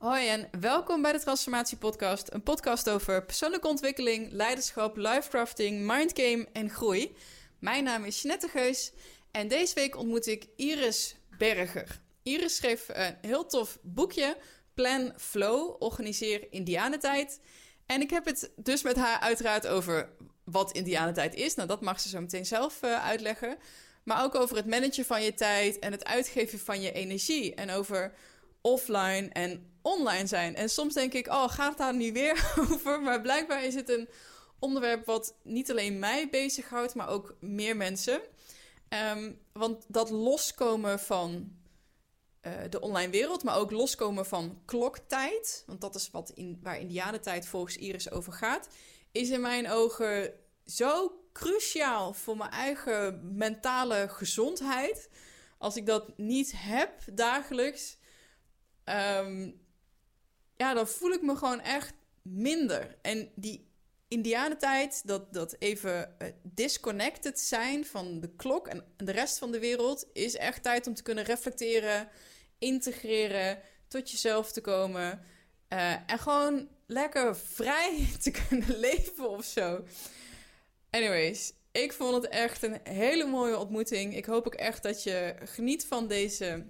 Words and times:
Hoi 0.00 0.28
en 0.28 0.48
welkom 0.60 1.02
bij 1.02 1.12
de 1.12 1.20
Transformatie 1.20 1.76
Podcast, 1.76 2.32
een 2.32 2.42
podcast 2.42 2.90
over 2.90 3.24
persoonlijke 3.24 3.68
ontwikkeling, 3.68 4.32
leiderschap, 4.32 4.96
lifecrafting, 4.96 5.86
mindgame 5.86 6.46
en 6.52 6.70
groei. 6.70 7.16
Mijn 7.58 7.84
naam 7.84 8.04
is 8.04 8.22
Jeanette 8.22 8.48
Geus 8.48 8.92
en 9.30 9.48
deze 9.48 9.74
week 9.74 9.96
ontmoet 9.96 10.26
ik 10.26 10.46
Iris 10.56 11.16
Berger. 11.38 12.00
Iris 12.22 12.56
schreef 12.56 12.88
een 12.88 13.16
heel 13.20 13.46
tof 13.46 13.78
boekje, 13.82 14.36
Plan 14.74 15.12
Flow, 15.16 15.82
organiseer 15.82 16.52
Indianentijd. 16.52 17.40
En 17.86 18.00
ik 18.00 18.10
heb 18.10 18.24
het 18.24 18.50
dus 18.56 18.82
met 18.82 18.96
haar 18.96 19.20
uiteraard 19.20 19.66
over 19.66 20.08
wat 20.44 20.72
Indianentijd 20.72 21.34
is. 21.34 21.54
Nou, 21.54 21.68
dat 21.68 21.80
mag 21.80 22.00
ze 22.00 22.08
zo 22.08 22.20
meteen 22.20 22.46
zelf 22.46 22.82
uh, 22.82 23.04
uitleggen. 23.04 23.58
Maar 24.04 24.24
ook 24.24 24.34
over 24.34 24.56
het 24.56 24.66
managen 24.66 25.04
van 25.04 25.22
je 25.22 25.34
tijd 25.34 25.78
en 25.78 25.92
het 25.92 26.04
uitgeven 26.04 26.58
van 26.58 26.80
je 26.80 26.92
energie. 26.92 27.54
En 27.54 27.70
over 27.70 28.12
offline 28.60 29.28
en 29.28 29.70
online 29.82 30.26
zijn. 30.26 30.54
En 30.54 30.68
soms 30.68 30.94
denk 30.94 31.12
ik, 31.12 31.26
oh, 31.26 31.48
gaat 31.48 31.68
het 31.68 31.78
daar 31.78 31.94
nu 31.94 32.12
weer 32.12 32.52
over? 32.70 33.02
Maar 33.02 33.20
blijkbaar 33.20 33.64
is 33.64 33.74
het 33.74 33.88
een 33.88 34.08
onderwerp 34.58 35.06
wat 35.06 35.36
niet 35.42 35.70
alleen 35.70 35.98
mij 35.98 36.28
bezighoudt, 36.30 36.94
maar 36.94 37.08
ook 37.08 37.36
meer 37.40 37.76
mensen. 37.76 38.20
Um, 39.12 39.38
want 39.52 39.84
dat 39.88 40.10
loskomen 40.10 40.98
van 40.98 41.52
uh, 42.42 42.52
de 42.70 42.80
online 42.80 43.12
wereld, 43.12 43.44
maar 43.44 43.56
ook 43.56 43.70
loskomen 43.70 44.26
van 44.26 44.62
kloktijd, 44.64 45.62
want 45.66 45.80
dat 45.80 45.94
is 45.94 46.10
wat 46.10 46.30
in, 46.30 46.58
waar 46.62 46.80
Indianentijd 46.80 47.46
volgens 47.46 47.76
Iris 47.76 48.10
over 48.10 48.32
gaat, 48.32 48.68
is 49.12 49.30
in 49.30 49.40
mijn 49.40 49.70
ogen 49.70 50.32
zo 50.66 51.20
cruciaal 51.32 52.12
voor 52.12 52.36
mijn 52.36 52.50
eigen 52.50 53.20
mentale 53.36 54.08
gezondheid. 54.08 55.10
Als 55.58 55.76
ik 55.76 55.86
dat 55.86 56.18
niet 56.18 56.52
heb 56.56 56.92
dagelijks, 57.12 57.98
um, 58.84 59.60
ja, 60.56 60.74
dan 60.74 60.88
voel 60.88 61.10
ik 61.10 61.22
me 61.22 61.36
gewoon 61.36 61.60
echt 61.60 61.92
minder. 62.22 62.96
En 63.02 63.30
die 63.34 63.68
Indianentijd, 64.08 65.06
dat, 65.06 65.32
dat 65.32 65.56
even 65.58 66.14
uh, 66.22 66.28
disconnected 66.42 67.40
zijn 67.40 67.86
van 67.86 68.20
de 68.20 68.34
klok 68.36 68.68
en 68.68 68.84
de 68.96 69.12
rest 69.12 69.38
van 69.38 69.52
de 69.52 69.58
wereld, 69.58 70.06
is 70.12 70.36
echt 70.36 70.62
tijd 70.62 70.86
om 70.86 70.94
te 70.94 71.02
kunnen 71.02 71.24
reflecteren, 71.24 72.08
integreren, 72.58 73.60
tot 73.88 74.10
jezelf 74.10 74.52
te 74.52 74.60
komen. 74.60 75.22
Uh, 75.68 75.92
en 76.10 76.18
gewoon 76.18 76.68
lekker 76.86 77.36
vrij 77.36 78.08
te 78.22 78.30
kunnen 78.30 78.78
leven 78.78 79.30
of 79.30 79.44
zo. 79.44 79.84
Anyways, 80.90 81.52
ik 81.72 81.92
vond 81.92 82.14
het 82.14 82.28
echt 82.28 82.62
een 82.62 82.80
hele 82.82 83.26
mooie 83.26 83.58
ontmoeting. 83.58 84.16
Ik 84.16 84.24
hoop 84.24 84.46
ook 84.46 84.54
echt 84.54 84.82
dat 84.82 85.02
je 85.02 85.34
geniet 85.44 85.86
van 85.86 86.08
deze 86.08 86.66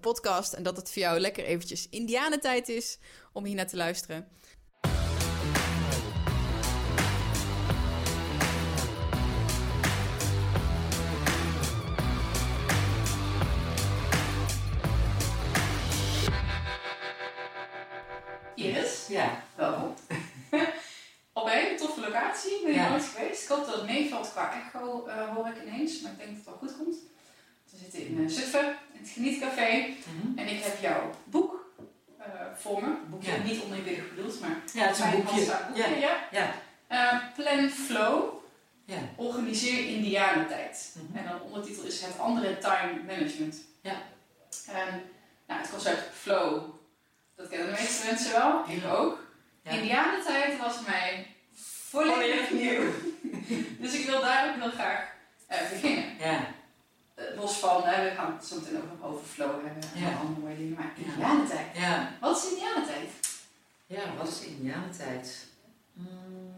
podcast 0.00 0.52
en 0.52 0.62
dat 0.62 0.76
het 0.76 0.92
voor 0.92 1.02
jou 1.02 1.18
lekker 1.20 1.44
eventjes 1.44 1.88
indianentijd 1.88 2.68
is 2.68 2.98
om 3.32 3.44
hier 3.44 3.54
naar 3.54 3.66
te 3.68 3.76
luisteren. 3.76 4.28
Iris, 18.54 19.06
Ja. 19.08 19.42
welkom. 19.56 19.94
Op 21.32 21.44
een 21.46 21.50
hele 21.50 21.78
toffe 21.78 22.00
locatie, 22.00 22.60
ben 22.62 22.70
je 22.72 22.76
Ja. 22.78 22.88
nooit 22.88 23.04
geweest. 23.04 23.42
Ik 23.42 23.48
hoop 23.48 23.66
dat 23.66 23.74
het 23.74 23.84
meevalt 23.84 24.30
qua 24.30 24.52
echo, 24.64 25.06
eh, 25.06 25.34
hoor 25.34 25.46
ik 25.48 25.62
ineens, 25.66 26.00
maar 26.00 26.12
ik 26.12 26.18
denk 26.18 26.28
dat 26.30 26.36
het 26.36 26.44
wel 26.44 26.54
goed 26.56 26.76
komt. 26.76 26.96
We 27.72 27.78
zitten 27.78 28.06
in 28.06 28.18
uh, 28.20 28.28
Zutphen, 28.28 28.64
in 28.92 29.00
het 29.00 29.08
Genietcafé. 29.08 29.86
Mhm. 29.86 30.38
En 30.38 30.48
ik 30.48 30.62
heb 30.62 30.80
jouw 30.80 31.10
boek 31.24 31.72
eh, 32.18 32.24
voor 32.56 32.82
me. 32.82 32.94
Boekje 33.10 33.30
Ja. 33.32 33.42
niet 33.42 33.62
oneerbiedig 33.62 34.14
bedoeld, 34.14 34.40
maar 34.40 34.56
Ja, 34.74 34.86
het 34.86 34.96
is 34.98 35.04
een 35.04 35.10
boekje. 35.10 35.44
Ja. 35.74 36.16
ja. 36.30 36.54
Eh, 36.86 37.18
Plan 37.34 37.68
Flow, 37.70 38.34
Ja. 38.84 38.98
organiseer 39.16 39.86
indianentijd. 39.96 40.96
Mhm. 41.08 41.18
En 41.18 41.24
dan 41.24 41.40
ondertitel 41.42 41.84
is 41.84 42.00
het 42.00 42.18
andere 42.18 42.58
time 42.58 43.02
management. 43.06 43.56
Ja. 43.80 44.02
En 44.68 45.02
nou, 45.46 45.60
het 45.60 45.70
concept 45.70 46.10
flow, 46.14 46.62
dat 47.36 47.48
kennen 47.48 47.66
de 47.74 47.80
meeste 47.80 48.06
mensen 48.06 48.32
wel, 48.32 48.64
ik 48.68 48.84
ook. 48.92 49.26
Ja. 49.62 49.70
Indianentijd 49.70 50.58
was 50.58 50.80
mij 50.86 51.26
volledig 51.88 52.50
nieuw. 52.50 52.82
dus 53.82 53.92
ik 53.94 54.06
wil 54.06 54.20
daar 54.20 54.48
ook 54.48 54.62
heel 54.62 54.70
graag 54.70 55.08
eh, 55.46 55.58
beginnen. 55.70 56.04
Ja. 56.18 56.46
Eh, 57.14 57.24
los 57.36 57.58
van, 57.58 57.82
hè, 57.84 58.04
we 58.10 58.14
gaan 58.16 58.32
het 58.32 58.44
zo 58.44 58.56
meteen 58.56 58.76
over, 58.82 59.04
over 59.06 59.24
flow 59.26 59.50
hebben 59.64 59.82
en 59.94 60.00
Ja. 60.00 60.16
andere 60.18 60.40
mooie 60.40 60.56
dingen, 60.56 60.74
maar 60.74 60.92
Ja. 60.96 61.04
indianentijd. 61.04 61.76
Ja. 61.76 62.12
Wat 62.20 62.36
is 62.36 62.50
indianentijd? 62.50 63.10
Ja, 63.86 64.14
wat 64.16 64.28
is 64.28 64.40
Indianentijd? 64.40 65.46
Mm. 65.92 66.54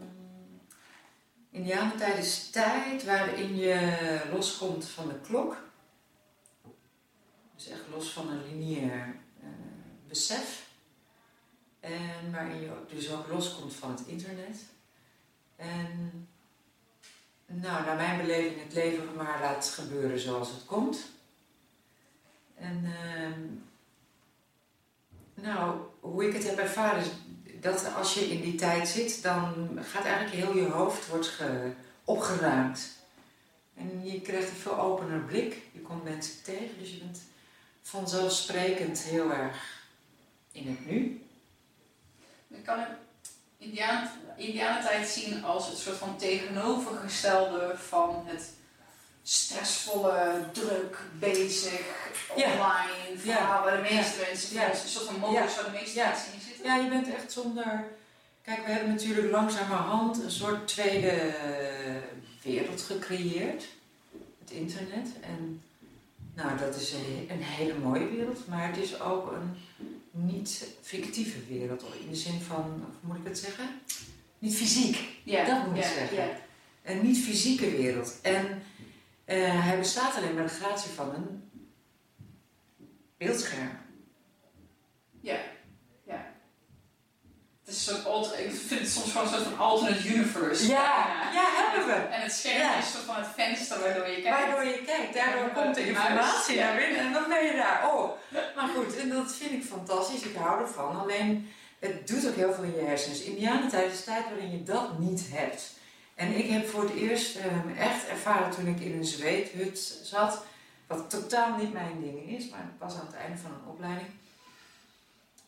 Indianentijd 1.49 2.17
is 2.17 2.49
tijd 2.49 3.03
waarin 3.03 3.55
je 3.55 4.21
loskomt 4.33 4.85
van 4.87 5.07
de 5.07 5.19
klok. 5.19 5.57
Dus 7.55 7.67
echt 7.67 7.81
los 7.91 8.09
van 8.09 8.29
een 8.29 8.43
lineair 8.47 9.15
eh, 9.41 9.47
besef. 10.07 10.67
En 11.79 12.31
waarin 12.31 12.61
je 12.61 12.71
dus 12.89 13.11
ook 13.11 13.27
loskomt 13.27 13.73
van 13.73 13.89
het 13.91 14.07
internet. 14.07 14.57
En 15.55 16.27
nou, 17.61 17.85
naar 17.85 17.95
mijn 17.95 18.17
beleving 18.21 18.63
het 18.63 18.73
leven 18.73 19.15
maar 19.15 19.39
laat 19.41 19.65
gebeuren 19.65 20.19
zoals 20.19 20.49
het 20.49 20.65
komt. 20.65 20.99
En 22.55 22.93
ehm, 23.03 23.39
nou, 25.33 25.79
hoe 25.99 26.27
ik 26.27 26.33
het 26.33 26.43
heb 26.43 26.57
ervaren 26.57 27.01
is 27.01 27.07
dat 27.59 27.93
als 27.95 28.13
je 28.13 28.19
in 28.31 28.41
die 28.41 28.55
tijd 28.55 28.87
zit, 28.87 29.23
dan 29.23 29.77
gaat 29.81 30.05
eigenlijk 30.05 30.35
heel 30.35 30.55
je 30.55 30.69
hoofd 30.69 31.07
wordt 31.07 31.27
ge- 31.27 31.71
opgeruimd. 32.03 32.93
En 33.75 34.05
je 34.05 34.21
krijgt 34.21 34.49
een 34.49 34.55
veel 34.55 34.79
opener 34.79 35.19
blik. 35.19 35.61
Je 35.71 35.79
komt 35.79 36.03
mensen 36.03 36.43
tegen, 36.43 36.79
dus 36.79 36.91
je 36.91 36.97
bent 36.97 37.21
vanzelfsprekend 37.81 38.99
heel 38.99 39.31
erg 39.31 39.83
in 40.51 40.67
het 40.67 40.85
nu. 40.85 41.21
Ik 42.47 42.63
kan 42.63 42.79
het 42.79 42.89
Indiaan, 43.65 44.09
Indianentijd 44.37 45.07
zien 45.07 45.43
als 45.43 45.67
het 45.67 45.77
soort 45.77 45.97
van 45.97 46.17
tegenovergestelde 46.17 47.75
van 47.77 48.23
het 48.25 48.51
stressvolle, 49.23 50.43
druk, 50.51 50.97
bezig, 51.19 51.81
Ja. 52.35 52.51
online 52.51 53.17
verhaal 53.19 53.63
waar 53.63 53.75
de 53.83 53.95
meeste 53.95 54.19
mensen, 54.27 54.55
Ja. 54.55 54.69
een 54.69 54.75
soort 54.87 55.05
van 55.05 55.19
modus 55.19 55.35
Ja. 55.55 55.61
waar 55.61 55.71
de 55.71 55.77
meeste 55.79 55.99
Ja. 55.99 56.09
mensen 56.09 56.33
in 56.33 56.39
zitten. 56.41 56.65
Ja, 56.65 56.75
je 56.75 56.89
bent 56.89 57.13
echt 57.13 57.31
zonder. 57.31 57.83
Kijk, 58.43 58.65
we 58.65 58.71
hebben 58.71 58.89
natuurlijk 58.89 59.31
langzamerhand 59.31 60.23
een 60.23 60.31
soort 60.31 60.67
tweede 60.67 61.33
wereld 62.43 62.81
gecreëerd. 62.81 63.63
Het 64.39 64.49
internet. 64.51 65.07
En 65.21 65.61
nou, 66.33 66.57
dat 66.57 66.75
is 66.75 66.91
een, 66.93 67.27
een 67.31 67.43
hele 67.43 67.73
mooie 67.73 68.07
wereld, 68.07 68.47
maar 68.47 68.67
het 68.67 68.77
is 68.77 68.99
ook 69.01 69.31
een 69.31 69.63
niet 70.15 70.67
fictieve 70.81 71.39
wereld. 71.47 71.83
In 71.99 72.09
de 72.09 72.15
zin 72.15 72.41
van, 72.41 72.63
hoe 72.63 72.87
moet 73.01 73.17
ik 73.17 73.23
het 73.27 73.37
zeggen? 73.37 73.81
Niet 74.39 74.55
fysiek. 74.55 74.97
Ja, 75.23 75.45
Dat 75.45 75.67
moet 75.67 75.77
ik 75.77 75.83
ja, 75.83 75.93
zeggen. 75.93 76.17
Ja. 76.17 76.37
Een 76.83 77.01
niet 77.01 77.17
fysieke 77.17 77.71
wereld. 77.71 78.21
En 78.21 78.61
eh, 79.25 79.63
hij 79.65 79.77
bestaat 79.77 80.15
alleen 80.15 80.33
maar 80.33 80.43
de 80.43 80.49
gratie 80.49 80.91
van 80.91 81.15
een 81.15 81.49
beeldscherm. 83.17 83.69
Ja. 85.21 85.39
Het 87.65 87.73
is 87.75 87.83
soort 87.83 88.05
alter, 88.05 88.39
ik 88.39 88.51
vind 88.67 88.79
het 88.81 88.89
soms 88.89 89.11
gewoon 89.11 89.27
een 89.27 89.33
soort 89.33 89.43
van 89.43 89.57
alternate 89.57 90.07
universe. 90.07 90.67
Ja, 90.67 91.07
ja, 91.33 91.45
hebben 91.55 91.85
we. 91.87 91.93
En 92.15 92.21
het 92.21 92.31
scherm 92.33 92.57
Ja. 92.57 92.77
is 92.77 92.91
soort 92.91 93.03
van 93.03 93.15
het 93.15 93.27
venster 93.35 93.79
waardoor 93.79 94.07
je 94.07 94.21
kijkt. 94.21 94.37
Waardoor 94.37 94.63
je 94.63 94.81
kijkt, 94.85 95.13
daardoor 95.13 95.49
komt 95.49 95.75
de 95.75 95.87
informatie 95.87 96.59
naar 96.59 96.75
binnen 96.75 96.99
en 96.99 97.13
dan 97.13 97.23
ben 97.27 97.45
je 97.45 97.53
daar. 97.55 97.93
Oh, 97.93 98.11
maar 98.55 98.67
goed, 98.75 98.97
en 98.97 99.09
dat 99.09 99.35
vind 99.35 99.51
ik 99.51 99.63
fantastisch, 99.63 100.21
ik 100.21 100.35
hou 100.35 100.61
ervan. 100.61 100.99
Alleen, 100.99 101.51
het 101.79 102.07
doet 102.07 102.27
ook 102.27 102.35
heel 102.35 102.53
veel 102.53 102.63
in 102.63 102.75
je 102.75 102.85
hersens. 102.85 103.21
Indianentijd 103.21 103.93
is 103.93 104.03
tijd 104.03 104.23
waarin 104.29 104.51
je 104.51 104.63
dat 104.63 104.99
niet 104.99 105.21
hebt. 105.31 105.73
En 106.15 106.37
ik 106.37 106.49
heb 106.49 106.67
voor 106.69 106.83
het 106.83 106.93
eerst 106.95 107.35
ehm, 107.35 107.77
echt 107.77 108.07
ervaren 108.07 108.51
toen 108.51 108.67
ik 108.67 108.79
in 108.79 108.97
een 108.97 109.05
zweethut 109.05 109.99
zat, 110.03 110.43
wat 110.87 111.09
totaal 111.09 111.55
niet 111.57 111.73
mijn 111.73 111.99
ding 112.01 112.37
is, 112.37 112.49
maar 112.49 112.69
pas 112.77 112.93
aan 112.93 113.05
het 113.11 113.15
einde 113.15 113.37
van 113.37 113.51
een 113.51 113.69
opleiding. 113.71 114.07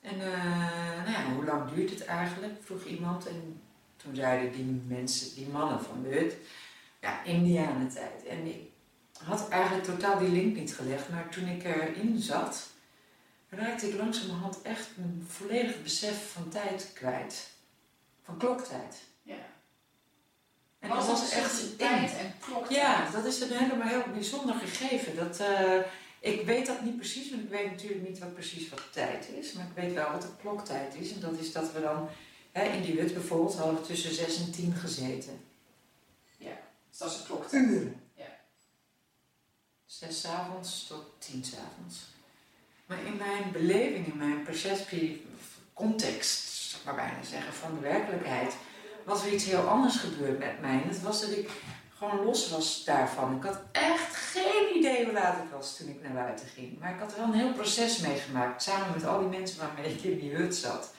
En 0.09 0.21
eh, 0.21 1.04
nou 1.04 1.12
ja, 1.12 1.33
hoe 1.33 1.45
lang 1.45 1.71
duurt 1.71 1.89
het 1.89 2.06
eigenlijk? 2.06 2.54
vroeg 2.63 2.83
iemand. 2.83 3.27
En 3.27 3.62
toen 3.98 4.15
zeiden 4.15 4.51
die 4.51 4.81
mensen, 4.88 5.36
die 5.36 5.48
mannen 5.48 5.83
van 5.83 6.04
de 6.04 6.09
hut, 6.09 6.36
ja, 7.01 7.24
Indianentijd. 7.24 8.25
En 8.25 8.45
ik 8.45 8.62
had 9.24 9.50
eigenlijk 9.50 9.83
totaal 9.86 10.19
die 10.19 10.30
link 10.30 10.56
niet 10.56 10.75
gelegd, 10.75 11.09
maar 11.09 11.30
toen 11.30 11.48
ik 11.48 11.63
erin 11.63 12.19
zat, 12.19 12.69
raakte 13.50 13.88
ik 13.89 13.98
langzamerhand 13.98 14.62
echt 14.62 14.88
mijn 14.95 15.25
volledige 15.27 15.80
besef 15.80 16.31
van 16.31 16.50
tijd 16.50 16.92
kwijt. 16.94 17.50
Van 18.24 18.38
kloktijd. 18.38 19.03
Ja. 19.21 19.45
En 20.80 20.89
Wat 20.89 20.98
dat 20.98 21.07
was 21.07 21.19
was 21.19 21.31
echt 21.31 21.77
tijd 21.77 22.18
en 22.18 22.33
klok. 22.39 22.69
Ja, 22.69 23.10
dat 23.12 23.25
is 23.25 23.42
een 23.42 23.57
helemaal 23.57 23.88
heel 23.88 24.13
bijzonder 24.13 24.56
gegeven. 24.56 25.15
Dat, 25.15 25.39
eh, 25.39 25.80
Ik 26.19 26.46
weet 26.46 26.66
dat 26.66 26.81
niet 26.81 26.96
precies, 26.96 27.30
want 27.30 27.42
ik 27.42 27.50
weet 27.50 27.72
natuurlijk 27.72 28.08
niet 28.08 28.19
wat 28.19 28.34
precies 28.34 28.69
wat 28.69 28.84
tijd 28.92 29.28
is. 29.40 29.54
Maar 29.54 29.66
ik 29.66 29.84
weet 29.84 29.94
wel 29.94 30.12
wat 30.12 30.22
de 30.22 30.28
kloktijd 30.42 30.96
is. 30.96 31.12
En 31.14 31.19
dat 31.19 31.40
is 31.40 31.52
dat 31.52 31.72
we 31.72 31.81
dan 31.81 32.10
hè, 32.52 32.64
in 32.64 32.81
die 32.81 33.00
hut 33.00 33.14
bijvoorbeeld 33.14 33.56
hadden 33.56 33.84
tussen 33.84 34.14
6 34.14 34.40
en 34.40 34.52
10 34.52 34.74
gezeten. 34.74 35.46
Dus 36.98 37.08
dat 37.08 37.16
is 37.16 37.19
een 37.19 37.25
kloktijd. 37.25 37.64
Uren. 37.64 38.02
Ja. 38.14 38.40
Zes 39.86 40.22
's 40.22 40.25
avonds 40.25 40.88
tot 40.88 41.04
tien 41.19 41.46
's 41.46 41.54
avonds. 41.54 41.98
Maar 42.86 43.06
in 43.06 43.18
mijn 43.18 43.52
beleving, 43.52 44.08
in 44.08 44.18
mijn 44.18 44.44
perceptie, 44.44 45.25
context, 45.74 46.70
zou 46.70 46.81
ik 46.81 46.86
maar 46.86 46.96
bijna 46.96 47.24
zeggen, 47.24 47.54
van 47.54 47.74
de 47.75 47.80
werkelijkheid, 47.80 48.56
was 49.06 49.25
er 49.25 49.34
iets 49.34 49.46
heel 49.46 49.68
anders 49.68 49.96
gebeurd 49.96 50.40
met 50.40 50.62
mij. 50.62 50.81
En 50.81 50.88
dat 50.88 51.00
was 51.00 51.22
dat 51.22 51.31
ik 51.31 51.50
gewoon 51.98 52.26
los 52.26 52.50
was 52.50 52.84
daarvan. 52.84 53.36
Ik 53.36 53.44
had 53.44 53.60
echt 53.72 54.16
geen 54.16 54.78
idee 54.78 55.04
hoe 55.04 55.14
laat 55.14 55.38
ik 55.38 55.50
was 55.52 55.78
toen 55.78 55.88
ik 55.88 56.04
naar 56.04 56.14
buiten 56.14 56.48
ging. 56.48 56.80
Maar 56.80 56.94
ik 56.94 57.00
had 57.00 57.16
wel 57.16 57.26
een 57.26 57.34
heel 57.34 57.54
proces 57.54 58.00
meegemaakt, 58.00 58.64
samen 58.64 58.92
met 58.94 59.06
al 59.06 59.20
die 59.20 59.40
mensen 59.40 59.60
waarmee 59.60 59.94
ik 59.94 60.04
in 60.04 60.20
die 60.20 60.36
hut 60.36 60.56
zat. 60.56 60.94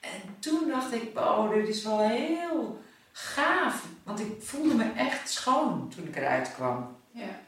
En 0.00 0.36
toen 0.38 0.68
dacht 0.68 0.92
ik, 0.92 1.18
oh, 1.18 1.54
dit 1.54 1.68
is 1.68 1.82
wel 1.84 2.00
heel 2.00 2.82
gaaf. 3.12 3.84
Want 4.02 4.20
ik 4.20 4.42
voelde 4.42 4.74
me 4.74 4.92
echt 4.96 5.30
schoon 5.30 5.92
toen 5.94 6.06
ik 6.06 6.16
eruit 6.16 6.54
kwam. 6.54 6.96
Ja. 7.10 7.40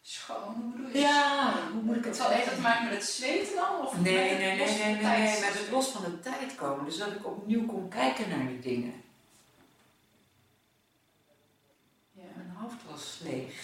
Schoon, 0.00 0.54
hoe 0.54 0.72
bedoel 0.72 0.88
je? 0.92 0.98
Ja, 0.98 1.54
hoe 1.72 1.82
moet 1.82 1.96
ik 1.96 2.04
Het 2.04 2.04
het 2.04 2.16
zal 2.16 2.30
heeft 2.30 2.44
dat 2.46 2.54
te 2.54 2.60
maken 2.60 2.84
met 2.84 2.94
het 2.94 3.04
zweten 3.04 3.54
dan? 3.54 3.86
Of 3.86 4.00
Nee, 4.00 4.14
nee, 4.14 4.38
nee, 4.38 4.58
los 4.58 4.68
nee, 4.68 4.78
van 4.78 4.86
nee, 4.86 4.96
de 4.96 5.06
nee, 5.06 5.26
tijd? 5.26 5.40
met 5.40 5.60
het 5.60 5.70
los 5.70 5.88
van 5.88 6.02
de 6.02 6.20
tijd 6.20 6.54
komen. 6.54 6.84
Dus 6.84 6.98
dat 6.98 7.12
ik 7.12 7.26
opnieuw 7.26 7.66
kon 7.66 7.88
kijken 7.88 8.28
naar 8.28 8.46
die 8.46 8.60
dingen. 8.60 9.02
Ja. 12.12 12.22
Mijn 12.34 12.48
hoofd 12.62 12.82
was 12.90 13.18
leeg. 13.22 13.54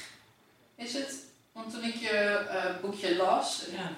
Is 0.75 0.93
het, 0.93 1.15
want 1.53 1.71
toen 1.73 1.85
ik 1.85 1.95
je 1.95 2.09
eh, 2.51 2.81
boekje 2.81 3.17
las, 3.17 3.65
Ja. 3.71 3.91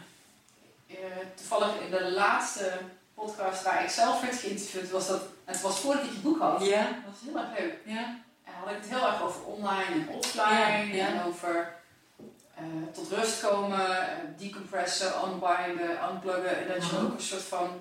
eh, 0.86 0.96
toevallig 1.36 1.80
in 1.84 1.90
de 1.90 2.10
laatste 2.12 2.78
podcast 3.14 3.62
waar 3.62 3.82
ik 3.84 3.90
zelf 3.90 4.20
werd 4.20 4.36
geïnterviewd, 4.36 4.90
was 4.90 5.06
dat, 5.06 5.22
het 5.44 5.60
was 5.60 5.78
voordat 5.78 6.04
ik 6.04 6.12
je 6.12 6.18
boek 6.18 6.40
had. 6.40 6.64
Ja. 6.64 6.82
Dat 6.84 6.92
was 7.12 7.20
heel 7.24 7.36
erg 7.42 7.58
leuk. 7.58 7.74
Ja. 7.84 8.18
En 8.44 8.52
had 8.52 8.70
ik 8.70 8.76
het 8.80 8.88
heel 8.88 9.06
erg 9.06 9.22
over 9.22 9.44
online 9.44 9.84
en 9.94 10.08
offline 10.08 10.96
Ja, 10.96 11.06
en 11.06 11.22
over 11.24 11.74
eh, 12.54 12.64
tot 12.92 13.10
rust 13.10 13.40
komen, 13.40 14.08
decompressen, 14.38 15.12
unwinden, 15.24 15.98
unpluggen. 16.12 16.58
En 16.58 16.68
dat 16.68 16.90
je 16.90 16.98
ook 16.98 17.12
een 17.14 17.20
soort 17.22 17.42
van 17.42 17.80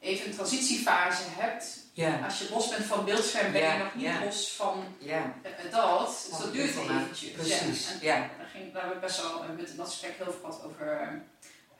even 0.00 0.26
een 0.26 0.34
transitiefase 0.34 1.22
hebt. 1.28 1.78
Ja. 1.94 2.20
Als 2.24 2.38
je 2.38 2.46
los 2.50 2.68
bent 2.68 2.84
van 2.84 3.04
beeldscherm 3.04 3.52
ben 3.52 3.60
je 3.60 3.66
Ja, 3.66 3.76
nog 3.76 3.94
niet 3.94 4.04
ja. 4.04 4.24
los 4.24 4.52
van 4.56 4.84
Ja. 4.98 5.34
eh, 5.42 5.50
dat. 5.70 6.26
Dus 6.30 6.38
dat 6.38 6.52
duurt 6.52 6.70
eventjes. 6.76 7.30
Precies. 7.30 7.88
Ja. 8.00 8.14
En 8.14 8.20
Ja. 8.22 8.28
daar, 8.38 8.46
ging, 8.52 8.72
daar 8.72 8.84
heb 8.84 8.92
ik 8.94 9.00
best 9.00 9.22
wel 9.22 9.42
eh, 9.42 9.48
met 9.56 9.76
dat 9.76 9.88
gesprek 9.88 10.14
heel 10.16 10.24
veel 10.24 10.40
gehad 10.40 10.62
over 10.64 11.00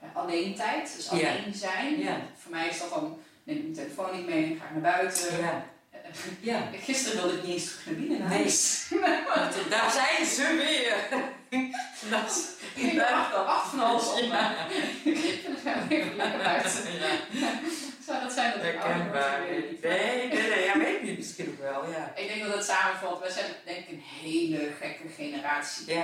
uh, 0.03 0.15
alleen 0.15 0.55
tijd. 0.55 0.93
Dus 0.95 1.09
alleen 1.09 1.53
zijn. 1.53 2.05
Voor 2.37 2.51
mij 2.51 2.67
is 2.67 2.79
dat 2.79 2.89
dan, 2.89 3.19
neem 3.43 3.57
ik 3.57 3.63
mijn 3.63 3.73
telefoon 3.75 4.15
niet 4.15 4.25
mee, 4.25 4.57
ga 4.59 4.65
ik 4.65 4.71
naar 4.81 4.97
buiten. 4.97 5.39
Ja. 5.39 5.65
Eh. 5.91 6.81
Gisteren 6.85 7.21
wilde 7.21 7.37
ik 7.37 7.43
niet 7.43 7.53
eens 7.53 7.65
terug 7.71 7.85
naar 7.85 7.95
binnen 7.95 8.19
naar 8.19 8.29
Nee. 8.29 8.43
Want 9.35 9.69
Daar 9.69 9.91
zijn 9.91 10.25
ze 10.25 10.55
weer. 10.55 11.21
Dat 12.11 12.49
Ik 12.75 12.95
dacht 12.95 13.33
al 13.33 13.43
acht 13.43 13.69
van 13.69 13.79
alles. 13.79 14.03
Ja. 14.29 14.55
Ik 15.03 15.41
wel 15.63 15.73
even 15.89 16.15
lekker 16.15 16.39
buiten. 16.43 16.83
Zou 18.05 18.21
dat 18.21 18.31
zijn 18.31 18.51
dat 18.51 18.63
ik? 18.63 18.79
Herkenbaar. 18.79 19.39
Nee, 19.39 20.27
nee, 20.27 20.49
nee. 20.49 20.63
Ja, 20.63 20.77
weet 20.77 20.95
ik 20.95 21.03
niet. 21.03 21.17
Misschien 21.17 21.49
ook 21.49 21.59
wel. 21.59 21.89
Ja. 21.89 22.11
Ik 22.15 22.27
denk 22.27 22.43
dat 22.43 22.53
het 22.53 22.65
samenvalt. 22.65 23.19
Wij 23.19 23.29
zijn 23.29 23.45
denk 23.65 23.77
ik 23.77 23.89
een 23.89 24.03
hele 24.21 24.71
gekke 24.79 25.07
generatie. 25.15 25.93
Ja. 25.93 26.03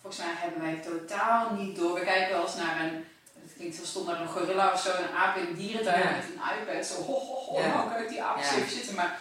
Volgens 0.00 0.24
mij 0.24 0.34
hebben 0.36 0.60
wij 0.60 0.74
totaal 0.74 1.54
niet 1.54 1.76
door. 1.76 1.94
We 1.94 2.04
kijken 2.04 2.32
wel 2.32 2.42
eens 2.42 2.54
naar 2.54 2.80
een, 2.80 3.04
het 3.42 3.52
klinkt 3.56 3.76
heel 3.76 3.86
stom, 3.86 4.06
naar 4.06 4.20
een 4.20 4.28
gorilla 4.28 4.72
of 4.72 4.80
zo, 4.80 4.90
een 4.90 5.16
aap 5.16 5.36
in 5.36 5.46
een 5.46 5.54
dierentuin 5.54 6.16
met 6.16 6.24
een 6.24 6.58
iPad. 6.58 6.86
Zo, 6.86 6.94
ho, 6.94 7.12
ho, 7.12 7.34
ho, 7.34 7.68
nou 7.68 7.90
kan 7.90 8.02
ik 8.02 8.08
die 8.08 8.22
aap 8.22 8.42
zitten. 8.68 8.94
Maar 8.94 9.18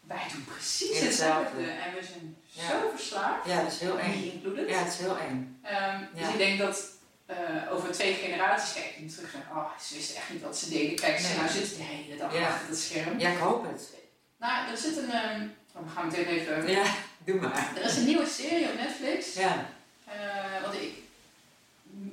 wij 0.00 0.26
doen 0.32 0.44
precies 0.44 1.00
hetzelfde. 1.00 1.62
En 1.62 1.94
we 1.94 2.04
zijn 2.04 2.36
zo 2.68 2.90
verslaafd. 2.96 3.46
Ja, 3.46 3.62
dat 3.62 3.72
is 3.72 3.80
heel 3.80 3.98
eng. 3.98 4.42
Ja, 4.66 4.78
het 4.78 4.92
is 4.92 4.98
heel 4.98 5.18
eng. 5.18 5.60
Ehm. 5.62 6.00
Dus 6.14 6.28
ik 6.28 6.38
denk 6.38 6.58
dat 6.58 6.97
eh, 7.28 7.72
over 7.72 7.92
twee 7.92 8.14
generaties 8.14 8.72
kijk 8.72 8.96
ik 8.96 9.10
terug 9.10 9.34
en 9.34 9.42
oh, 9.52 9.78
ze 9.78 9.94
wisten 9.94 10.16
echt 10.16 10.30
niet 10.32 10.42
wat 10.42 10.56
ze 10.58 10.68
deden. 10.68 10.96
Kijk, 10.96 11.18
ze 11.18 11.26
Nee. 11.28 11.36
nou 11.36 11.48
zitten 11.48 11.76
de 11.76 11.82
hele 11.82 12.16
dag 12.16 12.34
Ja. 12.34 12.48
achter 12.48 12.68
het 12.68 12.78
scherm. 12.78 13.18
Ja, 13.18 13.30
ik 13.30 13.38
hoop 13.38 13.70
het. 13.70 13.88
Nou, 14.36 14.70
er 14.70 14.76
zit 14.76 14.96
een, 14.96 15.10
ehm, 15.10 15.46
oh, 15.74 15.82
we 15.82 15.88
gaan 15.90 16.06
meteen 16.06 16.26
even... 16.26 16.68
Ja, 16.70 16.94
doe 17.24 17.40
maar. 17.40 17.72
Er 17.76 17.84
is 17.84 17.96
een 17.96 18.04
nieuwe 18.04 18.26
serie 18.26 18.68
op 18.68 18.74
Netflix. 18.74 19.34
Ja. 19.34 19.68
Eh, 20.04 20.62
want 20.62 20.74
ik 20.74 20.92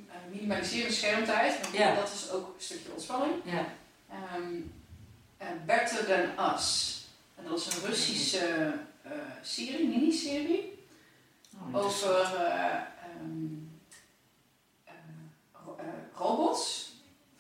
eh, 0.10 0.16
minimaliseer 0.32 0.92
schermtijd, 0.92 1.62
want 1.62 1.76
Ja. 1.76 1.96
dat 1.96 2.12
is 2.14 2.30
ook 2.32 2.48
een 2.48 2.54
stukje 2.64 2.92
ontspanning. 2.92 3.34
Ja. 3.44 3.66
Ehm, 4.10 4.54
eh, 5.38 5.48
Better 5.66 6.06
Than 6.06 6.54
Us. 6.56 6.94
En 7.36 7.44
dat 7.44 7.60
is 7.60 7.66
een 7.76 7.86
Russische 7.86 8.74
serie, 9.42 9.88
miniserie, 9.88 10.74
Oh, 11.74 11.86
over 11.86 12.22
eh, 12.22 12.74
ehm, 12.76 13.54
eh, 14.84 14.94
ro- 15.66 15.78
eh, 15.80 15.86
robots. 16.18 16.92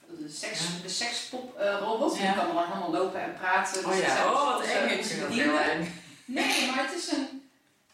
De, 0.08 0.30
seks, 0.46 0.82
de 0.82 0.90
sekspop 0.90 1.58
eh. 1.60 1.80
Die 2.14 2.34
kan 2.34 2.56
dan 2.56 2.66
helemaal 2.66 2.92
lopen 2.92 3.22
en 3.22 3.34
praten. 3.34 3.86
Oh 3.86 3.88
Dus 3.92 3.96
het 3.96 4.06
ja, 4.06 4.32
oh 4.32 4.52
wat 4.58 4.62
eng. 4.66 6.02
Nee, 6.26 6.72
maar 6.72 6.86
het 6.88 6.94
is, 6.98 7.12
een, 7.12 7.50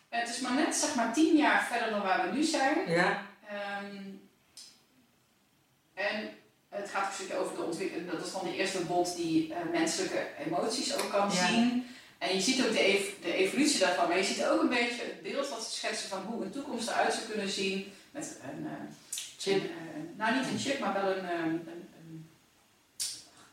het 0.09 0.29
is 0.29 0.39
maar 0.39 0.53
net 0.53 0.75
zeg 0.75 0.95
maar 0.95 1.13
tien 1.13 1.35
jaar 1.37 1.67
verder 1.71 1.89
dan 1.89 2.01
waar 2.01 2.29
we 2.29 2.35
nu 2.35 2.43
zijn. 2.43 2.77
Ja. 2.91 3.21
Ehm, 3.49 3.95
en 5.93 6.29
het 6.69 6.89
gaat 6.89 7.07
een 7.07 7.13
stukje 7.13 7.37
over 7.37 7.55
de 7.55 7.63
ontwikkeling. 7.63 8.11
Dat 8.11 8.25
is 8.25 8.31
dan 8.31 8.43
de 8.43 8.55
eerste 8.55 8.79
bot 8.85 9.15
die 9.15 9.53
eh, 9.53 9.59
menselijke 9.71 10.27
emoties 10.45 10.95
ook 10.95 11.09
kan 11.11 11.29
Ja. 11.31 11.47
zien. 11.47 11.87
En 12.17 12.35
je 12.35 12.41
ziet 12.41 12.65
ook 12.65 12.71
de, 12.71 12.79
ev- 12.83 13.21
de 13.21 13.33
evolutie 13.33 13.79
daarvan. 13.79 14.07
Maar 14.07 14.17
je 14.17 14.23
ziet 14.23 14.45
ook 14.45 14.61
een 14.61 14.69
beetje 14.69 15.01
het 15.03 15.21
beeld 15.21 15.49
wat 15.49 15.63
ze 15.63 15.71
schetsen 15.71 16.09
van 16.09 16.21
hoe 16.21 16.43
een 16.43 16.51
toekomst 16.51 16.87
eruit 16.89 17.13
zou 17.13 17.25
kunnen 17.25 17.49
zien. 17.49 17.93
Met 18.11 18.37
een 18.51 18.65
eh, 18.65 18.71
Chip. 19.37 19.63
een, 19.63 20.13
nou, 20.17 20.35
niet 20.35 20.47
een 20.47 20.59
chip, 20.59 20.79
maar 20.79 20.93
wel 20.93 21.11
een, 21.17 21.23
een 21.29 21.80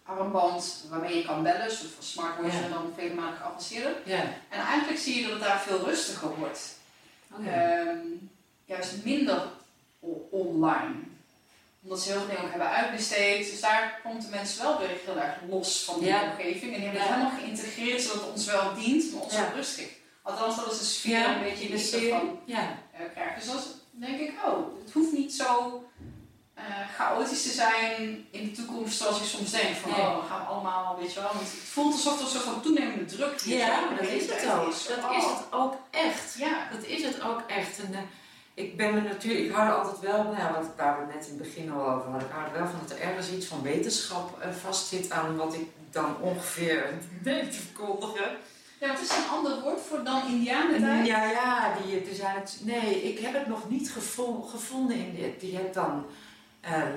armband 0.08 0.84
waarmee 0.90 1.16
je 1.16 1.24
kan 1.24 1.42
bellen. 1.42 1.64
Een 1.64 1.70
soort 1.70 1.90
van 1.94 2.04
smartwatch 2.04 2.62
en 2.62 2.70
dan 2.70 2.92
vele 2.96 3.14
malen 3.14 3.36
geavanceerder. 3.36 3.92
En 4.48 4.60
eigenlijk 4.60 4.98
zie 5.00 5.14
je 5.16 5.22
dat 5.22 5.30
het 5.30 5.40
daar 5.40 5.60
veel 5.60 5.84
rustiger 5.84 6.34
wordt. 6.36 6.60
Ehm, 7.46 7.96
juist 8.64 9.04
minder 9.04 9.42
online. 10.30 10.94
Omdat 11.82 12.00
ze 12.00 12.08
heel 12.10 12.18
veel 12.18 12.28
dingen 12.28 12.42
ook 12.44 12.50
hebben 12.50 12.70
uitbesteed. 12.70 13.50
Dus 13.50 13.60
daar 13.60 14.00
komt 14.02 14.22
de 14.22 14.28
mens 14.30 14.56
wel 14.58 14.78
weer 14.78 14.88
heel 15.04 15.18
erg 15.18 15.34
los 15.48 15.84
van 15.84 16.00
die 16.00 16.08
omgeving. 16.30 16.74
En 16.74 16.80
die 16.80 16.88
hebben 16.88 17.00
het 17.00 17.10
helemaal 17.10 17.38
geïntegreerd 17.40 18.02
zodat 18.02 18.20
het 18.20 18.30
ons 18.30 18.46
wel 18.46 18.74
dient, 18.74 19.12
maar 19.12 19.22
ons 19.22 19.34
wel 19.34 19.50
rustig. 19.54 19.88
Althans, 20.22 20.56
dat 20.56 20.72
is 20.72 20.78
de 20.78 20.84
sfeer 20.84 21.26
een 21.26 21.42
beetje 21.42 21.64
in 21.64 21.70
de 21.70 21.78
serie. 21.78 22.08
van 22.10 22.38
Ja. 22.44 22.78
eh, 22.92 23.00
krijgen. 23.12 23.34
Dus 23.40 23.46
dat 23.46 23.56
is, 23.58 23.66
denk 23.90 24.18
ik, 24.20 24.32
oh, 24.46 24.66
het 24.84 24.92
hoeft 24.92 25.12
niet 25.12 25.34
zo 25.34 25.82
eh, 26.58 26.64
chaotisch 26.96 27.42
te 27.42 27.48
zijn 27.50 28.26
in 28.30 28.44
de 28.44 28.52
toekomst 28.52 28.98
zoals 28.98 29.20
ik 29.20 29.26
soms 29.26 29.50
denk. 29.50 29.76
Van, 29.76 29.90
Nee. 29.90 30.00
oh, 30.00 30.20
we 30.22 30.28
gaan 30.28 30.46
allemaal, 30.46 30.96
weet 31.00 31.12
je 31.12 31.20
wel. 31.20 31.28
Want 31.32 31.40
het 31.40 31.48
voelt 31.72 31.92
alsof 31.92 32.20
er 32.20 32.26
soort 32.26 32.44
van 32.44 32.60
toenemende 32.62 33.04
druk 33.04 33.40
hier 33.40 33.58
Ja, 33.58 33.80
zo 33.88 33.94
dat 33.96 34.06
is 34.08 34.26
het 34.30 34.52
ook. 34.54 34.68
is. 34.72 34.86
Dat 34.86 35.04
Oh. 35.10 35.16
is 35.16 35.24
het 35.24 35.42
ook 35.50 35.74
echt. 35.90 36.34
Ja, 36.38 36.68
Dat 36.72 36.84
is 36.84 37.02
het 37.04 37.22
ook 37.22 37.40
echt. 37.46 37.78
En, 37.78 37.94
eh, 37.94 38.00
ik 38.54 38.76
ben 38.76 38.94
me 38.94 39.00
natuurlijk, 39.00 39.44
ik 39.44 39.52
hou 39.52 39.68
er 39.68 39.74
altijd 39.74 39.98
wel, 40.00 40.22
nou 40.22 40.36
waar 40.76 40.96
we 40.96 41.04
het 41.06 41.14
net 41.14 41.26
in 41.26 41.32
het 41.38 41.42
begin 41.42 41.72
al 41.72 41.88
over 41.90 42.10
hadden, 42.10 42.28
ik 42.28 42.34
hou 42.34 42.46
er 42.46 42.52
wel 42.60 42.66
van 42.70 42.78
dat 42.86 42.90
er 42.98 43.02
ergens 43.04 43.30
iets 43.30 43.46
van 43.46 43.62
wetenschap 43.62 44.40
eh, 44.40 44.48
vastzit 44.62 45.10
aan 45.10 45.36
wat 45.36 45.54
ik 45.54 45.66
dan 45.90 46.16
ongeveer 46.20 46.90
denk 47.22 47.50
te 47.52 47.58
verkondigen. 47.60 48.36
Ja, 48.80 48.90
het 48.90 49.00
is 49.00 49.10
een 49.16 49.30
ander 49.36 49.60
woord 49.60 49.80
voor 49.88 50.04
dan 50.04 50.22
Indianentijd. 50.28 51.06
Ja, 51.06 51.24
ja, 51.30 51.74
die, 51.84 52.00
er 52.08 52.14
zijn 52.14 52.34
het, 52.36 52.58
nee, 52.62 53.02
ik 53.12 53.18
heb 53.18 53.32
het 53.34 53.46
nog 53.48 53.68
niet 53.68 53.90
gevo- 53.90 54.42
gevonden 54.50 54.96
in 54.96 55.14
dit. 55.14 55.50
Je 55.50 55.56
hebt 55.56 55.74
dan 55.74 56.06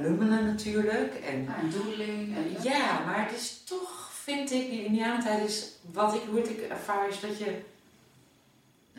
lummelen 0.02 0.46
natuurlijk. 0.46 1.14
En, 1.16 1.44
Ja, 1.44 1.58
en 1.58 1.70
doedeling. 1.70 2.36
En, 2.36 2.64
ja, 2.64 3.00
maar 3.06 3.26
het 3.30 3.40
is 3.40 3.62
toch, 3.66 4.10
vind 4.24 4.52
ik, 4.52 4.70
die 4.70 4.86
Indianentijd 4.86 5.50
is, 5.50 5.72
wat 5.92 6.16
ik, 6.16 6.22
hoe 6.30 6.40
het 6.40 6.50
ik 6.50 6.62
ervaar, 6.62 7.10
is 7.10 7.20
dat 7.20 7.38
je, 7.38 7.60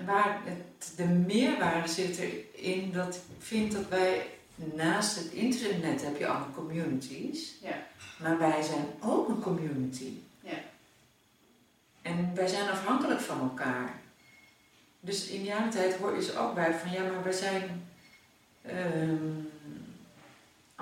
waar 0.06 0.40
het, 0.44 0.92
de 0.96 1.04
meerwaarde 1.04 1.88
zit 1.88 2.18
erin 2.18 2.92
dat 2.92 3.14
ik 3.14 3.20
vind 3.38 3.72
dat 3.72 3.88
wij, 3.88 4.26
naast 4.54 5.16
het 5.16 5.32
internet 5.32 6.02
heb 6.02 6.18
je 6.18 6.26
allemaal 6.26 6.52
communities. 6.54 7.54
Ja. 7.62 7.86
Maar 8.18 8.38
wij 8.38 8.62
zijn 8.62 8.84
ook 9.00 9.28
een 9.28 9.40
community. 9.40 10.12
Ja. 10.40 10.58
En 12.02 12.30
wij 12.34 12.46
zijn 12.46 12.70
afhankelijk 12.70 13.20
van 13.20 13.40
elkaar. 13.40 14.00
Dus 15.00 15.26
in 15.28 15.44
jouw 15.44 15.68
tijd 15.68 15.96
hoor 15.96 16.14
je 16.14 16.22
ze 16.22 16.38
ook 16.38 16.54
bij 16.54 16.74
van 16.74 16.90
ja, 16.90 17.02
maar 17.02 17.22
wij 17.22 17.32
zijn. 17.32 17.86
ehm, 18.62 19.50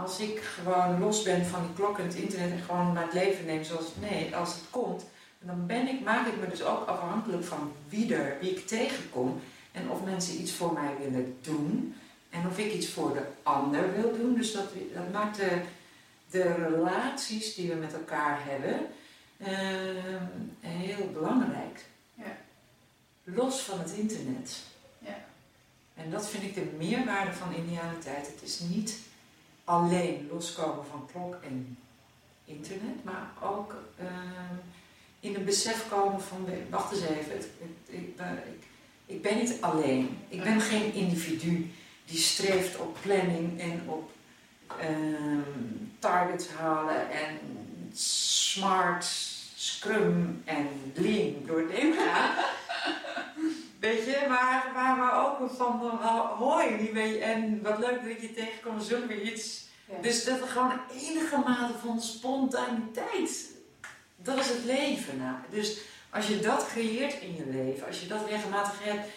als 0.02 0.18
ik 0.18 0.40
gewoon 0.40 0.98
los 0.98 1.22
ben 1.22 1.46
van 1.46 1.62
die 1.62 1.72
klok 1.74 1.98
en 1.98 2.04
het 2.04 2.14
internet 2.14 2.50
en 2.50 2.62
gewoon 2.62 2.92
naar 2.92 3.04
het 3.04 3.12
leven 3.12 3.44
neem 3.44 3.64
zoals 3.64 3.84
het, 3.84 4.10
nee, 4.10 4.36
als 4.36 4.54
het 4.54 4.64
komt, 4.70 5.04
dan 5.38 5.66
ben 5.66 5.88
ik, 5.88 6.00
maak 6.00 6.26
ik 6.26 6.40
me 6.40 6.48
dus 6.48 6.62
ook 6.62 6.88
afhankelijk 6.88 7.44
van 7.44 7.72
wie 7.88 8.14
er, 8.14 8.36
wie 8.40 8.50
ik 8.50 8.66
tegenkom. 8.66 9.40
En 9.72 9.90
of 9.90 10.04
mensen 10.04 10.40
iets 10.40 10.52
voor 10.52 10.72
mij 10.72 10.90
willen 10.98 11.36
doen. 11.40 11.94
En 12.30 12.46
of 12.46 12.58
ik 12.58 12.72
iets 12.72 12.88
voor 12.88 13.12
de 13.12 13.22
ander 13.42 13.92
wil 13.94 14.12
doen. 14.16 14.34
Dus 14.34 14.52
dat, 14.52 14.64
dat 14.94 15.12
maakt 15.12 15.36
de, 15.36 15.60
de 16.30 16.54
relaties 16.54 17.54
die 17.54 17.68
we 17.68 17.74
met 17.74 17.92
elkaar 17.92 18.38
hebben 18.42 18.86
ehm, 19.38 20.26
heel 20.60 21.10
belangrijk. 21.12 21.84
Ja. 22.14 22.36
Los 23.24 23.60
van 23.60 23.78
het 23.78 23.90
internet. 23.90 24.56
Ja. 24.98 25.24
En 25.94 26.10
dat 26.10 26.28
vind 26.28 26.42
ik 26.42 26.54
de 26.54 26.70
meerwaarde 26.78 27.32
van 27.32 27.54
idealiteit. 27.54 28.26
Het 28.26 28.42
is 28.42 28.58
niet 28.58 28.98
alleen 29.70 30.28
loskomen 30.32 30.84
van 30.90 31.08
klok 31.12 31.36
en 31.42 31.78
internet, 32.44 33.04
maar 33.04 33.30
ook 33.42 33.74
ehm, 33.98 34.54
in 35.20 35.34
een 35.34 35.44
besef 35.44 35.88
komen 35.88 36.20
van, 36.20 36.48
wacht 36.70 36.92
eens 36.92 37.00
even, 37.02 37.32
het, 37.32 37.48
het, 37.58 37.94
ik, 37.94 38.16
ben- 38.16 38.42
ik, 39.06 39.22
ben 39.22 39.36
niet 39.36 39.56
alleen. 39.60 40.18
Ik 40.28 40.42
ben 40.42 40.60
geen 40.60 40.92
individu 40.94 41.70
die 42.04 42.18
streeft 42.18 42.78
op 42.78 42.98
planning 43.02 43.60
en 43.60 43.82
op 43.86 44.10
ehm, 44.80 45.40
targets 45.98 46.48
halen 46.48 47.10
en 47.10 47.38
smart, 47.94 49.04
scrum 49.56 50.42
en 50.44 50.68
lean 50.94 51.34
door 51.46 51.58
het 51.60 51.70
leven. 51.70 52.04
Weet 53.80 54.04
je, 54.04 54.26
maar 54.28 54.70
waar 54.74 54.96
we 54.96 55.12
ook 55.12 55.50
van 55.50 55.78
hoi, 56.38 56.92
weet 56.92 57.14
je, 57.14 57.18
en 57.18 57.62
wat 57.62 57.78
leuk 57.78 58.02
dat 58.02 58.10
ik 58.10 58.20
je 58.20 58.32
tegenkom, 58.32 58.80
zullen 58.80 59.08
we 59.08 59.22
iets. 59.22 59.64
Ja. 59.84 59.94
Dus 60.02 60.24
dat 60.24 60.40
er 60.40 60.46
gewoon 60.46 60.80
enige 60.92 61.36
mate 61.36 61.78
van 61.78 62.00
spontaniteit, 62.00 63.50
dat 64.16 64.38
is 64.38 64.48
het 64.48 64.64
leven. 64.64 65.18
Nou. 65.18 65.34
Dus 65.50 65.80
als 66.10 66.26
je 66.26 66.38
dat 66.38 66.66
creëert 66.66 67.20
in 67.20 67.36
je 67.36 67.46
leven, 67.46 67.86
als 67.86 68.00
je 68.00 68.06
dat 68.06 68.28
regelmatig 68.28 68.84
hebt, 68.84 69.08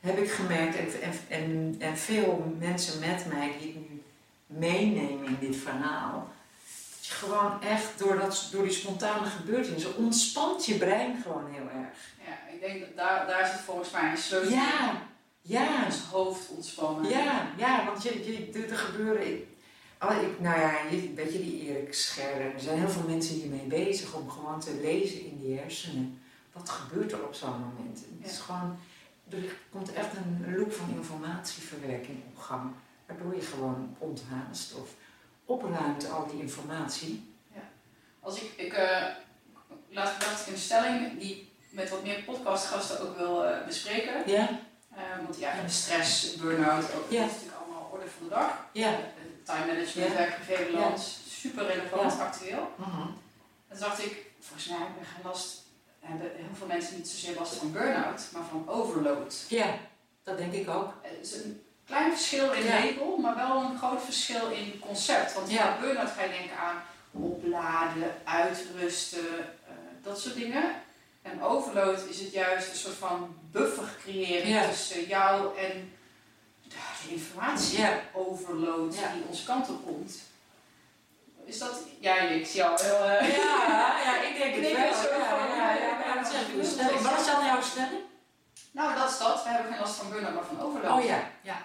heb 0.00 0.18
ik 0.18 0.30
gemerkt, 0.30 1.00
en, 1.00 1.12
en, 1.28 1.76
en, 1.78 1.96
veel 1.96 2.54
mensen 2.58 3.00
met 3.00 3.26
mij 3.32 3.52
die 3.60 3.68
ik 3.68 3.74
nu 3.74 4.02
meeneem 4.46 5.24
in 5.24 5.36
dit 5.40 5.56
verhaal, 5.56 6.28
gewoon 7.12 7.62
echt 7.62 7.98
door, 7.98 8.18
dat, 8.18 8.48
door 8.52 8.62
die 8.62 8.72
spontane 8.72 9.26
gebeurtenissen 9.26 9.96
ontspant 9.96 10.66
je 10.66 10.74
brein 10.74 11.22
gewoon 11.22 11.46
heel 11.50 11.68
erg. 11.82 11.96
Ja, 12.26 12.52
ik 12.54 12.60
denk 12.60 12.80
dat 12.80 12.96
daar, 12.96 13.26
daar 13.26 13.46
zit 13.46 13.60
volgens 13.60 13.90
mij 13.90 14.10
een 14.10 14.16
sleutel 14.18 14.50
Ja, 14.50 14.90
in. 14.90 14.96
ja, 15.40 15.84
Ons 15.84 15.98
hoofd 16.10 16.48
ontspannen. 16.48 17.10
ja, 17.10 17.46
ja, 17.56 17.84
want 17.84 18.02
je, 18.02 18.24
je, 18.52 18.66
er 18.68 18.76
gebeuren. 18.76 19.26
Ik, 19.34 19.46
al, 19.98 20.10
ik, 20.10 20.40
nou 20.40 20.60
ja, 20.60 20.72
weet 21.14 21.32
je, 21.32 21.38
die 21.38 21.68
Erik 21.68 21.94
Scherder, 21.94 22.54
er 22.54 22.60
zijn 22.60 22.78
heel 22.78 22.88
veel 22.88 23.08
mensen 23.08 23.34
hiermee 23.34 23.66
bezig 23.66 24.14
om 24.14 24.30
gewoon 24.30 24.60
te 24.60 24.78
lezen 24.82 25.24
in 25.24 25.38
die 25.40 25.58
hersenen. 25.58 26.20
Wat 26.52 26.68
gebeurt 26.70 27.12
er 27.12 27.24
op 27.24 27.34
zo'n 27.34 27.50
moment? 27.74 28.04
Het 28.20 28.30
is 28.32 28.38
gewoon, 28.38 28.78
er 29.30 29.38
komt 29.70 29.92
echt 29.92 30.16
een 30.16 30.54
loop 30.56 30.72
van 30.72 30.88
informatieverwerking 30.96 32.18
op 32.26 32.38
gang, 32.42 32.70
waardoor 33.06 33.34
je 33.34 33.40
gewoon 33.40 33.96
onthaast 33.98 34.74
of 34.74 34.88
opruimt 35.54 36.10
al 36.10 36.26
die 36.26 36.40
informatie. 36.40 37.28
Als 38.22 38.40
ik, 38.42 38.52
ik 38.56 38.72
eh, 38.72 39.06
laat 39.88 40.08
gedacht 40.08 40.46
in 40.46 40.52
een 40.52 40.58
stelling 40.58 41.18
die 41.18 41.52
met 41.70 41.90
wat 41.90 42.02
meer 42.02 42.22
podcastgasten 42.22 43.00
ook 43.00 43.16
wil 43.16 43.44
eh, 43.44 43.66
bespreken. 43.66 44.22
Ja, 44.30 44.48
Eh, 44.94 45.02
want 45.24 45.38
ja, 45.38 45.68
stress, 45.68 46.36
burn-out, 46.36 46.84
ook, 46.94 47.10
Ja. 47.10 47.20
dat 47.20 47.28
is 47.30 47.34
natuurlijk 47.36 47.60
allemaal 47.62 47.88
orde 47.92 48.04
van 48.18 48.28
de 48.28 48.34
dag. 48.34 48.66
ja. 48.72 48.92
Eh, 48.92 48.98
time 49.44 49.66
management, 49.66 50.12
Ja. 50.12 50.16
werk, 50.46 50.72
balans, 50.72 51.18
super 51.28 51.66
relevant, 51.66 52.20
actueel. 52.20 52.70
mhm. 52.76 53.00
En 53.00 53.76
toen 53.78 53.78
dacht 53.78 54.04
ik, 54.04 54.24
volgens 54.40 54.68
mij 54.68 54.78
hebben 54.78 54.96
we 55.02 55.28
last, 55.28 55.62
hebben 56.00 56.30
heel 56.36 56.54
veel 56.54 56.66
mensen 56.66 56.96
niet 56.96 57.08
zozeer 57.08 57.36
last 57.38 57.54
van 57.54 57.72
burn-out, 57.72 58.28
maar 58.32 58.42
van 58.50 58.68
overload. 58.68 59.44
Ja, 59.48 59.74
dat 60.22 60.36
denk 60.38 60.52
ik 60.52 60.68
ook. 60.68 60.94
Het 61.02 61.18
is 61.26 61.34
een 61.34 61.62
klein 61.90 62.10
verschil 62.10 62.52
in 62.52 62.66
label, 62.68 63.16
maar 63.16 63.36
wel 63.36 63.56
een 63.62 63.78
groot 63.78 64.02
verschil 64.04 64.48
in 64.50 64.78
concept. 64.86 65.34
Want 65.34 65.50
Ja. 65.50 65.64
bij 65.64 65.80
burn-out 65.80 66.10
ga 66.10 66.22
je 66.22 66.28
denken 66.30 66.56
aan 66.58 66.82
opladen, 67.12 68.14
uitrusten, 68.24 69.38
eh, 69.66 69.72
dat 70.02 70.20
soort 70.20 70.34
dingen. 70.34 70.64
En 71.22 71.42
overload 71.42 72.04
is 72.08 72.20
het 72.20 72.32
juist 72.32 72.70
een 72.70 72.76
soort 72.76 72.94
van 72.96 73.36
buffer 73.50 73.96
creëren 74.02 74.48
Ja. 74.48 74.68
tussen 74.68 75.04
jou 75.06 75.58
en 75.58 75.92
de 76.68 77.10
informatie 77.10 77.78
Ja. 77.80 78.00
overload 78.12 78.94
Ja. 78.98 79.12
die 79.12 79.22
onze 79.28 79.44
kant 79.44 79.68
op 79.68 79.84
komt. 79.86 80.12
Is 81.44 81.58
dat, 81.58 81.80
ja, 82.00 82.16
ik 82.18 82.46
zie 82.46 82.56
jou 82.56 82.82
heel... 82.82 82.94
eh, 83.04 83.36
Ja, 83.36 83.96
ja, 84.04 84.22
ik 84.22 84.36
denk 84.38 84.54
het 84.54 84.72
wel. 84.72 84.88
Wat 87.02 87.20
is 87.20 87.26
dan 87.26 87.44
jouw 87.44 87.62
stelling? 87.62 88.00
Nou, 88.72 88.94
dat 88.98 89.10
is 89.10 89.18
dat. 89.18 89.42
We 89.44 89.48
hebben 89.48 89.70
geen 89.72 89.80
last 89.80 89.94
van 89.94 90.10
burn-out, 90.10 90.34
maar 90.34 90.44
van 90.44 90.60
overload. 90.60 90.98
Oh 90.98 91.04
ja, 91.04 91.30
ja. 91.42 91.56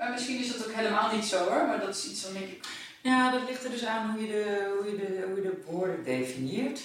Maar 0.00 0.10
misschien 0.10 0.38
is 0.40 0.52
dat 0.56 0.66
ook 0.66 0.72
helemaal 0.74 1.14
niet 1.14 1.24
zo 1.24 1.38
hoor, 1.48 1.66
maar 1.66 1.80
dat 1.80 1.96
is 1.96 2.06
iets 2.10 2.32
denk 2.32 2.44
ik. 2.46 2.66
Ja, 3.02 3.30
dat 3.30 3.48
ligt 3.48 3.64
er 3.64 3.70
dus 3.70 3.84
aan 3.84 4.10
hoe 4.10 4.26
je 4.26 4.32
de, 4.32 4.74
hoe 4.78 4.90
je 4.90 4.96
de, 4.96 5.24
hoe 5.26 5.36
je 5.36 5.42
de 5.42 5.62
woorden 5.66 6.04
definieert. 6.04 6.80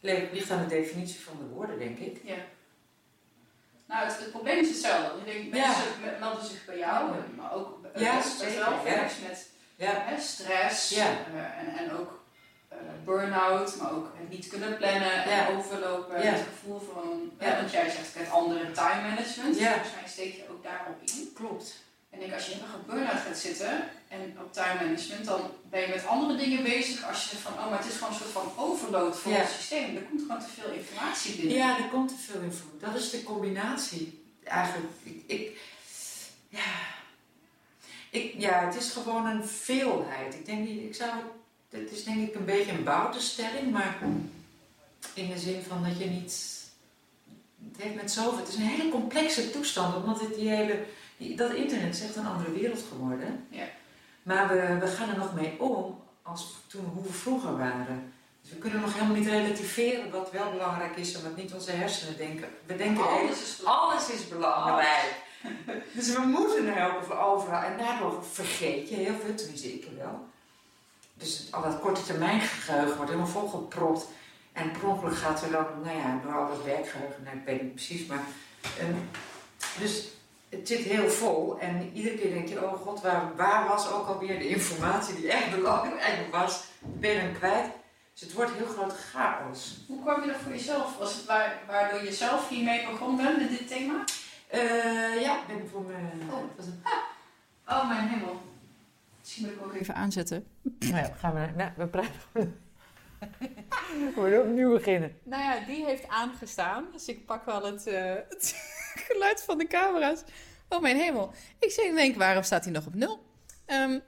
Het 0.00 0.28
ligt 0.32 0.50
aan 0.50 0.62
de 0.68 0.74
definitie 0.74 1.20
van 1.20 1.36
de 1.38 1.54
woorden, 1.54 1.78
denk 1.78 1.98
ik. 1.98 2.20
Ja. 2.24 2.34
Nou, 3.86 4.04
het, 4.06 4.18
het 4.18 4.30
probleem 4.30 4.58
is 4.58 4.68
hetzelfde. 4.68 5.18
Ik 5.18 5.24
denk, 5.32 5.54
Ja. 5.54 5.66
mensen 5.66 6.00
me- 6.00 6.16
melden 6.20 6.44
zich 6.44 6.64
bij 6.64 6.78
jou, 6.78 7.10
maar 7.36 7.52
ook 7.54 7.82
bij 7.82 8.02
Ja, 8.02 8.22
zelf, 8.22 8.84
ja. 8.86 9.02
met 9.28 9.48
Ja, 9.76 9.92
hè, 10.04 10.20
stress 10.20 10.88
Ja. 10.90 11.06
eh, 11.06 11.58
en, 11.58 11.76
en 11.78 11.92
ook 11.98 12.22
eh, 12.68 12.76
burn-out, 13.04 13.76
maar 13.76 13.92
ook 13.92 14.12
het 14.18 14.28
niet 14.30 14.48
kunnen 14.48 14.76
plannen 14.76 15.22
en 15.24 15.30
Ja. 15.30 15.48
overlopen. 15.48 16.22
Ja. 16.22 16.30
Het 16.32 16.46
gevoel 16.52 16.80
van, 16.92 17.30
Ja. 17.38 17.46
hè, 17.46 17.56
want 17.56 17.70
jij 17.72 17.90
zegt 17.90 18.14
het 18.14 18.30
andere 18.30 18.70
time 18.70 19.02
management, 19.08 19.58
Ja. 19.58 19.72
volgens 19.72 19.94
mij 20.00 20.08
steek 20.10 20.34
je 20.34 20.44
ook 20.50 20.62
daarop 20.62 20.96
in. 21.04 21.30
klopt. 21.34 21.74
En 22.10 22.22
ik 22.22 22.32
als 22.34 22.46
je 22.46 22.52
helemaal 22.52 22.76
op 22.76 22.86
burn-out 22.86 23.20
gaat 23.26 23.38
zitten 23.38 23.88
en 24.08 24.36
op 24.38 24.52
time 24.52 24.74
management, 24.84 25.24
dan 25.24 25.40
ben 25.70 25.80
je 25.80 25.88
met 25.88 26.06
andere 26.06 26.36
dingen 26.36 26.62
bezig. 26.62 27.08
Als 27.08 27.22
je 27.22 27.28
zegt 27.28 27.42
van, 27.42 27.52
oh, 27.52 27.70
maar 27.70 27.78
het 27.78 27.88
is 27.88 27.94
gewoon 27.94 28.12
een 28.12 28.18
soort 28.18 28.30
van 28.30 28.52
overload 28.56 29.16
voor 29.18 29.32
Ja. 29.32 29.38
het 29.38 29.50
systeem. 29.50 29.96
Er 29.96 30.02
komt 30.02 30.20
gewoon 30.20 30.40
te 30.40 30.60
veel 30.60 30.70
informatie 30.72 31.34
binnen. 31.34 31.56
Ja, 31.56 31.78
er 31.78 31.88
komt 31.88 32.08
te 32.08 32.14
veel 32.32 32.40
info. 32.40 32.64
Dat 32.80 32.94
is 32.94 33.10
de 33.10 33.22
combinatie. 33.22 34.22
Eigenlijk, 34.44 34.92
ik, 35.02 35.22
ik, 35.26 35.60
ja. 36.48 36.72
Ik, 38.10 38.34
ja, 38.38 38.64
het 38.66 38.74
is 38.76 38.90
gewoon 38.90 39.26
een 39.26 39.44
veelheid. 39.44 40.34
Ik 40.34 40.46
denk 40.46 40.68
niet, 40.68 40.82
ik 40.82 40.94
zou 40.94 41.10
het, 41.70 41.90
is 41.90 42.04
denk 42.04 42.28
ik 42.28 42.34
een 42.34 42.44
beetje 42.44 42.72
een 42.72 42.84
bouwtestelling, 42.84 43.70
maar 43.70 43.98
in 45.14 45.28
de 45.28 45.38
zin 45.38 45.62
van 45.68 45.82
dat 45.84 45.98
je 45.98 46.04
niet, 46.04 46.58
het 47.72 47.82
heeft 47.82 47.94
met 47.94 48.10
zoveel, 48.12 48.38
het 48.38 48.48
is 48.48 48.54
een 48.54 48.62
hele 48.62 48.88
complexe 48.90 49.50
toestand, 49.50 49.94
omdat 49.96 50.20
het 50.20 50.34
die 50.34 50.48
hele, 50.48 50.84
dat 51.28 51.52
internet 51.52 51.94
is 51.94 52.02
echt 52.02 52.16
een 52.16 52.26
andere 52.26 52.52
wereld 52.52 52.84
geworden. 52.88 53.46
Ja. 53.50 53.64
Maar 54.22 54.48
we, 54.48 54.76
we 54.80 54.86
gaan 54.86 55.08
er 55.08 55.16
nog 55.16 55.34
mee 55.34 55.60
om 55.60 56.02
als 56.22 56.54
toen, 56.66 56.84
hoe 56.84 57.02
we 57.02 57.12
vroeger 57.12 57.56
waren. 57.56 58.12
Dus 58.42 58.50
we 58.50 58.58
kunnen 58.58 58.80
nog 58.80 58.94
helemaal 58.94 59.16
niet 59.16 59.28
relativeren 59.28 60.10
wat 60.10 60.30
wel 60.30 60.50
belangrijk 60.50 60.96
is 60.96 61.14
en 61.14 61.22
wat 61.22 61.36
niet 61.36 61.54
onze 61.54 61.70
hersenen 61.70 62.16
denken. 62.16 62.48
We 62.66 62.76
denken 62.76 63.08
Alles 63.08 63.42
is 63.42 63.64
alles 63.64 64.10
is 64.10 64.28
belangrijk. 64.28 65.14
Dus 65.92 66.12
we 66.12 66.20
moeten 66.20 66.76
er 66.76 66.86
ook 66.86 67.02
over 67.02 67.18
overal. 67.18 67.62
En 67.62 67.78
daardoor 67.78 68.24
vergeet 68.24 68.88
je 68.88 68.94
heel 68.94 69.14
veel, 69.24 69.34
tenminste 69.34 69.72
ik 69.72 69.86
wel. 69.96 70.28
Dus 71.14 71.48
al 71.50 71.62
dat 71.62 71.80
korte 71.80 72.02
termijn 72.02 72.40
geheugen 72.40 72.96
wordt 72.96 73.10
helemaal 73.10 73.32
volgepropt. 73.32 74.06
En 74.52 74.70
per 74.70 74.88
ongeluk 74.88 75.16
gaat 75.16 75.42
er 75.42 75.50
dan, 75.50 75.66
nou 75.84 75.96
ja, 75.96 76.20
door 76.22 76.34
al 76.34 76.48
dat 76.48 76.64
werkgeheugen, 76.64 77.22
nou, 77.22 77.36
ik 77.36 77.44
weet 77.44 77.62
niet 77.62 77.74
precies, 77.74 78.06
maar... 78.06 78.22
ehm, 78.78 78.94
dus 79.78 80.08
het 80.50 80.68
zit 80.68 80.78
heel 80.78 81.08
vol 81.08 81.58
en 81.58 81.90
iedere 81.92 82.16
keer 82.16 82.32
denk 82.32 82.48
je, 82.48 82.64
oh 82.64 82.72
god, 82.72 83.00
waar, 83.00 83.36
waar 83.36 83.68
was 83.68 83.92
ook 83.92 84.06
alweer 84.06 84.38
de 84.38 84.48
informatie 84.48 85.14
die 85.14 85.30
echt 85.30 85.50
belangrijk 85.50 86.18
was? 86.30 86.64
Ben 86.80 87.10
je 87.10 87.20
dan 87.20 87.32
kwijt? 87.32 87.66
Dus 88.12 88.22
het 88.22 88.32
wordt 88.32 88.52
heel 88.52 88.66
groot 88.66 88.92
chaos. 88.92 89.84
Hoe 89.86 90.02
kwam 90.02 90.20
je 90.20 90.26
dat 90.26 90.36
voor 90.36 90.52
jezelf? 90.52 90.98
Was 90.98 91.14
het 91.14 91.26
waar, 91.26 91.62
waardoor 91.66 92.04
je 92.04 92.12
zelf 92.12 92.48
hiermee 92.48 92.86
begonnen 92.86 93.24
bent 93.24 93.38
met 93.38 93.58
dit 93.58 93.68
thema? 93.68 94.04
Eh, 94.48 95.20
ja, 95.20 95.40
ik 95.40 95.46
ben 95.46 95.68
voor 95.68 95.82
me... 95.82 95.94
Oh. 96.30 96.42
was 96.56 96.66
een 96.66 96.82
Oh 97.70 97.88
mijn 97.88 98.08
hemel. 98.08 98.40
Misschien 99.18 99.44
moet 99.44 99.54
ik 99.54 99.62
ook 99.64 99.74
even 99.74 99.94
aanzetten. 99.94 100.46
Nou 100.78 100.96
ja, 100.96 101.12
gaan 101.18 101.34
we, 101.34 101.48
nou, 101.56 101.70
we 101.76 101.86
praten. 101.86 102.20
we 103.14 104.12
moeten 104.14 104.42
opnieuw 104.42 104.72
beginnen. 104.72 105.18
Nou 105.22 105.42
ja, 105.42 105.66
die 105.66 105.84
heeft 105.84 106.08
aangestaan. 106.08 106.84
Dus 106.92 107.08
ik 107.08 107.26
pak 107.26 107.44
wel 107.44 107.64
het, 107.64 107.86
eh, 107.86 108.14
het 108.28 108.54
geluid 109.00 109.42
van 109.42 109.58
de 109.58 109.66
camera's. 109.66 110.20
Oh 110.68 110.80
mijn 110.80 110.96
hemel. 110.96 111.32
Ik 111.58 111.70
zeg, 111.70 111.94
denk, 111.94 112.16
waarom 112.16 112.42
staat 112.42 112.64
hij 112.64 112.72
nog 112.72 112.86
op 112.86 112.94
nul? 112.94 113.26
Ehm, 113.66 113.98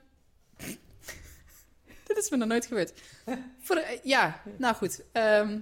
dit 2.07 2.17
is 2.17 2.31
me 2.31 2.37
nog 2.37 2.49
nooit 2.49 2.67
gebeurd. 2.67 2.93
Voor 3.61 3.75
de- 3.77 4.01
ja, 4.03 4.43
nou 4.57 4.75
goed. 4.75 5.01
Ehm, 5.13 5.59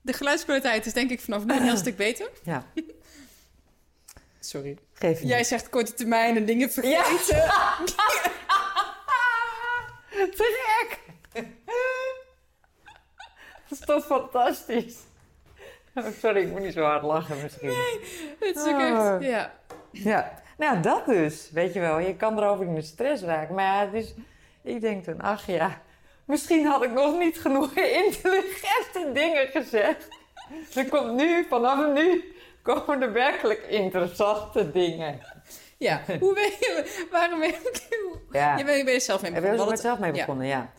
de 0.00 0.12
geluidskwaliteit 0.12 0.86
is 0.86 0.92
denk 0.92 1.10
ik 1.10 1.20
vanaf 1.20 1.44
nu 1.44 1.54
een 1.56 1.62
heel 1.62 1.76
stuk 1.76 1.96
beter. 1.96 2.30
Ja. 2.44 2.66
Sorry. 4.40 4.78
Geef 4.92 5.22
Jij 5.22 5.44
zegt 5.44 5.68
korte 5.68 5.94
termijn 5.94 6.36
en 6.36 6.44
dingen 6.44 6.70
vergeten. 6.70 7.26
Te 10.10 10.58
gek! 10.66 11.00
Dat 13.68 13.78
is 13.78 13.86
toch 13.86 14.06
fantastisch? 14.06 14.94
Oh, 15.94 16.04
sorry, 16.22 16.40
ik 16.40 16.50
moet 16.50 16.60
niet 16.60 16.72
zo 16.72 16.82
hard 16.82 17.02
lachen 17.02 17.42
misschien. 17.42 17.74
Het 18.38 18.56
is 18.56 18.62
ook 18.62 18.80
Oh. 18.80 19.14
echt, 19.14 19.24
ja. 19.30 19.52
Ja, 19.90 20.32
Nou, 20.56 20.80
dat 20.80 21.06
dus. 21.06 21.50
Weet 21.52 21.72
je 21.72 21.80
wel, 21.80 21.98
je 21.98 22.16
kan 22.16 22.38
erover 22.38 22.66
in 22.66 22.74
de 22.74 22.82
stress 22.82 23.22
raken. 23.22 23.54
Maar 23.54 23.64
ja, 23.84 23.90
dus, 23.90 24.14
ik 24.62 24.80
denk 24.80 25.04
dan, 25.04 25.20
ach 25.20 25.46
ja, 25.46 25.80
misschien 26.24 26.66
had 26.66 26.84
ik 26.84 26.92
nog 26.92 27.18
niet 27.18 27.40
genoeg 27.40 27.74
intelligente 28.06 29.10
dingen 29.12 29.46
gezegd. 29.46 30.08
Er 30.74 30.88
komt 30.88 31.14
nu, 31.14 31.44
vanaf 31.48 31.94
nu, 31.94 32.34
komen 32.62 33.02
er 33.02 33.12
werkelijk 33.12 33.62
interessante 33.68 34.70
dingen. 34.70 35.20
Ja, 35.76 36.00
hoe 36.20 36.34
ben 36.34 36.44
je, 36.44 37.06
waarom 37.10 37.38
ben 37.38 37.48
je, 37.48 38.16
ja. 38.30 38.56
je, 38.56 38.64
ben, 38.64 38.92
je 38.92 39.00
zelf 39.00 39.22
mee 39.22 39.30
begonnen? 39.30 39.58
Ik 39.58 39.64
ben 39.64 39.70
er 39.74 39.78
zelf 39.78 39.98
mee 39.98 40.12
begonnen, 40.12 40.46
ja. 40.46 40.56
Ja, 40.56 40.72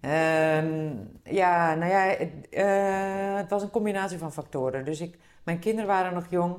ehm, 0.00 0.94
ja 1.22 1.74
nou 1.74 1.90
ja, 1.90 2.02
het, 2.02 2.32
uh, 2.50 3.36
het 3.36 3.50
was 3.50 3.62
een 3.62 3.70
combinatie 3.70 4.18
van 4.18 4.32
factoren. 4.32 4.84
Dus 4.84 5.00
ik, 5.00 5.18
mijn 5.42 5.58
kinderen 5.58 5.86
waren 5.86 6.14
nog 6.14 6.26
jong. 6.30 6.56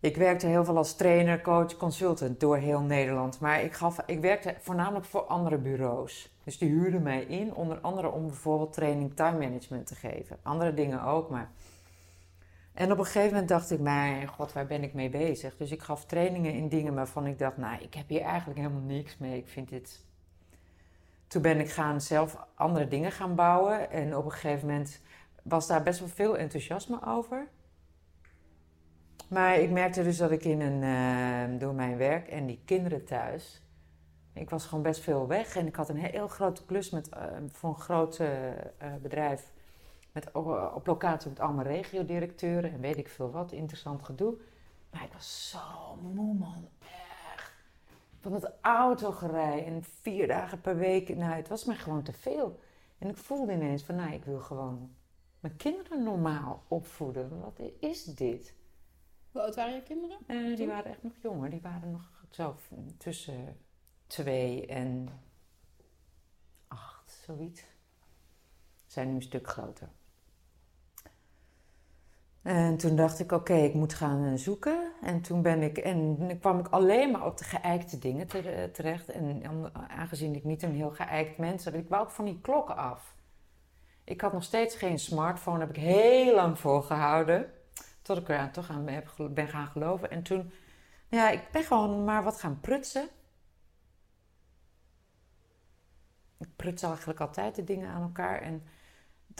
Ik 0.00 0.16
werkte 0.16 0.46
heel 0.46 0.64
veel 0.64 0.76
als 0.76 0.96
trainer, 0.96 1.40
coach, 1.40 1.76
consultant 1.76 2.40
door 2.40 2.56
heel 2.56 2.80
Nederland. 2.80 3.40
Maar 3.40 3.62
ik, 3.62 3.72
gaf, 3.72 4.02
ik 4.06 4.20
werkte 4.20 4.54
voornamelijk 4.60 5.04
voor 5.04 5.20
andere 5.20 5.58
bureaus. 5.58 6.34
Dus 6.44 6.58
die 6.58 6.68
huurden 6.68 7.02
mij 7.02 7.22
in, 7.22 7.54
onder 7.54 7.78
andere 7.80 8.10
om 8.10 8.26
bijvoorbeeld 8.26 8.72
training 8.72 9.14
time 9.14 9.38
management 9.38 9.86
te 9.86 9.94
geven. 9.94 10.38
Andere 10.42 10.74
dingen 10.74 11.02
ook, 11.02 11.30
maar... 11.30 11.50
En 12.72 12.92
op 12.92 12.98
een 12.98 13.04
gegeven 13.04 13.30
moment 13.30 13.48
dacht 13.48 13.70
ik, 13.70 13.80
mijn 13.80 14.26
god, 14.26 14.52
waar 14.52 14.66
ben 14.66 14.82
ik 14.82 14.94
mee 14.94 15.10
bezig? 15.10 15.56
Dus 15.56 15.70
ik 15.70 15.82
gaf 15.82 16.04
trainingen 16.04 16.52
in 16.52 16.68
dingen 16.68 16.94
waarvan 16.94 17.26
ik 17.26 17.38
dacht, 17.38 17.56
nou, 17.56 17.82
ik 17.82 17.94
heb 17.94 18.08
hier 18.08 18.20
eigenlijk 18.20 18.58
helemaal 18.58 18.82
niks 18.82 19.18
mee. 19.18 19.38
Ik 19.38 19.48
vind 19.48 19.68
dit... 19.68 20.04
Toen 21.30 21.42
ben 21.42 21.60
ik 21.60 21.70
gaan 21.70 22.00
zelf 22.00 22.46
andere 22.54 22.88
dingen 22.88 23.12
gaan 23.12 23.34
bouwen. 23.34 23.90
En 23.90 24.16
op 24.16 24.24
een 24.24 24.30
gegeven 24.30 24.68
moment 24.68 25.00
was 25.42 25.66
daar 25.66 25.82
best 25.82 25.98
wel 25.98 26.08
veel 26.08 26.36
enthousiasme 26.36 27.06
over. 27.06 27.48
Maar 29.28 29.58
ik 29.58 29.70
merkte 29.70 30.02
dus 30.02 30.16
dat 30.16 30.30
ik 30.30 30.44
in 30.44 30.60
een, 30.60 30.82
uh, 30.82 31.60
door 31.60 31.74
mijn 31.74 31.96
werk 31.96 32.28
en 32.28 32.46
die 32.46 32.60
kinderen 32.64 33.04
thuis, 33.04 33.62
ik 34.32 34.50
was 34.50 34.66
gewoon 34.66 34.82
best 34.82 35.00
veel 35.00 35.26
weg. 35.26 35.56
En 35.56 35.66
ik 35.66 35.76
had 35.76 35.88
een 35.88 35.96
heel 35.96 36.28
grote 36.28 36.64
klus 36.64 36.90
met, 36.90 37.08
uh, 37.14 37.22
voor 37.52 37.70
een 37.70 37.80
groot 37.80 38.18
uh, 38.18 38.28
bedrijf 39.02 39.52
met, 40.12 40.32
op 40.74 40.86
locatie 40.86 41.30
met 41.30 41.40
allemaal 41.40 41.64
regiodirecteuren 41.64 42.72
en 42.72 42.80
weet 42.80 42.96
ik 42.96 43.08
veel 43.08 43.30
wat, 43.30 43.52
interessant 43.52 44.02
gedoe. 44.02 44.34
Maar 44.90 45.04
ik 45.04 45.12
was 45.12 45.50
zo 45.50 45.96
moe 46.02 46.34
man. 46.34 46.68
Van 48.20 48.32
het 48.32 48.52
autogerij 48.60 49.64
en 49.64 49.82
vier 49.82 50.26
dagen 50.26 50.60
per 50.60 50.76
week, 50.76 51.16
nou 51.16 51.32
het 51.32 51.48
was 51.48 51.64
me 51.64 51.74
gewoon 51.74 52.02
te 52.02 52.12
veel. 52.12 52.60
En 52.98 53.08
ik 53.08 53.16
voelde 53.16 53.52
ineens 53.52 53.82
van, 53.82 53.94
nou 53.94 54.12
ik 54.12 54.24
wil 54.24 54.40
gewoon 54.40 54.94
mijn 55.40 55.56
kinderen 55.56 56.02
normaal 56.02 56.64
opvoeden. 56.68 57.40
Wat 57.40 57.60
is 57.78 58.04
dit? 58.04 58.54
Hoe 59.30 59.42
oud 59.42 59.54
waren 59.54 59.74
je 59.74 59.82
kinderen? 59.82 60.18
Uh, 60.26 60.56
die 60.56 60.66
waren 60.66 60.90
echt 60.90 61.02
nog 61.02 61.12
jonger. 61.22 61.50
Die 61.50 61.60
waren 61.60 61.90
nog 61.90 62.10
zo 62.30 62.56
tussen 62.98 63.58
twee 64.06 64.66
en 64.66 65.08
acht, 66.68 67.20
zoiets. 67.26 67.64
Zijn 68.86 69.08
nu 69.08 69.14
een 69.14 69.22
stuk 69.22 69.48
groter. 69.48 69.88
En 72.42 72.76
toen 72.76 72.96
dacht 72.96 73.18
ik, 73.18 73.32
oké, 73.32 73.54
ik 73.54 73.74
moet 73.74 73.94
gaan 73.94 74.24
eh, 74.24 74.34
zoeken. 74.34 74.92
En 75.02 75.20
toen 75.20 75.42
ben 75.42 75.62
ik, 75.62 75.78
en 75.78 76.38
kwam 76.40 76.58
ik 76.58 76.68
alleen 76.68 77.10
maar 77.10 77.26
op 77.26 77.38
de 77.38 77.44
geëikte 77.44 77.98
dingen 77.98 78.26
terecht. 78.72 79.08
En 79.08 79.42
aangezien 79.88 80.34
ik 80.34 80.44
niet 80.44 80.62
een 80.62 80.74
heel 80.74 80.90
geëikt 80.90 81.38
mens 81.38 81.64
ben, 81.64 81.74
ik 81.74 81.88
wou 81.88 82.02
ook 82.02 82.10
van 82.10 82.24
die 82.24 82.40
klokken 82.40 82.76
af. 82.76 83.14
Ik 84.04 84.20
had 84.20 84.32
nog 84.32 84.42
steeds 84.42 84.76
geen 84.76 84.98
smartphone, 84.98 85.60
heb 85.60 85.68
ik 85.68 85.82
heel 85.82 86.34
lang 86.34 86.58
volgehouden. 86.58 87.52
Tot 88.02 88.18
ik 88.18 88.28
er 88.28 88.50
toch 88.50 88.70
aan 88.70 88.84
ben 89.34 89.48
gaan 89.48 89.66
geloven. 89.66 90.10
En 90.10 90.22
toen, 90.22 90.52
ja, 91.08 91.30
ik 91.30 91.42
ben 91.52 91.62
gewoon 91.62 92.04
maar 92.04 92.24
wat 92.24 92.40
gaan 92.40 92.60
prutsen. 92.60 93.08
Ik 96.38 96.56
pruts 96.56 96.82
eigenlijk 96.82 97.20
altijd 97.20 97.54
de 97.54 97.64
dingen 97.64 97.88
aan 97.88 98.02
elkaar. 98.02 98.42
En 98.42 98.62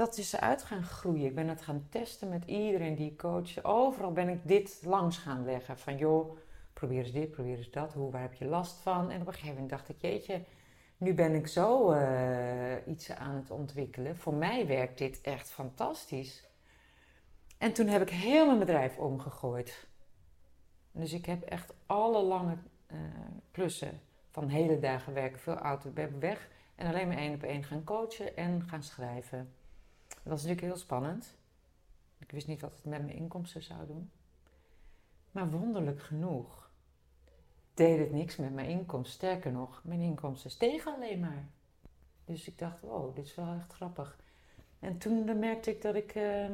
dat 0.00 0.18
is 0.18 0.32
eruit 0.32 0.62
gaan 0.62 0.82
groeien. 0.82 1.26
Ik 1.26 1.34
ben 1.34 1.48
het 1.48 1.62
gaan 1.62 1.86
testen 1.88 2.28
met 2.28 2.44
iedereen 2.44 2.94
die 2.94 3.10
ik 3.10 3.18
coach. 3.18 3.64
Overal 3.64 4.12
ben 4.12 4.28
ik 4.28 4.38
dit 4.42 4.80
langs 4.84 5.18
gaan 5.18 5.44
leggen. 5.44 5.78
Van 5.78 5.96
joh, 5.96 6.36
probeer 6.72 6.98
eens 6.98 7.12
dit, 7.12 7.30
probeer 7.30 7.56
eens 7.56 7.70
dat. 7.70 7.92
Hoe, 7.92 8.10
waar 8.10 8.20
heb 8.20 8.34
je 8.34 8.44
last 8.44 8.80
van? 8.80 9.10
En 9.10 9.20
op 9.20 9.26
een 9.26 9.32
gegeven 9.32 9.54
moment 9.54 9.70
dacht 9.70 9.88
ik, 9.88 10.00
jeetje, 10.00 10.44
nu 10.96 11.14
ben 11.14 11.34
ik 11.34 11.46
zo 11.46 11.92
uh, 11.92 12.86
iets 12.86 13.10
aan 13.10 13.34
het 13.34 13.50
ontwikkelen. 13.50 14.16
Voor 14.16 14.34
mij 14.34 14.66
werkt 14.66 14.98
dit 14.98 15.20
echt 15.20 15.50
fantastisch. 15.50 16.48
En 17.58 17.72
toen 17.72 17.86
heb 17.86 18.02
ik 18.02 18.10
heel 18.10 18.46
mijn 18.46 18.58
bedrijf 18.58 18.98
omgegooid. 18.98 19.86
Dus 20.92 21.12
ik 21.12 21.26
heb 21.26 21.42
echt 21.42 21.74
alle 21.86 22.22
lange 22.22 22.56
uh, 22.92 22.98
klussen 23.50 24.00
van 24.30 24.48
hele 24.48 24.78
dagen 24.78 25.12
werken, 25.12 25.40
veel 25.40 25.58
auto 25.58 25.92
weg. 26.18 26.48
En 26.74 26.86
alleen 26.86 27.08
maar 27.08 27.16
één 27.16 27.34
op 27.34 27.42
één 27.42 27.64
gaan 27.64 27.84
coachen 27.84 28.36
en 28.36 28.62
gaan 28.68 28.82
schrijven. 28.82 29.54
Dat 30.30 30.38
was 30.38 30.48
natuurlijk 30.48 30.74
heel 30.74 30.84
spannend. 30.84 31.34
Ik 32.18 32.30
wist 32.30 32.46
niet 32.46 32.60
wat 32.60 32.72
het 32.72 32.84
met 32.84 33.04
mijn 33.04 33.16
inkomsten 33.16 33.62
zou 33.62 33.86
doen. 33.86 34.10
Maar 35.30 35.50
wonderlijk 35.50 36.02
genoeg 36.02 36.70
deed 37.74 37.98
het 37.98 38.12
niks 38.12 38.36
met 38.36 38.54
mijn 38.54 38.68
inkomsten. 38.68 39.14
Sterker 39.14 39.52
nog, 39.52 39.80
mijn 39.84 40.00
inkomsten 40.00 40.50
stegen 40.50 40.94
alleen 40.94 41.20
maar. 41.20 41.48
Dus 42.24 42.46
ik 42.48 42.58
dacht, 42.58 42.80
wow, 42.80 43.16
dit 43.16 43.24
is 43.24 43.34
wel 43.34 43.54
echt 43.54 43.72
grappig. 43.72 44.18
En 44.78 44.98
toen 44.98 45.38
merkte 45.38 45.70
ik 45.70 45.82
dat 45.82 45.94
ik... 45.94 46.14
Uh, 46.14 46.48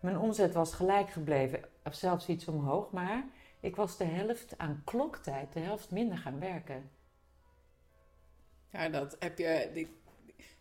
mijn 0.00 0.18
omzet 0.18 0.54
was 0.54 0.74
gelijk 0.74 1.10
gebleven, 1.10 1.64
of 1.84 1.94
zelfs 1.94 2.28
iets 2.28 2.48
omhoog, 2.48 2.90
maar 2.90 3.24
ik 3.60 3.76
was 3.76 3.96
de 3.96 4.04
helft 4.04 4.58
aan 4.58 4.82
kloktijd, 4.84 5.52
de 5.52 5.60
helft 5.60 5.90
minder 5.90 6.18
gaan 6.18 6.38
werken. 6.38 6.90
Ja, 8.70 8.88
dat 8.88 9.16
heb 9.18 9.38
je. 9.38 9.88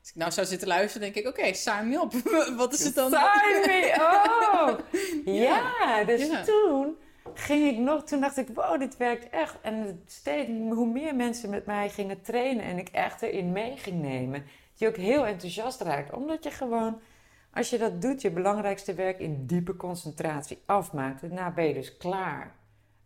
Als 0.02 0.10
ik 0.10 0.16
nou 0.16 0.32
zou 0.32 0.48
zitten 0.48 0.68
luisteren, 0.68 1.02
denk 1.02 1.26
ik: 1.26 1.32
oké, 1.32 1.40
okay, 1.40 1.54
sign 1.54 1.88
me 1.88 2.02
op. 2.02 2.14
Wat 2.58 2.74
is 2.74 2.84
het 2.84 2.96
dan? 2.96 3.10
Sign 3.12 3.72
me 3.72 3.96
oh 4.00 4.80
ja. 5.44 6.04
dus 6.04 6.46
toen 6.46 6.98
ging 7.34 7.72
ik 7.72 7.78
nog, 7.78 8.04
toen 8.04 8.20
dacht 8.22 8.38
ik: 8.38 8.48
wow, 8.54 8.80
dit 8.80 8.98
werkt 8.98 9.30
echt. 9.30 9.56
En 9.62 10.04
steeds, 10.06 10.50
hoe 10.50 10.88
meer 10.88 11.16
mensen 11.16 11.50
met 11.50 11.66
mij 11.66 11.90
gingen 11.90 12.22
trainen 12.22 12.64
en 12.64 12.78
ik 12.78 12.90
echt 12.90 13.22
erin 13.22 13.52
mee 13.52 13.78
ging 13.78 14.02
nemen, 14.02 14.46
die 14.78 14.88
ook 14.88 14.96
heel 14.96 15.26
enthousiast 15.26 15.82
raakte, 15.82 16.16
omdat 16.16 16.44
je 16.44 16.52
gewoon 16.52 17.02
als 17.54 17.70
je 17.70 17.78
dat 17.78 18.02
doet, 18.02 18.22
je 18.22 18.32
belangrijkste 18.32 18.94
werk 18.94 19.20
in 19.20 19.46
diepe 19.46 19.76
concentratie 19.76 20.62
afmaakt, 20.66 21.22
daarna 21.22 21.52
ben 21.52 21.68
je 21.68 21.74
dus 21.74 21.98
klaar. 21.98 22.56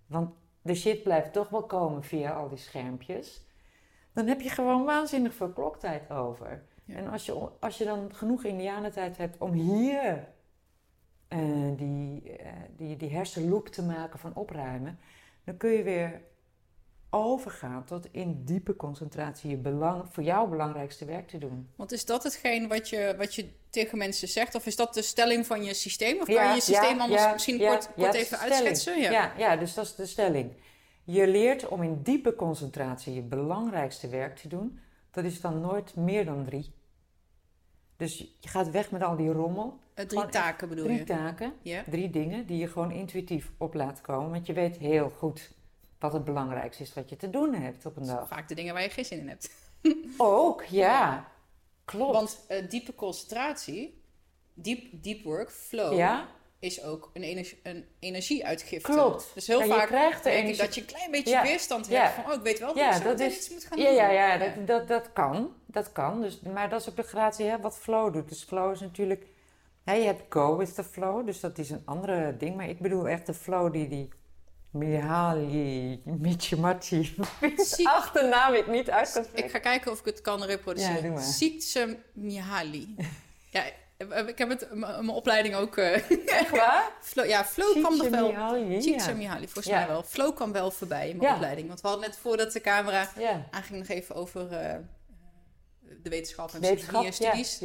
Want 0.08 0.34
de 0.62 0.76
shit 0.76 1.04
blijft 1.04 1.34
toch 1.34 1.50
wel 1.50 1.64
komen 1.64 2.04
via 2.04 2.32
al 2.32 2.50
die 2.50 2.58
schermpjes. 2.58 3.44
Dan 4.14 4.28
heb 4.28 4.42
je 4.42 4.50
gewoon 4.50 4.84
waanzinnig 4.84 5.34
veel 5.34 5.50
kloktijd 5.50 6.10
over. 6.10 6.64
En 6.88 7.08
als 7.08 7.26
je, 7.26 7.50
als 7.60 7.78
je 7.78 7.86
dan 7.86 8.16
genoeg 8.16 8.44
indianentijd 8.44 9.18
hebt 9.18 9.38
om 9.38 9.52
hier 9.52 10.28
uh, 11.30 11.78
die, 11.78 12.24
uh, 12.24 12.48
die, 12.78 12.98
die 12.98 13.10
hersenloop 13.10 13.68
te 13.68 13.84
maken 13.84 14.20
van 14.20 14.36
opruimen, 14.36 15.00
dan 15.44 15.58
kun 15.58 15.70
je 15.70 15.84
weer 15.84 16.22
overgaan 17.10 17.84
tot 17.86 18.08
in 18.12 18.42
diepe 18.44 18.76
concentratie 18.76 19.50
je 19.50 19.58
belang, 19.58 20.04
voor 20.10 20.24
jou 20.24 20.50
belangrijkste 20.50 21.06
werk 21.06 21.28
te 21.28 21.38
doen. 21.38 21.70
Want 21.76 21.92
is 21.92 22.06
dat 22.06 22.24
hetgeen 22.24 22.68
wat 22.68 22.90
je, 22.90 23.16
wat 23.18 23.36
je 23.36 23.50
tegen 23.70 23.98
mensen 23.98 24.28
zegt? 24.28 24.56
Of 24.56 24.66
is 24.66 24.76
dat 24.76 24.94
de 24.94 25.02
stelling 25.02 25.46
van 25.46 25.64
je 25.64 25.74
systeem? 25.74 26.20
Of 26.20 26.26
kan 26.26 26.48
je 26.48 26.56
je 26.56 26.62
systeem 26.62 27.00
anders 27.00 27.32
misschien 27.32 27.58
kort, 27.58 27.90
kort 27.96 28.14
even 28.14 28.40
uitschetsen? 28.40 29.00
Ja. 29.00 29.34
Ja, 29.38 29.56
dus 29.56 29.74
dat 29.74 29.86
is 29.86 29.96
de 29.96 30.06
stelling. 30.06 30.52
Je 31.04 31.28
leert 31.28 31.68
om 31.68 31.84
in 31.84 32.02
diepe 32.02 32.36
concentratie 32.36 33.14
je 33.14 33.22
belangrijkste 33.22 34.08
werk 34.08 34.36
te 34.36 34.48
doen. 34.48 34.80
Dat 35.16 35.24
is 35.24 35.42
dan 35.42 35.62
nooit 35.62 35.96
meer 35.96 36.26
dan 36.26 36.46
drie. 36.46 36.74
Dus 37.98 38.18
je 38.40 38.48
gaat 38.48 38.72
weg 38.72 38.92
met 38.92 39.02
al 39.02 39.16
die 39.16 39.32
rommel. 39.32 39.80
Uh, 39.96 40.06
drie 40.06 40.26
taken 40.26 40.70
bedoel 40.70 40.90
je? 40.90 40.94
Drie 40.94 41.06
taken, 41.06 41.54
drie 41.90 42.10
dingen 42.10 42.46
die 42.46 42.58
je 42.58 42.68
gewoon 42.68 42.92
intuïtief 42.92 43.52
op 43.58 43.74
laat 43.74 44.02
komen. 44.02 44.32
Want 44.32 44.46
je 44.46 44.54
weet 44.54 44.78
heel 44.78 45.10
goed 45.10 45.52
wat 46.00 46.14
het 46.14 46.24
belangrijkste 46.24 46.84
is 46.84 46.94
wat 46.94 47.10
je 47.10 47.16
te 47.16 47.30
doen 47.30 47.54
hebt 47.54 47.86
op 47.86 47.98
een 47.98 48.06
dag. 48.06 48.28
Vaak 48.28 48.48
de 48.48 48.56
dingen 48.56 48.74
waar 48.74 48.84
je 48.84 48.90
geen 48.90 49.06
zin 49.06 49.20
in 49.20 49.28
hebt. 49.28 49.50
Ook, 50.18 50.64
ja. 50.64 51.28
Klopt. 51.86 52.14
Want 52.14 52.46
uh, 52.50 52.70
diepe 52.70 52.96
concentratie, 52.96 54.02
deep, 54.54 55.04
deep 55.04 55.24
work, 55.24 55.52
flow, 55.52 55.94
ja? 55.94 56.28
Is 56.60 56.84
ook 56.84 57.10
een, 57.14 57.24
energie, 57.24 57.60
een 57.64 57.86
energieuitgifte. 58.00 58.92
Klopt. 58.92 59.32
Dus 59.34 59.48
heel 59.48 59.62
vaak 59.62 59.88
krijgt 59.88 60.26
energie... 60.26 60.58
dat 60.58 60.76
je 60.76 60.82
een 60.82 60.88
klein 60.88 61.12
beetje 61.12 61.42
weerstand 61.42 61.88
hebt 61.88 62.14
van, 62.14 62.26
oh, 62.26 62.34
ik 62.34 62.42
weet 62.42 62.60
wel 62.60 62.68
dat 62.68 62.78
ja, 62.78 62.96
ik 62.96 63.04
dat 63.04 63.20
is... 63.20 63.36
iets 63.36 63.50
moet 63.50 63.66
gaan 63.66 63.78
doen. 63.78 63.94
Ja, 63.94 64.10
ja, 64.10 64.38
dat, 64.38 64.68
dat, 64.68 64.88
dat 64.88 65.14
kan. 65.14 65.54
Dat 65.66 65.92
kan. 65.92 66.22
Dus, 66.22 66.40
maar 66.40 66.70
dat 66.70 66.82
is 66.82 66.90
ook 66.90 66.96
de 66.96 67.04
gratie 67.04 67.46
hè, 67.46 67.60
wat 67.60 67.78
flow 67.78 68.14
doet. 68.14 68.30
Dus 68.30 68.44
flow 68.44 68.72
is 68.72 68.80
natuurlijk... 68.80 69.26
je 69.84 69.92
hebt 69.92 70.24
go 70.30 70.58
with 70.58 70.76
the 70.76 70.84
flow, 70.84 71.26
dus 71.26 71.40
dat 71.40 71.58
is 71.58 71.70
een 71.70 71.82
andere 71.86 72.38
ding. 72.38 72.56
Maar 72.56 72.70
ik 72.70 72.80
bedoel 72.80 73.08
echt 73.08 73.26
de 73.26 73.34
flow 73.34 73.74
die... 73.74 73.88
die 73.88 74.10
Mihaly 74.76 76.02
Michimachi. 76.04 77.16
Achternaam 77.84 78.54
ik 78.54 78.68
niet 78.68 78.90
uit 78.90 79.30
Ik 79.34 79.50
ga 79.50 79.60
kijken 79.60 79.92
of 79.92 80.00
ik 80.00 80.06
het 80.06 80.22
kan 80.22 80.44
reproduceren. 80.44 81.14
Ja, 81.74 81.96
Mihaly. 82.14 82.88
ja, 83.50 83.64
Ik 84.28 84.38
heb 84.38 84.50
het 84.50 84.74
mijn 84.74 85.10
opleiding 85.10 85.56
ook. 85.56 85.78
eh, 85.78 86.12
Echt 86.28 86.50
waar? 86.50 86.92
Ja, 87.28 87.46
Flow 87.46 87.72
kwam 87.80 87.98
nog 87.98 88.10
wel. 88.10 88.28
Csikszentmihalyi, 88.28 88.82
Csikszentmihalyi, 88.82 89.44
volgens 89.44 89.66
Ja. 89.66 89.78
mij 89.80 89.88
wel. 89.88 90.04
Flow 90.04 90.36
kwam 90.36 90.52
wel 90.52 90.72
voorbij 90.72 91.10
in 91.10 91.18
mijn 91.18 91.30
Ja. 91.30 91.36
opleiding. 91.36 91.68
Want 91.68 91.82
we 91.82 91.88
hadden 91.88 92.06
net 92.08 92.18
voordat 92.18 92.52
de 92.52 92.62
camera 92.62 93.10
Ja. 93.20 93.48
aanging 93.52 93.78
nog 93.78 93.88
even 93.88 94.16
over 94.16 94.52
eh, 94.52 94.76
de 96.04 96.10
wetenschap 96.10 96.54
en 96.54 96.62
Wetenschap, 96.62 96.78
psychologie 97.04 97.08
en 97.08 97.14
studies. 97.14 97.62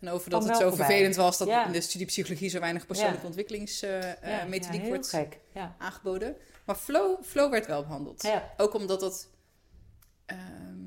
En 0.00 0.08
over 0.08 0.30
dat 0.30 0.44
het 0.44 0.56
zo 0.56 0.68
voorbij. 0.68 0.86
vervelend 0.86 1.16
was 1.16 1.38
dat 1.38 1.48
in 1.48 1.72
de 1.72 1.80
studie 1.80 2.06
psychologie 2.06 2.48
zo 2.48 2.60
weinig 2.60 2.86
persoonlijke 2.86 3.26
ontwikkelingsmethodiek 3.26 4.80
heel 4.80 4.88
wordt 4.88 5.14
aangeboden. 5.78 6.36
Maar 6.66 6.76
flow, 6.76 7.22
flow 7.24 7.50
werd 7.50 7.66
wel 7.66 7.82
behandeld. 7.82 8.28
Ook 8.56 8.74
omdat 8.74 9.00
dat. 9.00 9.28
ehm, 10.26 10.82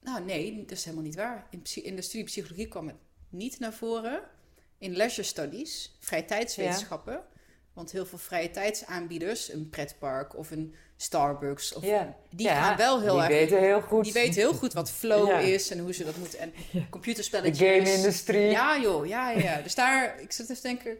nou, 0.00 0.24
nee, 0.24 0.60
dat 0.60 0.70
is 0.70 0.84
helemaal 0.84 1.04
niet 1.04 1.14
waar. 1.14 1.46
In 1.82 1.96
de 1.96 2.02
studie 2.02 2.24
psychologie 2.24 2.68
kwam 2.68 2.86
het 2.86 2.96
niet 3.28 3.58
naar 3.58 3.72
voren. 3.72 4.20
In 4.78 4.96
leisure 4.96 5.22
studies, 5.26 5.96
vrije 6.00 6.24
tijdswetenschappen. 6.24 7.20
Want 7.72 7.92
heel 7.92 8.06
veel 8.06 8.18
vrije 8.18 8.50
tijdsaanbieders, 8.50 9.52
een 9.52 9.68
pretpark 9.70 10.36
of 10.36 10.50
een 10.50 10.74
Starbucks, 10.96 11.74
of, 11.74 11.84
Ja. 11.84 12.16
die 12.30 12.46
Ja, 12.46 12.62
gaan 12.62 12.76
wel 12.76 13.00
heel 13.00 13.12
die 13.12 13.20
erg. 13.22 13.28
weten 13.28 13.58
heel 13.58 13.80
goed. 13.80 14.04
Die 14.04 14.12
weten 14.12 14.34
heel 14.34 14.52
goed 14.54 14.72
wat 14.72 14.90
flow 14.90 15.28
Ja. 15.28 15.38
is 15.38 15.70
en 15.70 15.78
hoe 15.78 15.92
ze 15.92 16.04
dat 16.04 16.16
moeten. 16.16 16.38
En 16.38 16.52
de 16.72 16.88
computerspelletjes. 16.88 17.68
game-industrie. 17.68 18.40
Ja, 18.50 18.78
joh, 18.80 19.06
ja, 19.06 19.30
ja, 19.30 19.38
ja. 19.38 19.60
Dus 19.62 19.74
daar, 19.74 20.20
ik 20.20 20.32
zit 20.32 20.50
even 20.50 20.62
denken, 20.62 20.98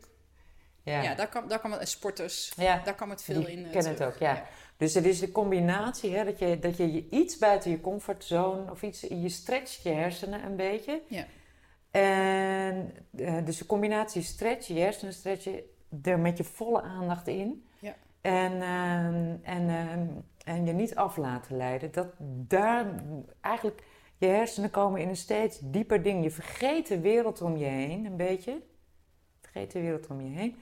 ja, 0.83 1.03
ja. 1.03 1.15
daar 1.15 1.29
kan, 1.29 1.49
daar 1.49 1.59
kan 1.61 1.71
het, 1.73 1.81
en 1.81 1.87
sporters, 1.87 2.53
Ja. 2.57 2.83
daar 2.85 2.95
kan 2.95 3.11
het 3.11 3.23
veel 3.23 3.41
Die 3.41 3.51
in. 3.51 3.65
eh, 3.65 3.71
kennen 3.73 3.93
het 3.93 4.03
ook, 4.03 4.17
ja. 4.17 4.47
Dus 4.77 4.95
het 4.95 5.05
is 5.05 5.19
de 5.21 5.33
combinatie, 5.33 6.15
hè, 6.17 6.25
dat, 6.25 6.39
je, 6.39 6.59
dat 6.59 6.77
je 6.77 6.93
je 6.93 7.07
iets 7.11 7.39
buiten 7.39 7.71
je 7.71 7.81
comfortzone 7.81 8.71
of 8.71 8.83
iets, 8.83 9.01
je 9.01 9.29
stretcht 9.29 9.83
je 9.83 9.89
hersenen 9.91 10.45
een 10.45 10.57
beetje. 10.57 11.03
Ja. 11.09 11.27
En 11.97 12.93
eh, 13.17 13.45
dus 13.45 13.59
de 13.59 13.67
combinatie 13.67 14.23
stretch, 14.23 14.67
je 14.67 14.79
hersenen 14.79 15.13
stretchen, 15.13 15.61
er 16.03 16.19
met 16.19 16.37
je 16.37 16.45
volle 16.45 16.83
aandacht 16.83 17.27
in. 17.27 17.67
Ja. 17.79 17.95
En, 18.21 18.53
ehm, 18.53 19.37
en, 19.43 19.69
ehm, 19.69 20.07
en 20.45 20.67
je 20.67 20.73
niet 20.73 20.95
af 20.95 21.17
laten 21.17 21.57
leiden. 21.57 21.93
Dat 21.93 22.07
daar 22.49 22.87
eigenlijk, 23.41 23.83
je 24.17 24.27
hersenen 24.27 24.71
komen 24.71 25.01
in 25.01 25.09
een 25.09 25.17
steeds 25.17 25.59
dieper 25.63 26.03
ding. 26.03 26.23
Je 26.23 26.31
vergeet 26.31 26.87
de 26.87 27.01
wereld 27.01 27.43
om 27.43 27.57
je 27.57 27.65
heen 27.65 28.05
een 28.05 28.17
beetje. 28.17 28.63
Vergeet 29.41 29.73
de 29.73 29.81
wereld 29.81 30.07
om 30.07 30.21
je 30.21 30.37
heen. 30.37 30.57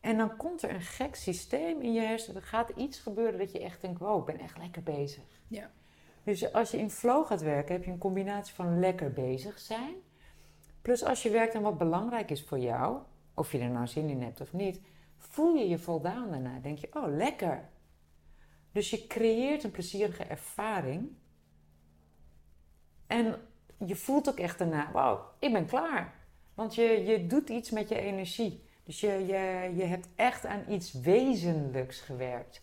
En 0.00 0.16
dan 0.16 0.36
komt 0.36 0.62
er 0.62 0.70
een 0.70 0.80
gek 0.80 1.14
systeem 1.14 1.80
in 1.80 1.92
je 1.92 2.00
hersenen. 2.00 2.40
Er 2.40 2.46
gaat 2.46 2.70
iets 2.76 2.98
gebeuren 2.98 3.38
dat 3.38 3.52
je 3.52 3.60
echt 3.60 3.80
denkt: 3.80 3.98
wow, 3.98 4.18
ik 4.18 4.34
ben 4.34 4.44
echt 4.44 4.58
lekker 4.58 4.82
bezig. 4.82 5.24
Ja. 5.48 5.70
Dus 6.22 6.52
als 6.52 6.70
je 6.70 6.78
in 6.78 6.90
flow 6.90 7.26
gaat 7.26 7.42
werken, 7.42 7.74
heb 7.74 7.84
je 7.84 7.90
een 7.90 7.98
combinatie 7.98 8.54
van 8.54 8.78
lekker 8.78 9.12
bezig 9.12 9.58
zijn. 9.58 9.94
Plus 10.88 11.04
als 11.04 11.22
je 11.22 11.30
werkt 11.30 11.54
aan 11.54 11.62
wat 11.62 11.78
belangrijk 11.78 12.30
is 12.30 12.42
voor 12.44 12.58
jou, 12.58 12.98
of 13.34 13.52
je 13.52 13.58
er 13.58 13.70
nou 13.70 13.86
zin 13.86 14.08
in 14.08 14.22
hebt 14.22 14.40
of 14.40 14.52
niet, 14.52 14.80
voel 15.16 15.54
je 15.54 15.68
je 15.68 15.78
voldaan 15.78 16.30
daarna. 16.30 16.58
Denk 16.58 16.78
je: 16.78 16.88
oh, 16.92 17.16
lekker. 17.16 17.68
Dus 18.72 18.90
je 18.90 19.06
creëert 19.06 19.64
een 19.64 19.70
plezierige 19.70 20.24
ervaring. 20.24 21.08
En 23.06 23.36
je 23.86 23.96
voelt 23.96 24.28
ook 24.28 24.38
echt 24.38 24.58
daarna: 24.58 24.92
wauw, 24.92 25.30
ik 25.38 25.52
ben 25.52 25.66
klaar. 25.66 26.14
Want 26.54 26.74
je, 26.74 26.82
je 26.82 27.26
doet 27.26 27.48
iets 27.48 27.70
met 27.70 27.88
je 27.88 27.98
energie. 27.98 28.62
Dus 28.84 29.00
je, 29.00 29.12
je, 29.26 29.72
je 29.76 29.84
hebt 29.84 30.08
echt 30.14 30.46
aan 30.46 30.64
iets 30.68 30.92
wezenlijks 30.92 32.00
gewerkt. 32.00 32.62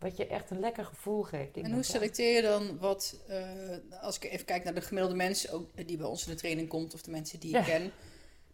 Wat 0.00 0.16
je 0.16 0.26
echt 0.26 0.50
een 0.50 0.60
lekker 0.60 0.84
gevoel 0.84 1.22
geeft. 1.22 1.56
Ik 1.56 1.64
En 1.64 1.72
hoe 1.72 1.82
selecteer 1.82 2.34
je 2.34 2.42
dan 2.42 2.78
wat, 2.78 3.16
eh, 3.28 3.38
als 4.00 4.16
ik 4.16 4.24
even 4.24 4.44
kijk 4.44 4.64
naar 4.64 4.74
de 4.74 4.80
gemiddelde 4.80 5.16
mensen 5.16 5.52
ook, 5.52 5.86
die 5.86 5.96
bij 5.96 6.06
ons 6.06 6.26
in 6.26 6.32
de 6.32 6.38
training 6.38 6.68
komt, 6.68 6.94
of 6.94 7.02
de 7.02 7.10
mensen 7.10 7.40
die 7.40 7.50
ik 7.50 7.56
Ja. 7.66 7.72
ken. 7.72 7.92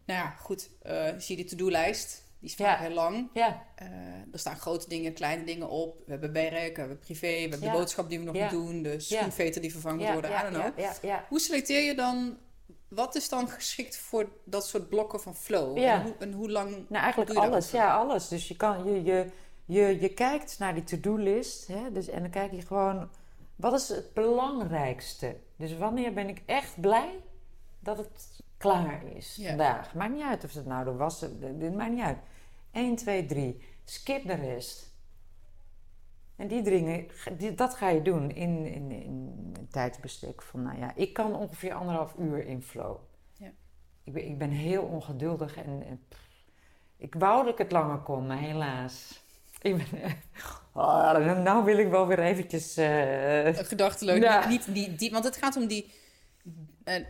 Nou 0.05 0.19
ja, 0.19 0.29
goed, 0.29 0.69
eh, 0.81 1.07
zie 1.17 1.37
je 1.37 1.43
de 1.43 1.49
to-do-lijst. 1.49 2.23
Die 2.39 2.49
is 2.49 2.55
Ja. 2.55 2.65
vaak 2.65 2.79
heel 2.79 2.93
lang. 2.95 3.29
Ja, 3.33 3.65
Eh, 3.75 3.87
er 4.31 4.39
staan 4.39 4.55
grote 4.57 4.89
dingen, 4.89 5.13
kleine 5.13 5.43
dingen 5.43 5.69
op. 5.69 5.97
We 6.05 6.11
hebben 6.11 6.31
werk, 6.31 6.73
we 6.73 6.79
hebben 6.79 6.99
privé, 6.99 7.27
we 7.27 7.39
hebben 7.39 7.61
de 7.61 7.69
boodschap 7.69 8.09
die 8.09 8.19
we 8.19 8.25
nog 8.25 8.33
moeten 8.35 8.57
doen, 8.57 8.81
de 8.81 8.99
schoenveter 8.99 9.61
die 9.61 9.71
vervangen 9.71 10.13
worden, 10.13 10.31
ja, 10.31 10.47
I 10.49 10.51
don't 10.53 10.73
know. 11.01 11.19
Hoe 11.29 11.39
selecteer 11.39 11.81
je 11.83 11.95
dan, 11.95 12.37
wat 12.87 13.15
is 13.15 13.29
dan 13.29 13.49
geschikt 13.49 13.97
voor 13.97 14.29
dat 14.45 14.67
soort 14.67 14.89
blokken 14.89 15.19
van 15.19 15.35
flow? 15.35 15.77
Ja. 15.77 15.95
En, 15.95 16.01
hoe, 16.01 16.15
en 16.19 16.31
hoe 16.33 16.51
lang 16.51 16.69
Nou, 16.89 17.03
eigenlijk 17.03 17.33
alles. 17.39 17.71
Ja, 17.71 17.95
alles. 17.95 18.27
Dus 18.27 18.47
je, 18.47 18.55
kan, 18.55 18.85
je, 18.93 19.03
je, 19.03 19.25
je, 19.67 20.01
je 20.01 20.13
kijkt 20.13 20.59
naar 20.59 20.73
die 20.73 20.83
to-do-list. 20.83 21.71
Dus, 21.93 22.07
en 22.07 22.21
dan 22.21 22.29
kijk 22.29 22.51
je 22.51 22.61
gewoon, 22.61 23.09
wat 23.55 23.73
is 23.73 23.89
het 23.89 24.13
belangrijkste? 24.13 25.35
Dus 25.55 25.77
wanneer 25.77 26.13
ben 26.13 26.27
ik 26.29 26.41
echt 26.45 26.81
blij 26.81 27.19
dat 27.79 27.97
het 27.97 28.41
klaar 28.57 29.03
is 29.15 29.35
Ja. 29.35 29.47
vandaag? 29.47 29.93
Maakt 29.95 30.13
niet 30.13 30.23
uit 30.23 30.43
of 30.43 30.53
het 30.53 30.65
nou 30.65 30.91
wassen... 30.91 31.59
Dit 31.59 31.75
maakt 31.75 31.91
niet 31.91 32.01
uit. 32.01 32.17
1, 32.71 32.95
2, 32.95 33.25
3. 33.25 33.61
Skip 33.83 34.27
de 34.27 34.33
rest. 34.33 34.95
En 36.35 36.47
die 36.47 36.61
dingen, 36.61 37.07
die, 37.37 37.53
dat 37.53 37.73
ga 37.75 37.89
je 37.89 38.01
doen 38.01 38.31
in, 38.31 38.65
in, 38.65 38.91
in 38.91 39.51
een 39.53 39.67
tijdsbestek 39.71 40.41
van, 40.41 40.61
nou 40.61 40.79
ja, 40.79 40.95
ik 40.95 41.13
kan 41.13 41.35
ongeveer 41.35 41.73
anderhalf 41.73 42.15
uur 42.19 42.45
in 42.45 42.61
flow. 42.61 42.97
Ja. 43.33 43.51
Ik, 44.03 44.13
ben, 44.13 44.25
ik 44.25 44.37
ben 44.37 44.49
heel 44.49 44.83
ongeduldig 44.83 45.57
en, 45.57 45.83
en 45.85 46.01
pff, 46.07 46.27
ik 46.97 47.15
wou 47.15 47.43
dat 47.43 47.51
ik 47.53 47.57
het 47.57 47.71
langer 47.71 47.97
kon, 47.97 48.27
maar 48.27 48.37
helaas. 48.37 49.25
Ik 49.61 49.75
ben, 49.77 49.87
oh, 50.73 51.37
nou 51.43 51.65
wil 51.65 51.77
ik 51.77 51.87
wel 51.89 52.07
weer 52.07 52.19
eventjes... 52.19 52.77
eh, 52.77 53.53
gedachteloos, 53.55 54.17
Ja. 54.17 54.47
niet, 54.47 54.67
niet 54.67 54.75
die, 54.75 54.95
die, 54.95 55.11
want 55.11 55.23
het 55.23 55.37
gaat 55.37 55.55
om 55.55 55.67
die, 55.67 55.91
eh, 56.83 57.03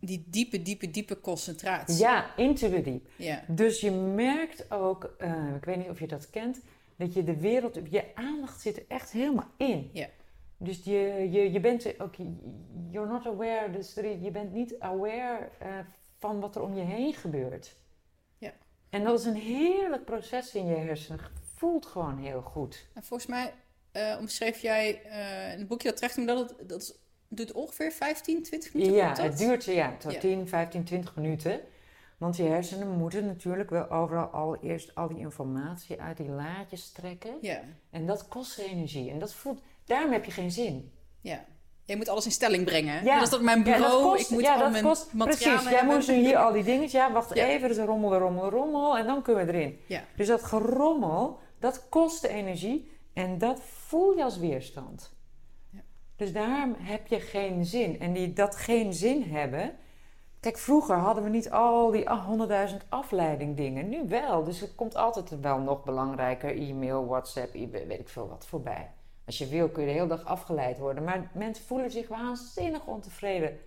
die 0.00 0.24
diepe, 0.28 0.62
diepe, 0.62 0.90
diepe 0.90 1.20
concentratie. 1.20 1.98
ja, 1.98 2.36
into 2.36 2.68
the 2.68 2.80
deep. 2.80 3.06
Ja. 3.16 3.42
Dus 3.48 3.80
je 3.80 3.90
merkt 3.90 4.70
ook, 4.70 5.14
eh, 5.18 5.54
ik 5.56 5.64
weet 5.64 5.76
niet 5.76 5.88
of 5.88 5.98
je 6.00 6.06
dat 6.06 6.30
kent, 6.30 6.60
dat 6.96 7.14
je 7.14 7.24
de 7.24 7.36
wereld, 7.36 7.78
je 7.90 8.04
aandacht 8.14 8.60
zit 8.60 8.76
er 8.76 8.84
echt 8.88 9.10
helemaal 9.12 9.48
in. 9.56 9.90
Ja. 9.92 10.06
Dus 10.56 10.84
je, 10.84 11.28
je, 11.30 11.52
je 11.52 11.60
bent 11.60 12.00
ook, 12.00 12.14
you're 12.90 13.08
not 13.08 13.26
aware, 13.26 13.70
dus 13.70 13.94
je 13.94 14.30
bent 14.32 14.52
niet 14.52 14.74
aware 14.78 15.48
eh, 15.58 15.68
van 16.18 16.40
wat 16.40 16.56
er 16.56 16.62
om 16.62 16.74
je 16.74 16.82
heen 16.82 17.14
gebeurt. 17.14 17.76
Ja. 18.38 18.52
En 18.90 19.04
dat 19.04 19.18
is 19.18 19.24
een 19.26 19.34
heerlijk 19.34 20.04
proces 20.04 20.54
in 20.54 20.66
je 20.66 20.74
hersenen. 20.74 21.20
Voelt 21.60 21.86
gewoon 21.86 22.18
heel 22.18 22.40
goed. 22.40 22.86
En 22.94 23.02
volgens 23.04 23.28
mij 23.28 23.52
eh, 23.92 24.16
omschreef 24.20 24.58
jij 24.60 25.02
eh, 25.04 25.52
in 25.52 25.58
het 25.58 25.68
boekje 25.68 25.88
dat 25.88 25.96
terecht 25.96 26.26
dat 26.26 26.38
het, 26.38 26.68
dat 26.68 26.98
duurt 27.28 27.52
ongeveer 27.52 27.92
15, 27.92 28.42
20 28.42 28.74
minuten. 28.74 28.94
Ja, 28.96 29.08
dat? 29.14 29.24
het 29.24 29.38
duurt 29.38 29.64
ja, 29.64 29.96
tot 29.98 30.12
Ja. 30.12 30.18
10, 30.20 30.48
15, 30.48 30.84
20 30.84 31.16
minuten. 31.16 31.60
Want 32.18 32.36
je 32.36 32.42
hersenen 32.42 32.88
moeten 32.88 33.26
natuurlijk 33.26 33.70
wel 33.70 33.90
overal 33.90 34.26
al 34.26 34.56
eerst 34.56 34.94
al 34.94 35.08
die 35.08 35.18
informatie 35.18 36.00
uit 36.00 36.16
die 36.16 36.28
laadjes 36.30 36.90
trekken. 36.92 37.34
Ja, 37.40 37.60
En 37.90 38.06
dat 38.06 38.28
kost 38.28 38.58
energie. 38.58 39.10
En 39.10 39.18
dat 39.18 39.32
voelt, 39.34 39.60
daarom 39.84 40.12
heb 40.12 40.24
je 40.24 40.30
geen 40.30 40.50
zin. 40.50 40.92
ja. 41.20 41.44
Je 41.84 41.96
moet 41.96 42.08
alles 42.08 42.24
in 42.24 42.30
stelling 42.30 42.64
brengen. 42.64 43.04
Ja. 43.04 43.14
Dat 43.14 43.22
is 43.22 43.30
dat 43.30 43.40
mijn 43.42 43.58
Ja, 43.58 43.64
bureau. 43.64 43.90
dat 43.92 44.02
kost, 44.02 44.22
ik 44.24 44.30
moet 44.30 44.42
ja, 44.42 44.54
al 44.54 44.60
dat 44.60 44.70
mijn 44.70 44.84
kost 44.84 45.16
precies. 45.18 45.68
Jij 45.70 45.84
moest 45.84 46.08
nu 46.08 46.14
hier 46.14 46.36
al 46.36 46.52
die 46.52 46.64
dingetjes. 46.64 46.92
Ja, 46.92 47.12
wacht 47.12 47.34
Ja. 47.34 47.46
even. 47.46 47.64
Er 47.64 47.70
is 47.70 47.76
een 47.76 47.84
rommel, 47.86 48.14
rommel, 48.18 48.50
rommel. 48.50 48.98
En 48.98 49.06
dan 49.06 49.22
kunnen 49.22 49.46
we 49.46 49.52
erin. 49.52 49.78
Ja. 49.86 50.02
Dus 50.16 50.26
dat 50.26 50.42
gerommel, 50.42 51.38
dat 51.60 51.88
kost 51.88 52.24
energie. 52.24 52.90
En 53.12 53.38
dat 53.38 53.62
voel 53.62 54.16
je 54.16 54.24
als 54.24 54.38
weerstand. 54.38 55.16
Ja. 55.70 55.80
Dus 56.16 56.32
daarom 56.32 56.74
heb 56.78 57.06
je 57.06 57.20
geen 57.20 57.64
zin. 57.64 58.00
En 58.00 58.12
die, 58.12 58.32
dat 58.32 58.56
geen 58.56 58.92
zin 58.92 59.22
hebben... 59.22 59.74
Kijk, 60.40 60.58
vroeger 60.58 60.96
hadden 60.96 61.24
we 61.24 61.30
niet 61.30 61.50
al 61.50 61.90
die 61.90 62.08
ah, 62.08 62.26
honderdduizend 62.26 62.84
afleiding 62.88 63.56
dingen. 63.56 63.88
Nu 63.88 64.08
wel. 64.08 64.44
Dus 64.44 64.62
er 64.62 64.74
komt 64.74 64.96
altijd 64.96 65.40
wel 65.40 65.58
nog 65.58 65.84
belangrijker 65.84 66.56
e-mail, 66.56 67.06
WhatsApp, 67.06 67.52
weet 67.52 68.00
ik 68.00 68.08
veel 68.08 68.28
wat 68.28 68.46
voorbij. 68.46 68.90
Als 69.26 69.38
je 69.38 69.46
wil 69.46 69.68
kun 69.68 69.82
je 69.82 69.88
de 69.88 69.94
hele 69.94 70.06
dag 70.06 70.24
afgeleid 70.24 70.78
worden. 70.78 71.04
Maar 71.04 71.30
mensen 71.34 71.64
voelen 71.64 71.90
zich 71.90 72.08
waanzinnig 72.08 72.86
ontevreden 72.86 73.58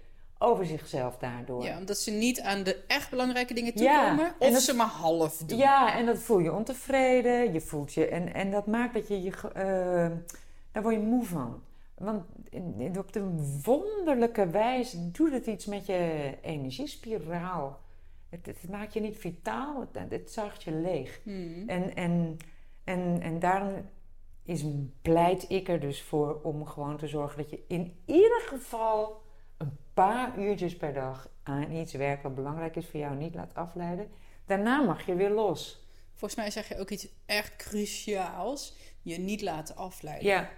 over 0.44 0.66
zichzelf 0.66 1.18
daardoor. 1.18 1.64
Ja, 1.64 1.78
omdat 1.78 1.98
ze 1.98 2.12
niet 2.12 2.42
aan 2.42 2.64
de 2.64 2.84
echt 2.88 3.10
belangrijke 3.10 3.54
dingen 3.54 3.74
toekomen. 3.74 4.26
en 4.26 4.34
of 4.48 4.52
dat- 4.54 4.62
ze 4.62 4.76
maar 4.76 4.88
half 4.88 5.38
doen. 5.38 5.58
Ja, 5.58 5.96
en 5.98 6.06
dat 6.06 6.18
voel 6.18 6.40
je 6.40 6.54
ontevreden. 6.54 7.54
Je 7.54 7.62
voelt 7.62 7.94
je, 7.94 8.08
en, 8.08 8.34
en 8.34 8.52
dat 8.52 8.68
maakt 8.68 8.94
dat 8.94 9.08
je 9.08 9.22
je. 9.22 9.32
eh, 9.54 10.12
daar 10.72 10.84
word 10.84 10.96
je 10.96 11.02
moe 11.02 11.26
van. 11.26 11.62
Want 11.98 12.24
op 12.98 13.14
de 13.14 13.24
wonderlijke 13.64 14.48
wijze 14.48 15.12
doet 15.12 15.32
het 15.32 15.46
iets 15.46 15.66
met 15.66 15.86
je 15.86 16.34
energiespiraal. 16.42 17.80
Het, 18.30 18.46
het 18.46 18.70
maakt 18.70 18.94
je 18.94 19.00
niet 19.00 19.18
vitaal, 19.18 19.80
het, 19.94 20.12
het 20.12 20.32
zuigt 20.32 20.64
je 20.64 20.72
leeg. 20.72 21.20
Hmm. 21.24 21.64
En, 21.70 21.96
en, 21.96 22.38
en, 22.84 23.20
en 23.22 23.40
daarom 23.40 23.90
is, 24.44 24.64
pleit 25.02 25.46
ik 25.50 25.70
er 25.70 25.80
dus 25.80 26.02
voor 26.02 26.40
om 26.44 26.66
gewoon 26.66 26.98
te 26.98 27.08
zorgen 27.08 27.38
dat 27.38 27.50
je 27.50 27.64
in 27.68 27.94
ieder 28.06 28.42
geval 28.46 29.04
een 29.06 29.22
paar 29.94 30.40
uurtjes 30.40 30.78
per 30.78 30.94
dag 30.94 31.30
aan 31.44 31.72
iets 31.72 31.94
werkt 31.94 32.24
wat 32.24 32.36
belangrijk 32.36 32.76
is 32.76 32.88
voor 32.88 33.00
jou 33.00 33.16
niet 33.16 33.36
laat 33.36 33.56
afleiden. 33.56 34.12
Daarna 34.46 34.82
mag 34.82 35.06
je 35.06 35.16
weer 35.16 35.30
los. 35.30 35.88
Volgens 36.12 36.36
mij 36.36 36.52
zeg 36.52 36.68
je 36.68 36.80
ook 36.80 36.90
iets 36.90 37.08
echt 37.26 37.56
cruciaals. 37.56 38.76
Je 39.02 39.18
niet 39.20 39.42
laten 39.42 39.76
afleiden. 39.76 40.28
Ja, 40.28 40.50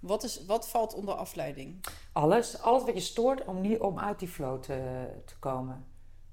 Wat, 0.00 0.22
is, 0.24 0.44
wat 0.46 0.68
valt 0.68 0.94
onder 0.94 1.14
afleiding? 1.14 1.84
alles. 2.12 2.60
Alles 2.60 2.84
wat 2.84 2.94
je 2.94 3.00
stoort 3.00 3.44
om, 3.44 3.60
niet, 3.60 3.78
om 3.78 3.98
uit 3.98 4.18
die 4.18 4.28
flow 4.28 4.62
te, 4.62 5.06
te 5.24 5.38
komen. 5.38 5.84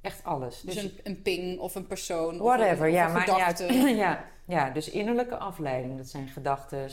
Echt 0.01 0.23
alles. 0.23 0.61
Dus, 0.61 0.73
Dus, 0.73 0.83
een, 0.83 0.99
een 1.03 1.21
ping 1.21 1.59
of 1.59 1.75
een 1.75 1.87
persoon. 1.87 2.37
whatever, 2.37 2.73
of 2.73 2.79
een, 2.81 2.91
ja, 2.91 3.13
uit. 3.13 3.29
gedachte. 3.29 3.73
ja, 4.05 4.25
ja, 4.45 4.69
dus 4.69 4.89
innerlijke 4.89 5.37
afleiding, 5.37 5.97
dat 5.97 6.07
zijn 6.07 6.27
gedachten. 6.27 6.89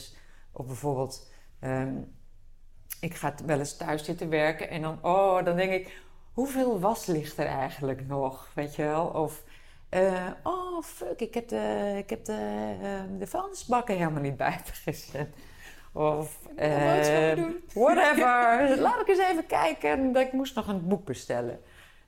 Of 0.53 0.67
bijvoorbeeld, 0.67 1.31
ehm, 1.61 1.95
ik 3.01 3.15
ga 3.15 3.35
wel 3.47 3.59
eens 3.59 3.77
thuis 3.77 4.05
zitten 4.05 4.29
werken 4.29 4.71
en 4.71 4.83
dan, 4.83 4.99
oh, 5.03 5.45
dan 5.45 5.57
denk 5.57 5.73
ik, 5.73 6.01
hoeveel 6.33 6.81
was 6.81 7.07
ligt 7.07 7.39
er 7.39 7.47
eigenlijk 7.47 8.07
nog? 8.07 8.51
Weet 8.55 8.75
je 8.75 8.83
wel? 8.83 9.07
Of, 9.07 9.43
eh, 9.89 10.27
oh 10.43 10.83
fuck, 10.83 11.21
ik 11.21 11.35
heb 11.35 11.49
de, 11.49 11.95
ik 11.99 12.11
heb 12.11 12.25
de, 12.25 12.77
eh, 12.83 13.19
de 13.19 13.27
vuilnisbakken 13.27 13.97
helemaal 13.97 14.23
niet 14.23 14.37
buiten 14.37 14.75
gezet. 14.75 15.29
Of, 15.93 16.39
doen. 17.35 17.65
whatever, 17.75 18.77
laat 18.87 19.01
ik 19.01 19.09
eens 19.09 19.19
even 19.19 19.47
kijken. 19.47 20.13
Dat 20.13 20.23
ik 20.23 20.33
moest 20.33 20.55
nog 20.55 20.69
een 20.69 20.89
boek 20.89 21.05
bestellen. 21.05 21.61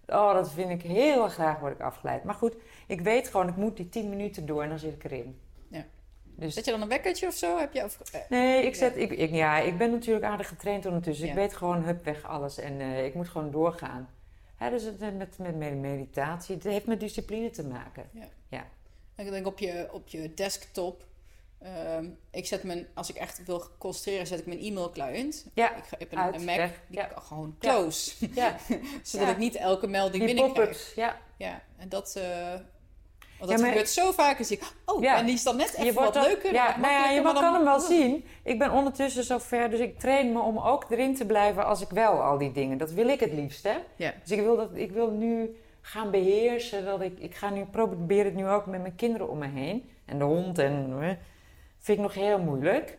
Oh, 0.07 0.33
dat 0.33 0.53
vind 0.53 0.71
ik 0.71 0.83
heel 0.83 1.29
graag, 1.29 1.59
word 1.59 1.73
ik 1.73 1.81
afgeleid. 1.81 2.25
Maar 2.25 2.35
goed, 2.35 2.57
ik 2.87 3.01
weet 3.01 3.29
gewoon, 3.29 3.49
ik 3.49 3.57
moet 3.57 3.77
die 3.77 3.89
10 3.89 4.09
minuten 4.09 4.47
door 4.47 4.63
en 4.63 4.69
dan 4.69 4.79
zit 4.79 4.95
ik 4.95 5.05
erin. 5.05 5.41
Ja. 6.43 6.49
Dus 6.49 6.55
Zet 6.55 6.65
je 6.65 6.71
dan 6.71 6.83
een 6.83 6.89
wekkertje 6.89 7.27
of 7.27 7.35
zo? 7.35 7.59
Heb 7.59 7.73
je, 7.73 7.85
of, 7.85 7.99
eh, 8.13 8.21
Nee, 8.29 8.67
ik, 8.67 8.75
zet, 8.75 8.97
ik, 8.97 9.11
ik, 9.11 9.31
ja, 9.31 9.59
ik 9.59 9.79
ben 9.79 9.91
natuurlijk 9.91 10.25
aardig 10.27 10.49
getraind 10.49 10.87
ondertussen. 10.87 11.25
Ja. 11.27 11.33
Ik 11.33 11.39
weet 11.39 11.55
gewoon, 11.57 11.83
hup, 11.83 12.05
weg 12.05 12.25
alles. 12.25 12.59
En 12.59 12.81
eh, 12.81 13.05
ik 13.05 13.15
moet 13.15 13.29
gewoon 13.29 13.51
doorgaan. 13.51 14.09
Hè, 14.57 14.71
dus 14.71 14.83
het, 14.83 15.01
met, 15.01 15.39
met, 15.39 15.57
met 15.57 15.75
meditatie, 15.75 16.55
het 16.55 16.65
heeft 16.65 16.87
met 16.87 17.01
discipline 17.01 17.51
te 17.51 17.65
maken. 17.65 18.11
Ik 19.17 19.31
denk 19.31 19.47
op 19.47 19.59
je, 19.59 19.89
op 19.93 20.09
je 20.09 20.35
desktop. 20.35 21.05
ehm, 21.59 22.07
ik 22.31 22.47
zet 22.47 22.63
mijn, 22.63 22.87
als 22.95 23.11
ik 23.11 23.17
echt 23.17 23.45
wil 23.45 23.65
concentreren, 23.79 24.27
zet 24.27 24.39
ik 24.39 24.47
mijn 24.47 24.59
e-mail 24.61 24.91
client. 24.91 25.47
Ja, 25.55 25.77
Ik, 25.77 25.85
ga- 25.85 25.99
ik 25.99 26.11
heb 26.11 26.13
een, 26.13 26.19
uit, 26.19 26.35
een 26.35 26.45
Mac, 26.45 26.57
weg, 26.57 26.81
die 26.87 26.99
ja. 26.99 27.05
kan 27.05 27.23
gewoon 27.23 27.57
Ja. 27.61 27.71
close. 27.73 28.29
ja. 28.35 28.57
Zodat 29.03 29.27
Ja. 29.27 29.33
ik 29.33 29.39
niet 29.39 29.55
elke 29.55 29.87
melding 29.87 30.25
die 30.25 30.35
binnenkrijg. 30.35 30.93
Ja. 30.95 31.17
Ja, 31.37 31.63
en 31.77 31.89
dat, 31.89 32.17
eh, 32.17 32.55
want 33.47 33.51
Ja, 33.51 33.57
dat 33.57 33.61
maar- 33.61 33.69
gebeurt 33.69 33.89
zo 33.89 34.13
vaak. 34.13 34.39
Dus 34.39 34.51
ik, 34.51 34.63
oh, 34.85 35.03
Ja. 35.03 35.17
en 35.17 35.25
die 35.25 35.35
is 35.35 35.43
dan 35.43 35.57
net 35.57 35.75
even 35.75 35.95
wordt 35.95 36.15
wat 36.15 36.27
leuker. 36.27 36.53
Ja, 36.53 36.77
nou 36.79 36.93
ja, 36.93 37.11
je 37.11 37.21
maar 37.21 37.33
kan 37.33 37.43
dan- 37.43 37.55
hem 37.55 37.65
wel 37.65 37.81
zien. 37.81 38.25
Ik 38.43 38.59
ben 38.59 38.71
ondertussen 38.71 39.25
zover, 39.25 39.71
dus 39.71 39.81
ik 39.81 39.99
train 39.99 40.33
me 40.33 40.41
om 40.41 40.59
ook 40.59 40.87
erin 40.91 41.15
te 41.15 41.27
blijven 41.27 41.67
als 41.67 41.81
ik 41.81 41.89
wel 41.91 42.23
al 42.23 42.39
die 42.39 42.53
dingen. 42.53 42.79
Dat 42.79 42.91
wil 42.91 43.09
ik 43.09 43.21
het 43.21 43.33
liefst, 43.33 43.63
hè? 43.63 43.75
Ja. 43.97 44.13
Dus 44.23 44.31
ik 44.31 44.41
wil, 44.41 44.57
dat, 44.57 44.69
ik 44.75 44.91
wil 44.93 45.11
nu 45.11 45.57
gaan 45.81 46.11
beheersen. 46.11 46.85
Dat 46.85 47.01
ik, 47.01 47.19
ik 47.19 47.35
ga 47.35 47.51
nu 47.51 47.65
proberen 47.65 48.25
het 48.25 48.35
nu 48.35 48.49
ook 48.49 48.67
met 48.67 48.81
mijn 48.81 48.95
kinderen 48.97 49.29
om 49.29 49.39
me 49.39 49.47
heen. 49.49 49.91
En 50.05 50.19
de 50.19 50.25
hond 50.25 50.59
en... 50.59 50.93
vind 51.79 51.99
ik 51.99 52.05
nog 52.05 52.15
heel 52.15 52.39
moeilijk. 52.39 52.99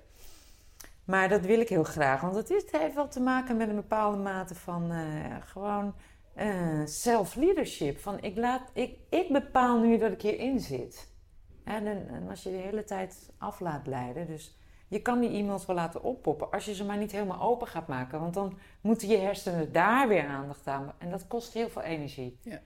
Maar 1.05 1.29
dat 1.29 1.41
wil 1.41 1.59
ik 1.59 1.69
heel 1.69 1.83
graag. 1.83 2.21
Want 2.21 2.35
het, 2.35 2.49
is, 2.49 2.61
het 2.61 2.81
heeft 2.81 2.95
wel 2.95 3.07
te 3.07 3.19
maken 3.21 3.57
met 3.57 3.69
een 3.69 3.75
bepaalde 3.75 4.17
mate 4.17 4.55
van 4.55 4.91
eh, 4.91 4.97
gewoon 5.45 5.93
eh, 6.33 6.85
self-leadership. 6.85 7.99
Van 7.99 8.21
ik, 8.21 8.37
laat, 8.37 8.69
ik, 8.73 8.97
ik 9.09 9.29
bepaal 9.31 9.79
nu 9.79 9.97
dat 9.97 10.11
ik 10.11 10.21
hierin 10.21 10.59
zit. 10.59 11.11
En, 11.63 11.87
en, 11.87 12.07
en 12.09 12.29
als 12.29 12.43
je 12.43 12.49
de 12.49 12.55
hele 12.55 12.83
tijd 12.83 13.31
af 13.37 13.59
laat 13.59 13.87
leiden. 13.87 14.27
Dus 14.27 14.57
je 14.87 15.01
kan 15.01 15.19
die 15.19 15.29
e-mails 15.29 15.65
wel 15.65 15.75
laten 15.75 16.03
oppoppen. 16.03 16.51
Als 16.51 16.65
je 16.65 16.75
ze 16.75 16.85
maar 16.85 16.97
niet 16.97 17.11
helemaal 17.11 17.41
open 17.41 17.67
gaat 17.67 17.87
maken. 17.87 18.19
Want 18.19 18.33
dan 18.33 18.57
moeten 18.81 19.07
je 19.07 19.17
hersenen 19.17 19.71
daar 19.71 20.07
weer 20.07 20.27
aandacht 20.27 20.67
aan. 20.67 20.93
En 20.97 21.09
dat 21.09 21.27
kost 21.27 21.53
heel 21.53 21.69
veel 21.69 21.81
energie. 21.81 22.39
Ja. 22.41 22.61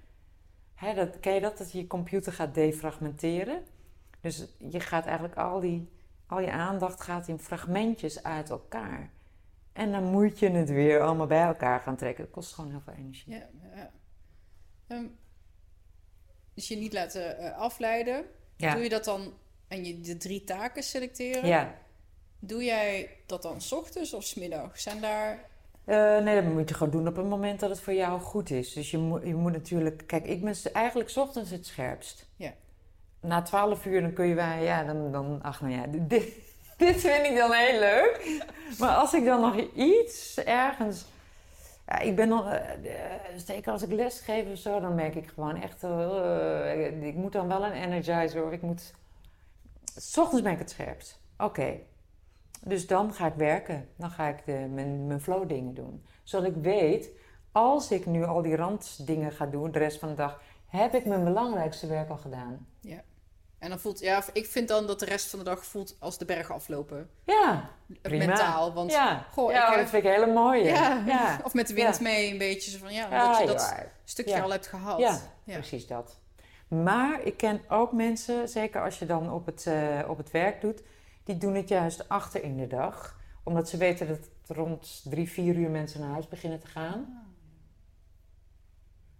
Hè, 0.76 0.94
dat, 0.94 1.20
ken 1.20 1.34
je 1.34 1.42
dat? 1.42 1.58
Dat 1.58 1.72
je 1.72 1.78
je 1.78 1.88
computer 1.88 2.34
gaat 2.34 2.54
defragmenteren. 2.54 3.64
Dus 4.22 4.48
je 4.58 4.80
gaat 4.80 5.06
eigenlijk 5.06 5.38
al 5.38 5.60
die 5.60 5.90
al 6.28 6.40
je 6.40 6.52
aandacht 6.52 7.02
gaat 7.02 7.28
in 7.28 7.40
fragmentjes 7.40 8.24
uit 8.24 8.50
elkaar. 8.50 9.12
En 9.78 9.92
dan 9.92 10.04
moet 10.04 10.40
je 10.40 10.50
het 10.50 10.70
weer 10.70 11.02
allemaal 11.02 11.28
bij 11.28 11.42
elkaar 11.42 11.80
gaan 11.80 11.96
trekken. 11.96 12.24
Dat 12.24 12.34
kost 12.34 12.54
gewoon 12.54 12.70
heel 12.70 12.82
veel 12.82 12.94
energie. 12.94 13.34
Ja, 13.34 13.48
ja. 13.76 13.92
Ehm, 14.88 15.06
dus 16.54 16.68
je 16.68 16.76
niet 16.76 16.94
laten 16.94 17.38
eh, 17.38 17.58
afleiden. 17.58 18.26
Ja. 18.56 18.74
Doe 18.74 18.84
je 18.84 18.90
dat 18.90 19.04
dan 19.04 19.34
en 19.68 19.86
je 19.86 20.00
de 20.02 20.18
drie 20.18 20.44
taken 20.44 20.84
selecteren? 20.84 21.48
Ja. 21.48 21.76
Doe 22.40 22.64
jij 22.64 23.10
dat 23.26 23.42
dan 23.42 23.62
's 23.62 23.72
ochtends 23.72 24.14
of 24.14 24.24
's 24.24 24.36
middags? 24.36 24.84
Zijn 24.84 25.02
daar... 25.02 25.50
Eh, 25.86 26.18
nee, 26.24 26.42
dat 26.42 26.54
moet 26.54 26.70
je 26.70 26.76
gewoon 26.76 26.94
doen 26.94 27.08
op 27.08 27.16
het 27.16 27.26
moment 27.26 27.60
dat 27.60 27.70
het 27.70 27.80
voor 27.80 27.94
jou 27.94 28.20
goed 28.20 28.50
is. 28.50 28.74
Dus 28.74 28.92
je 28.92 28.98
moet, 28.98 29.24
je 29.24 29.36
moet 29.36 29.52
natuurlijk... 29.52 30.04
Kijk, 30.08 30.26
ik 30.26 30.44
ben 30.44 30.56
eigenlijk 30.74 31.10
's 31.10 31.18
ochtends 31.18 31.50
het 31.50 31.66
scherpst. 31.66 32.30
Ja. 32.36 32.54
Na 33.22 33.42
12 33.42 33.86
uur 33.86 34.02
dan 34.02 34.14
kun 34.14 34.26
je 34.26 34.36
bij... 34.36 34.64
Ja, 34.64 34.84
dan... 34.84 35.12
dan 35.12 35.42
ach, 35.42 35.62
nou 35.62 35.74
ja, 35.74 35.86
dit, 35.88 36.34
dit 36.86 37.00
vind 37.00 37.26
ik 37.26 37.36
dan 37.36 37.52
heel 37.52 37.80
leuk. 37.80 38.42
Maar 38.80 38.96
als 38.96 39.14
ik 39.14 39.26
dan 39.26 39.42
nog 39.42 39.56
iets 39.74 40.38
ergens... 40.38 41.06
Ja, 41.88 42.00
ik 42.00 42.16
ben 42.16 42.32
eh, 42.32 42.56
eh, 42.74 43.22
zeker 43.36 43.72
als 43.72 43.82
ik 43.82 43.92
les 43.92 44.20
geef 44.20 44.52
of 44.52 44.58
zo, 44.58 44.80
dan 44.80 44.96
merk 44.96 45.16
ik 45.16 45.28
gewoon 45.28 45.62
echt... 45.62 45.84
eh, 45.84 47.08
ik 47.08 47.16
moet 47.16 47.32
dan 47.32 47.48
wel 47.48 47.66
een 47.66 47.72
energizer 47.72 48.46
of 48.46 48.52
ik 48.52 48.62
moet... 48.62 48.94
's 49.98 50.18
ochtends 50.18 50.44
ben 50.44 50.52
ik 50.52 50.60
het 50.60 50.70
scherpst. 50.70 51.20
Oké. 51.38 51.80
Dus 52.62 52.88
dan 52.88 53.14
ga 53.14 53.28
ik 53.28 53.34
werken. 53.34 53.90
Dan 53.96 54.10
ga 54.10 54.28
ik 54.28 54.46
de, 54.46 54.68
mijn, 54.74 55.08
mijn 55.08 55.22
flow 55.22 55.48
dingen 55.50 55.74
doen. 55.74 56.06
Zodat 56.24 56.48
ik 56.48 56.56
weet, 56.62 57.10
als 57.52 57.92
ik 57.92 58.06
nu 58.06 58.26
al 58.26 58.42
die 58.42 58.56
randdingen 58.56 59.32
ga 59.32 59.46
doen, 59.46 59.72
de 59.72 59.80
rest 59.80 60.00
van 60.00 60.10
de 60.10 60.16
dag, 60.16 60.42
heb 60.68 60.94
ik 60.94 61.06
mijn 61.06 61.24
belangrijkste 61.24 61.88
werk 61.88 62.10
al 62.10 62.18
gedaan. 62.18 62.68
En 63.60 63.70
dan 63.70 63.80
voelt... 63.80 64.00
Ja, 64.00 64.24
ik 64.34 64.46
vind 64.46 64.68
dan 64.68 64.88
dat 64.88 65.00
de 65.00 65.06
rest 65.06 65.30
van 65.30 65.40
de 65.40 65.46
dag 65.46 65.66
voelt 65.66 65.96
als 66.00 66.18
de 66.18 66.26
bergen 66.26 66.56
aflopen. 66.56 67.10
Ja, 67.24 67.70
prima. 68.02 68.26
Mentaal. 68.26 68.74
Want, 68.74 68.92
ja, 68.92 69.26
goh, 69.32 69.52
ja 69.52 69.62
ik 69.64 69.68
dat 69.70 69.80
heb- 69.80 69.88
vind 69.88 70.04
ik 70.04 70.10
hele 70.10 70.34
mooie. 70.34 70.64
ja, 70.64 71.04
ja. 71.06 71.40
of 71.44 71.54
met 71.54 71.68
de 71.68 71.74
wind 71.74 71.96
Ja. 71.98 72.02
mee 72.04 72.32
een 72.32 72.38
beetje. 72.38 72.72
Zo 72.72 72.78
van, 72.78 72.94
ja, 72.94 73.04
omdat 73.04 73.20
Ja, 73.36 73.40
je 73.40 73.48
dat 73.48 73.74
stukje 74.04 74.42
al 74.42 74.50
hebt 74.52 74.68
gehad. 74.68 75.00
Ja, 75.00 75.20
precies 75.44 75.88
dat. 75.88 76.20
Maar 76.68 77.22
ik 77.22 77.38
ken 77.38 77.62
ook 77.70 77.92
mensen, 77.92 78.50
zeker 78.50 78.84
als 78.84 79.00
je 79.00 79.06
dan 79.06 79.32
op 79.32 79.46
het, 79.46 79.68
eh, 79.68 80.00
op 80.08 80.18
het 80.18 80.32
werk 80.32 80.62
doet, 80.62 80.82
die 81.24 81.38
doen 81.38 81.56
het 81.56 81.70
juist 81.70 82.10
achter 82.10 82.44
in 82.44 82.58
de 82.58 82.68
dag. 82.68 83.20
Omdat 83.44 83.70
ze 83.70 83.78
weten 83.78 84.08
dat 84.08 84.20
rond 84.58 85.02
drie, 85.04 85.30
vier 85.30 85.56
uur 85.56 85.70
mensen 85.70 86.00
naar 86.02 86.10
huis 86.12 86.28
beginnen 86.28 86.60
te 86.60 86.68
gaan. 86.68 87.26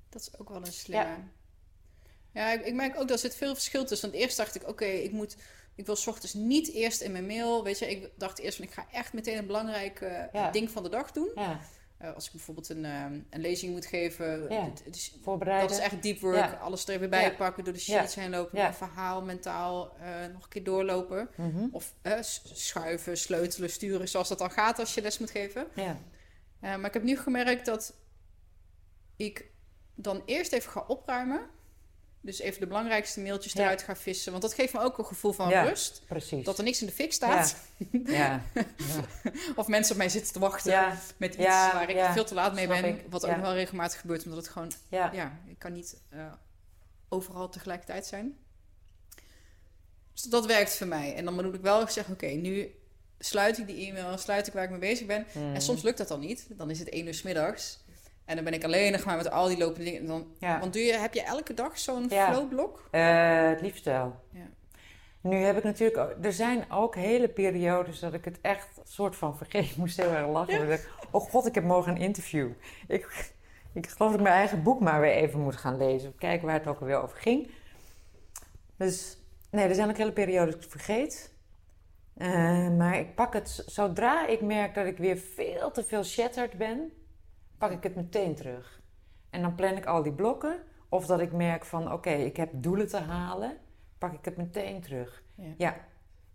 Dat 0.10 0.22
is 0.22 0.40
ook 0.40 0.50
wel 0.50 0.58
een 0.58 0.66
slimme. 0.66 1.16
Ja, 2.38 2.52
ik, 2.52 2.66
ik 2.66 2.74
merk 2.74 2.92
ook 2.96 3.08
dat 3.08 3.10
er 3.10 3.18
zit 3.18 3.36
veel 3.36 3.54
verschil 3.54 3.86
tussen. 3.86 4.10
Want 4.12 4.22
eerst 4.22 4.38
dacht 4.38 4.56
ik, 4.56 4.68
oké, 4.68 4.86
ik 4.86 5.12
moet... 5.12 5.36
Ik 5.76 5.86
wil 5.86 5.98
ochtends 6.06 6.34
niet 6.34 6.72
eerst 6.74 7.02
in 7.02 7.12
mijn 7.12 7.26
mail, 7.26 7.64
weet 7.64 7.80
je. 7.80 7.90
Ik 7.90 8.10
dacht 8.18 8.40
eerst 8.40 8.58
van, 8.58 8.66
ik 8.66 8.72
ga 8.74 8.86
echt 8.92 9.14
meteen 9.14 9.38
een 9.38 9.46
belangrijk 9.46 10.02
eh, 10.02 10.24
Ja. 10.34 10.52
ding 10.52 10.70
van 10.70 10.84
de 10.84 10.90
dag 10.90 11.12
doen. 11.12 11.32
Ja, 11.36 11.60
Eh, 11.98 12.14
als 12.14 12.26
ik 12.26 12.32
bijvoorbeeld 12.32 12.70
een, 12.70 12.86
ehm, 12.86 13.20
een 13.30 13.42
lezing 13.42 13.72
moet 13.72 13.86
geven. 13.86 14.50
Ja. 14.50 14.72
voorbereiden. 15.24 15.68
dat 15.70 15.78
is 15.78 15.84
echt 15.84 16.02
deep 16.04 16.20
work. 16.20 16.60
Alles 16.62 16.88
er 16.88 17.00
weer 17.00 17.10
bij 17.10 17.36
pakken, 17.36 17.64
door 17.64 17.74
de 17.74 17.80
sheets 17.80 18.16
heen 18.16 18.30
lopen. 18.30 18.66
Een 18.66 18.74
verhaal, 18.74 19.22
mentaal, 19.22 19.96
eh, 20.00 20.10
nog 20.34 20.44
een 20.44 20.50
keer 20.50 20.64
doorlopen. 20.64 21.30
Mhm. 21.36 21.68
Of 21.72 21.94
schuiven, 22.54 23.18
sleutelen, 23.18 23.70
sturen, 23.70 24.08
zoals 24.10 24.28
dat 24.30 24.38
dan 24.40 24.52
gaat 24.52 24.80
als 24.80 24.94
je 24.94 25.02
les 25.02 25.18
moet 25.20 25.32
geven. 25.32 25.68
Ja. 25.76 25.98
Maar 26.60 26.86
ik 26.86 26.94
heb 26.94 27.04
nu 27.04 27.18
gemerkt 27.18 27.66
dat 27.66 27.94
ik 29.16 29.46
dan 29.96 30.22
eerst 30.26 30.52
even 30.52 30.72
ga 30.72 30.84
opruimen. 30.88 31.42
Dus 32.22 32.40
even 32.40 32.60
de 32.60 32.68
belangrijkste 32.68 33.20
mailtjes 33.20 33.54
Ja. 33.54 33.62
eruit 33.62 33.82
ga 33.82 33.96
vissen. 33.96 34.32
Want 34.32 34.44
dat 34.44 34.54
geeft 34.54 34.74
me 34.74 34.80
ook 34.80 34.98
een 34.98 35.06
gevoel 35.06 35.32
van 35.32 35.50
Ja. 35.50 35.64
rust. 35.64 36.02
Precies. 36.08 36.46
Dat 36.46 36.58
er 36.58 36.64
niks 36.64 36.82
in 36.82 36.88
de 36.88 36.94
fik 36.94 37.14
staat. 37.14 37.56
Ja. 38.06 38.42
Of 39.56 39.68
mensen 39.68 39.92
op 39.92 39.98
mij 39.98 40.10
zitten 40.10 40.34
te 40.34 40.40
wachten 40.40 40.98
met 41.18 41.34
iets 41.34 41.46
waar 41.48 41.90
ik 41.90 41.98
veel 42.14 42.26
te 42.26 42.34
laat 42.34 42.54
mee 42.54 42.66
Snap 42.66 42.82
ben. 42.82 42.90
ik. 42.96 43.06
Wat 43.10 43.26
ook 43.26 43.32
nog 43.32 43.42
wel 43.42 43.54
regelmatig 43.54 44.00
gebeurt. 44.00 44.24
Omdat 44.24 44.38
het 44.40 44.48
gewoon, 44.50 44.72
Ja. 44.90 45.40
ik 45.48 45.60
kan 45.60 45.74
niet 45.74 45.98
eh, 46.10 46.32
overal 47.10 47.50
tegelijkertijd 47.50 48.06
zijn. 48.06 48.38
Dus 50.14 50.22
dat 50.24 50.46
werkt 50.46 50.76
voor 50.78 50.88
mij. 50.88 51.16
En 51.16 51.26
dan 51.26 51.34
moet 51.34 51.54
ik 51.54 51.62
wel 51.62 51.88
zeggen, 51.90 52.14
oké, 52.14 52.26
nu 52.28 52.76
sluit 53.20 53.58
ik 53.58 53.68
die 53.68 53.88
e-mail, 53.88 54.18
sluit 54.18 54.48
ik 54.48 54.54
waar 54.54 54.64
ik 54.64 54.70
mee 54.70 54.80
bezig 54.80 55.06
ben. 55.08 55.26
En 55.54 55.62
soms 55.62 55.82
lukt 55.82 55.98
dat 55.98 56.08
dan 56.08 56.20
niet. 56.20 56.46
Dan 56.50 56.70
is 56.70 56.80
het 56.80 56.90
één 56.90 57.08
uur 57.08 57.14
's 57.14 57.22
middags. 57.22 57.80
En 58.28 58.36
dan 58.36 58.44
ben 58.44 58.54
ik 58.54 58.64
alleen 58.64 58.92
nog 58.92 59.06
maar 59.06 59.18
met 59.18 59.32
al 59.32 59.48
die 59.48 59.58
lopende 59.58 59.84
dingen. 59.84 60.02
En 60.02 60.08
dan, 60.08 60.28
Ja. 60.40 60.60
Want 60.60 60.74
doe 60.74 60.82
je, 60.82 60.94
heb 60.94 61.14
je 61.14 61.22
elke 61.22 61.54
dag 61.54 61.80
zo'n 61.80 62.06
Ja. 62.10 62.32
flowblok? 62.34 62.88
Eh, 62.92 63.48
het 63.50 63.62
liefst 63.62 63.86
wel. 63.86 64.16
Ja. 64.32 64.46
Nu 65.22 65.36
heb 65.38 65.58
ik 65.58 65.64
natuurlijk... 65.64 65.98
ook- 66.00 66.26
Er 66.26 66.34
zijn 66.34 66.72
ook 66.72 66.96
hele 66.96 67.28
periodes 67.30 68.00
dat 68.00 68.14
ik 68.14 68.26
het 68.26 68.42
echt 68.42 68.68
soort 68.84 69.16
van 69.16 69.38
vergeet. 69.38 69.70
Ik 69.72 69.76
moest 69.76 69.98
heel 69.98 70.12
erg 70.12 70.28
lachen. 70.28 70.72
Ik 70.72 70.90
Oh 71.12 71.22
god, 71.30 71.46
ik 71.46 71.56
heb 71.56 71.64
morgen 71.64 71.92
een 71.96 72.02
interview. 72.02 72.50
Ik, 72.88 73.32
ik 73.74 73.88
geloof 73.88 74.12
dat 74.12 74.20
ik 74.20 74.26
mijn 74.26 74.36
eigen 74.36 74.64
boek 74.64 74.80
maar 74.80 75.02
weer 75.02 75.12
even 75.14 75.40
moet 75.40 75.56
gaan 75.56 75.78
lezen. 75.78 76.16
Kijken 76.18 76.46
waar 76.48 76.56
het 76.60 76.68
ook 76.68 76.80
alweer 76.80 77.02
over 77.02 77.18
ging. 77.18 77.52
Dus 78.78 79.18
nee, 79.52 79.68
er 79.68 79.76
zijn 79.76 79.90
ook 79.90 79.98
hele 79.98 80.12
periodes 80.12 80.54
dat 80.54 80.64
ik 80.64 80.72
het 80.72 80.82
vergeet. 80.82 81.32
Eh, 82.18 82.70
maar 82.70 82.98
ik 83.00 83.16
pak 83.16 83.34
het... 83.34 83.64
Zodra 83.66 84.28
ik 84.28 84.42
merk 84.42 84.76
dat 84.76 84.86
ik 84.86 84.98
weer 84.98 85.18
veel 85.18 85.72
te 85.72 85.84
veel 85.84 86.04
shattered 86.04 86.58
ben... 86.58 86.92
pak 87.58 87.72
ik 87.72 87.84
het 87.84 87.96
meteen 87.96 88.36
terug. 88.36 88.82
En 89.30 89.42
dan 89.42 89.56
plan 89.56 89.76
ik 89.78 89.86
al 89.86 90.04
die 90.04 90.14
blokken. 90.14 90.64
Of 90.90 91.06
dat 91.06 91.20
ik 91.20 91.32
merk 91.32 91.66
van, 91.66 91.92
oké, 91.92 92.10
ik 92.10 92.38
heb 92.38 92.50
doelen 92.54 92.88
te 92.88 92.98
halen, 92.98 93.58
pak 93.98 94.14
ik 94.14 94.26
het 94.26 94.38
meteen 94.38 94.82
terug. 94.82 95.24
Ja. 95.36 95.54
Ja, 95.58 95.78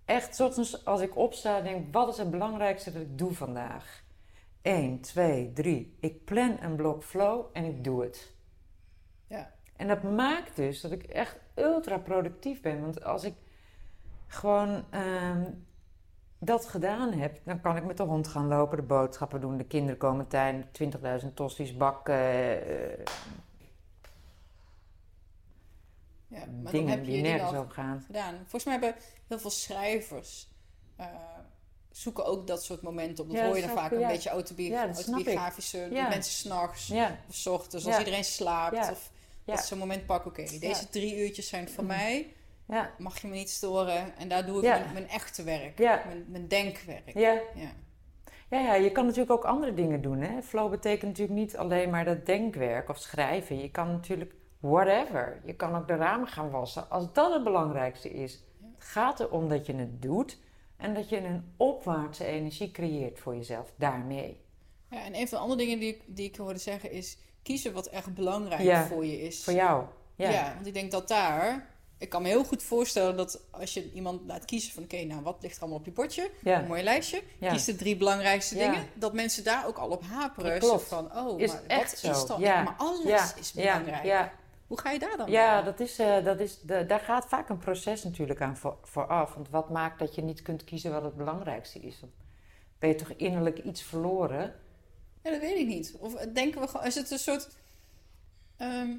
echt, 0.05 0.35
soms 0.35 0.85
als 0.85 1.01
ik 1.01 1.17
opsta, 1.17 1.61
denk 1.61 1.87
ik, 1.87 1.93
wat 1.93 2.09
is 2.09 2.19
het 2.19 2.31
belangrijkste 2.31 2.93
dat 2.93 3.03
ik 3.03 3.19
doe 3.19 3.35
vandaag? 3.35 4.05
1, 4.63 5.01
2, 5.01 5.53
3. 5.53 5.97
Ik 6.01 6.25
plan 6.25 6.57
een 6.61 6.77
blok 6.77 7.05
flow 7.05 7.47
en 7.53 7.65
ik 7.65 7.85
doe 7.85 8.03
het. 8.03 8.35
Ja. 9.27 9.53
En 9.77 9.89
dat 9.89 10.03
maakt 10.03 10.57
dus 10.57 10.81
dat 10.81 10.93
ik 10.93 11.03
echt 11.03 11.39
ultra 11.55 11.99
productief 11.99 12.61
ben. 12.61 12.81
Want 12.81 13.05
als 13.05 13.25
ik 13.25 13.35
gewoon 14.27 14.85
ehm, 14.91 15.51
dat 16.45 16.67
gedaan 16.67 17.13
heb, 17.13 17.41
dan 17.45 17.61
kan 17.61 17.77
ik 17.77 17.85
met 17.85 17.97
de 17.97 18.03
hond 18.03 18.29
gaan 18.29 18.47
lopen, 18.49 18.77
de 18.77 18.83
boodschappen 18.83 19.41
doen, 19.41 19.57
de 19.57 19.65
kinderen 19.65 19.97
komen 19.99 20.27
tuin, 20.29 20.65
20.000 21.23 21.35
tosti's 21.35 21.77
bakken. 21.77 22.15
Uh, 22.15 23.05
ja, 26.29 26.45
maar 26.63 26.73
dingen 26.73 26.87
dan 26.89 26.97
heb 26.97 27.05
je 27.05 27.13
die 27.13 27.23
nergens 27.23 27.53
over 27.55 27.71
gaan. 27.73 28.03
gedaan. 28.07 28.35
Volgens 28.37 28.65
mij 28.65 28.73
hebben 28.73 28.95
heel 29.29 29.39
veel 29.39 29.51
schrijvers 29.51 30.49
uh, 31.01 31.07
zoeken 31.91 32.25
ook 32.25 32.47
dat 32.47 32.65
soort 32.65 32.83
momenten 32.83 33.25
op. 33.25 33.31
Dat 33.31 33.39
Ja, 33.39 33.47
hoor 33.47 33.57
je 33.57 33.67
dan 33.67 33.77
vaak 33.77 33.93
een 33.93 34.07
beetje 34.07 34.31
autobi- 34.31 34.69
Ja, 34.71 34.85
autobiografische 34.95 35.89
mensen 35.91 36.33
s'nachts 36.33 36.91
of 36.91 37.35
's 37.35 37.47
ochtends, 37.47 37.87
als 37.87 37.99
iedereen 37.99 38.25
slaapt. 38.25 38.91
Of 38.91 39.11
dat 39.45 39.61
ze 39.61 39.67
zo'n 39.67 39.79
moment 39.79 40.07
pakken, 40.07 40.31
oké, 40.31 40.59
deze 40.59 40.89
drie 40.89 41.17
uurtjes 41.19 41.49
zijn 41.49 41.69
van 41.69 41.85
Mm. 41.85 41.91
mij. 41.91 42.33
Ja, 42.73 42.91
Mag 42.99 43.19
je 43.21 43.29
me 43.29 43.35
niet 43.35 43.51
storen? 43.51 44.17
En 44.17 44.29
daar 44.29 44.47
doe 44.47 44.57
ik 44.59 44.65
Ja. 44.65 44.79
mijn, 44.79 44.93
mijn 44.93 45.09
echte 45.09 45.43
werk. 45.43 45.79
Mijn, 45.79 46.25
mijn 46.29 46.49
denkwerk. 46.49 47.13
ja. 47.15 47.33
Ja. 47.55 47.71
Ja, 48.51 48.59
ja, 48.61 48.75
je 48.75 48.93
kan 48.93 49.05
natuurlijk 49.05 49.31
ook 49.33 49.45
andere 49.45 49.75
dingen 49.75 50.03
doen. 50.03 50.21
Hè? 50.21 50.43
Flow 50.43 50.71
betekent 50.71 51.11
natuurlijk 51.11 51.39
niet 51.39 51.57
alleen 51.57 51.91
maar 51.91 52.05
dat 52.05 52.27
denkwerk 52.27 52.89
of 52.89 52.99
schrijven. 52.99 53.59
Je 53.59 53.71
kan 53.71 53.91
natuurlijk 53.93 54.35
whatever. 54.61 55.41
Je 55.45 55.55
kan 55.55 55.75
ook 55.77 55.89
de 55.89 55.95
ramen 55.97 56.29
gaan 56.29 56.51
wassen. 56.51 56.91
Als 56.91 57.13
dat 57.13 57.33
het 57.33 57.45
belangrijkste 57.45 58.11
is. 58.11 58.45
Het 58.79 58.85
gaat 58.85 59.21
erom 59.21 59.49
dat 59.49 59.67
je 59.67 59.75
het 59.75 60.03
doet 60.03 60.39
en 60.77 60.95
dat 60.95 61.09
je 61.09 61.17
een 61.25 61.53
opwaartse 61.57 62.25
energie 62.25 62.71
creëert 62.71 63.19
voor 63.19 63.37
jezelf 63.37 63.73
daarmee. 63.77 64.41
Ja, 64.91 65.05
en 65.05 65.15
een 65.15 65.29
van 65.29 65.39
de 65.39 65.45
andere 65.45 65.61
dingen 65.61 65.79
die 65.79 65.89
ik, 65.95 66.03
die 66.07 66.29
ik 66.29 66.37
hoorde 66.37 66.59
zeggen 66.59 66.91
is... 66.91 67.19
kiezen 67.43 67.73
wat 67.73 67.87
echt 67.87 68.15
belangrijk 68.15 68.61
Ja. 68.63 68.87
voor 68.87 69.07
je 69.07 69.21
is. 69.21 69.45
Voor 69.45 69.53
jou. 69.53 69.85
Ja. 70.17 70.31
Ja. 70.31 70.53
want 70.55 70.67
ik 70.67 70.75
denk 70.75 70.91
dat 70.91 71.09
daar... 71.09 71.71
Ik 72.03 72.09
kan 72.09 72.23
me 72.23 72.29
heel 72.29 72.45
goed 72.45 72.63
voorstellen 72.63 73.17
dat 73.17 73.41
als 73.51 73.75
je 73.75 73.93
iemand 73.93 74.21
laat 74.27 74.45
kiezen 74.45 74.73
van... 74.73 74.83
oké, 74.83 75.05
nou, 75.05 75.23
wat 75.23 75.37
ligt 75.41 75.55
er 75.57 75.61
allemaal 75.61 75.79
op 75.79 75.85
je 75.85 75.91
bordje? 75.91 76.31
Ja. 76.43 76.61
Een 76.61 76.67
mooi 76.67 76.83
lijstje. 76.83 77.23
Ja. 77.39 77.51
Kies 77.53 77.65
de 77.65 77.77
drie 77.77 77.97
belangrijkste 77.97 78.57
Ja. 78.57 78.71
dingen. 78.71 78.87
Dat 78.95 79.13
mensen 79.13 79.45
daar 79.45 79.67
ook 79.67 79.77
al 79.79 79.89
op 79.89 80.03
haperen. 80.03 80.59
Klopt. 80.59 80.83
Van, 80.83 81.17
oh, 81.17 81.41
Is 81.41 81.53
maar 81.53 81.63
echt 81.67 82.03
wat 82.03 82.15
zo. 82.15 82.23
is 82.23 82.27
dan? 82.29 82.41
Ja. 82.41 82.63
Maar 82.63 82.75
alles 82.77 83.35
is 83.35 83.53
belangrijk. 83.53 84.05
Ja. 84.05 84.33
Hoe 84.67 84.81
ga 84.81 84.91
je 84.91 84.99
daar 84.99 85.17
dan 85.17 85.31
Ja, 85.31 85.63
dat 85.63 85.81
is, 85.81 85.99
eh, 85.99 86.25
dat 86.25 86.41
is, 86.41 86.61
de, 86.61 86.87
daar 86.87 87.01
gaat 87.01 87.27
vaak 87.29 87.49
een 87.49 87.59
proces 87.59 88.05
natuurlijk 88.05 88.41
aan 88.41 88.57
voor, 88.57 88.79
vooraf. 88.83 89.35
Want 89.35 89.49
wat 89.51 89.71
maakt 89.71 89.99
dat 89.99 90.15
je 90.15 90.23
niet 90.23 90.43
kunt 90.43 90.65
kiezen 90.65 90.93
wat 90.93 91.03
het 91.03 91.17
belangrijkste 91.17 91.79
is? 91.81 92.01
Dan 92.01 92.11
ben 92.79 92.89
je 92.89 92.95
toch 92.95 93.11
innerlijk 93.17 93.59
iets 93.59 93.83
verloren? 93.83 94.55
Ja, 95.23 95.31
dat 95.31 95.41
weet 95.41 95.59
ik 95.59 95.67
niet. 95.67 95.97
Of 95.99 96.15
denken 96.15 96.61
we 96.61 96.67
gewoon... 96.69 96.87
Is 96.87 96.95
het 96.95 97.11
een 97.11 97.19
soort... 97.19 97.49
ehm, 98.57 98.91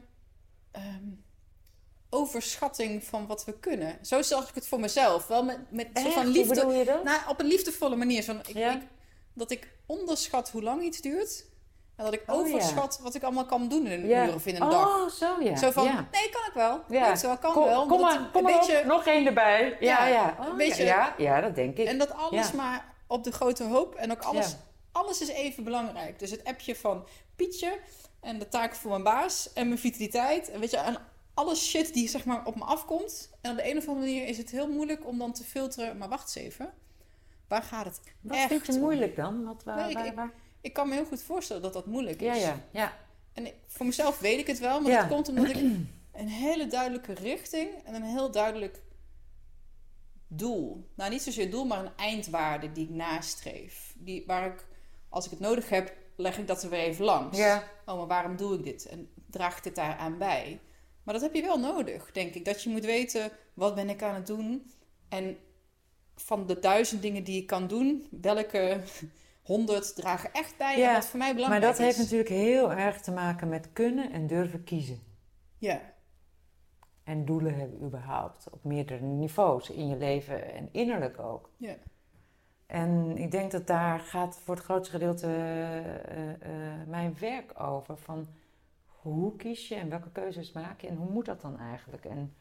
overschatting 2.13 3.03
van 3.03 3.27
wat 3.27 3.45
we 3.45 3.59
kunnen. 3.59 3.97
Zo 4.01 4.21
zag 4.21 4.49
ik 4.49 4.55
het 4.55 4.67
voor 4.67 4.79
mezelf. 4.79 5.27
Wel 5.27 5.43
met, 5.43 5.57
met 5.71 5.87
soort 5.93 6.13
van 6.13 6.27
liefde. 6.27 6.45
Hoe 6.55 6.55
bedoel 6.55 6.79
je 6.79 6.85
dat? 6.85 7.03
Nou, 7.03 7.19
op 7.27 7.39
een 7.39 7.45
liefdevolle 7.45 7.95
manier. 7.95 8.21
Zo, 8.21 8.31
ik, 8.31 8.47
Ja. 8.57 8.71
ik- 8.73 8.81
dat 9.33 9.51
ik 9.51 9.67
onderschat 9.85 10.49
hoe 10.49 10.63
lang 10.63 10.83
iets 10.83 11.01
duurt. 11.01 11.45
En 11.95 12.03
dat 12.05 12.13
ik 12.13 12.21
Oh, 12.27 12.47
ja. 12.47 12.53
overschat 12.53 12.99
wat 13.01 13.15
ik 13.15 13.23
allemaal 13.23 13.45
kan 13.45 13.67
doen 13.67 13.85
in 13.87 13.91
een 14.01 14.07
Ja. 14.07 14.25
uur 14.27 14.33
of 14.33 14.45
in 14.45 14.53
een 14.61 14.69
dag. 14.69 14.87
Oh, 14.87 15.09
zo 15.09 15.35
ja. 15.41 15.55
Zo 15.55 15.71
van, 15.71 15.85
nee, 15.85 16.29
kan 16.29 16.41
ik 16.47 16.51
wel. 16.53 16.81
Ja. 16.89 17.17
Wel, 17.21 17.37
kan 17.37 17.53
Kom, 17.53 17.63
wel. 17.63 17.85
kom 17.85 18.01
maar, 18.01 18.17
kom 18.31 18.45
een 18.45 18.51
maar 18.51 18.59
beetje, 18.59 18.79
op, 18.79 18.85
nog 18.85 19.05
één 19.05 19.25
erbij. 19.25 19.77
Ja, 19.79 20.07
Ja, 20.07 20.07
ja. 20.07 20.35
een 20.39 20.47
Oh, 20.47 20.55
beetje- 20.55 20.83
ja, 20.83 21.13
ja, 21.17 21.41
dat 21.41 21.55
denk 21.55 21.77
ik. 21.77 21.87
En 21.87 21.97
dat 21.97 22.11
alles 22.13 22.51
maar 22.51 22.93
op 23.07 23.23
de 23.23 23.31
grote 23.31 23.63
hoop. 23.63 23.95
En 23.95 24.11
ook 24.11 24.21
alles, 24.21 24.55
alles 24.91 25.21
is 25.21 25.27
even 25.27 25.63
belangrijk. 25.63 26.19
Dus 26.19 26.31
het 26.31 26.43
appje 26.43 26.75
van 26.75 27.07
Pietje 27.35 27.79
en 28.21 28.39
de 28.39 28.47
taken 28.49 28.77
voor 28.77 28.89
mijn 28.91 29.03
baas 29.03 29.53
en 29.53 29.67
mijn 29.67 29.79
vitaliteit. 29.79 30.49
En 30.51 30.59
weet 30.59 30.71
je, 30.71 30.77
en 30.77 30.97
alle 31.33 31.55
shit 31.55 31.93
die 31.93 32.09
zeg 32.09 32.25
maar 32.25 32.45
op 32.45 32.55
me 32.55 32.63
afkomt. 32.63 33.29
En 33.41 33.51
op 33.51 33.57
de 33.57 33.69
een 33.69 33.77
of 33.77 33.87
andere 33.87 34.05
manier 34.05 34.27
is 34.27 34.37
het 34.37 34.49
heel 34.51 34.67
moeilijk 34.71 35.07
om 35.07 35.17
dan 35.17 35.33
te 35.33 35.43
filteren. 35.43 35.97
Maar 35.97 36.09
wacht 36.09 36.35
eens 36.35 36.45
even. 36.45 36.73
Waar 37.47 37.63
gaat 37.63 37.85
het 37.85 38.01
Wat 38.21 38.37
echt 38.37 38.47
vind 38.47 38.65
je 38.65 38.71
om? 38.73 38.79
moeilijk 38.79 39.15
dan? 39.15 39.43
Wat, 39.43 39.63
waar, 39.63 39.75
Nee, 39.77 39.89
ik- 39.89 39.93
waar, 39.97 40.05
ik- 40.05 40.15
waar? 40.15 40.31
Ik 40.61 40.73
kan 40.73 40.87
me 40.89 40.95
heel 40.95 41.05
goed 41.05 41.21
voorstellen 41.21 41.61
dat 41.61 41.73
dat 41.73 41.85
moeilijk 41.85 42.21
is. 42.21 42.27
Ja, 42.41 42.47
ja, 42.47 42.59
ja. 42.71 42.97
En 43.33 43.45
ik- 43.45 43.55
voor 43.67 43.85
mezelf 43.85 44.19
weet 44.19 44.39
ik 44.39 44.47
het 44.47 44.59
wel, 44.59 44.81
maar 44.81 44.91
Ja. 44.91 44.99
dat 44.99 45.09
komt 45.09 45.29
omdat 45.29 45.49
ik 45.49 45.55
een 46.13 46.27
hele 46.27 46.67
duidelijke 46.67 47.13
richting 47.13 47.69
en 47.83 47.93
een 47.93 48.03
heel 48.03 48.31
duidelijk 48.31 48.81
doel. 50.27 50.89
Nou, 50.95 51.09
niet 51.09 51.21
zozeer 51.21 51.51
doel, 51.51 51.65
maar 51.65 51.79
een 51.85 51.95
eindwaarde 51.97 52.71
die 52.71 52.83
ik 52.83 52.89
nastreef. 52.89 53.93
Die, 53.97 54.23
waar 54.27 54.45
ik, 54.45 54.65
als 55.09 55.25
ik 55.25 55.31
het 55.31 55.39
nodig 55.39 55.69
heb, 55.69 55.93
leg 56.15 56.37
ik 56.37 56.47
dat 56.47 56.63
er 56.63 56.69
weer 56.69 56.79
even 56.79 57.05
langs. 57.05 57.37
Ja. 57.37 57.63
Oh, 57.85 57.97
maar 57.97 58.07
waarom 58.07 58.35
doe 58.37 58.53
ik 58.57 58.63
dit? 58.63 58.85
En 58.85 59.09
draagt 59.29 59.63
dit 59.63 59.75
daaraan 59.75 60.17
bij? 60.17 60.59
Maar 61.03 61.13
dat 61.13 61.23
heb 61.23 61.33
je 61.33 61.41
wel 61.41 61.59
nodig, 61.59 62.11
denk 62.11 62.33
ik. 62.33 62.45
Dat 62.45 62.63
je 62.63 62.69
moet 62.69 62.85
weten, 62.85 63.31
wat 63.53 63.75
ben 63.75 63.89
ik 63.89 64.03
aan 64.03 64.15
het 64.15 64.27
doen? 64.27 64.71
En 65.09 65.37
van 66.15 66.45
de 66.47 66.59
duizend 66.59 67.01
dingen 67.01 67.23
die 67.23 67.41
ik 67.41 67.47
kan 67.47 67.67
doen, 67.67 68.07
welke 68.21 68.81
honderd 69.43 69.95
dragen 69.95 70.33
echt 70.33 70.57
bij 70.57 70.77
Ja, 70.77 70.87
en 70.87 70.93
wat 70.93 71.05
voor 71.05 71.17
mij 71.19 71.27
Maar 71.27 71.35
belangrijk 71.35 71.63
dat 71.65 71.77
heeft 71.77 71.97
is. 71.97 72.03
natuurlijk 72.03 72.29
heel 72.29 72.71
erg 72.71 73.01
te 73.01 73.11
maken 73.11 73.49
met 73.49 73.69
kunnen 73.73 74.11
en 74.11 74.27
durven 74.27 74.63
kiezen. 74.63 74.99
Ja, 75.57 75.81
En 77.03 77.25
doelen 77.25 77.55
hebben 77.55 77.83
überhaupt 77.83 78.49
op 78.49 78.63
meerdere 78.63 79.01
niveaus 79.05 79.69
in 79.69 79.87
je 79.87 79.97
leven 79.97 80.53
en 80.53 80.69
innerlijk 80.71 81.19
ook. 81.19 81.49
ja. 81.57 81.75
En 82.65 83.17
ik 83.17 83.31
denk 83.31 83.51
dat 83.51 83.67
daar 83.67 83.99
gaat 83.99 84.39
voor 84.43 84.55
het 84.55 84.63
grootste 84.63 84.91
gedeelte 84.93 85.27
eh, 85.27 86.29
eh, 86.33 86.87
mijn 86.87 87.15
werk 87.19 87.59
over. 87.61 87.97
Van 87.97 88.27
hoe 89.03 89.35
kies 89.35 89.67
je 89.67 89.75
en 89.75 89.89
welke 89.89 90.11
keuzes 90.11 90.51
maak 90.51 90.81
je 90.81 90.87
en 90.87 90.95
hoe 90.95 91.09
moet 91.11 91.25
dat 91.25 91.41
dan 91.41 91.59
eigenlijk? 91.59 92.05
En 92.05 92.33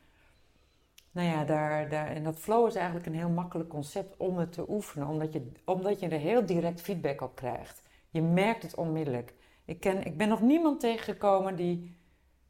nou 1.12 1.28
ja, 1.28 1.44
daar, 1.44 1.88
daar, 1.88 2.06
en 2.08 2.24
dat 2.24 2.38
flow 2.38 2.66
is 2.66 2.74
eigenlijk 2.74 3.06
een 3.06 3.14
heel 3.14 3.28
makkelijk 3.28 3.68
concept 3.68 4.16
om 4.16 4.38
het 4.38 4.52
te 4.52 4.70
oefenen. 4.70 5.08
Omdat 5.08 5.32
je, 5.32 5.52
omdat 5.64 6.00
je 6.00 6.08
er 6.08 6.18
heel 6.18 6.46
direct 6.46 6.80
feedback 6.80 7.20
op 7.20 7.34
krijgt. 7.34 7.82
Je 8.10 8.22
merkt 8.22 8.62
het 8.62 8.74
onmiddellijk. 8.74 9.34
Ik, 9.64 9.80
ken, 9.80 10.04
ik 10.04 10.16
ben 10.16 10.28
nog 10.28 10.40
niemand 10.40 10.80
tegengekomen 10.80 11.56
die, 11.56 11.96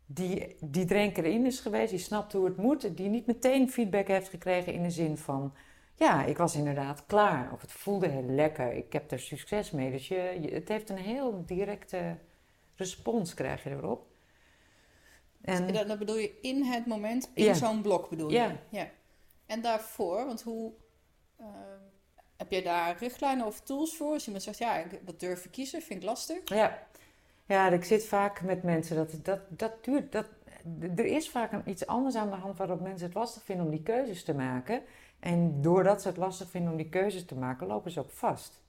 die, 0.06 0.56
die 0.60 0.88
er 0.88 0.96
één 0.96 1.12
keer 1.12 1.24
in 1.24 1.46
is 1.46 1.60
geweest. 1.60 1.90
Die 1.90 1.98
snapt 1.98 2.32
hoe 2.32 2.44
het 2.44 2.56
moet. 2.56 2.96
Die 2.96 3.08
niet 3.08 3.26
meteen 3.26 3.70
feedback 3.70 4.06
heeft 4.06 4.28
gekregen 4.28 4.72
in 4.72 4.82
de 4.82 4.90
zin 4.90 5.16
van... 5.18 5.54
Ja, 5.94 6.24
ik 6.24 6.36
was 6.36 6.56
inderdaad 6.56 7.06
klaar. 7.06 7.52
Of 7.52 7.60
het 7.60 7.72
voelde 7.72 8.08
heel 8.08 8.22
lekker. 8.24 8.72
Ik 8.72 8.92
heb 8.92 9.10
er 9.10 9.18
succes 9.20 9.70
mee. 9.70 9.90
Dus 9.90 10.08
je, 10.08 10.38
je- 10.40 10.54
het 10.54 10.68
heeft 10.68 10.90
een 10.90 10.96
heel 10.96 11.42
directe 11.46 12.16
respons 12.76 13.34
krijg 13.34 13.64
je 13.64 13.70
erop. 13.70 14.06
En, 15.42 15.72
Dat, 15.72 15.88
dat 15.88 15.98
bedoel 15.98 16.16
je 16.16 16.38
in 16.40 16.62
het 16.64 16.86
moment, 16.86 17.30
in 17.34 17.44
Ja. 17.44 17.54
zo'n 17.54 17.82
blok 17.82 18.08
bedoel 18.10 18.28
je? 18.30 18.36
Ja. 18.36 18.56
ja. 18.68 18.88
En 19.46 19.60
daarvoor, 19.60 20.26
want 20.26 20.42
hoe... 20.42 20.72
ehm, 21.38 21.48
heb 22.36 22.50
je 22.50 22.62
daar 22.62 22.96
richtlijnen 22.98 23.46
of 23.46 23.60
tools 23.60 23.96
voor? 23.96 24.12
Als 24.12 24.24
iemand 24.26 24.44
zegt, 24.44 24.58
ja, 24.58 24.76
ik, 24.76 25.06
dat 25.06 25.20
durf 25.20 25.44
ik 25.44 25.50
kiezen, 25.50 25.82
vind 25.82 26.00
ik 26.02 26.06
lastig. 26.08 26.38
ja. 26.48 26.86
ja, 27.46 27.68
ik 27.68 27.84
zit 27.84 28.04
vaak 28.04 28.42
met 28.42 28.62
mensen. 28.62 28.96
Dat, 28.96 29.24
dat, 29.24 29.40
dat 29.48 29.84
duurt. 29.84 30.12
Dat, 30.12 30.26
er 30.96 31.04
is 31.04 31.30
vaak 31.30 31.52
een, 31.52 31.62
iets 31.70 31.86
anders 31.86 32.14
aan 32.14 32.30
de 32.30 32.36
hand 32.36 32.58
waarop 32.58 32.80
mensen 32.80 33.06
het 33.06 33.14
lastig 33.14 33.42
vinden 33.42 33.64
om 33.64 33.70
die 33.70 33.82
keuzes 33.82 34.24
te 34.24 34.34
maken. 34.34 34.82
En 35.20 35.62
doordat 35.62 36.02
ze 36.02 36.08
het 36.08 36.16
lastig 36.16 36.50
vinden 36.50 36.70
om 36.70 36.76
die 36.76 36.88
keuzes 36.88 37.24
te 37.24 37.34
maken, 37.34 37.66
lopen 37.66 37.90
ze 37.90 38.00
ook 38.00 38.10
vast. 38.10 38.60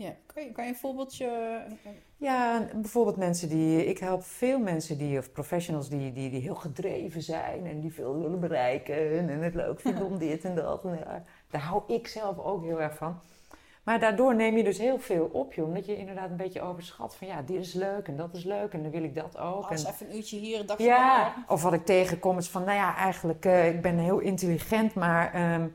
Ja. 0.00 0.10
Kan, 0.34 0.44
je, 0.44 0.52
kan 0.52 0.64
je 0.64 0.70
een 0.70 0.76
voorbeeldje... 0.76 1.26
een- 1.68 1.78
een- 1.84 1.98
Ja, 2.16 2.68
bijvoorbeeld 2.74 3.16
mensen 3.16 3.48
die. 3.48 3.84
Ik 3.86 3.98
help 3.98 4.22
veel 4.22 4.58
mensen 4.58 4.98
die, 4.98 5.18
of 5.18 5.32
professionals 5.32 5.88
die, 5.88 6.12
die, 6.12 6.30
die 6.30 6.40
heel 6.40 6.54
gedreven 6.54 7.22
zijn 7.22 7.66
en 7.66 7.80
die 7.80 7.92
veel 7.92 8.18
willen 8.20 8.40
bereiken 8.40 9.18
en 9.30 9.42
het 9.42 9.54
leuk 9.54 9.80
vinden 9.80 10.06
om 10.06 10.18
dit 10.28 10.44
en 10.44 10.54
dat. 10.54 10.84
En 10.84 10.96
ja, 10.98 11.22
daar 11.50 11.60
hou 11.60 11.82
ik 11.86 12.06
zelf 12.08 12.38
ook 12.38 12.64
heel 12.64 12.80
erg 12.80 12.96
van. 12.96 13.20
Maar 13.84 14.00
daardoor 14.00 14.34
neem 14.34 14.56
je 14.56 14.64
dus 14.64 14.78
heel 14.78 14.98
veel 14.98 15.30
op 15.32 15.52
je, 15.52 15.64
omdat 15.64 15.86
je 15.86 15.96
inderdaad 15.96 16.30
een 16.30 16.36
beetje 16.36 16.60
overschat 16.60 17.16
van 17.16 17.26
ja, 17.26 17.42
dit 17.42 17.60
is 17.60 17.72
leuk 17.74 18.08
en 18.08 18.16
dat 18.16 18.34
is 18.34 18.44
leuk 18.44 18.72
en 18.72 18.82
dan 18.82 18.90
wil 18.90 19.02
ik 19.02 19.14
dat 19.14 19.38
ook. 19.38 19.66
als 19.70 19.84
En, 19.84 19.92
even 19.92 20.08
een 20.10 20.16
uurtje 20.16 20.38
hier, 20.38 20.60
een 20.60 20.66
dagje 20.66 20.84
ja, 20.84 21.16
daar. 21.24 21.44
of 21.48 21.62
wat 21.62 21.72
ik 21.72 21.84
tegenkom 21.84 22.38
is 22.38 22.48
van, 22.48 22.64
nou 22.64 22.76
ja, 22.76 22.96
eigenlijk, 22.96 23.44
eh, 23.44 23.68
ik 23.68 23.82
ben 23.82 23.98
heel 23.98 24.18
intelligent, 24.18 24.94
maar 24.94 25.32
ehm, 25.34 25.66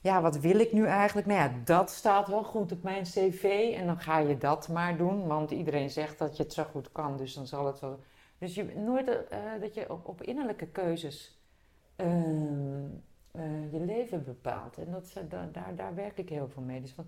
ja, 0.00 0.22
wat 0.22 0.38
wil 0.38 0.58
ik 0.58 0.72
nu 0.72 0.86
eigenlijk? 0.86 1.26
Nou 1.26 1.40
ja, 1.40 1.54
dat 1.64 1.90
staat 1.90 2.28
wel 2.28 2.44
goed 2.44 2.72
op 2.72 2.82
mijn 2.82 3.02
cv 3.02 3.74
en 3.76 3.86
dan 3.86 3.98
ga 3.98 4.18
je 4.18 4.38
dat 4.38 4.68
maar 4.68 4.96
doen, 4.96 5.26
want 5.26 5.50
iedereen 5.50 5.90
zegt 5.90 6.18
dat 6.18 6.36
je 6.36 6.42
het 6.42 6.52
zo 6.52 6.64
goed 6.64 6.92
kan, 6.92 7.16
dus 7.16 7.34
dan 7.34 7.46
zal 7.46 7.66
het 7.66 7.80
wel... 7.80 8.00
Dus 8.38 8.54
je, 8.54 8.64
nooit 8.64 9.28
eh, 9.28 9.40
dat 9.60 9.74
je 9.74 9.90
op, 9.92 10.08
op 10.08 10.22
innerlijke 10.22 10.66
keuzes 10.66 11.40
ehm, 11.96 12.84
eh, 13.30 13.72
je 13.72 13.80
leven 13.80 14.24
bepaalt. 14.24 14.78
En 14.78 14.90
dat, 14.90 15.12
eh, 15.14 15.22
da- 15.28 15.48
daar, 15.52 15.74
daar 15.76 15.94
werk 15.94 16.18
ik 16.18 16.28
heel 16.28 16.48
veel 16.48 16.62
mee. 16.62 16.80
Dus 16.80 16.94
wat, 16.94 17.06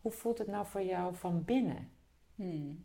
hoe 0.00 0.12
voelt 0.12 0.38
het 0.38 0.46
nou 0.46 0.66
voor 0.66 0.82
jou 0.82 1.14
van 1.14 1.44
binnen? 1.44 1.90
Hmm. 2.34 2.84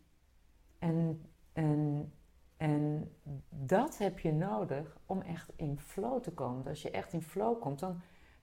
En, 0.78 1.24
en, 1.52 2.12
en 2.56 3.12
dat 3.48 3.98
heb 3.98 4.18
je 4.18 4.32
nodig 4.32 4.96
om 5.06 5.20
echt 5.20 5.50
in 5.56 5.78
flow 5.78 6.22
te 6.22 6.30
komen. 6.30 6.54
Want 6.54 6.68
als 6.68 6.82
je 6.82 6.90
echt 6.90 7.12
in 7.12 7.22
flow 7.22 7.60
komt, 7.60 7.78
dan 7.78 8.00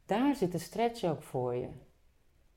daar 0.07 0.35
zit 0.35 0.51
de 0.51 0.57
stretch 0.59 1.03
ook 1.03 1.23
voor 1.23 1.55
je. 1.55 1.67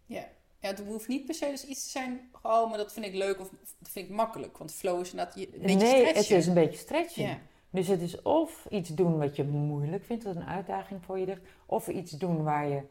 Ja. 0.06 0.24
ja, 0.58 0.68
het 0.68 0.80
hoeft 0.86 1.08
niet 1.08 1.24
per 1.24 1.34
se 1.34 1.46
dus 1.46 1.64
iets 1.66 1.84
te 1.84 1.90
zijn... 1.90 2.30
Oh, 2.42 2.68
maar 2.68 2.78
dat 2.78 2.92
vind 2.92 3.06
ik 3.06 3.14
leuk 3.14 3.40
of 3.40 3.48
dat 3.78 3.90
vind 3.90 4.08
ik 4.08 4.14
makkelijk. 4.14 4.58
Want 4.58 4.72
flow 4.72 5.00
is 5.00 5.10
inderdaad 5.10 5.34
je- 5.34 5.54
een 5.54 5.60
beetje 5.60 5.76
nee, 5.76 5.88
stretchen. 6.06 6.16
het 6.16 6.30
is 6.30 6.46
een 6.46 6.54
beetje 6.54 6.78
stretchen. 6.78 7.22
Ja. 7.22 7.38
Dus 7.70 7.88
het 7.88 8.00
is 8.00 8.22
of 8.22 8.66
iets 8.70 8.88
doen 8.88 9.18
wat 9.18 9.36
je 9.36 9.44
moeilijk 9.44 10.04
vindt, 10.04 10.24
wat 10.24 10.36
een 10.36 10.46
uitdaging 10.46 11.04
voor 11.04 11.18
je 11.18 11.26
ligt, 11.26 11.42
of 11.66 11.88
iets 11.88 12.10
doen 12.10 12.42
waar 12.42 12.68
je 12.68 12.82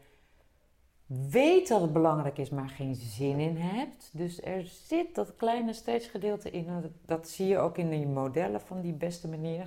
weet 1.30 1.68
dat 1.68 1.80
het 1.80 1.92
belangrijk 1.92 2.38
is, 2.38 2.50
maar 2.50 2.68
geen 2.68 2.94
zin 2.94 3.38
in 3.38 3.56
hebt. 3.56 4.10
Dus 4.12 4.42
er 4.42 4.64
zit 4.86 5.14
dat 5.14 5.36
kleine 5.36 5.72
stressgedeelte 5.72 6.50
in. 6.50 6.66
Dat, 6.82 6.90
dat 7.06 7.28
zie 7.28 7.46
je 7.46 7.58
ook 7.58 7.78
in 7.78 7.90
die 7.90 8.06
modellen 8.06 8.60
van 8.60 8.80
die 8.80 8.92
beste 8.92 9.28
manier. 9.28 9.66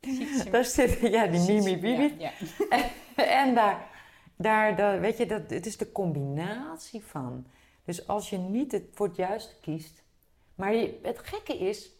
Daar 0.50 0.64
zit, 0.64 0.98
ja, 1.00 1.26
die 1.26 1.40
Mimi 1.40 1.78
Bibi. 1.78 2.14
Ja, 2.18 2.30
En 3.42 3.54
daar, 3.54 3.95
daar, 4.36 4.76
daar, 4.76 5.00
weet 5.00 5.16
je, 5.16 5.26
dat, 5.26 5.50
het 5.50 5.66
is 5.66 5.76
de 5.76 5.92
combinatie 5.92 7.04
van. 7.04 7.46
Dus 7.84 8.06
als 8.06 8.30
je 8.30 8.38
niet 8.38 8.72
het, 8.72 8.84
voor 8.92 9.06
het 9.06 9.16
juiste 9.16 9.54
kiest. 9.60 10.02
Maar 10.54 10.72
het 11.02 11.18
gekke 11.18 11.58
is, 11.58 11.90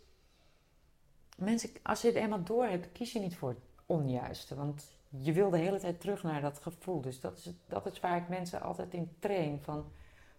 mensen, 1.36 1.70
als 1.82 2.00
je 2.00 2.08
het 2.08 2.16
eenmaal 2.16 2.42
door 2.42 2.64
hebt, 2.64 2.92
kies 2.92 3.12
je 3.12 3.18
niet 3.18 3.36
voor 3.36 3.48
het 3.48 3.58
onjuiste. 3.86 4.54
Want 4.54 4.84
je 5.08 5.32
wil 5.32 5.50
de 5.50 5.58
hele 5.58 5.78
tijd 5.78 6.00
terug 6.00 6.22
naar 6.22 6.40
dat 6.40 6.58
gevoel. 6.62 7.00
Dus 7.00 7.20
dat 7.20 7.36
is, 7.36 7.50
dat 7.66 7.86
is 7.86 8.00
waar 8.00 8.16
ik 8.16 8.28
mensen 8.28 8.60
altijd 8.60 8.94
in 8.94 9.16
train. 9.18 9.60
Van 9.62 9.84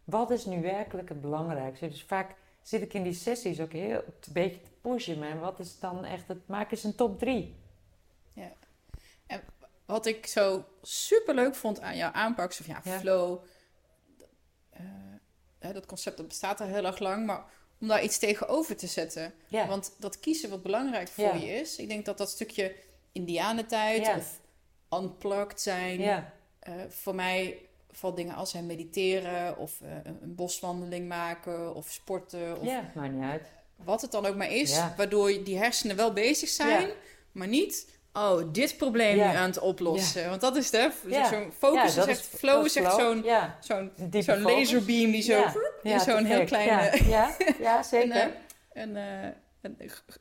wat 0.04 0.32
is 0.32 0.46
nu 0.46 0.62
werkelijk 0.62 1.10
het 1.10 1.22
belangrijkste? 1.22 1.88
Dus 1.88 2.04
vaak 2.04 2.36
zit 2.62 2.82
ik 2.82 2.94
in 2.94 3.04
die 3.04 3.14
sessies 3.14 3.62
ook 3.62 3.72
heel 3.72 3.98
een 3.98 4.34
beetje 4.34 4.62
te 4.62 4.70
pushen. 4.82 5.20
Maar 5.20 5.40
wat 5.40 5.60
is 5.60 5.80
dan 5.80 6.06
echt 6.06 6.28
het, 6.28 6.48
maak 6.48 6.72
eens 6.72 6.84
een 6.84 6.96
top 6.96 7.20
drie. 7.20 7.56
Wat 9.88 10.06
ik 10.06 10.28
zo 10.28 10.66
super 10.82 11.36
leuk 11.36 11.56
vond 11.56 11.82
aan 11.82 11.98
jouw 11.98 12.12
aanpak, 12.12 12.50
of 12.50 12.68
ja, 12.68 12.82
Ja. 12.84 13.00
flow. 13.00 13.40
eh, 14.70 14.82
hè, 15.60 15.74
dat 15.74 15.86
concept 15.86 16.18
dat 16.18 16.28
bestaat 16.28 16.62
al 16.62 16.68
heel 16.68 16.86
erg 16.86 17.00
lang, 17.00 17.26
maar 17.26 17.44
om 17.80 17.88
daar 17.88 18.04
iets 18.04 18.18
tegenover 18.18 18.76
te 18.76 18.88
zetten. 18.88 19.34
Ja, 19.48 19.68
Want 19.68 19.96
dat 20.00 20.20
kiezen 20.20 20.50
wat 20.50 20.64
belangrijk 20.64 21.08
voor 21.08 21.24
Ja. 21.24 21.34
je 21.36 21.48
is. 21.48 21.76
Ik 21.78 21.88
denk 21.88 22.06
dat 22.06 22.18
dat 22.18 22.30
stukje 22.30 22.76
indianentijd 23.12 24.16
of 24.18 24.40
unplugged 25.02 25.62
zijn. 25.62 26.02
eh, 26.60 26.74
voor 26.90 27.16
mij 27.16 27.62
valt 27.92 28.16
dingen 28.16 28.36
als 28.36 28.54
hè, 28.54 28.62
mediteren 28.62 29.58
of 29.58 29.82
eh, 29.82 29.90
een- 30.04 30.36
boswandeling 30.36 31.08
maken 31.08 31.76
of 31.76 31.92
sporten. 31.92 32.60
Of 32.60 32.66
ja, 32.66 32.92
maakt 32.96 33.14
niet 33.14 33.24
uit. 33.24 33.48
wat 33.76 34.02
het 34.02 34.12
dan 34.12 34.26
ook 34.26 34.36
maar 34.36 34.52
is. 34.52 34.80
Waardoor 34.98 35.44
die 35.44 35.58
hersenen 35.58 35.96
wel 35.96 36.14
bezig 36.14 36.50
zijn, 36.50 36.90
maar 37.32 37.48
niet... 37.48 37.96
Oh, 38.18 38.42
dit 38.52 38.78
probleem 38.78 39.16
nu 39.16 39.22
aan 39.22 39.50
het 39.50 39.60
oplossen. 39.60 40.30
Want 40.30 40.42
dat 40.42 40.56
is? 40.56 40.70
Ja. 41.08 41.28
Zo'n 41.28 41.52
focus 41.58 41.98
is 41.98 42.06
echt... 42.06 42.22
flow 42.22 42.66
is 42.66 42.76
echt 42.76 42.96
zo'n 42.96 43.26
zo'n 43.60 43.92
focus. 44.00 44.42
laserbeam 44.42 45.12
die 45.12 45.22
zo... 45.22 45.34
Ja. 45.34 45.54
in 45.94 46.00
zo'n 46.00 46.26
heel 46.26 46.44
kleine... 46.46 47.10
Ja, 47.60 47.84
zeker. 47.84 48.16
eh, 48.16 48.28
een, 48.74 48.96
eh, 48.96 49.30
een 49.62 49.78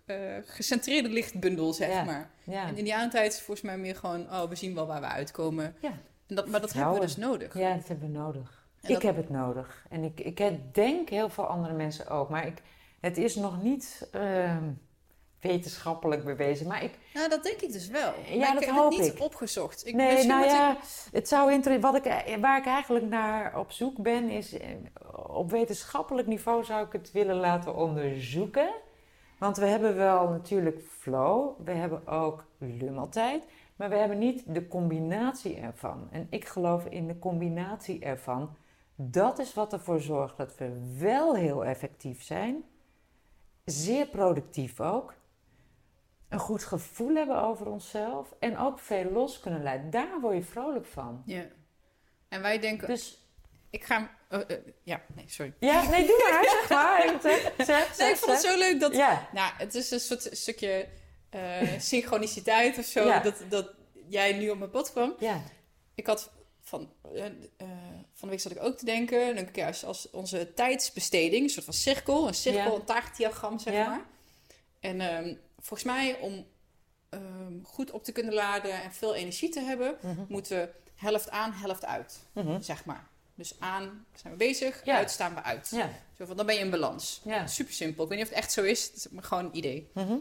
eh, 0.06 0.16
gecentreerde 0.44 1.08
lichtbundel, 1.08 1.72
zeg 1.72 2.04
maar. 2.04 2.30
En 2.46 2.76
in 2.76 2.84
die 2.84 2.94
aantijd 2.94 3.32
is 3.32 3.38
volgens 3.40 3.66
mij 3.66 3.78
meer 3.78 3.96
gewoon... 3.96 4.20
Oh, 4.20 4.48
we 4.48 4.54
zien 4.54 4.74
wel 4.74 4.86
waar 4.86 5.00
we 5.00 5.06
uitkomen. 5.06 5.74
Ja. 5.80 5.92
En 6.26 6.34
dat, 6.34 6.46
maar 6.48 6.60
dat 6.60 6.72
hebben 6.72 6.94
we 6.94 7.00
dus 7.00 7.16
nodig. 7.16 7.58
ja, 7.58 7.74
dat 7.74 7.88
hebben 7.88 8.12
we 8.12 8.18
nodig. 8.18 8.64
En 8.80 8.88
ik 8.88 8.94
dat- 8.94 9.02
heb 9.02 9.16
het 9.16 9.30
nodig. 9.30 9.84
En 9.90 10.04
ik, 10.04 10.20
ik 10.20 10.74
denk 10.74 11.08
heel 11.08 11.28
veel 11.28 11.46
andere 11.46 11.74
mensen 11.74 12.08
ook. 12.08 12.28
Maar 12.28 12.46
ik, 12.46 12.62
het 13.00 13.18
is 13.18 13.34
nog 13.34 13.62
niet 13.62 14.08
ehm, 14.12 14.64
wetenschappelijk 15.46 16.24
bewezen. 16.24 16.66
Maar 16.66 16.82
ik, 16.82 16.98
Nou, 17.14 17.28
dat 17.28 17.42
denk 17.42 17.60
ik 17.60 17.72
dus 17.72 17.88
wel. 17.88 18.12
Ja, 18.30 18.38
maar 18.38 18.52
dat 18.52 18.62
ik 18.62 18.68
heb 18.68 18.76
hoop 18.76 18.90
het 18.92 19.00
niet 19.00 19.12
ik. 19.14 19.20
opgezocht. 19.20 19.86
Ik, 19.86 19.94
nee, 19.94 20.26
nou 20.26 20.44
ik- 20.44 20.50
ja, 20.50 20.76
het 21.12 21.28
zou 21.28 21.52
inter- 21.52 21.80
wat 21.80 21.94
ik, 21.94 22.36
waar 22.40 22.58
ik 22.58 22.66
eigenlijk 22.66 23.04
naar 23.08 23.58
op 23.58 23.70
zoek 23.72 23.96
ben, 24.02 24.28
is 24.30 24.58
eh, 24.58 24.68
op 25.26 25.50
wetenschappelijk 25.50 26.28
niveau 26.28 26.64
zou 26.64 26.86
ik 26.86 26.92
het 26.92 27.12
willen 27.12 27.36
laten 27.36 27.74
onderzoeken. 27.76 28.68
Want 29.38 29.56
we 29.56 29.66
hebben 29.66 29.96
wel 29.96 30.28
natuurlijk 30.28 30.80
flow, 30.98 31.50
we 31.64 31.72
hebben 31.72 32.06
ook 32.06 32.44
lummeltijd, 32.58 33.44
maar 33.76 33.88
we 33.88 33.96
hebben 33.96 34.18
niet 34.18 34.42
de 34.46 34.68
combinatie 34.68 35.56
ervan. 35.56 36.08
En 36.10 36.26
ik 36.30 36.44
geloof 36.44 36.84
in 36.84 37.06
de 37.06 37.18
combinatie 37.18 38.00
ervan. 38.00 38.56
Dat 38.94 39.38
is 39.38 39.54
wat 39.54 39.72
ervoor 39.72 40.00
zorgt 40.00 40.36
dat 40.36 40.54
we 40.56 40.94
wel 40.98 41.34
heel 41.34 41.64
effectief 41.64 42.22
zijn, 42.22 42.64
zeer 43.64 44.06
productief 44.06 44.80
ook, 44.80 45.14
een 46.28 46.38
goed 46.38 46.64
gevoel 46.64 47.14
hebben 47.14 47.42
over 47.42 47.66
onszelf 47.66 48.34
en 48.38 48.58
ook 48.58 48.78
veel 48.78 49.10
los 49.10 49.40
kunnen 49.40 49.62
leiden. 49.62 49.90
Daar 49.90 50.20
word 50.20 50.36
je 50.36 50.42
vrolijk 50.42 50.86
van. 50.86 51.22
Ja. 51.26 51.44
En 52.28 52.42
wij 52.42 52.58
denken... 52.58 52.88
Dus 52.88 53.28
Ik 53.70 53.84
ga... 53.84 54.10
hem- 54.28 54.44
eh, 54.48 54.56
ja, 54.82 55.00
nee, 55.14 55.24
sorry. 55.28 55.54
ja, 55.60 55.88
nee, 55.90 56.06
doe 56.06 56.28
maar, 56.30 56.44
zeg 56.58 56.68
maar. 56.68 57.20
Zeg, 57.22 57.66
zeg, 57.66 57.98
Nee, 57.98 58.10
ik 58.10 58.16
vond 58.16 58.32
het 58.32 58.40
zo 58.40 58.58
leuk 58.58 58.80
dat... 58.80 58.94
Ja, 58.94 59.28
Nou, 59.32 59.52
het 59.58 59.74
is 59.74 59.90
een 59.90 60.00
soort 60.00 60.28
stukje 60.32 60.88
eh, 61.30 61.78
synchroniciteit 61.78 62.78
of 62.78 62.84
zo. 62.84 63.06
Ja. 63.06 63.20
Dat, 63.20 63.42
dat 63.48 63.70
jij 64.08 64.32
nu 64.32 64.50
op 64.50 64.58
mijn 64.58 64.70
pad 64.70 64.90
kwam. 64.92 65.14
ja, 65.18 65.40
Ik 65.94 66.06
had 66.06 66.30
van, 66.62 66.92
eh, 67.14 67.24
van 68.12 68.28
de 68.28 68.28
week 68.28 68.40
zat 68.40 68.52
ik 68.52 68.62
ook 68.62 68.76
te 68.76 68.84
denken. 68.84 69.26
Dan 69.26 69.34
denk 69.34 69.48
ik, 69.48 69.56
ja, 69.56 69.70
als 69.86 70.10
onze 70.10 70.52
tijdsbesteding, 70.54 71.42
een 71.42 71.50
soort 71.50 71.64
van 71.64 71.74
cirkel, 71.74 72.26
een 72.28 72.34
cirkel, 72.34 72.62
Ja. 72.72 72.74
een 72.78 72.84
taartdiagram, 72.84 73.58
zeg 73.58 73.74
Ja. 73.74 73.88
maar. 73.88 74.04
En 74.80 75.00
ehm, 75.00 75.34
volgens 75.66 75.82
mij, 75.88 76.18
om 76.18 76.46
ehm, 77.08 77.62
goed 77.62 77.90
op 77.90 78.04
te 78.04 78.12
kunnen 78.12 78.34
laden 78.34 78.82
en 78.82 78.92
veel 78.92 79.14
energie 79.14 79.48
te 79.48 79.60
hebben, 79.60 79.96
Mhm. 80.02 80.24
moeten 80.28 80.56
we 80.60 80.70
helft 80.94 81.30
aan, 81.30 81.52
helft 81.52 81.84
uit, 81.84 82.18
Mhm. 82.32 82.60
zeg 82.62 82.84
maar. 82.84 83.06
Dus 83.34 83.54
aan 83.58 84.06
zijn 84.14 84.32
we 84.32 84.38
bezig, 84.38 84.84
Ja. 84.84 84.96
uit 84.96 85.10
staan 85.10 85.34
we 85.34 85.42
uit. 85.42 85.68
ja, 85.74 85.90
Zo 86.18 86.24
van, 86.26 86.36
dan 86.36 86.46
ben 86.46 86.54
je 86.54 86.60
in 86.60 86.70
balans. 86.70 87.20
ja. 87.24 87.46
Super 87.46 87.72
simpel. 87.72 88.02
Ik 88.02 88.08
weet 88.08 88.18
niet 88.18 88.28
of 88.28 88.34
het 88.34 88.42
echt 88.42 88.52
zo 88.52 88.62
is, 88.62 88.84
het 88.84 88.94
is 88.96 89.08
maar 89.08 89.22
gewoon 89.22 89.44
een 89.44 89.56
idee. 89.56 89.90
Mhm. 89.94 90.16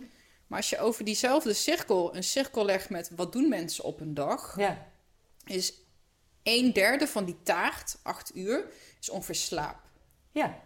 Maar 0.47 0.57
als 0.59 0.69
je 0.69 0.79
over 0.79 1.05
diezelfde 1.05 1.53
cirkel 1.53 2.15
een 2.15 2.23
cirkel 2.23 2.65
legt 2.65 2.89
met 2.89 3.09
wat 3.15 3.31
doen 3.31 3.49
mensen 3.49 3.83
op 3.83 3.99
een 3.99 4.13
dag, 4.13 4.55
ja. 4.57 4.87
is 5.45 5.73
een 6.43 6.73
derde 6.73 7.07
van 7.07 7.25
die 7.25 7.37
taart, 7.43 7.97
acht 8.03 8.35
uur, 8.35 8.65
is 8.99 9.09
ongeveer 9.09 9.35
slaap. 9.35 9.77
ja. 10.31 10.63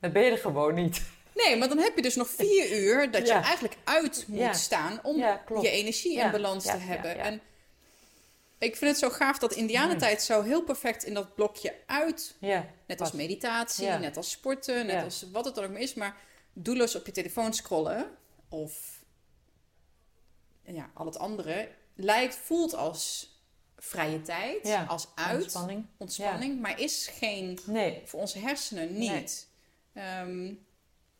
Dat 0.00 0.12
ben 0.12 0.22
je 0.22 0.30
er 0.30 0.38
gewoon 0.38 0.74
niet. 0.74 1.02
Nee, 1.44 1.56
maar 1.56 1.68
dan 1.68 1.78
heb 1.78 1.96
je 1.96 2.02
dus 2.02 2.14
nog 2.14 2.28
vier 2.28 2.72
uur 2.82 3.10
dat 3.10 3.20
je 3.26 3.32
Ja. 3.32 3.42
eigenlijk 3.42 3.76
uit 3.84 4.24
moet 4.28 4.38
Ja. 4.38 4.52
staan 4.52 5.00
om 5.02 5.16
Ja, 5.16 5.42
je 5.60 5.70
energie 5.70 6.18
in 6.18 6.30
balans 6.30 6.64
te 6.64 6.70
hebben. 6.76 7.16
ja. 7.16 7.22
En 7.22 7.40
ik 8.58 8.76
vind 8.76 8.90
het 8.90 9.00
zo 9.00 9.10
gaaf 9.10 9.38
dat 9.38 9.52
Indianentijd 9.52 10.22
zo 10.22 10.42
heel 10.42 10.62
perfect 10.62 11.04
in 11.04 11.14
dat 11.14 11.34
blokje 11.34 11.74
uit, 11.86 12.36
net 12.86 13.00
als 13.00 13.12
meditatie, 13.12 13.86
net 13.88 14.16
als 14.16 14.30
sporten, 14.30 14.86
net 14.86 15.04
als 15.04 15.24
wat 15.32 15.44
het 15.44 15.54
dan 15.54 15.64
ook 15.64 15.70
maar 15.70 15.80
is, 15.80 15.94
maar 15.94 16.16
doelloos 16.52 16.94
op 16.94 17.06
je 17.06 17.12
telefoon 17.12 17.54
scrollen 17.54 18.10
of 18.48 19.04
ja, 20.62 20.90
al 20.94 21.06
het 21.06 21.18
andere 21.18 21.68
lijkt, 21.94 22.34
voelt 22.36 22.74
als 22.74 23.30
vrije 23.76 24.22
tijd, 24.22 24.66
Ja, 24.66 24.84
als 24.84 25.08
uit, 25.14 25.42
ontspanning. 25.42 25.86
ontspanning, 25.96 26.60
maar 26.60 26.80
is 26.80 27.10
geen 27.18 27.58
Nee, 27.66 28.02
voor 28.04 28.20
onze 28.20 28.38
hersenen 28.38 28.98
niet. 28.98 29.48
Ehm, 29.92 30.52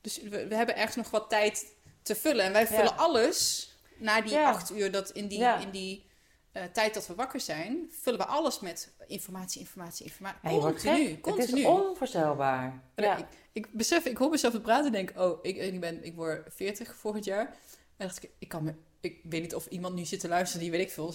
dus 0.07 0.23
we, 0.23 0.47
we 0.47 0.55
hebben 0.55 0.77
ergens 0.77 0.97
nog 0.97 1.11
wat 1.11 1.31
tijd 1.31 1.67
te 2.03 2.15
vullen. 2.15 2.45
En 2.45 2.53
wij 2.53 2.63
Ja. 2.63 2.67
vullen 2.69 2.97
alles 2.97 3.71
na 3.99 4.21
die 4.21 4.33
Ja. 4.33 4.49
acht 4.51 4.71
uur, 4.73 4.91
dat 4.91 5.11
in 5.11 5.29
die, 5.29 5.39
Ja. 5.39 5.59
in 5.59 5.71
die 5.71 6.05
eh, 6.53 6.65
tijd 6.65 6.95
dat 6.95 7.07
we 7.07 7.15
wakker 7.15 7.41
zijn, 7.41 7.91
vullen 8.01 8.19
we 8.19 8.27
alles 8.27 8.61
met 8.61 8.93
informatie, 9.07 9.61
informatie, 9.61 10.05
informatie. 10.07 10.49
Wordt 10.61 10.83
continu, 10.83 11.21
continu. 11.21 11.47
Het 11.47 11.59
is 11.59 11.65
onvoorstelbaar. 11.65 12.83
Ja. 12.97 13.17
Ik, 13.17 13.25
ik 13.53 13.73
besef, 13.73 14.05
ik 14.05 14.17
hoor 14.17 14.31
mezelf 14.31 14.53
het 14.53 14.63
praten 14.63 14.87
en 14.87 14.93
denk, 14.93 15.13
oh, 15.17 15.39
ik, 15.43 15.57
ik, 15.57 15.81
ben, 15.81 16.05
ik 16.05 16.15
word 16.15 16.55
40 16.55 16.97
volgend 16.97 17.25
jaar. 17.25 17.57
En 17.97 18.07
dacht 18.07 18.23
ik, 18.23 18.31
ik 18.39 18.49
kan 18.49 18.65
me, 18.65 18.75
ik 19.01 19.21
weet 19.23 19.41
niet 19.43 19.55
of 19.55 19.67
iemand 19.67 19.95
nu 19.95 20.05
zit 20.05 20.21
te 20.21 20.29
luisteren 20.29 20.63
die, 20.63 20.71
weet 20.71 20.81
ik 20.87 20.91
veel, 20.91 21.15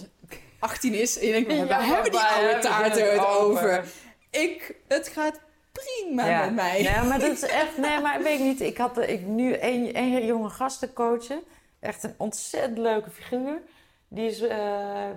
18 0.58 0.94
is. 0.94 1.18
En 1.18 1.26
je 1.26 1.32
denkt, 1.32 1.48
we 1.68 1.74
hebben 1.74 2.10
die 2.10 2.20
oude 2.20 3.00
het 3.00 3.18
over. 3.18 3.30
over? 3.30 3.84
Ik, 4.30 4.76
het 4.88 5.08
gaat 5.08 5.40
prima 5.72 6.26
Ja. 6.26 6.44
met 6.44 6.54
mij. 6.54 6.82
Ja, 6.82 7.02
maar 7.02 7.18
dat 7.18 7.30
is 7.30 7.42
echt... 7.62 7.78
Nee, 7.78 8.00
maar 8.00 8.22
weet 8.22 8.38
ik 8.38 8.44
niet. 8.44 8.60
Ik 8.60 8.76
had 8.78 8.98
ik, 8.98 9.26
nu 9.26 9.56
een, 9.60 9.96
een 9.96 10.26
jonge 10.26 10.48
gastencoachen. 10.50 11.42
Echt 11.80 12.02
een 12.02 12.14
ontzettend 12.16 12.78
leuke 12.78 13.10
figuur. 13.10 13.62
Die 14.08 14.26
is 14.26 14.40
eh 14.40 15.10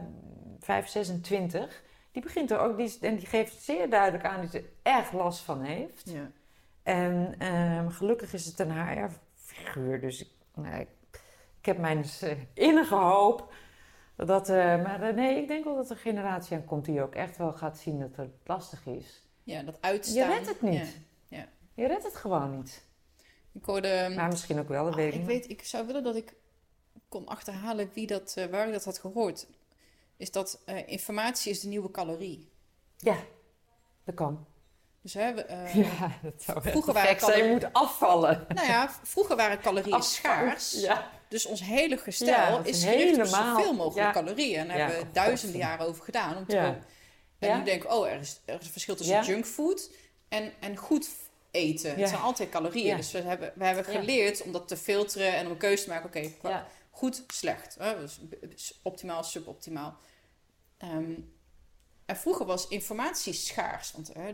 5, 0.59 0.87
26. 0.87 1.83
Die 2.11 2.21
begint 2.23 2.51
er 2.51 2.59
ook... 2.59 2.77
Die, 2.77 2.85
is- 2.85 2.99
en 2.99 3.15
die 3.15 3.27
geeft 3.27 3.61
zeer 3.63 3.89
duidelijk 3.89 4.25
aan 4.25 4.41
dat 4.41 4.51
ze 4.51 4.57
er 4.57 4.65
echt 4.83 5.13
last 5.13 5.39
van 5.39 5.61
heeft. 5.61 6.01
Ja. 6.05 6.31
En 6.83 7.35
ehm, 7.39 7.89
gelukkig 7.89 8.33
is 8.33 8.45
het 8.45 8.59
een 8.59 8.71
HR-figuur. 8.87 10.01
Dus 10.01 10.21
ik, 10.21 10.27
nou, 10.55 10.79
ik, 10.79 10.87
ik 11.59 11.65
heb 11.65 11.77
mijn 11.77 12.05
eh, 12.21 12.31
innige 12.53 12.95
hoop. 12.95 13.53
Dat, 14.15 14.49
eh, 14.49 14.55
maar 14.83 15.01
eh, 15.01 15.15
nee, 15.15 15.41
ik 15.41 15.47
denk 15.47 15.63
wel 15.63 15.75
dat 15.75 15.85
er 15.85 15.91
een 15.91 15.97
generatie 16.01 16.55
aan 16.57 16.65
komt 16.65 16.85
die 16.85 17.01
ook 17.01 17.15
echt 17.15 17.37
wel 17.37 17.53
gaat 17.53 17.77
zien 17.77 17.99
dat 17.99 18.15
het 18.15 18.29
lastig 18.45 18.85
is. 18.85 19.24
Ja, 19.45 19.61
dat 19.61 19.77
uitstaan. 19.81 20.29
Je 20.29 20.35
redt 20.35 20.47
het 20.47 20.61
niet. 20.61 20.97
Ja. 21.27 21.47
Je 21.73 21.87
redt 21.87 22.03
het 22.03 22.15
gewoon 22.15 22.55
niet. 22.57 22.83
Ik 23.53 23.65
hoorde... 23.65 24.11
Maar 24.15 24.27
misschien 24.29 24.59
ook 24.59 24.67
wel, 24.67 24.85
dat 24.85 24.95
weet 24.95 25.13
ik 25.13 25.17
niet. 25.19 25.27
weet, 25.27 25.49
ik 25.49 25.63
zou 25.63 25.85
willen 25.85 26.03
dat 26.03 26.15
ik 26.15 26.33
kon 27.09 27.25
achterhalen 27.27 27.89
wie 27.93 28.07
dat, 28.07 28.33
eh, 28.37 28.45
waar 28.45 28.65
ik 28.67 28.73
dat 28.73 28.83
had 28.85 28.99
gehoord. 28.99 29.47
Is 30.17 30.31
dat 30.31 30.61
eh, 30.65 30.87
informatie 30.87 31.51
is 31.51 31.59
de 31.59 31.67
nieuwe 31.67 31.91
calorie. 31.91 32.51
Ja, 32.97 33.17
dat 34.03 34.15
kan. 34.15 34.45
Dus 35.01 35.13
hè, 35.13 35.33
we, 35.33 35.41
eh, 35.43 35.75
Ja, 35.99 36.11
dat 36.23 36.43
zou 36.43 36.61
Vroeger 36.61 36.93
waren 36.93 37.17
calorieën- 37.17 37.51
moet 37.51 37.73
afvallen. 37.73 38.45
Nou 38.47 38.67
ja, 38.67 38.89
vroeger 39.03 39.35
waren 39.35 39.59
calorieën 39.59 40.01
schaars. 40.03 40.71
Ja. 40.81 41.09
dus 41.29 41.45
ons 41.45 41.61
hele 41.63 41.97
gestel 41.97 42.27
Ja, 42.27 42.59
is 42.63 42.67
is 42.77 42.83
gericht 42.83 43.17
op 43.17 43.23
helemaal- 43.25 43.55
zoveel 43.57 43.73
mogelijk 43.73 44.11
calorieën. 44.11 44.59
En 44.59 44.67
daar 44.67 44.77
hebben 44.77 44.99
we 44.99 45.11
duizenden 45.11 45.57
jaren 45.57 45.85
over 45.87 46.03
gedaan. 46.03 46.37
Om 46.37 46.45
te. 46.47 46.73
En 47.39 47.47
Ja. 47.47 47.57
nu 47.57 47.63
denk 47.63 47.83
ik, 47.83 47.91
oh, 47.91 48.07
er 48.07 48.19
is, 48.19 48.39
er 48.45 48.59
is 48.59 48.65
een 48.65 48.71
verschil 48.71 48.95
tussen 48.95 49.23
junkfood 49.25 49.89
en, 50.27 50.53
en 50.59 50.75
goed 50.77 51.07
eten. 51.51 51.95
Het 51.95 52.09
zijn 52.09 52.21
altijd 52.21 52.49
calorieën. 52.49 52.97
Dus 52.97 53.11
we 53.11 53.21
hebben, 53.21 53.51
we 53.55 53.65
hebben 53.65 53.85
geleerd 53.85 54.41
om 54.41 54.51
dat 54.51 54.67
te 54.67 54.77
filteren 54.77 55.33
en 55.33 55.45
om 55.45 55.51
een 55.51 55.57
keuze 55.57 55.83
te 55.83 55.89
maken. 55.89 56.05
Oké, 56.05 56.31
goed, 56.89 57.23
slecht. 57.27 57.77
Dus 58.49 58.79
optimaal, 58.81 59.23
suboptimaal. 59.23 59.97
Ehm, 60.77 61.13
en 62.05 62.17
vroeger 62.17 62.45
was 62.45 62.67
informatie 62.67 63.33
schaars. 63.33 63.91
Want 63.91 64.13
hè, 64.13 64.33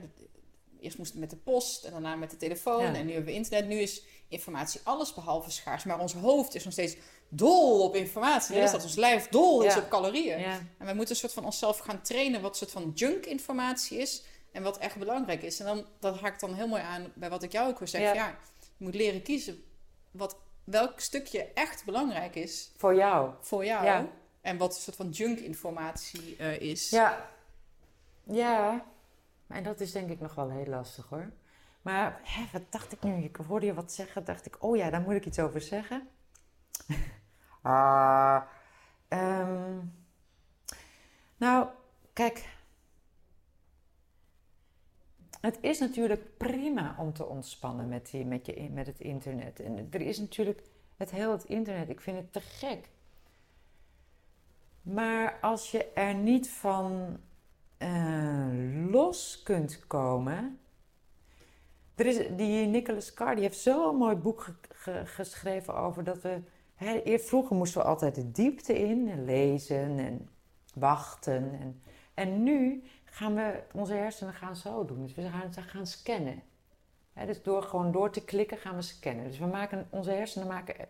eerst 0.79 0.97
moest 0.97 1.11
het 1.11 1.19
met 1.19 1.29
de 1.29 1.35
post 1.35 1.83
en 1.83 1.91
daarna 1.91 2.15
met 2.15 2.29
de 2.31 2.37
telefoon. 2.37 2.81
Ja. 2.81 2.93
En 2.93 3.05
nu 3.05 3.13
hebben 3.13 3.29
we 3.31 3.37
internet. 3.37 3.67
Nu 3.67 3.79
is 3.79 4.03
informatie 4.27 4.81
alles 4.83 5.13
behalve 5.13 5.51
schaars. 5.51 5.83
Maar 5.83 5.99
ons 5.99 6.13
hoofd 6.13 6.55
is 6.55 6.63
nog 6.63 6.73
steeds 6.73 6.95
dol 7.33 7.83
op 7.83 7.95
informatie. 7.95 8.55
Ja. 8.55 8.61
als 8.61 8.71
dat 8.71 8.83
ons 8.83 8.95
lijf 8.95 9.29
dol 9.29 9.63
is 9.63 9.77
op 9.77 9.89
calorieën. 9.89 10.43
En 10.43 10.67
wij 10.77 10.93
moeten 10.93 11.13
een 11.13 11.21
soort 11.21 11.33
van 11.33 11.45
onszelf 11.45 11.77
gaan 11.77 12.01
trainen 12.01 12.41
wat 12.41 12.57
soort 12.57 12.71
van 12.71 12.91
junk 12.95 13.25
informatie 13.25 13.97
is. 13.97 14.23
En 14.51 14.63
wat 14.63 14.77
echt 14.77 14.97
belangrijk 14.97 15.41
is. 15.43 15.59
En 15.59 15.65
dan, 15.65 15.85
dat 15.99 16.19
haakt 16.19 16.39
dan 16.39 16.53
heel 16.53 16.67
mooi 16.67 16.81
aan 16.81 17.11
bij 17.15 17.29
wat 17.29 17.43
ik 17.43 17.51
jou 17.51 17.69
ook 17.69 17.79
wil 17.79 17.87
zeggen. 17.87 18.15
Ja. 18.15 18.37
Je 18.77 18.83
moet 18.83 18.95
leren 18.95 19.21
kiezen 19.21 19.63
wat, 20.11 20.35
welk 20.63 20.99
stukje 20.99 21.43
echt 21.53 21.85
belangrijk 21.85 22.35
is 22.35 22.71
Voor 22.77 22.95
jou. 22.95 23.31
voor 23.41 23.65
jou. 23.65 23.85
Ja. 23.85 24.07
En 24.41 24.57
wat 24.57 24.75
een 24.75 24.81
soort 24.81 24.95
van 24.95 25.09
junk 25.09 25.39
informatie 25.39 26.35
eh, 26.37 26.59
is. 26.59 26.89
Ja. 26.89 27.29
Ja. 28.23 28.85
En 29.47 29.63
dat 29.63 29.79
is 29.79 29.91
denk 29.91 30.09
ik 30.09 30.19
nog 30.19 30.35
wel 30.35 30.49
heel 30.49 30.65
lastig 30.65 31.05
hoor. 31.09 31.31
Maar 31.81 32.19
hè, 32.23 32.43
wat 32.51 32.61
dacht 32.69 32.91
ik 32.91 33.03
nu? 33.03 33.23
Ik 33.23 33.35
hoorde 33.35 33.65
je 33.65 33.73
wat 33.73 33.91
zeggen. 33.91 34.25
Dacht 34.25 34.45
ik, 34.45 34.63
oh 34.63 34.77
ja, 34.77 34.89
daar 34.89 35.01
moet 35.01 35.13
ik 35.13 35.25
iets 35.25 35.39
over 35.39 35.61
zeggen. 35.61 36.09
Ah. 37.61 38.41
ehm. 39.07 39.79
nou, 41.37 41.67
kijk. 42.13 42.59
Het 45.41 45.57
is 45.61 45.79
natuurlijk 45.79 46.37
prima 46.37 46.95
om 46.97 47.13
te 47.13 47.25
ontspannen 47.25 47.87
met, 47.87 48.09
die, 48.11 48.25
met, 48.25 48.45
je, 48.45 48.69
met 48.69 48.87
het 48.87 48.99
internet. 48.99 49.59
En 49.59 49.87
er 49.91 50.01
is 50.01 50.19
natuurlijk 50.19 50.61
het 50.97 51.11
heel 51.11 51.31
het 51.31 51.43
internet. 51.43 51.89
Ik 51.89 52.01
vind 52.01 52.17
het 52.17 52.33
te 52.33 52.41
gek. 52.41 52.89
Maar 54.81 55.39
als 55.41 55.71
je 55.71 55.91
er 55.91 56.15
niet 56.15 56.49
van 56.49 57.17
eh, 57.77 58.47
los 58.91 59.43
kunt 59.43 59.87
komen. 59.87 60.59
Er 61.95 62.05
is, 62.05 62.17
die 62.37 62.65
Nicholas 62.65 63.13
Carr 63.13 63.35
die 63.35 63.43
heeft 63.43 63.59
zo'n 63.59 63.95
mooi 63.95 64.15
boek 64.15 64.41
ge- 64.41 64.53
ge- 64.69 65.05
geschreven 65.05 65.75
over 65.75 66.03
dat 66.03 66.21
we. 66.21 66.41
Eer- 66.81 67.19
vroeger 67.19 67.55
moesten 67.55 67.81
we 67.81 67.87
altijd 67.87 68.15
de 68.15 68.31
diepte 68.31 68.79
in 68.79 69.09
en 69.09 69.25
lezen 69.25 69.99
en 69.99 70.29
wachten. 70.73 71.59
En, 71.59 71.81
en 72.13 72.43
nu 72.43 72.83
gaan 73.05 73.35
we 73.35 73.63
onze 73.73 73.93
hersenen 73.93 74.33
gaan 74.33 74.55
zo 74.55 74.85
doen. 74.85 75.01
Dus 75.01 75.13
we 75.13 75.29
gaan, 75.29 75.53
gaan 75.53 75.87
scannen. 75.87 76.43
Dus 77.25 77.43
door 77.43 77.63
gewoon 77.63 77.91
door 77.91 78.11
te 78.11 78.23
klikken 78.23 78.57
gaan 78.57 78.75
we 78.75 78.81
scannen. 78.81 79.25
Dus 79.25 79.39
we 79.39 79.45
maken, 79.45 79.87
onze 79.89 80.11
hersenen 80.11 80.47
maken 80.47 80.79
eh, 80.79 80.85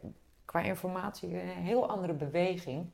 qua 0.46 0.62
informatie 0.62 1.42
een 1.42 1.48
heel 1.48 1.90
andere 1.90 2.14
beweging. 2.14 2.90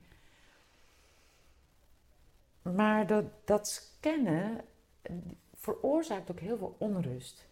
Maar 2.61 3.07
dat, 3.07 3.25
dat 3.45 3.67
scannen 3.67 4.61
eh, 5.01 5.15
veroorzaakt 5.55 6.31
ook 6.31 6.39
heel 6.39 6.57
veel 6.57 6.75
onrust. 6.77 7.47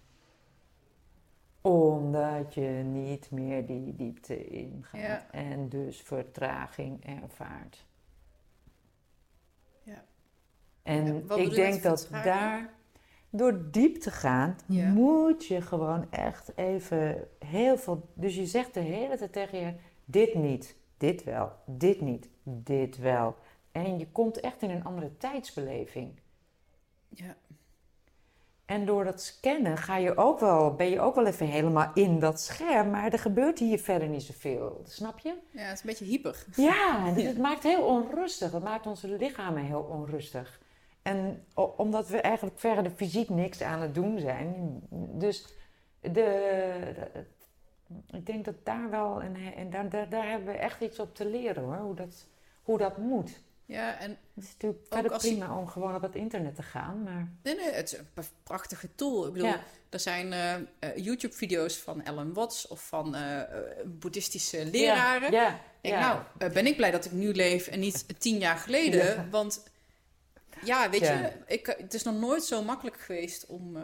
Omdat 1.66 2.54
je 2.54 2.82
niet 2.86 3.32
meer 3.32 3.66
die 3.66 3.96
diepte 3.96 4.48
ingaat 4.48 5.02
Ja. 5.02 5.32
en 5.32 5.70
dus 5.70 6.02
vertraging 6.02 7.06
ervaart. 7.06 7.86
Ja. 9.84 10.04
En 10.84 11.30
ik 11.36 11.54
denk 11.54 11.82
dat 11.82 12.02
vertraging? 12.02 12.36
daar, 12.36 12.74
door 13.30 13.72
diep 13.72 13.96
te 13.96 14.12
gaan, 14.12 14.56
Ja. 14.66 14.90
moet 14.90 15.46
je 15.46 15.62
gewoon 15.62 16.12
echt 16.12 16.58
even 16.58 17.28
heel 17.46 17.78
veel. 17.78 18.10
Dus 18.14 18.36
je 18.36 18.46
zegt 18.46 18.74
de 18.74 18.80
hele 18.80 19.18
tijd 19.18 19.34
tegen 19.34 19.60
je: 19.60 19.74
dit 20.06 20.34
niet, 20.36 20.76
dit 20.98 21.24
wel, 21.24 21.52
dit 21.66 22.02
niet, 22.02 22.30
dit 22.44 22.98
wel. 22.98 23.36
En 23.72 24.00
je 24.00 24.08
komt 24.12 24.40
echt 24.40 24.62
in 24.62 24.70
een 24.70 24.84
andere 24.84 25.18
tijdsbeleving. 25.18 26.20
Ja. 27.10 27.36
En 28.66 28.86
door 28.86 29.04
dat 29.04 29.22
scannen 29.22 29.78
ga 29.78 29.98
je 29.98 30.18
ook 30.18 30.40
wel, 30.40 30.74
ben 30.76 30.90
je 30.90 31.00
ook 31.00 31.16
wel 31.16 31.26
even 31.26 31.48
helemaal 31.48 31.92
in 31.94 32.20
dat 32.20 32.40
scherm, 32.42 32.90
maar 32.90 33.12
er 33.14 33.20
gebeurt 33.20 33.60
hier 33.60 33.80
verder 33.80 34.08
niet 34.08 34.24
zoveel. 34.24 34.82
Snap 34.84 35.20
je? 35.20 35.34
ja, 35.52 35.62
het 35.62 35.74
is 35.74 35.80
een 35.80 35.90
beetje 35.90 36.06
hyper. 36.06 36.46
Ja, 36.56 37.04
dus 37.16 37.24
het 37.24 37.38
maakt 37.38 37.64
heel 37.64 37.82
onrustig. 37.86 38.52
Het 38.52 38.64
maakt 38.64 38.86
onze 38.88 39.08
lichamen 39.08 39.64
heel 39.64 39.82
onrustig. 39.82 40.60
En 41.02 41.44
omdat 41.78 42.08
we 42.08 42.18
eigenlijk 42.22 42.60
verder 42.60 42.92
fysiek 42.92 43.30
niks 43.30 43.62
aan 43.62 43.82
het 43.82 43.96
doen 43.96 44.20
zijn. 44.20 44.80
Dus 44.90 45.46
de, 46.00 46.12
de- 46.12 47.26
ik 48.18 48.26
denk 48.26 48.46
dat 48.46 48.56
daar 48.64 48.90
wel, 48.90 49.22
en 49.22 49.70
daar, 49.70 49.90
daar, 49.90 50.10
daar 50.10 50.30
hebben 50.30 50.48
we 50.54 50.60
echt 50.60 50.82
iets 50.82 51.00
op 51.00 51.16
te 51.16 51.26
leren 51.30 51.64
hoor. 51.64 51.76
Hoe 51.78 51.96
dat, 51.96 52.28
hoe 52.64 52.78
dat 52.78 52.98
moet. 52.98 53.42
Ja, 53.68 53.98
en 54.00 54.10
Het 54.10 54.44
is 54.44 54.52
natuurlijk 54.52 54.82
Ook 54.84 54.94
verder 54.94 55.12
als 55.14 55.24
je- 55.24 55.30
prima 55.30 55.58
om 55.58 55.68
gewoon 55.68 55.96
op 55.96 56.02
het 56.02 56.16
internet 56.16 56.56
te 56.56 56.64
gaan. 56.64 57.04
Maar 57.04 57.28
nee, 57.44 57.56
nee, 57.56 57.72
het 57.72 57.92
is 57.94 58.00
een 58.00 58.26
prachtige 58.44 58.96
tool. 58.96 59.28
Ik 59.28 59.34
bedoel, 59.34 59.48
Ja. 59.48 59.60
er 59.90 60.00
zijn 60.00 60.34
eh, 60.34 60.54
eh, 60.54 60.62
YouTube-video's 60.96 61.78
van 61.78 62.04
Ellen 62.04 62.34
Watts 62.34 62.68
of 62.68 62.88
van 62.88 63.16
eh, 63.16 63.42
boeddhistische 63.86 64.66
leraren. 64.66 65.32
Ja, 65.32 65.48
Ik 65.50 65.60
denk, 65.82 65.96
ja. 65.96 66.24
nou, 66.38 66.52
ben 66.54 66.66
ik 66.68 66.76
blij 66.76 66.92
dat 66.92 67.06
ik 67.06 67.12
nu 67.12 67.34
leef 67.34 67.68
en 67.68 67.80
niet 67.80 68.20
tien 68.22 68.38
jaar 68.38 68.58
geleden. 68.58 69.30
Want 69.30 69.64
ja, 70.64 70.90
weet 70.90 71.00
je, 71.00 71.32
ik, 71.48 71.66
het 71.80 71.94
is 71.94 72.04
nog 72.04 72.16
nooit 72.20 72.44
zo 72.44 72.64
makkelijk 72.64 73.00
geweest 73.00 73.46
om, 73.46 73.78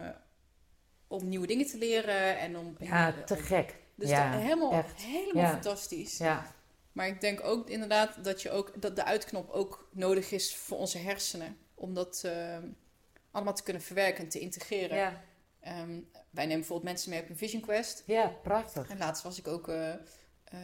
om 1.08 1.28
nieuwe 1.30 1.48
dingen 1.48 1.66
te 1.68 1.78
leren 1.78 2.40
en 2.40 2.58
om. 2.58 2.76
ja, 2.80 3.14
te 3.26 3.34
om- 3.34 3.40
gek. 3.40 3.76
Dus 3.96 4.10
dat- 4.10 4.18
helemaal, 4.18 4.72
echt. 4.72 5.02
helemaal 5.02 5.52
fantastisch. 5.52 6.18
Ja, 6.18 6.46
Maar 6.92 7.08
ik 7.08 7.22
denk 7.22 7.44
ook 7.44 7.70
inderdaad 7.70 8.24
dat, 8.24 8.42
je 8.42 8.50
ook, 8.52 8.82
dat 8.82 8.96
de 8.96 9.04
uitknop 9.04 9.50
ook 9.50 9.88
nodig 9.92 10.32
is 10.32 10.56
voor 10.56 10.78
onze 10.78 10.98
hersenen. 10.98 11.58
Om 11.76 11.94
dat 11.94 12.22
eh, 12.26 12.58
allemaal 13.32 13.54
te 13.54 13.64
kunnen 13.64 13.82
verwerken 13.82 14.24
en 14.24 14.30
te 14.30 14.40
integreren. 14.40 14.98
ja. 14.98 15.24
Ehm, 15.60 16.00
wij 16.30 16.44
nemen 16.46 16.58
bijvoorbeeld 16.60 16.84
mensen 16.92 17.10
mee 17.10 17.22
op 17.22 17.30
een 17.30 17.38
Vision 17.38 17.62
Quest. 17.62 18.04
ja, 18.06 18.28
prachtig. 18.44 18.90
En 18.90 18.98
laatst 18.98 19.24
was 19.24 19.38
ik 19.40 19.48
ook 19.48 19.68
eh, 19.68 19.94
eh, 19.94 20.00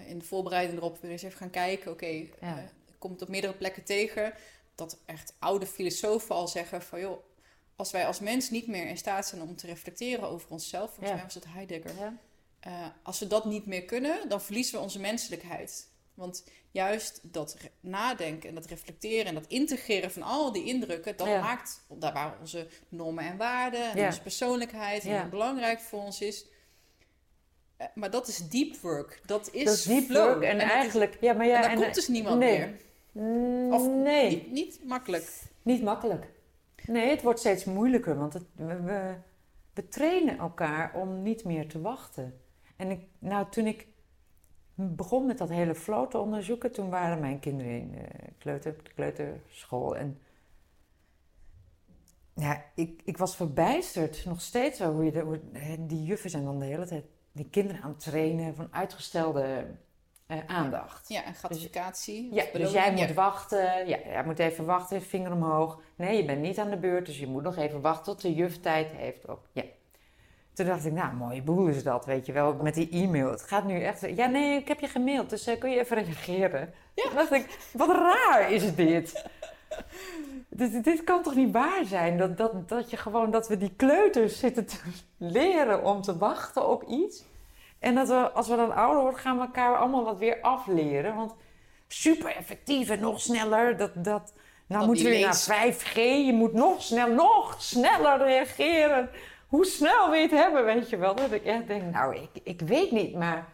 in 0.07 0.19
de 0.19 0.25
voorbereiding 0.25 0.77
erop 0.79 1.01
weer 1.01 1.11
eens 1.11 1.21
even 1.23 1.37
gaan 1.37 1.49
kijken. 1.49 1.91
Oké, 1.91 2.05
Ja. 2.05 2.27
eh, 2.39 2.57
ik 2.63 2.95
kom 2.97 3.11
het 3.11 3.21
op 3.21 3.27
meerdere 3.27 3.53
plekken 3.53 3.83
tegen. 3.83 4.33
Dat 4.75 4.99
echt 5.05 5.33
oude 5.39 5.65
filosofen 5.65 6.35
al 6.35 6.47
zeggen 6.47 6.81
van... 6.81 6.99
joh, 6.99 7.23
als 7.75 7.91
wij 7.91 8.05
als 8.07 8.19
mens 8.19 8.49
niet 8.49 8.67
meer 8.67 8.87
in 8.87 8.97
staat 8.97 9.27
zijn 9.27 9.41
om 9.41 9.55
te 9.55 9.65
reflecteren 9.67 10.27
over 10.29 10.49
onszelf... 10.49 10.87
volgens 10.89 11.07
Ja. 11.09 11.13
mij 11.15 11.23
was 11.23 11.33
het 11.33 11.45
Heidegger... 11.47 11.91
Ja. 11.99 12.13
Als 13.03 13.19
we 13.19 13.27
dat 13.27 13.45
niet 13.45 13.65
meer 13.65 13.85
kunnen, 13.85 14.29
dan 14.29 14.41
verliezen 14.41 14.75
we 14.77 14.83
onze 14.83 14.99
menselijkheid. 14.99 15.87
Want 16.17 16.43
juist 16.71 17.19
dat 17.23 17.57
nadenken 17.79 18.49
en 18.49 18.55
dat 18.55 18.65
reflecteren 18.65 19.25
en 19.25 19.33
dat 19.33 19.47
integreren 19.47 20.11
van 20.11 20.21
al 20.21 20.51
die 20.51 20.63
indrukken, 20.63 21.17
dat 21.17 21.27
Ja. 21.27 21.41
maakt 21.41 21.85
daar 21.99 22.13
waar 22.13 22.37
onze 22.39 22.67
normen 22.89 23.23
en 23.23 23.37
waarden 23.37 23.91
en 23.91 23.97
Ja. 23.97 24.05
onze 24.05 24.21
persoonlijkheid 24.21 25.05
en 25.05 25.29
belangrijk 25.29 25.79
voor 25.79 25.99
ons 26.03 26.21
is. 26.21 26.45
Eh, 27.77 27.87
maar 27.95 28.09
dat 28.11 28.27
is 28.27 28.37
deep 28.49 28.75
work. 28.77 29.21
Dat 29.25 29.49
is, 29.51 29.63
Dat 29.63 29.73
is 29.73 29.83
deep 29.83 30.03
flow. 30.05 30.27
work. 30.33 30.43
En, 30.43 30.55
is- 30.57 30.63
eigenlijk, 30.63 31.17
ja, 31.21 31.33
maar 31.33 31.47
ja, 31.47 31.55
en 31.55 31.61
daar 31.61 31.71
en- 31.71 31.77
komt 31.81 31.95
dus 31.95 32.07
niemand 32.07 32.39
nee. 32.39 32.57
meer. 32.57 32.75
Mm, 33.11 33.73
Of 33.73 33.87
nee. 33.87 34.29
Niet, 34.29 34.51
niet 34.51 34.79
makkelijk. 34.85 35.41
Niet 35.61 35.83
makkelijk. 35.83 36.25
Nee, 36.85 37.09
het 37.09 37.21
wordt 37.21 37.39
steeds 37.39 37.63
moeilijker, 37.63 38.17
want 38.17 38.33
het, 38.33 38.43
we, 38.55 38.81
we, 38.81 39.15
we 39.73 39.87
trainen 39.87 40.37
elkaar 40.37 40.93
om 40.95 41.21
niet 41.21 41.43
meer 41.43 41.67
te 41.67 41.81
wachten. 41.81 42.41
En 42.75 42.91
ik, 42.91 42.99
nou, 43.19 43.45
toen 43.49 43.67
ik 43.67 43.87
begon 44.77 45.25
met 45.25 45.37
dat 45.37 45.49
hele 45.49 45.75
flow 45.75 46.09
te 46.09 46.17
onderzoeken, 46.17 46.71
toen 46.71 46.89
waren 46.89 47.19
mijn 47.19 47.39
kinderen 47.39 47.79
in 47.79 47.91
de 47.91 48.07
kleuter, 48.37 48.75
de 48.83 48.93
kleuterschool. 48.93 49.95
En 49.95 50.19
ja, 52.33 52.63
ik, 52.75 53.01
ik 53.03 53.17
was 53.17 53.35
verbijsterd, 53.35 54.25
nog 54.25 54.41
steeds 54.41 54.79
wel, 54.79 54.93
hoe 54.93 55.05
je 55.05 55.11
de, 55.11 55.19
hoe, 55.19 55.39
die 55.79 56.03
juffen 56.03 56.29
zijn 56.29 56.43
dan 56.43 56.59
de 56.59 56.65
hele 56.65 56.85
tijd 56.85 57.05
die 57.31 57.49
kinderen 57.49 57.81
aan 57.81 57.89
het 57.89 57.99
trainen 57.99 58.55
van 58.55 58.67
uitgestelde 58.71 59.65
eh, 60.27 60.37
aandacht. 60.47 61.09
Ja, 61.09 61.23
en 61.23 61.33
gratificatie. 61.33 62.33
Ja, 62.33 62.43
of 62.43 62.49
dus 62.49 62.71
jij 62.71 62.91
moet 62.91 63.07
ja. 63.07 63.13
wachten. 63.13 63.87
Ja, 63.87 63.97
jij 64.05 64.23
moet 64.25 64.39
even 64.39 64.65
wachten, 64.65 65.01
vinger 65.01 65.31
omhoog. 65.31 65.81
Nee, 65.95 66.17
je 66.17 66.25
bent 66.25 66.41
niet 66.41 66.59
aan 66.59 66.69
de 66.69 66.77
beurt, 66.77 67.05
dus 67.05 67.19
je 67.19 67.27
moet 67.27 67.43
nog 67.43 67.57
even 67.57 67.81
wachten 67.81 68.05
tot 68.05 68.21
de 68.21 68.33
juf 68.33 68.59
tijd 68.59 68.91
heeft. 68.91 69.27
Ook. 69.27 69.47
Ja. 69.51 69.63
Toen 70.57 70.65
dacht 70.65 70.85
ik, 70.85 70.93
nou, 70.93 71.13
mooie 71.13 71.41
boel 71.41 71.67
is 71.67 71.83
dat, 71.83 72.05
weet 72.05 72.25
je 72.25 72.31
wel, 72.31 72.55
met 72.61 72.73
die 72.73 72.89
e-mail. 72.89 73.29
Het 73.29 73.41
gaat 73.41 73.63
nu 73.63 73.81
echt... 73.81 74.15
Ja, 74.15 74.25
nee, 74.25 74.59
ik 74.59 74.67
heb 74.67 74.79
je 74.79 74.87
gemaild, 74.87 75.29
dus 75.29 75.47
eh, 75.47 75.59
kun 75.59 75.69
je 75.69 75.79
even 75.79 76.03
reageren? 76.03 76.73
Toen 76.93 77.15
dacht 77.15 77.31
ik, 77.31 77.57
wat 77.71 77.89
raar 77.89 78.51
is 78.51 78.75
dit. 78.75 79.25
dit. 80.49 80.83
Dit 80.83 81.03
kan 81.03 81.23
toch 81.23 81.35
niet 81.35 81.51
waar 81.51 81.85
zijn? 81.85 82.17
Dat, 82.17 82.37
dat, 82.37 82.69
dat 82.69 82.89
je 82.89 82.97
gewoon, 82.97 83.31
dat 83.31 83.47
we 83.47 83.57
die 83.57 83.73
kleuters 83.75 84.39
zitten 84.39 84.65
te 84.65 84.77
leren 85.17 85.83
om 85.83 86.01
te 86.01 86.17
wachten 86.17 86.69
op 86.69 86.83
iets. 86.83 87.25
En 87.79 87.95
dat 87.95 88.07
we, 88.07 88.31
als 88.31 88.47
we 88.47 88.55
dan 88.55 88.75
ouder 88.75 89.01
worden, 89.01 89.19
gaan 89.19 89.37
we 89.37 89.41
elkaar 89.41 89.77
allemaal 89.77 90.03
wat 90.03 90.17
weer 90.17 90.41
afleren. 90.41 91.15
Want 91.15 91.35
super 91.87 92.35
effectief 92.35 92.89
en 92.89 92.99
nog 92.99 93.21
sneller. 93.21 93.77
Dat, 93.77 93.91
dat, 93.95 94.33
nou 94.67 94.79
Dat 94.79 94.85
moeten 94.85 95.05
we 95.05 95.11
weer 95.11 95.21
naar 95.47 95.73
5G. 95.73 95.95
Je 95.95 96.33
moet 96.33 96.53
nog, 96.53 96.81
snel, 96.81 97.07
nog 97.07 97.55
sneller 97.61 98.17
reageren. 98.17 99.09
Hoe 99.47 99.65
snel 99.65 100.13
je 100.15 100.21
het 100.21 100.31
hebben, 100.31 100.65
weet 100.65 100.89
je 100.89 100.97
wel? 100.97 101.15
Dat 101.15 101.31
ik 101.31 101.45
echt 101.45 101.67
denk, 101.67 101.93
nou, 101.93 102.15
ik, 102.15 102.29
ik 102.43 102.61
weet 102.61 102.91
niet, 102.91 103.13
maar 103.13 103.53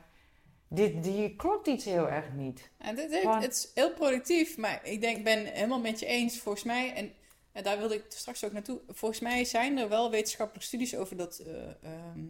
dit, 0.68 1.04
die 1.04 1.36
klopt 1.36 1.68
iets 1.68 1.86
heel 1.86 2.10
erg 2.10 2.32
niet. 2.34 2.70
En 2.78 2.96
dit 2.96 3.24
het 3.24 3.54
is 3.54 3.72
heel 3.74 3.94
productief, 3.94 4.58
maar 4.58 4.80
ik 4.84 5.02
denk, 5.02 5.18
ik 5.18 5.24
ben 5.24 5.46
helemaal 5.46 5.80
met 5.80 6.00
je 6.00 6.06
eens. 6.06 6.40
Volgens 6.40 6.64
mij, 6.64 6.94
en, 6.94 7.14
en 7.52 7.64
daar 7.64 7.78
wilde 7.78 7.96
ik 7.96 8.06
straks 8.08 8.44
ook 8.46 8.52
naartoe. 8.52 8.82
Volgens 8.88 9.20
mij 9.20 9.46
zijn 9.46 9.78
er 9.78 9.90
wel 9.90 10.12
wetenschappelijke 10.12 10.68
studies 10.68 10.96
over 10.96 11.18
dat 11.18 11.38
eh 11.40 11.64
ehm, 11.82 12.26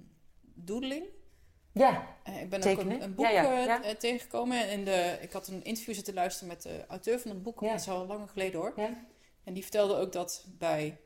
doodling. 0.54 1.06
Ja, 1.72 2.08
Eh, 2.24 2.42
ik 2.42 2.50
ben 2.50 2.62
Tekenen? 2.62 2.86
ook 2.86 3.00
een, 3.00 3.04
een 3.04 3.16
boek 3.16 3.26
Ja, 3.26 3.60
ja, 3.60 3.84
eh, 3.84 3.96
tegengekomen. 3.96 4.68
En 4.70 4.84
de, 4.84 5.18
ik 5.22 5.32
had 5.32 5.48
een 5.48 5.64
interview 5.64 5.96
zitten 5.96 6.14
luisteren 6.14 6.48
met 6.48 6.62
de 6.62 6.86
auteur 6.88 7.20
van 7.20 7.32
het 7.32 7.44
boek. 7.44 7.62
Ja. 7.62 7.70
Dat 7.72 7.80
is 7.80 7.90
al 7.90 8.06
langer 8.06 8.28
geleden 8.28 8.60
hoor. 8.60 8.74
ja. 8.76 9.06
En 9.44 9.54
die 9.54 9.64
vertelde 9.64 9.96
ook 9.96 10.12
dat 10.12 10.46
bij, 10.58 10.98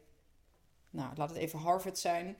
nou 0.89 1.15
laat 1.15 1.29
het 1.29 1.37
even 1.37 1.59
Harvard 1.59 1.99
zijn, 1.99 2.37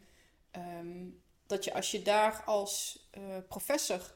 ehm, 0.58 1.06
dat 1.48 1.64
je 1.64 1.74
als 1.74 1.92
je 1.92 2.02
daar 2.02 2.44
als 2.46 3.08
eh, 3.12 3.22
professor, 3.48 4.16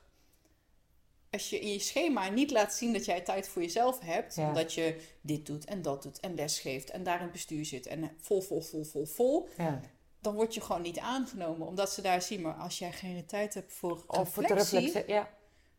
als 1.31 1.49
je 1.49 1.59
in 1.59 1.67
je 1.71 1.79
schema 1.79 2.29
niet 2.29 2.51
laat 2.51 2.73
zien 2.73 2.93
dat 2.93 3.05
jij 3.05 3.21
tijd 3.21 3.47
voor 3.47 3.61
jezelf 3.61 3.99
hebt, 3.99 4.35
Ja. 4.35 4.53
dat 4.53 4.73
je 4.73 5.01
dit 5.21 5.45
doet 5.45 5.65
en 5.65 5.81
dat 5.81 6.03
doet 6.03 6.19
en 6.19 6.35
les 6.35 6.59
geeft 6.59 6.89
en 6.89 7.03
daar 7.03 7.15
in 7.17 7.21
het 7.23 7.31
bestuur 7.31 7.65
zit 7.65 7.85
en 7.87 8.15
vol, 8.21 8.41
vol, 8.41 8.61
vol, 8.61 8.83
vol, 8.83 9.05
vol, 9.05 9.49
ja. 9.57 9.79
dan 10.19 10.35
word 10.35 10.53
je 10.53 10.61
gewoon 10.61 10.81
niet 10.81 10.99
aangenomen. 10.99 11.67
Omdat 11.67 11.91
ze 11.91 12.01
daar 12.01 12.21
zien, 12.21 12.41
maar 12.41 12.53
als 12.53 12.77
jij 12.79 12.91
geen 12.91 13.25
tijd 13.25 13.53
hebt 13.53 13.73
voor 13.73 14.03
Of 14.07 14.37
reflectie. 14.37 15.03
Ja. 15.07 15.29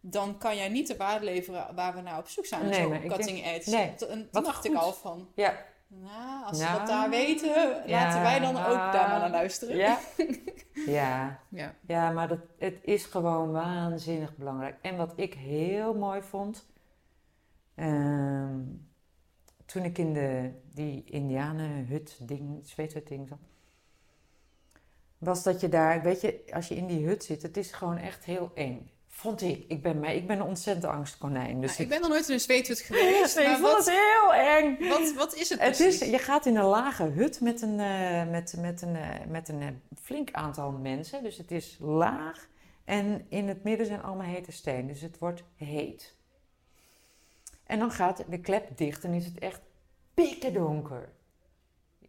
dan 0.00 0.38
kan 0.38 0.56
jij 0.56 0.68
niet 0.68 0.86
de 0.86 0.96
waarde 0.96 1.24
leveren 1.24 1.74
waar 1.74 1.94
we 1.94 2.00
naar 2.00 2.18
op 2.18 2.28
zoek 2.28 2.46
zijn. 2.46 2.66
Nee, 2.68 2.80
zo 3.00 3.08
cutting 3.08 3.46
edge. 3.46 3.70
nee, 3.70 3.86
En 3.88 3.96
toen 3.96 4.28
wat 4.30 4.44
dacht 4.44 4.64
ik 4.64 4.74
al 4.74 4.92
van, 4.92 5.32
ja. 5.34 5.66
Nou, 6.01 6.45
als 6.45 6.59
ze 6.59 6.64
Nou, 6.64 6.78
dat 6.78 6.86
daar 6.86 7.11
weten, 7.11 7.82
ja, 7.86 8.05
laten 8.05 8.22
wij 8.22 8.38
dan 8.38 8.57
ook 8.57 8.93
daar 8.93 9.09
maar 9.09 9.18
naar 9.18 9.30
luisteren. 9.30 9.76
Ja. 9.76 9.99
ja. 10.86 11.40
Ja. 11.49 11.74
Ja, 11.86 12.11
maar 12.11 12.28
dat, 12.28 12.40
het 12.59 12.78
is 12.82 13.05
gewoon 13.05 13.53
waanzinnig 13.53 14.36
belangrijk. 14.36 14.78
En 14.82 14.97
wat 14.97 15.12
ik 15.16 15.34
heel 15.34 15.95
mooi 15.95 16.22
vond, 16.22 16.66
ehm, 17.74 18.61
toen 19.66 19.84
ik 19.84 19.99
in 19.99 20.12
de, 20.12 20.51
die 20.74 21.05
indianenhut 21.05 22.28
ding, 22.28 22.66
zweethut 22.66 23.09
ding 23.09 23.28
zat, 23.28 23.38
was 25.18 25.43
dat 25.43 25.61
je 25.61 25.68
daar, 25.68 26.03
weet 26.03 26.20
je, 26.20 26.45
als 26.53 26.68
je 26.68 26.74
in 26.74 26.86
die 26.86 27.07
hut 27.07 27.24
zit, 27.24 27.43
het 27.43 27.57
is 27.57 27.72
gewoon 27.72 27.97
echt 27.97 28.24
heel 28.24 28.51
eng. 28.55 28.90
Vond 29.14 29.42
ik. 29.42 29.64
Ik 29.68 29.82
ben, 29.82 30.04
ik 30.04 30.26
ben 30.26 30.40
een 30.40 30.46
ontzettend 30.46 30.92
angstkonijn. 30.92 31.60
Dus 31.60 31.70
Nou, 31.70 31.82
ik 31.82 31.88
ben 31.88 32.00
nog 32.00 32.08
nooit 32.08 32.28
in 32.28 32.34
een 32.34 32.40
zweethut 32.40 32.80
geweest. 32.88 33.36
Nee, 33.36 33.44
ik 33.44 33.50
maar 33.50 33.60
vond 33.60 33.72
wat, 33.72 33.84
het 33.84 33.94
heel 33.94 34.34
eng. 34.34 34.88
wat, 34.88 35.12
wat 35.12 35.34
is 35.34 35.48
het 35.48 35.60
Het 35.60 35.76
precies? 35.76 36.00
is, 36.00 36.08
je 36.10 36.18
gaat 36.18 36.46
in 36.46 36.56
een 36.56 36.64
lage 36.64 37.02
hut 37.02 37.40
met 37.40 37.62
een, 37.62 37.80
eh, 37.80 38.30
met, 38.30 38.54
met 38.58 38.82
een, 38.82 38.96
eh, 38.96 39.26
met 39.28 39.48
een 39.48 39.60
eh, 39.62 39.68
flink 40.02 40.30
aantal 40.32 40.70
mensen. 40.72 41.22
Dus 41.22 41.38
het 41.38 41.50
is 41.50 41.76
laag. 41.80 42.48
En 42.84 43.26
in 43.28 43.48
het 43.48 43.62
midden 43.64 43.86
zijn 43.86 44.02
allemaal 44.02 44.26
hete 44.26 44.52
stenen. 44.52 44.86
Dus 44.86 45.00
het 45.00 45.18
wordt 45.18 45.42
heet. 45.56 46.14
En 47.66 47.78
dan 47.78 47.90
gaat 47.90 48.24
de 48.28 48.40
klep 48.40 48.76
dicht 48.76 49.04
en 49.04 49.12
is 49.12 49.24
het 49.24 49.38
echt 49.38 49.60
pikken 50.14 50.52
donker. 50.52 51.12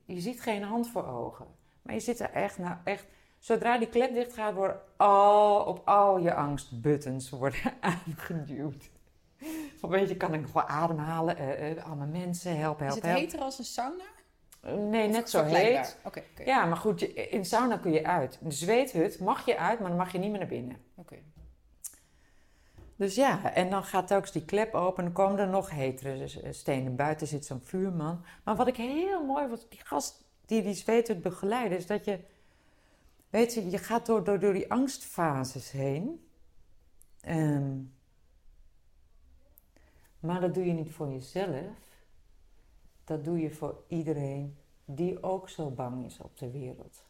Je 0.05 0.19
ziet 0.19 0.41
geen 0.41 0.63
hand 0.63 0.89
voor 0.89 1.07
ogen. 1.07 1.47
Maar 1.81 1.93
je 1.93 1.99
zit 1.99 2.19
er 2.19 2.31
echt, 2.31 2.57
nou 2.57 2.77
echt... 2.83 3.05
Zodra 3.43 3.77
die 3.77 3.87
klep 3.89 4.13
dicht 4.13 4.33
gaat, 4.33 4.53
worden 4.53 4.79
al, 4.97 5.63
op 5.63 5.87
al 5.87 6.17
je 6.19 6.33
angstbuttons 6.33 7.29
worden 7.29 7.73
aangeduwd. 7.81 8.89
Van 9.79 9.89
weet 9.89 10.09
je, 10.09 10.17
kan 10.17 10.33
ik 10.33 10.41
nog 10.41 10.51
wel 10.51 10.63
ademhalen? 10.67 11.37
Eh 11.37 11.71
eh, 11.71 11.85
allemaal 11.85 12.07
mensen, 12.07 12.57
help, 12.57 12.79
is 12.79 12.85
help, 12.85 12.95
het 12.95 13.05
help. 13.05 13.19
heter 13.19 13.39
als 13.39 13.59
een 13.59 13.65
sauna? 13.65 14.03
Nee, 14.61 15.07
net 15.07 15.29
zo 15.29 15.43
heet. 15.43 15.97
Ja, 16.45 16.65
maar 16.65 16.77
goed, 16.77 16.99
je- 16.99 17.13
in 17.13 17.45
sauna 17.45 17.77
kun 17.77 17.91
je 17.91 18.05
uit. 18.05 18.37
In 18.41 18.49
de 18.49 18.55
zweethut 18.55 19.19
mag 19.19 19.45
je 19.45 19.57
uit, 19.57 19.79
maar 19.79 19.87
dan 19.89 19.97
mag 19.97 20.11
je 20.11 20.17
niet 20.17 20.29
meer 20.29 20.39
naar 20.39 20.47
binnen. 20.47 20.77
Oké. 20.95 21.15
Dus 22.95 23.15
ja, 23.15 23.53
en 23.53 23.69
dan 23.69 23.83
gaat 23.83 24.07
telkens 24.07 24.31
die 24.31 24.45
klep 24.45 24.73
open 24.73 24.97
en 24.97 25.13
dan 25.13 25.25
komen 25.25 25.39
er 25.39 25.47
nog 25.47 25.69
hetere 25.69 26.27
s- 26.27 26.39
stenen. 26.49 26.95
Buiten 26.95 27.27
zit 27.27 27.45
zo'n 27.45 27.61
vuurman. 27.63 28.25
Maar 28.43 28.55
wat 28.55 28.67
ik 28.67 28.75
heel 28.75 29.25
mooi 29.25 29.47
vond, 29.47 29.65
die 29.69 29.79
gast 29.83 30.23
die 30.45 30.61
die 30.63 30.73
zweethut 30.73 31.21
begeleidde, 31.21 31.75
is 31.75 31.87
dat 31.87 32.05
je... 32.05 32.19
Weet 33.33 33.53
je, 33.53 33.69
je 33.69 33.77
gaat 33.77 34.05
door, 34.05 34.23
door, 34.23 34.53
die 34.53 34.71
angstfases 34.71 35.71
heen. 35.71 36.27
Ehm, 37.21 37.81
maar 40.19 40.41
dat 40.41 40.53
doe 40.53 40.65
je 40.65 40.73
niet 40.73 40.91
voor 40.91 41.11
jezelf. 41.11 41.75
Dat 43.03 43.23
doe 43.23 43.39
je 43.39 43.51
voor 43.51 43.83
iedereen 43.87 44.57
die 44.85 45.23
ook 45.23 45.49
zo 45.49 45.69
bang 45.69 46.05
is 46.05 46.19
op 46.19 46.37
de 46.37 46.51
wereld. 46.51 47.05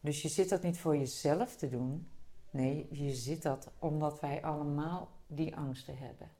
Dus 0.00 0.22
je 0.22 0.28
zit 0.28 0.48
dat 0.48 0.62
niet 0.62 0.78
voor 0.78 0.96
jezelf 0.96 1.56
te 1.56 1.68
doen. 1.68 2.08
Nee, 2.50 2.86
je 2.90 3.14
zit 3.14 3.42
dat 3.42 3.70
omdat 3.78 4.20
wij 4.20 4.42
allemaal 4.42 5.08
die 5.26 5.56
angsten 5.56 5.98
hebben. 5.98 6.30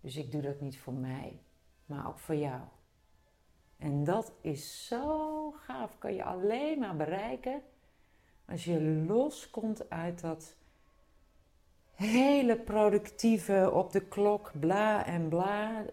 Dus 0.00 0.16
ik 0.16 0.32
doe 0.32 0.42
dat 0.42 0.60
niet 0.60 0.78
voor 0.78 0.94
mij, 0.94 1.42
maar 1.86 2.08
ook 2.08 2.18
voor 2.18 2.36
jou. 2.36 2.60
En 3.84 4.04
dat 4.04 4.32
is 4.40 4.86
zo 4.86 5.50
gaaf. 5.50 5.98
Kan 5.98 6.14
je 6.14 6.24
alleen 6.24 6.78
maar 6.78 6.96
bereiken 6.96 7.62
als 8.46 8.64
je 8.64 8.80
loskomt 8.80 9.90
uit 9.90 10.20
dat 10.20 10.56
hele 11.94 12.56
productieve 12.56 13.70
op 13.72 13.92
de 13.92 14.00
klok 14.00 14.52
bla 14.60 15.06
en 15.06 15.28
bla. 15.28 15.84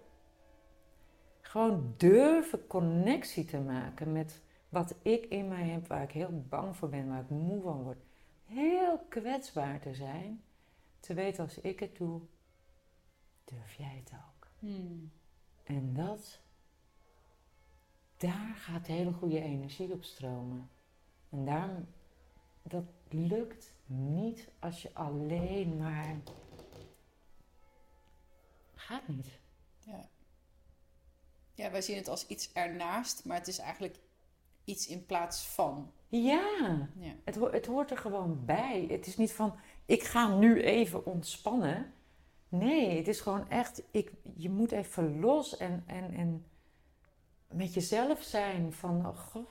Gewoon 1.41 1.93
durven 1.97 2.67
connectie 2.67 3.45
te 3.45 3.59
maken 3.59 4.11
met 4.11 4.41
wat 4.69 4.95
ik 5.01 5.25
in 5.25 5.47
mij 5.47 5.67
heb, 5.67 5.87
waar 5.87 6.03
ik 6.03 6.11
heel 6.11 6.43
bang 6.49 6.75
voor 6.75 6.89
ben, 6.89 7.09
waar 7.09 7.21
ik 7.21 7.29
moe 7.29 7.61
van 7.61 7.83
word. 7.83 8.03
Heel 8.45 8.99
kwetsbaar 9.09 9.79
te 9.79 9.93
zijn. 9.93 10.43
Te 10.99 11.13
weten 11.13 11.43
als 11.43 11.59
ik 11.59 11.79
het 11.79 11.97
doe, 11.97 12.21
durf 13.43 13.73
jij 13.73 14.01
het 14.03 14.11
ook. 14.13 14.47
Hmm. 14.59 15.11
En 15.63 15.93
dat, 15.93 16.41
daar 18.21 18.53
gaat 18.55 18.87
hele 18.87 19.11
goede 19.11 19.41
energie 19.41 19.91
op 19.91 20.03
stromen. 20.03 20.69
En 21.29 21.45
daarom, 21.45 21.87
dat 22.63 22.83
lukt 23.09 23.73
niet 23.85 24.49
als 24.59 24.81
je 24.81 24.89
alleen 24.93 25.77
maar. 25.77 26.15
Gaat 28.75 29.07
niet. 29.07 29.27
Ja. 29.85 30.09
ja, 31.53 31.71
wij 31.71 31.81
zien 31.81 31.95
het 31.95 32.07
als 32.07 32.27
iets 32.27 32.53
ernaast, 32.53 33.25
maar 33.25 33.37
het 33.37 33.47
is 33.47 33.59
eigenlijk 33.59 33.99
iets 34.63 34.87
in 34.87 35.05
plaats 35.05 35.47
van. 35.47 35.91
Ja, 36.07 36.87
Ja. 36.99 37.13
het, 37.23 37.35
ho- 37.35 37.51
het 37.51 37.65
hoort 37.65 37.91
er 37.91 37.97
gewoon 37.97 38.45
bij. 38.45 38.85
Het 38.89 39.07
is 39.07 39.17
niet 39.17 39.33
van, 39.33 39.55
ik 39.85 40.03
ga 40.03 40.35
nu 40.35 40.61
even 40.61 41.05
ontspannen. 41.05 41.93
Nee, 42.49 42.97
het 42.97 43.07
is 43.07 43.19
gewoon 43.19 43.49
echt, 43.49 43.81
ik, 43.91 44.11
je 44.35 44.49
moet 44.49 44.71
even 44.71 45.19
los 45.19 45.57
en, 45.57 45.83
en, 45.87 46.13
en 46.13 46.45
met 47.51 47.73
jezelf 47.73 48.23
zijn 48.23 48.73
van, 48.73 49.05
oh, 49.07 49.17
goh, 49.17 49.45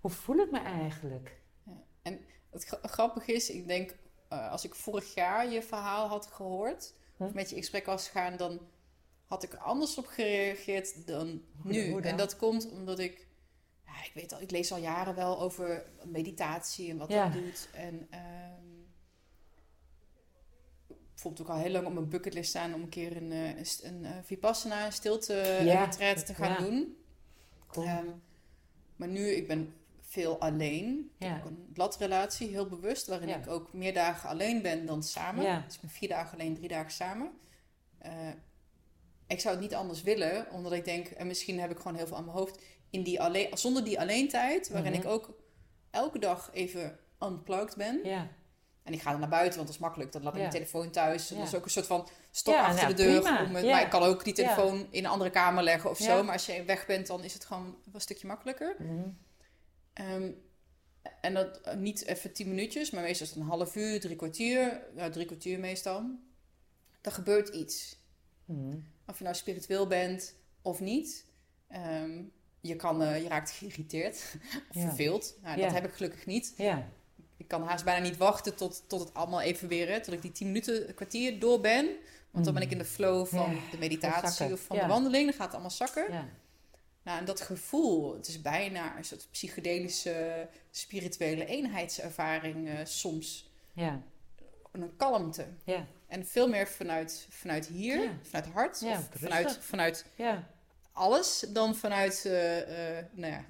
hoe, 0.00 0.10
voel 0.10 0.36
ik 0.36 0.50
me 0.50 0.58
eigenlijk? 0.58 1.40
Het 2.50 2.64
gra- 2.64 2.78
grappige 2.88 3.32
is, 3.32 3.50
ik 3.50 3.68
denk, 3.68 3.96
eh, 4.28 4.50
als 4.50 4.64
ik 4.64 4.74
vorig 4.74 5.14
jaar 5.14 5.50
je 5.50 5.62
verhaal 5.62 6.08
had 6.08 6.26
gehoord, 6.26 6.94
Hm? 7.16 7.22
of 7.24 7.34
met 7.34 7.48
je 7.48 7.54
in 7.56 7.60
gesprek 7.60 7.86
was 7.86 8.08
gegaan, 8.08 8.36
dan 8.36 8.60
had 9.24 9.42
ik 9.42 9.52
er 9.52 9.58
anders 9.58 9.98
op 9.98 10.06
gereageerd 10.06 11.06
dan 11.06 11.42
nu. 11.62 11.96
en 12.00 12.16
dat 12.16 12.36
komt 12.36 12.70
omdat 12.70 12.98
ik, 12.98 13.26
ja, 13.86 14.04
ik 14.04 14.10
weet 14.14 14.32
al, 14.32 14.40
ik 14.40 14.50
lees 14.50 14.72
al 14.72 14.78
jaren 14.78 15.14
wel 15.14 15.40
over 15.40 15.84
meditatie 16.04 16.90
en 16.90 16.96
wat 16.98 17.08
Ja. 17.10 17.24
dat 17.28 17.42
doet. 17.42 17.68
En 17.72 18.06
ehm, 18.10 18.62
bijvoorbeeld 21.14 21.48
ook 21.48 21.54
al 21.56 21.62
heel 21.62 21.70
lang 21.72 21.86
op 21.86 21.92
mijn 21.92 22.08
bucketlist 22.08 22.50
staan 22.50 22.74
om 22.74 22.82
een 22.82 22.88
keer 22.88 23.16
een, 23.16 23.32
eh, 23.32 23.48
een, 23.56 23.66
een, 23.82 24.04
eh, 24.04 24.12
vipassana, 24.22 24.86
een 24.86 24.92
stilte 24.92 25.34
Ja. 25.62 25.84
retreat 25.84 26.26
te 26.26 26.34
gaan 26.34 26.62
doen. 26.64 26.96
Cool. 27.74 27.86
Ehm, 27.86 28.06
maar 28.96 29.08
nu, 29.08 29.28
ik 29.28 29.46
ben 29.48 29.74
veel 30.00 30.40
alleen. 30.40 31.10
Ik 31.18 31.26
heb 31.26 31.38
ook 31.38 31.44
een 31.50 31.68
bladrelatie, 31.72 32.48
heel 32.48 32.66
bewust, 32.68 33.06
waarin 33.06 33.28
Ja. 33.28 33.36
ik 33.36 33.48
ook 33.48 33.72
meer 33.72 33.94
dagen 33.94 34.28
alleen 34.28 34.62
ben 34.62 34.86
dan 34.86 35.02
samen. 35.02 35.44
Ja. 35.44 35.60
Dus 35.66 35.74
ik 35.74 35.80
ben 35.80 35.90
vier 35.90 36.08
dagen 36.08 36.38
alleen, 36.38 36.54
drie 36.54 36.68
dagen 36.68 36.90
samen. 36.92 37.30
Eh, 37.98 38.12
ik 39.26 39.40
zou 39.40 39.54
het 39.54 39.62
niet 39.64 39.74
anders 39.74 40.02
willen, 40.02 40.50
omdat 40.50 40.72
ik 40.72 40.84
denk, 40.84 41.06
en 41.08 41.26
misschien 41.26 41.60
heb 41.60 41.70
ik 41.70 41.76
gewoon 41.76 41.96
heel 41.96 42.06
veel 42.06 42.16
aan 42.16 42.24
mijn 42.24 42.36
hoofd, 42.36 42.62
in 42.90 43.02
die 43.02 43.20
alleen, 43.22 43.58
zonder 43.58 43.84
die 43.84 44.00
alleen 44.00 44.28
tijd, 44.28 44.68
waarin 44.68 44.92
Mhm. 44.92 45.00
ik 45.00 45.06
ook 45.06 45.36
elke 45.90 46.18
dag 46.18 46.50
even 46.52 46.98
unplugged 47.20 47.76
ben. 47.76 48.00
Ja, 48.04 48.28
En 48.84 48.92
ik 48.92 49.02
ga 49.02 49.10
dan 49.10 49.20
naar 49.20 49.28
buiten, 49.28 49.54
want 49.54 49.66
dat 49.66 49.76
is 49.76 49.82
makkelijk. 49.82 50.12
Dan 50.12 50.22
laat 50.22 50.32
ik 50.32 50.38
Ja. 50.40 50.46
mijn 50.48 50.58
telefoon 50.62 50.90
thuis. 50.90 51.30
En. 51.30 51.36
Dat 51.38 51.46
is 51.46 51.54
ook 51.54 51.64
een 51.64 51.70
soort 51.70 51.86
van 51.86 52.08
stok 52.30 52.54
Ja, 52.54 52.64
achter 52.66 52.82
nou, 52.82 52.94
de 52.94 53.02
deur. 53.02 53.20
prima. 53.20 53.44
Om 53.44 53.54
het, 53.54 53.64
Ja. 53.64 53.70
Maar 53.70 53.82
ik 53.82 53.90
kan 53.90 54.02
ook 54.02 54.24
die 54.24 54.32
telefoon 54.34 54.86
in 54.90 55.04
een 55.04 55.10
andere 55.10 55.30
kamer 55.30 55.62
leggen 55.62 55.90
of 55.90 55.98
zo. 55.98 56.22
Maar 56.22 56.32
als 56.32 56.46
je 56.46 56.64
weg 56.64 56.86
bent, 56.86 57.06
dan 57.06 57.24
is 57.24 57.34
het 57.34 57.44
gewoon 57.44 57.76
een 57.92 58.00
stukje 58.00 58.26
makkelijker. 58.26 58.76
Ehm, 59.92 60.30
En 61.20 61.34
dat 61.34 61.60
eh, 61.60 61.76
niet 61.76 62.04
even 62.04 62.32
tien 62.32 62.48
minuutjes, 62.48 62.90
maar 62.90 63.02
meestal 63.02 63.26
is 63.26 63.32
het 63.32 63.40
een 63.42 63.48
half 63.48 63.76
uur, 63.76 64.00
drie 64.00 64.16
kwartier. 64.16 64.80
Nou, 64.94 65.10
drie 65.10 65.26
kwartier 65.26 65.58
meestal. 65.58 66.04
Er 67.02 67.12
gebeurt 67.12 67.48
iets. 67.48 67.98
Mhm. 68.44 68.76
Of 69.06 69.18
je 69.18 69.24
nou 69.24 69.36
spiritueel 69.36 69.86
bent 69.86 70.34
of 70.62 70.80
niet. 70.80 71.24
Ehm, 71.68 72.22
je, 72.60 72.76
kan, 72.76 73.02
eh, 73.02 73.22
je 73.22 73.28
raakt 73.28 73.50
geïrriteerd 73.50 74.14
of 74.70 74.74
Ja. 74.76 74.80
verveeld. 74.80 75.38
Nou, 75.42 75.58
Ja. 75.58 75.64
Dat 75.64 75.72
heb 75.74 75.84
ik 75.86 75.92
gelukkig 75.92 76.26
niet. 76.26 76.54
Ja, 76.56 76.88
Ik 77.36 77.48
kan 77.48 77.62
haast 77.62 77.84
bijna 77.84 78.02
niet 78.02 78.16
wachten 78.16 78.54
tot, 78.56 78.82
tot 78.86 79.00
het 79.00 79.14
allemaal 79.14 79.40
even 79.40 79.68
weer, 79.68 79.88
hè, 79.88 80.00
tot 80.00 80.14
ik 80.14 80.22
die 80.22 80.32
tien 80.32 80.46
minuten, 80.46 80.88
een 80.88 80.94
kwartier 80.94 81.38
door 81.38 81.60
ben. 81.60 81.88
Want 82.30 82.44
dan 82.44 82.54
ben 82.54 82.62
ik 82.62 82.70
in 82.70 82.78
de 82.78 82.84
flow 82.84 83.26
van 83.26 83.54
Ja, 83.54 83.60
de 83.70 83.78
meditatie 83.78 84.52
of 84.52 84.60
van 84.60 84.76
Ja. 84.76 84.82
de 84.82 84.88
wandeling. 84.88 85.24
Dan 85.24 85.34
gaat 85.34 85.44
het 85.44 85.52
allemaal 85.52 85.70
zakken. 85.70 86.12
ja. 86.12 86.28
Nou, 87.02 87.18
en 87.18 87.24
dat 87.24 87.40
gevoel, 87.40 88.14
het 88.14 88.28
is 88.28 88.40
bijna 88.42 88.96
een 88.96 89.04
soort 89.04 89.26
psychedelische, 89.30 90.48
spirituele 90.70 91.46
eenheidservaring 91.46 92.68
eh, 92.68 92.74
soms. 92.84 93.50
Ja, 93.72 94.02
Een 94.72 94.96
kalmte. 94.96 95.46
ja, 95.64 95.86
En 96.06 96.26
veel 96.26 96.48
meer 96.48 96.68
vanuit, 96.68 97.26
vanuit 97.30 97.66
hier, 97.66 98.10
vanuit 98.22 98.44
het 98.44 98.54
hart, 98.54 98.82
of 98.82 99.08
vanuit, 99.20 99.58
vanuit 99.60 100.04
ja. 100.14 100.46
alles, 100.92 101.44
dan 101.48 101.74
vanuit, 101.74 102.24
eh, 102.24 102.32
nou 103.12 103.32
ja, 103.32 103.44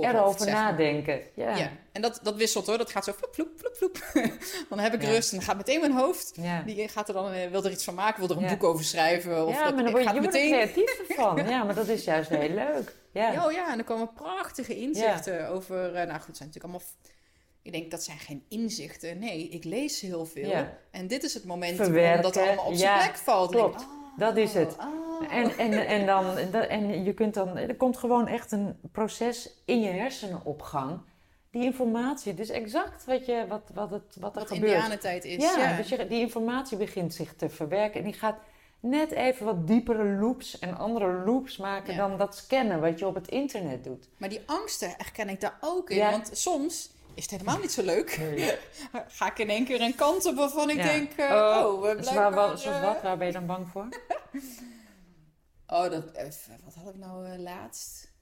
Erover 0.00 0.40
zeg 0.40 0.52
maar. 0.54 0.62
nadenken. 0.62 1.20
Ja. 1.34 1.56
Ja. 1.56 1.70
en 1.92 2.02
dat, 2.02 2.20
dat 2.22 2.34
wisselt 2.36 2.66
hoor. 2.66 2.78
Dat 2.78 2.90
gaat 2.90 3.04
zo 3.04 3.12
vloep, 3.16 3.34
vloep, 3.34 3.48
vloep, 3.56 3.76
vloep. 3.76 4.28
dan 4.68 4.78
heb 4.78 4.94
ik 4.94 5.02
Ja. 5.02 5.08
rust 5.08 5.30
en 5.32 5.36
dan 5.36 5.46
gaat 5.46 5.56
meteen 5.56 5.80
mijn 5.80 5.92
hoofd. 5.92 6.32
Ja. 6.34 6.62
Die 6.62 6.88
gaat 6.88 7.08
er 7.08 7.14
dan, 7.14 7.32
eh, 7.32 7.50
wil 7.50 7.64
er 7.64 7.70
iets 7.70 7.84
van 7.84 7.94
maken, 7.94 8.26
wil 8.26 8.36
er 8.36 8.42
een 8.42 8.48
boek 8.48 8.64
over 8.64 8.84
schrijven. 8.84 9.46
Of 9.46 9.54
ja, 9.54 9.64
dat, 9.64 9.74
maar 9.74 9.82
dan 9.82 9.92
word 9.92 10.04
je, 10.04 10.10
wordt 10.10 10.26
er 10.34 10.40
meteen... 10.40 10.50
creatief 10.50 11.00
van. 11.16 11.48
Ja, 11.48 11.64
maar 11.64 11.74
dat 11.74 11.88
is 11.88 12.04
juist 12.04 12.28
heel 12.30 12.48
leuk. 12.48 12.94
Ja. 13.12 13.32
Ja, 13.32 13.46
oh 13.46 13.52
ja, 13.52 13.70
en 13.70 13.76
dan 13.76 13.84
komen 13.86 14.12
prachtige 14.12 14.76
inzichten 14.76 15.48
over... 15.48 15.94
eh, 15.94 16.06
nou 16.06 16.20
goed, 16.20 16.36
zijn 16.36 16.48
natuurlijk 16.48 16.64
allemaal... 16.64 16.82
Ik 17.62 17.72
denk, 17.72 17.90
dat 17.90 18.02
zijn 18.02 18.18
geen 18.18 18.44
inzichten. 18.48 19.18
Nee, 19.18 19.48
ik 19.48 19.64
lees 19.64 20.00
heel 20.00 20.26
veel. 20.26 20.48
Ja. 20.48 20.78
En 20.90 21.06
dit 21.06 21.22
is 21.22 21.34
het 21.34 21.44
moment 21.44 21.76
Verwerken, 21.76 22.22
dat 22.22 22.36
allemaal 22.36 22.64
op 22.64 22.74
zijn 22.74 22.98
plek 22.98 23.16
valt. 23.16 23.52
Denk 23.52 23.64
klopt. 23.64 23.80
oh, 23.82 24.18
Dat 24.18 24.36
is 24.36 24.54
het. 24.54 24.76
oh. 24.78 25.07
En, 25.30 25.58
en, 25.58 25.86
en, 25.86 26.06
dan, 26.06 26.36
en 26.38 26.50
dat- 26.50 26.66
en 26.66 27.04
je 27.04 27.12
kunt 27.14 27.34
dan, 27.34 27.56
er 27.56 27.76
komt 27.76 27.96
gewoon 27.96 28.26
echt 28.26 28.52
een 28.52 28.78
proces 28.92 29.50
in 29.64 29.80
je 29.80 29.90
hersenen 29.90 30.40
op 30.44 30.62
gang. 30.62 31.00
Die 31.50 31.62
informatie, 31.64 32.34
dus 32.34 32.48
exact 32.48 33.04
wat, 33.04 33.26
je, 33.26 33.44
wat, 33.48 33.62
wat, 33.74 33.90
het, 33.90 34.16
wat 34.20 34.34
er 34.34 34.40
Wat 34.40 34.48
gebeurt. 34.48 34.72
indianentijd 34.72 35.24
is. 35.24 35.42
ja, 35.42 35.58
Ja, 35.58 35.76
dus 35.76 35.88
je, 35.88 36.06
die 36.06 36.20
informatie 36.20 36.76
begint 36.76 37.14
zich 37.14 37.34
te 37.34 37.48
verwerken. 37.48 37.98
En 38.00 38.04
die 38.06 38.18
gaat 38.18 38.36
net 38.80 39.10
even 39.10 39.46
wat 39.46 39.66
diepere 39.66 40.04
loops 40.04 40.58
en 40.58 40.76
andere 40.78 41.24
loops 41.24 41.56
maken 41.56 41.92
Ja. 41.94 42.08
dan 42.08 42.18
dat 42.18 42.36
scannen 42.36 42.80
wat 42.80 42.98
je 42.98 43.06
op 43.06 43.14
het 43.14 43.28
internet 43.28 43.84
doet. 43.84 44.08
Maar 44.16 44.28
die 44.28 44.40
angsten 44.46 44.94
herken 44.96 45.28
ik 45.28 45.40
daar 45.40 45.58
ook 45.60 45.90
in. 45.90 45.96
Ja. 45.96 46.10
Want 46.10 46.30
soms 46.32 46.90
is 47.14 47.22
het 47.22 47.30
helemaal 47.32 47.58
niet 47.58 47.72
zo 47.72 47.82
leuk. 47.84 48.18
Nee. 48.18 48.54
Ga 49.08 49.26
ik 49.30 49.38
in 49.38 49.48
één 49.50 49.64
keer 49.64 49.80
een 49.80 49.94
kant 49.94 50.26
op 50.26 50.36
waarvan 50.36 50.70
ik 50.70 50.76
Ja. 50.76 50.82
denk... 50.82 51.12
eh, 51.12 51.30
Oh, 51.30 51.72
oh, 51.72 51.82
we 51.82 52.10
waar, 52.14 52.34
wat, 52.34 52.60
zoals 52.60 52.76
eh, 52.78 52.82
wat, 52.84 53.02
waar 53.02 53.16
ben 53.16 53.26
je 53.26 53.32
dan 53.32 53.46
bang 53.46 53.68
voor? 53.68 53.88
Oh, 55.70 55.90
dat, 55.90 56.12
even, 56.14 56.60
wat 56.64 56.74
had 56.74 56.88
ik 56.88 56.96
nou 56.96 57.26
eh, 57.26 57.38
laatst? 57.38 58.12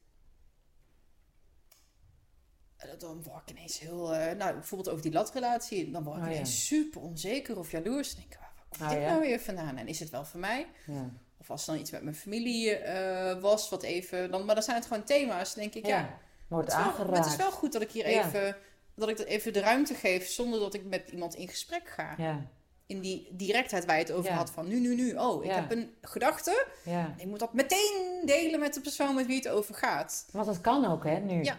Eh, 2.76 2.90
Dan 2.98 3.22
word 3.22 3.42
ik 3.42 3.50
ineens 3.56 3.78
heel... 3.78 4.14
eh, 4.14 4.36
nou, 4.36 4.52
bijvoorbeeld 4.54 4.88
over 4.88 5.02
die 5.02 5.12
latrelatie. 5.12 5.90
Dan 5.90 6.04
word 6.04 6.16
ik 6.16 6.22
Oh, 6.22 6.28
ja. 6.28 6.34
ineens 6.34 6.66
super 6.66 7.00
onzeker 7.00 7.58
of 7.58 7.70
jaloers. 7.70 8.08
Dan 8.14 8.20
denk 8.20 8.32
ik, 8.32 8.38
waar 8.40 8.52
komt 8.68 8.82
Oh, 8.82 8.88
dit 8.88 8.98
ja. 9.00 9.06
nou 9.08 9.20
weer 9.20 9.40
vandaan? 9.40 9.76
En 9.76 9.88
is 9.88 10.00
het 10.00 10.10
wel 10.10 10.24
voor 10.24 10.40
mij? 10.40 10.66
Ja. 10.86 11.10
Of 11.38 11.50
als 11.50 11.66
er 11.66 11.72
dan 11.72 11.80
iets 11.80 11.90
met 11.90 12.02
mijn 12.02 12.14
familie 12.16 12.74
eh, 12.76 13.40
was, 13.40 13.68
wat 13.68 13.82
even... 13.82 14.30
Dan, 14.30 14.44
maar 14.44 14.54
dan 14.54 14.64
zijn 14.64 14.76
het 14.76 14.86
gewoon 14.86 15.04
thema's. 15.04 15.54
Denk 15.54 15.74
ik, 15.74 15.86
ja. 15.86 16.18
Wordt 16.48 16.68
wel, 16.72 16.78
maar 16.78 16.86
aangeraakt. 16.88 17.16
het 17.16 17.26
is 17.26 17.36
wel 17.36 17.52
goed 17.52 17.72
dat 17.72 17.82
ik 17.82 17.90
hier 17.90 18.04
even... 18.04 18.56
Dat 18.94 19.08
ik 19.08 19.18
even 19.18 19.52
de 19.52 19.60
ruimte 19.60 19.94
geef 19.94 20.28
zonder 20.28 20.60
dat 20.60 20.74
ik 20.74 20.84
met 20.84 21.08
iemand 21.10 21.34
in 21.34 21.48
gesprek 21.48 21.88
ga. 21.88 22.14
Ja, 22.18 22.46
In 22.86 23.00
die 23.00 23.28
directheid 23.32 23.84
waar 23.84 23.96
je 23.96 24.02
het 24.02 24.12
over 24.12 24.30
Ja. 24.30 24.36
had 24.36 24.50
van 24.50 24.68
nu, 24.68 24.78
nu, 24.80 24.94
nu. 24.94 25.14
Oh, 25.14 25.44
ik 25.44 25.50
Ja. 25.50 25.56
heb 25.60 25.70
een 25.70 25.94
gedachte. 26.00 26.66
ja. 26.84 27.14
Ik 27.18 27.26
moet 27.26 27.38
dat 27.38 27.52
meteen 27.52 28.22
delen 28.24 28.60
met 28.60 28.74
de 28.74 28.80
persoon 28.80 29.14
met 29.14 29.26
wie 29.26 29.36
het 29.36 29.48
over 29.48 29.74
gaat. 29.74 30.26
Want 30.32 30.46
dat 30.46 30.60
kan 30.60 30.84
ook, 30.84 31.04
hè, 31.04 31.18
nu. 31.18 31.42
Ja. 31.44 31.58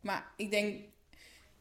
Maar 0.00 0.32
ik 0.36 0.50
denk, 0.50 0.80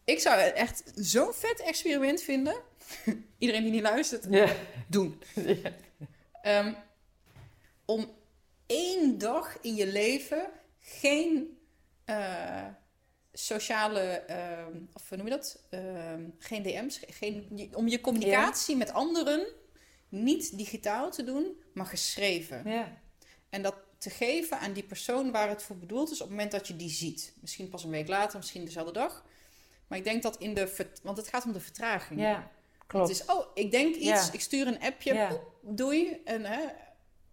ik 0.03 0.20
zou 0.20 0.39
het 0.39 0.53
echt 0.53 0.84
zo'n 0.95 1.34
vet 1.34 1.59
experiment 1.62 2.22
vinden. 2.22 2.55
Iedereen 3.38 3.64
die 3.64 3.72
niet 3.72 3.82
luistert, 3.82 4.26
Ja. 4.30 4.47
doen. 4.88 5.22
Ja. 5.45 5.72
Ehm, 6.41 6.74
om 7.86 8.09
één 8.66 9.18
dag 9.18 9.57
in 9.62 9.76
je 9.76 9.88
leven 9.88 10.49
geen 10.80 11.57
eh, 12.05 12.66
sociale, 13.34 13.99
ehm, 14.01 14.77
of 14.93 15.09
hoe 15.09 15.17
noem 15.17 15.27
je 15.27 15.32
dat? 15.34 15.63
Ehm, 15.69 16.23
geen 16.39 16.63
DM's, 16.63 16.97
ge- 16.97 17.11
geen, 17.11 17.69
om 17.75 17.88
je 17.88 18.01
communicatie 18.01 18.75
met 18.75 18.91
anderen 18.93 19.47
niet 20.09 20.57
digitaal 20.57 21.11
te 21.11 21.23
doen, 21.23 21.61
maar 21.73 21.86
geschreven. 21.86 22.69
Ja. 22.69 22.97
En 23.49 23.61
dat 23.61 23.75
te 23.97 24.09
geven 24.09 24.59
aan 24.59 24.73
die 24.73 24.84
persoon 24.84 25.32
waar 25.32 25.49
het 25.49 25.63
voor 25.63 25.77
bedoeld 25.77 26.07
is 26.11 26.15
op 26.21 26.27
het 26.27 26.29
moment 26.29 26.51
dat 26.51 26.67
je 26.67 26.75
die 26.75 26.89
ziet. 26.89 27.34
Misschien 27.41 27.69
pas 27.69 27.84
een 27.84 27.89
week 27.89 28.07
later, 28.07 28.38
misschien 28.38 28.65
dezelfde 28.65 28.93
dag. 28.93 29.25
Maar 29.88 29.97
ik 29.97 30.03
denk 30.03 30.23
dat 30.23 30.38
in 30.38 30.53
de... 30.53 30.89
Want 31.03 31.17
het 31.17 31.27
gaat 31.27 31.45
om 31.45 31.51
de 31.53 31.59
vertraging. 31.59 32.19
Ja, 32.19 32.51
klopt. 32.88 33.07
Het 33.07 33.17
is, 33.19 33.25
oh, 33.25 33.45
ik 33.53 33.71
denk 33.71 33.95
iets, 33.95 34.32
ik 34.32 34.41
stuur 34.41 34.67
een 34.67 34.79
appje, 34.82 35.13
poep, 35.27 35.53
doei. 35.61 36.21
En, 36.25 36.45
hè, 36.45 36.65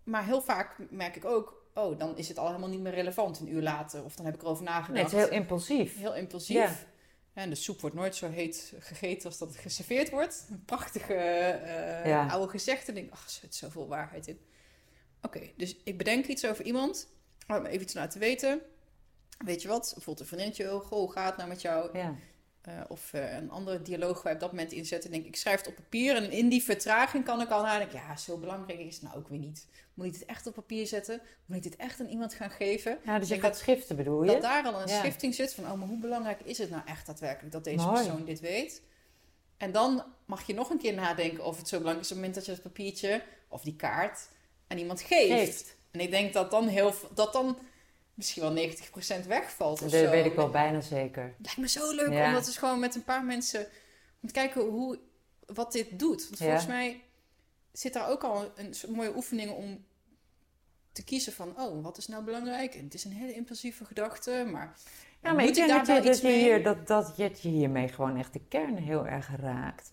maar 0.05 0.24
heel 0.24 0.42
vaak 0.42 0.76
merk 0.90 1.16
ik 1.16 1.24
ook, 1.24 1.57
oh, 1.75 1.99
dan 1.99 2.16
is 2.16 2.29
het 2.29 2.39
al 2.39 2.47
helemaal 2.47 2.69
niet 2.69 2.81
meer 2.81 2.95
relevant 2.95 3.41
een 3.41 3.53
uur 3.53 3.62
later. 3.62 4.05
Of 4.05 4.16
dan 4.16 4.25
heb 4.25 4.35
ik 4.35 4.43
erover 4.43 4.64
Nee, 4.64 4.73
nagedacht. 4.75 5.03
het 5.11 5.12
is 5.21 5.27
heel 5.29 5.37
impulsief. 5.39 5.99
Heel 5.99 6.14
impulsief. 6.14 6.57
Ja. 6.57 6.75
En 7.33 7.49
de 7.51 7.57
soep 7.57 7.81
wordt 7.81 7.97
nooit 7.97 8.16
zo 8.16 8.31
heet 8.31 8.73
gegeten 8.79 9.29
als 9.29 9.39
dat 9.39 9.49
het 9.49 9.57
geserveerd 9.59 10.11
wordt. 10.11 10.47
Een 10.51 10.64
prachtige 10.64 11.14
Ja. 12.05 12.27
oude 12.29 12.49
gezegde. 12.51 12.93
Denk, 12.93 13.12
ach, 13.12 13.25
er 13.25 13.31
zit 13.31 13.55
zoveel 13.55 13.89
waarheid 13.89 14.27
in. 14.27 14.41
Oké, 15.23 15.41
dus 15.57 15.77
ik 15.85 15.99
bedenk 15.99 16.27
iets 16.27 16.47
over 16.47 16.64
iemand. 16.64 17.09
Om 17.49 17.66
even 17.66 17.83
iets 17.83 17.93
te 17.93 17.99
laten 17.99 18.21
weten. 18.21 18.61
Weet 19.45 19.62
je 19.62 19.69
wat? 19.69 19.81
Bijvoorbeeld 19.95 20.21
een 20.21 20.27
vriendinnetje. 20.27 20.75
oh, 20.75 20.81
Goh, 20.85 20.99
hoe 20.99 21.12
gaat 21.12 21.37
nou 21.37 21.49
met 21.49 21.61
jou? 21.62 21.99
Ja. 21.99 22.14
Eh, 22.62 22.74
of 22.88 23.12
eh, 23.12 23.32
een 23.36 23.50
andere 23.50 23.82
dialoog 23.82 24.22
waar 24.22 24.32
je 24.32 24.34
op 24.34 24.40
dat 24.40 24.50
moment 24.52 24.72
inzetten. 24.72 25.11
Denk 25.11 25.22
ik, 25.22 25.28
ik 25.28 25.36
schrijf 25.36 25.59
het 25.59 25.68
op 25.68 25.74
papier. 25.74 26.16
En 26.16 26.30
in 26.30 26.48
die 26.48 26.62
vertraging 26.62 27.24
kan 27.24 27.40
ik 27.40 27.50
al 27.50 27.62
nadenken. 27.62 27.98
Ja, 27.98 28.16
zo 28.16 28.38
belangrijk 28.38 28.78
is 28.78 28.94
het 28.94 29.02
nou 29.02 29.16
ook 29.16 29.28
weer 29.28 29.38
niet. 29.38 29.66
Moet 29.94 30.06
ik 30.06 30.12
dit 30.12 30.24
echt 30.24 30.46
op 30.46 30.54
papier 30.54 30.86
zetten? 30.86 31.20
Moet 31.46 31.56
ik 31.56 31.62
dit 31.62 31.76
echt 31.76 32.00
aan 32.00 32.06
iemand 32.09 32.34
gaan 32.34 32.50
geven? 32.50 32.98
ja, 33.04 33.18
dus 33.18 33.28
je 33.28 33.34
Ik 33.34 33.40
gaat 33.40 33.52
denk 33.52 33.62
schiften 33.64 33.96
bedoel 33.96 34.22
je? 34.24 34.30
Dat 34.30 34.42
daar 34.42 34.64
al 34.64 34.80
een 34.80 34.88
Ja. 34.88 34.98
schifting 34.98 35.34
zit 35.34 35.54
van, 35.54 35.64
oh, 35.64 35.72
maar 35.72 35.88
hoe 35.88 35.98
belangrijk 35.98 36.40
is 36.40 36.59
het 36.59 36.70
nou 36.70 36.82
echt 36.86 37.06
daadwerkelijk 37.06 37.52
dat 37.52 37.64
deze 37.64 37.84
Mooi. 37.86 38.02
persoon 38.02 38.24
dit 38.24 38.40
weet? 38.40 38.82
En 39.56 39.72
dan 39.72 40.04
mag 40.24 40.46
je 40.46 40.54
nog 40.54 40.70
een 40.70 40.78
keer 40.78 40.94
nadenken 40.94 41.44
of 41.44 41.56
het 41.59 41.68
zo 41.68 41.78
belangrijk 41.78 42.06
is 42.06 42.12
op 42.12 42.16
het 42.16 42.26
moment 42.26 42.34
dat 42.34 42.44
je 42.44 42.62
dat 42.62 42.72
papiertje 42.72 43.22
of 43.48 43.62
die 43.62 43.76
kaart 43.76 44.28
aan 44.68 44.78
iemand 44.78 45.00
geeft. 45.00 45.32
Geeft. 45.32 45.76
En 45.90 46.00
ik 46.00 46.11
denk 46.11 46.32
dat 46.32 46.50
dan 46.50 46.66
heel 46.68 46.94
dat 47.14 47.32
dan 47.32 47.59
misschien 48.19 48.43
wel 48.43 48.53
90% 49.23 49.27
wegvalt 49.27 49.83
of 49.83 49.91
Dat 49.91 50.01
zo. 50.01 50.11
weet 50.11 50.25
ik 50.25 50.35
wel 50.35 50.51
bijna 50.51 50.81
zeker. 50.81 51.35
Lijkt 51.39 51.59
me 51.59 51.69
zo 51.69 51.95
leuk 51.95 52.12
Ja. 52.12 52.27
om 52.27 52.33
dat 52.33 52.49
gewoon 52.49 52.79
met 52.79 52.95
een 52.95 53.05
paar 53.05 53.25
mensen 53.25 53.66
om 54.23 54.29
te 54.29 54.35
kijken 54.35 54.62
hoe, 54.62 54.99
wat 55.47 55.73
dit 55.73 55.99
doet. 55.99 56.23
Want 56.29 56.39
Ja. 56.39 56.45
volgens 56.45 56.66
mij 56.66 57.03
zit 57.73 57.93
daar 57.93 58.09
ook 58.09 58.25
al 58.25 58.53
een 58.57 58.75
soort 58.75 58.93
mooie 58.93 59.16
oefening 59.16 59.51
om 59.51 59.85
te 60.93 61.05
kiezen 61.05 61.33
van, 61.33 61.61
oh, 61.61 61.83
wat 61.83 61.99
is 61.99 62.07
nou 62.07 62.25
belangrijk? 62.25 62.75
En 62.75 62.85
het 62.85 62.95
is 62.95 63.05
een 63.05 63.12
hele 63.12 63.35
impulsieve 63.35 63.85
gedachte, 63.85 64.47
maar, 64.53 64.77
Ja, 65.23 65.33
maar 65.33 65.35
moet 65.35 65.49
ik 65.49 65.55
denk 65.55 65.69
daar 65.69 65.79
dat, 65.79 65.87
je, 65.87 65.93
wel 65.93 66.03
dat, 66.03 66.21
je 66.21 66.29
hier, 66.29 66.62
dat, 66.87 67.16
het 67.16 67.43
je 67.43 67.49
hiermee 67.49 67.89
gewoon 67.89 68.16
echt 68.16 68.33
de 68.33 68.41
kern 68.49 68.77
heel 68.77 69.07
erg 69.07 69.31
raakt. 69.41 69.91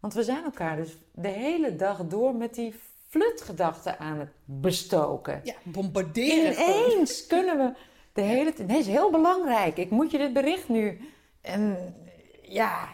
Want 0.00 0.14
we 0.14 0.22
zijn 0.22 0.44
elkaar 0.44 0.76
dus 0.76 0.96
de 1.14 1.28
hele 1.28 1.76
dag 1.76 2.06
door 2.06 2.34
met 2.34 2.54
die 2.54 2.74
flutgedachten 3.12 3.98
aan 3.98 4.18
het 4.18 4.30
bestoken. 4.44 5.40
Ja, 5.44 5.54
bombarderen. 5.62 6.52
Ineens 6.52 7.26
kunnen 7.32 7.58
we 7.58 7.72
de 8.12 8.20
hele 8.20 8.52
tijd... 8.52 8.68
Nee, 8.68 8.78
is 8.78 8.86
heel 8.86 9.10
belangrijk. 9.10 9.76
Ik 9.76 9.90
moet 9.90 10.10
je 10.10 10.18
dit 10.18 10.32
bericht 10.32 10.68
nu... 10.68 11.00
En 11.40 11.94
ja, 12.42 12.88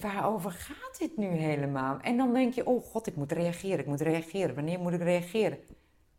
waarover 0.00 0.50
gaat 0.50 0.98
dit 0.98 1.16
nu 1.16 1.26
helemaal? 1.26 2.00
En 2.00 2.16
dan 2.16 2.32
denk 2.32 2.54
je, 2.54 2.66
oh 2.66 2.84
god, 2.84 3.06
ik 3.06 3.16
moet 3.16 3.32
reageren, 3.32 3.78
ik 3.78 3.86
moet 3.86 4.00
reageren. 4.00 4.54
Wanneer 4.54 4.80
moet 4.80 4.92
ik 4.92 5.02
reageren? 5.02 5.58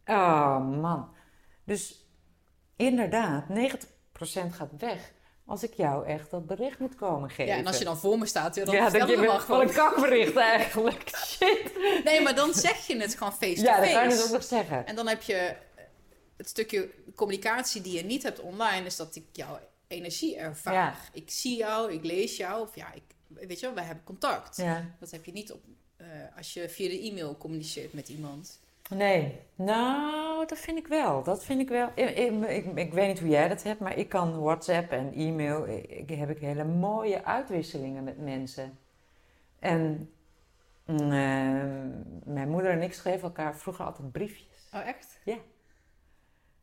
Oh 0.06 0.70
man. 0.82 1.10
Dus 1.64 2.08
inderdaad, 2.76 3.44
90% 3.50 3.52
gaat 4.50 4.72
weg 4.78 5.14
als 5.46 5.64
ik 5.64 5.74
jou 5.74 6.06
echt 6.06 6.32
dat 6.32 6.46
bericht 6.46 6.80
moet 6.80 6.96
komen 6.96 7.30
geven. 7.30 7.46
Ja, 7.46 7.58
en 7.58 7.68
als 7.68 7.78
je 7.78 7.84
dan 7.84 7.98
voor 7.98 8.18
me 8.18 8.26
staat, 8.26 8.56
ja, 8.56 8.66
dan 8.66 8.76
ja, 8.76 8.90
dan 8.90 9.08
je 9.10 9.16
maar 9.16 9.26
wel 9.26 9.36
een 9.36 9.42
gewoon. 9.42 9.72
kakbericht 9.72 10.36
eigenlijk. 10.36 11.12
Shit. 11.26 11.72
Nee, 12.04 12.22
maar 12.22 12.36
dan 12.36 12.54
zeg 12.54 12.88
je 12.88 12.98
het 12.98 13.16
gewoon 13.16 13.34
face 13.34 13.56
to 13.56 13.62
Ja, 13.62 13.80
dat 13.80 13.92
kan 13.92 14.04
je 14.04 14.10
dus 14.10 14.24
ook 14.24 14.32
nog 14.32 14.44
zeggen. 14.44 14.86
En 14.86 14.96
dan 14.96 15.08
heb 15.08 15.22
je 15.22 15.56
het 16.38 16.50
stukje 16.50 16.90
communicatie 17.16 17.82
die 17.82 17.98
je 17.98 18.04
niet 18.04 18.24
hebt 18.24 18.40
online, 18.40 18.86
is 18.86 18.96
dat 18.96 19.16
ik 19.16 19.24
jouw 19.32 19.60
energie 19.88 20.38
ervaar. 20.38 20.74
Ja. 20.74 20.96
Ik 21.14 21.30
zie 21.32 21.58
jou, 21.58 21.94
ik 21.94 22.04
lees 22.04 22.38
jou, 22.38 22.62
of 22.62 22.76
ja, 22.76 22.94
ik, 22.94 23.04
weet 23.28 23.60
je 23.60 23.66
wel, 23.66 23.76
wij 23.76 23.84
hebben 23.84 24.04
contact. 24.04 24.58
Ja. 24.58 24.96
Dat 25.00 25.12
heb 25.12 25.26
je 25.26 25.32
niet 25.32 25.52
op, 25.52 25.64
eh, 25.96 26.08
als 26.38 26.54
je 26.54 26.70
via 26.70 26.90
de 26.90 27.00
e-mail 27.00 27.38
communiceert 27.38 27.94
met 27.94 28.10
iemand. 28.10 28.60
Nee. 28.90 29.40
Nou 29.56 30.46
dat 30.48 30.58
vind 30.58 30.78
ik 30.78 30.88
wel. 30.88 31.24
Dat 31.24 31.44
vind 31.44 31.60
ik 31.62 31.70
wel. 31.70 31.90
Ik, 31.96 32.10
ik, 32.10 32.50
ik, 32.50 32.78
ik 32.78 32.94
weet 32.94 33.08
niet 33.08 33.20
hoe 33.20 33.30
jij 33.30 33.48
dat 33.48 33.64
hebt, 33.64 33.80
maar 33.80 33.98
ik 33.98 34.10
kan 34.10 34.42
WhatsApp 34.42 34.92
en 34.92 35.14
e-mail. 35.14 35.68
Ik, 35.68 36.10
heb 36.10 36.30
ik 36.30 36.40
hele 36.40 36.64
mooie 36.64 37.26
uitwisselingen 37.26 38.04
met 38.04 38.18
mensen. 38.18 38.78
En 39.60 40.10
mm, 40.86 40.98
eh, 41.00 42.34
mijn 42.34 42.50
moeder 42.50 42.72
en 42.72 42.82
ik 42.82 42.94
schreven 42.94 43.24
elkaar 43.24 43.56
vroeger 43.56 43.86
altijd 43.86 44.12
briefjes. 44.12 44.70
Oh, 44.74 44.88
echt? 44.88 45.20
Ja. 45.24 45.38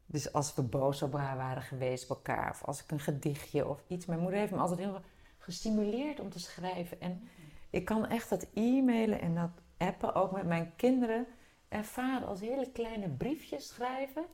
Dus 0.06 0.32
als 0.32 0.54
we 0.54 0.62
boos 0.62 1.02
op 1.02 1.12
haar 1.12 1.36
waren 1.36 1.62
geweest 1.62 2.10
op 2.10 2.16
elkaar, 2.16 2.50
of 2.50 2.64
als 2.64 2.82
ik 2.82 2.90
een 2.90 3.00
gedichtje 3.00 3.68
of 3.68 3.82
iets. 3.86 4.06
Mijn 4.06 4.20
moeder 4.20 4.38
heeft 4.38 4.52
me 4.52 4.58
altijd 4.58 4.78
heel 4.78 5.00
gestimuleerd 5.38 6.20
om 6.20 6.30
te 6.30 6.38
schrijven. 6.38 7.00
En 7.00 7.28
ik 7.70 7.84
kan 7.84 8.06
echt 8.06 8.28
dat 8.28 8.46
e-mailen 8.54 9.20
en 9.20 9.34
dat 9.34 9.50
appen 9.78 10.14
ook 10.14 10.32
met 10.32 10.46
mijn 10.46 10.72
kinderen 10.76 11.26
ervaren 11.70 12.28
als 12.28 12.40
hele 12.40 12.70
kleine 12.72 13.08
briefjes 13.08 13.68
schrijven. 13.68 14.24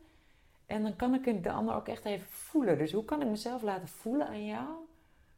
En 0.67 0.83
dan 0.83 0.97
kan 0.97 1.15
ik 1.15 1.43
de 1.43 1.51
ander 1.51 1.75
ook 1.75 1.89
echt 1.89 2.05
even 2.05 2.27
voelen. 2.29 2.79
Dus 2.79 2.93
hoe 2.93 3.05
kan 3.05 3.23
ik 3.23 3.29
mezelf 3.29 3.63
laten 3.63 3.89
voelen 3.89 4.27
aan 4.27 4.47
jou? 4.47 4.69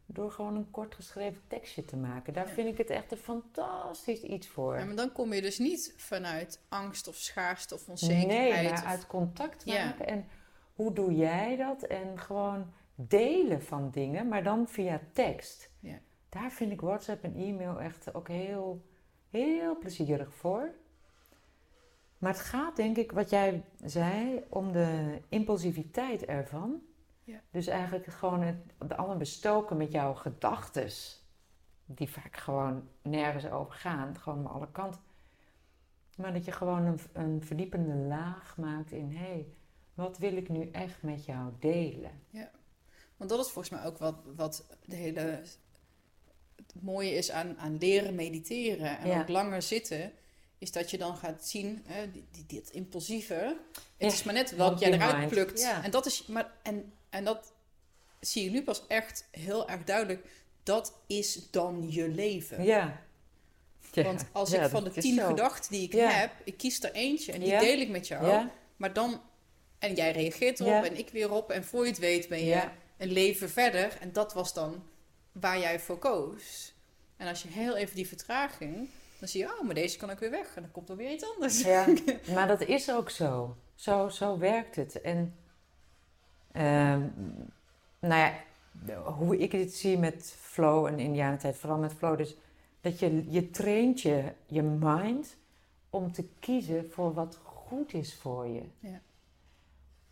Door 0.06 0.30
gewoon 0.30 0.56
een 0.56 0.70
kort 0.70 0.94
geschreven 0.94 1.42
tekstje 1.46 1.84
te 1.84 1.96
maken. 1.96 2.32
Daar 2.32 2.48
vind 2.48 2.68
ik 2.68 2.78
het 2.78 2.90
echt 2.90 3.12
een 3.12 3.18
fantastisch 3.18 4.22
iets 4.22 4.48
voor. 4.48 4.78
Ja, 4.78 4.84
maar 4.84 4.96
dan 4.96 5.12
kom 5.12 5.32
je 5.32 5.42
dus 5.42 5.58
niet 5.58 5.94
vanuit 5.96 6.60
angst 6.68 7.08
of 7.08 7.14
schaarste 7.14 7.74
of 7.74 7.88
onzekerheid. 7.88 8.62
Nee, 8.62 8.62
maar 8.62 8.84
uit 8.84 9.06
contact 9.06 9.66
maken. 9.66 10.06
En 10.06 10.26
hoe 10.74 10.92
doe 10.92 11.14
jij 11.14 11.56
dat? 11.56 11.82
En 11.82 12.18
gewoon 12.18 12.72
delen 12.94 13.62
van 13.62 13.90
dingen, 13.90 14.28
maar 14.28 14.42
dan 14.42 14.68
via 14.68 15.00
tekst. 15.12 15.70
Ja. 15.80 15.98
Daar 16.28 16.50
vind 16.50 16.72
ik 16.72 16.80
WhatsApp 16.80 17.24
en 17.24 17.34
e-mail 17.36 17.80
echt 17.80 18.14
ook 18.14 18.28
heel, 18.28 18.84
heel 19.30 19.78
plezierig 19.78 20.34
voor. 20.34 20.74
Maar 22.18 22.32
het 22.32 22.40
gaat 22.40 22.76
denk 22.76 22.96
ik, 22.96 23.12
wat 23.12 23.30
jij 23.30 23.64
zei, 23.84 24.44
om 24.48 24.72
de 24.72 25.18
impulsiviteit 25.28 26.24
ervan. 26.24 26.80
Ja. 27.24 27.40
Dus 27.50 27.66
eigenlijk 27.66 28.06
gewoon 28.06 28.42
het, 28.42 28.56
allemaal 28.96 29.16
bestoken 29.16 29.76
met 29.76 29.92
jouw 29.92 30.14
gedachtes. 30.14 31.22
Die 31.84 32.08
vaak 32.08 32.36
gewoon 32.36 32.88
nergens 33.02 33.46
over 33.46 33.74
gaan, 33.74 34.18
gewoon 34.18 34.38
aan 34.38 34.52
alle 34.54 34.70
kanten. 34.72 35.00
Maar 36.16 36.32
dat 36.32 36.44
je 36.44 36.52
gewoon 36.52 36.86
een, 36.86 37.00
een 37.12 37.42
verdiepende 37.42 37.94
laag 37.94 38.56
maakt 38.56 38.92
in, 38.92 39.10
hé, 39.10 39.18
hey, 39.18 39.46
wat 39.94 40.18
wil 40.18 40.36
ik 40.36 40.48
nu 40.48 40.70
echt 40.70 41.02
met 41.02 41.24
jou 41.24 41.52
delen? 41.58 42.10
Ja, 42.30 42.50
want 43.16 43.30
dat 43.30 43.38
is 43.38 43.50
volgens 43.52 43.74
mij 43.74 43.86
ook 43.86 43.98
wat, 43.98 44.14
wat 44.36 44.66
de 44.84 44.96
hele 44.96 45.42
het 46.56 46.82
mooie 46.82 47.10
is 47.10 47.30
aan, 47.30 47.58
aan 47.58 47.78
leren 47.78 48.14
mediteren 48.14 48.98
en 48.98 49.08
Ja. 49.08 49.20
ook 49.20 49.28
langer 49.28 49.62
zitten, 49.62 50.12
is 50.58 50.72
dat 50.72 50.90
je 50.90 50.98
dan 50.98 51.16
gaat 51.16 51.48
zien, 51.48 51.84
dit 52.46 52.70
impulsieve, 52.70 53.56
het 53.96 54.12
is 54.12 54.22
maar 54.22 54.34
net 54.34 54.56
wat 54.56 54.80
jij 54.80 54.92
eruit 54.92 55.18
mind. 55.18 55.30
plukt. 55.30 55.60
Ja. 55.60 55.84
En 55.84 55.90
dat 55.90 56.06
is, 56.06 56.26
maar, 56.26 56.52
en, 56.62 56.92
en 57.10 57.24
dat 57.24 57.52
zie 58.20 58.44
je 58.44 58.50
nu 58.50 58.62
pas 58.62 58.86
echt 58.86 59.28
heel 59.30 59.68
erg 59.68 59.84
duidelijk. 59.84 60.26
Dat 60.62 60.94
is 61.06 61.50
dan 61.50 61.86
je 61.90 62.08
leven. 62.08 62.64
Ja. 62.64 63.06
Ja, 63.92 64.02
Want 64.02 64.24
als 64.32 64.50
ja, 64.50 64.64
ik 64.64 64.70
van 64.70 64.84
de 64.84 64.90
tien 64.90 65.20
gedachten 65.20 65.72
die 65.72 65.82
ik 65.82 65.92
heb, 65.92 66.32
ik 66.44 66.56
kies 66.56 66.82
er 66.82 66.92
eentje 66.92 67.32
en 67.32 67.40
die 67.40 67.58
deel 67.58 67.78
ik 67.78 67.88
met 67.88 68.08
jou. 68.08 68.48
Maar 68.76 68.92
dan, 68.92 69.20
en 69.78 69.94
jij 69.94 70.12
reageert 70.12 70.60
erop 70.60 70.84
en 70.84 70.98
ik 70.98 71.08
weer 71.10 71.32
op. 71.32 71.50
En 71.50 71.64
voor 71.64 71.84
je 71.84 71.90
het 71.90 71.98
weet 71.98 72.28
ben 72.28 72.44
je 72.44 72.68
een 72.96 73.12
leven 73.12 73.50
verder. 73.50 73.96
En 74.00 74.12
dat 74.12 74.32
was 74.32 74.54
dan 74.54 74.82
waar 75.32 75.58
jij 75.58 75.80
voor 75.80 75.98
koos. 75.98 76.74
En 77.16 77.28
als 77.28 77.42
je 77.42 77.48
heel 77.48 77.76
even 77.76 77.94
die 77.94 78.08
vertraging, 78.08 78.88
dan 79.18 79.28
zie 79.28 79.40
je, 79.40 79.58
oh, 79.58 79.62
maar 79.62 79.74
deze 79.74 79.98
kan 79.98 80.10
ook 80.10 80.18
weer 80.18 80.30
weg. 80.30 80.56
En 80.56 80.62
dan 80.62 80.70
komt 80.70 80.88
er 80.88 80.96
weer 80.96 81.12
iets 81.12 81.34
anders. 81.34 81.62
ja, 81.62 81.86
maar 82.34 82.48
dat 82.48 82.60
is 82.60 82.90
ook 82.90 83.10
zo. 83.10 83.56
Zo, 83.74 84.08
zo 84.08 84.38
werkt 84.38 84.76
het. 84.76 85.00
En 85.00 85.34
ehm, 86.52 87.06
nou 88.00 88.20
ja, 88.20 88.34
hoe 89.02 89.38
ik 89.38 89.52
het 89.52 89.74
zie 89.74 89.98
met 89.98 90.36
flow 90.40 90.86
en 90.86 90.98
indianentijd, 90.98 91.56
vooral 91.56 91.78
met 91.78 91.92
flow, 91.92 92.16
dus 92.16 92.36
dat 92.80 92.98
je, 92.98 93.30
je 93.30 93.50
traint 93.50 94.00
je, 94.00 94.32
je 94.46 94.62
mind 94.62 95.36
om 95.90 96.12
te 96.12 96.28
kiezen 96.38 96.90
voor 96.90 97.14
wat 97.14 97.40
goed 97.42 97.94
is 97.94 98.14
voor 98.14 98.46
je. 98.46 98.62
Ja. 98.78 99.00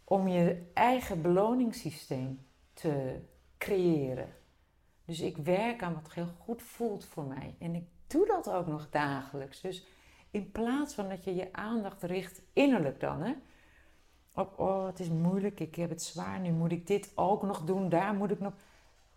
Om 0.04 0.28
je 0.28 0.62
eigen 0.72 1.22
beloningssysteem 1.22 2.46
te 2.72 3.20
creëren. 3.58 4.34
Dus 5.04 5.20
ik 5.20 5.36
werk 5.36 5.82
aan 5.82 5.94
wat 5.94 6.12
heel 6.12 6.30
goed 6.38 6.62
voelt 6.62 7.04
voor 7.04 7.24
mij. 7.24 7.54
En 7.58 7.74
ik 7.74 7.84
doe 8.06 8.26
dat 8.26 8.50
ook 8.50 8.66
nog 8.66 8.90
dagelijks. 8.90 9.60
Dus 9.60 9.86
in 10.30 10.50
plaats 10.50 10.94
van 10.94 11.08
dat 11.08 11.24
je 11.24 11.34
je 11.34 11.52
aandacht 11.52 12.02
richt, 12.02 12.42
innerlijk 12.52 13.00
dan, 13.00 13.20
hè, 13.20 13.34
op 14.34 14.58
oh, 14.58 14.86
het 14.86 15.00
is 15.00 15.08
moeilijk, 15.08 15.60
ik 15.60 15.74
heb 15.74 15.90
het 15.90 16.02
zwaar, 16.02 16.40
nu 16.40 16.50
moet 16.50 16.72
ik 16.72 16.86
dit 16.86 17.12
ook 17.14 17.42
nog 17.42 17.64
doen, 17.64 17.88
daar 17.88 18.14
moet 18.14 18.30
ik 18.30 18.40
nog. 18.40 18.52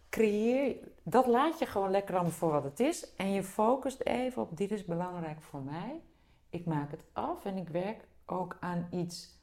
Creëer, 0.10 0.76
dat 1.04 1.28
laat 1.28 1.60
je 1.60 1.66
gewoon 1.66 1.92
lekker 1.92 2.14
allemaal 2.14 2.32
voor 2.32 2.52
wat 2.52 2.64
het 2.64 2.80
is. 2.80 3.16
En 3.16 3.32
je 3.32 3.44
focust 3.44 4.02
even 4.02 4.42
op: 4.42 4.58
dit 4.58 4.72
is 4.72 4.86
belangrijk 4.86 5.42
voor 5.42 5.62
mij. 5.62 6.02
Ik 6.50 6.66
maak 6.66 6.92
het 6.92 7.04
af 7.14 7.46
en 7.46 7.58
ik 7.58 7.70
werk 7.70 8.08
ook 8.26 8.58
aan 8.60 8.88
iets 8.92 9.40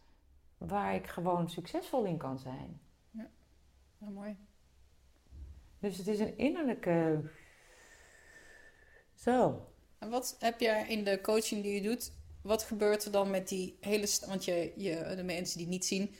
waar 0.58 0.94
ik 0.94 1.06
gewoon 1.06 1.50
succesvol 1.50 2.04
in 2.04 2.16
kan 2.16 2.38
zijn. 2.38 2.80
Ja, 3.98 4.10
mooi. 4.10 4.36
Dus 5.78 5.98
het 5.98 6.06
is 6.06 6.18
een 6.18 6.38
innerlijke. 6.38 7.30
Zo. 9.16 9.66
En 9.98 10.10
wat 10.10 10.36
heb 10.38 10.60
jij 10.60 10.88
in 10.88 11.04
de 11.04 11.20
coaching 11.20 11.62
die 11.62 11.74
je 11.74 11.82
doet, 11.88 12.12
wat 12.42 12.62
gebeurt 12.62 13.04
er 13.04 13.10
dan 13.10 13.30
met 13.30 13.48
die 13.48 13.76
hele... 13.80 14.08
Want 14.26 14.44
je, 14.44 14.72
je, 14.76 15.12
de 15.16 15.22
mensen 15.22 15.56
die 15.56 15.66
het 15.66 15.74
niet 15.74 15.86
zien, 15.86 16.14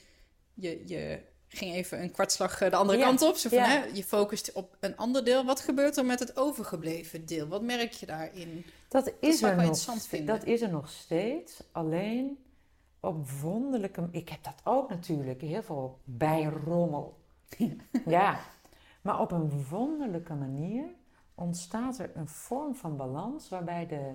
je, 0.55 0.82
je 0.86 1.20
ging 1.49 1.74
even 1.74 2.03
een 2.03 2.11
kwartslag 2.11 2.61
eh, 2.61 2.70
de 2.70 2.76
andere 2.76 2.99
Ja, 2.99 3.05
kant 3.05 3.22
op. 3.22 3.36
Zo 3.36 3.49
van, 3.49 3.59
ja. 3.59 3.64
hè, 3.64 3.84
je 3.84 4.05
focust 4.05 4.53
op 4.53 4.76
een 4.80 4.97
ander 4.97 5.24
deel. 5.24 5.44
Wat 5.44 5.61
gebeurt 5.61 5.97
er 5.97 6.05
met 6.05 6.18
het 6.18 6.36
overgebleven 6.36 7.26
deel? 7.26 7.47
Wat 7.47 7.62
merk 7.62 7.92
je 7.92 8.07
daarin? 8.07 8.64
Dat 8.88 9.12
is, 9.20 9.38
zou 9.38 9.51
er 9.51 9.57
nog, 9.57 9.66
interessant 9.66 10.01
ste- 10.01 10.09
vinden. 10.09 10.34
dat 10.38 10.47
is 10.47 10.62
er 10.62 10.70
nog 10.70 10.90
steeds. 10.90 11.62
Alleen 11.72 12.38
op 13.01 13.30
wonderlijke... 13.30 14.09
Ik 14.11 14.28
heb 14.28 14.44
dat 14.44 14.61
ook 14.64 14.88
natuurlijk. 14.88 15.40
Heel 15.40 15.62
veel 15.62 15.99
bijrommel. 16.05 17.18
ja. 18.07 18.40
Maar 19.03 19.20
op 19.20 19.32
een 19.32 19.66
wonderlijke 19.68 20.34
manier 20.34 20.84
ontstaat 21.37 21.99
er 21.99 22.11
een 22.14 22.28
vorm 22.28 22.74
van 22.74 22.97
balans... 22.97 23.49
waarbij 23.49 23.87
de, 23.87 24.14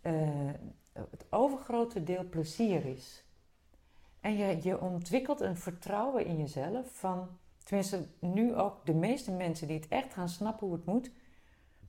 eh, 0.00 0.50
het 0.92 1.26
overgrote 1.30 2.02
deel 2.02 2.24
plezier 2.24 2.84
is. 2.84 3.24
En 4.20 4.36
je, 4.36 4.58
je 4.62 4.80
ontwikkelt 4.80 5.40
een 5.40 5.56
vertrouwen 5.56 6.26
in 6.26 6.38
jezelf 6.38 6.98
van... 6.98 7.28
Tenminste, 7.64 8.06
nu 8.18 8.54
ook 8.54 8.86
de 8.86 8.94
meeste 8.94 9.32
mensen 9.32 9.66
die 9.66 9.76
het 9.76 9.88
echt 9.88 10.12
gaan 10.12 10.28
snappen 10.28 10.66
hoe 10.66 10.76
het 10.76 10.86
moet... 10.86 11.10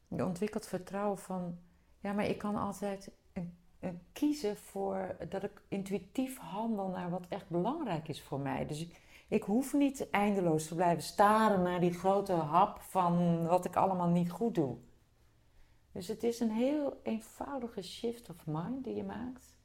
Je 0.07 0.25
ontwikkelt 0.25 0.67
vertrouwen 0.67 1.17
van... 1.17 1.57
Ja, 1.99 2.13
maar 2.13 2.25
ik 2.25 2.37
kan 2.37 2.55
altijd 2.55 3.11
een, 3.33 3.57
een 3.79 4.01
kiezen 4.13 4.57
voor 4.57 5.15
dat 5.29 5.43
ik 5.43 5.61
intuïtief 5.67 6.37
handel 6.37 6.87
naar 6.87 7.09
wat 7.09 7.25
echt 7.29 7.49
belangrijk 7.49 8.07
is 8.07 8.21
voor 8.21 8.39
mij. 8.39 8.67
Dus 8.67 8.81
ik, 8.81 9.01
ik 9.31 9.43
hoef 9.43 9.73
niet 9.73 10.09
eindeloos 10.09 10.67
te 10.67 10.75
blijven 10.75 11.03
staren 11.03 11.61
naar 11.61 11.79
die 11.79 11.93
grote 11.93 12.33
hap 12.33 12.81
van 12.81 13.45
wat 13.47 13.65
ik 13.65 13.75
allemaal 13.75 14.07
niet 14.07 14.31
goed 14.31 14.55
doe. 14.55 14.75
Dus 15.91 16.07
het 16.07 16.23
is 16.23 16.39
een 16.39 16.51
heel 16.51 16.99
eenvoudige 17.03 17.81
shift 17.81 18.29
of 18.29 18.35
mind 18.45 18.83
die 18.83 18.95
je 18.95 19.03
maakt. 19.03 19.55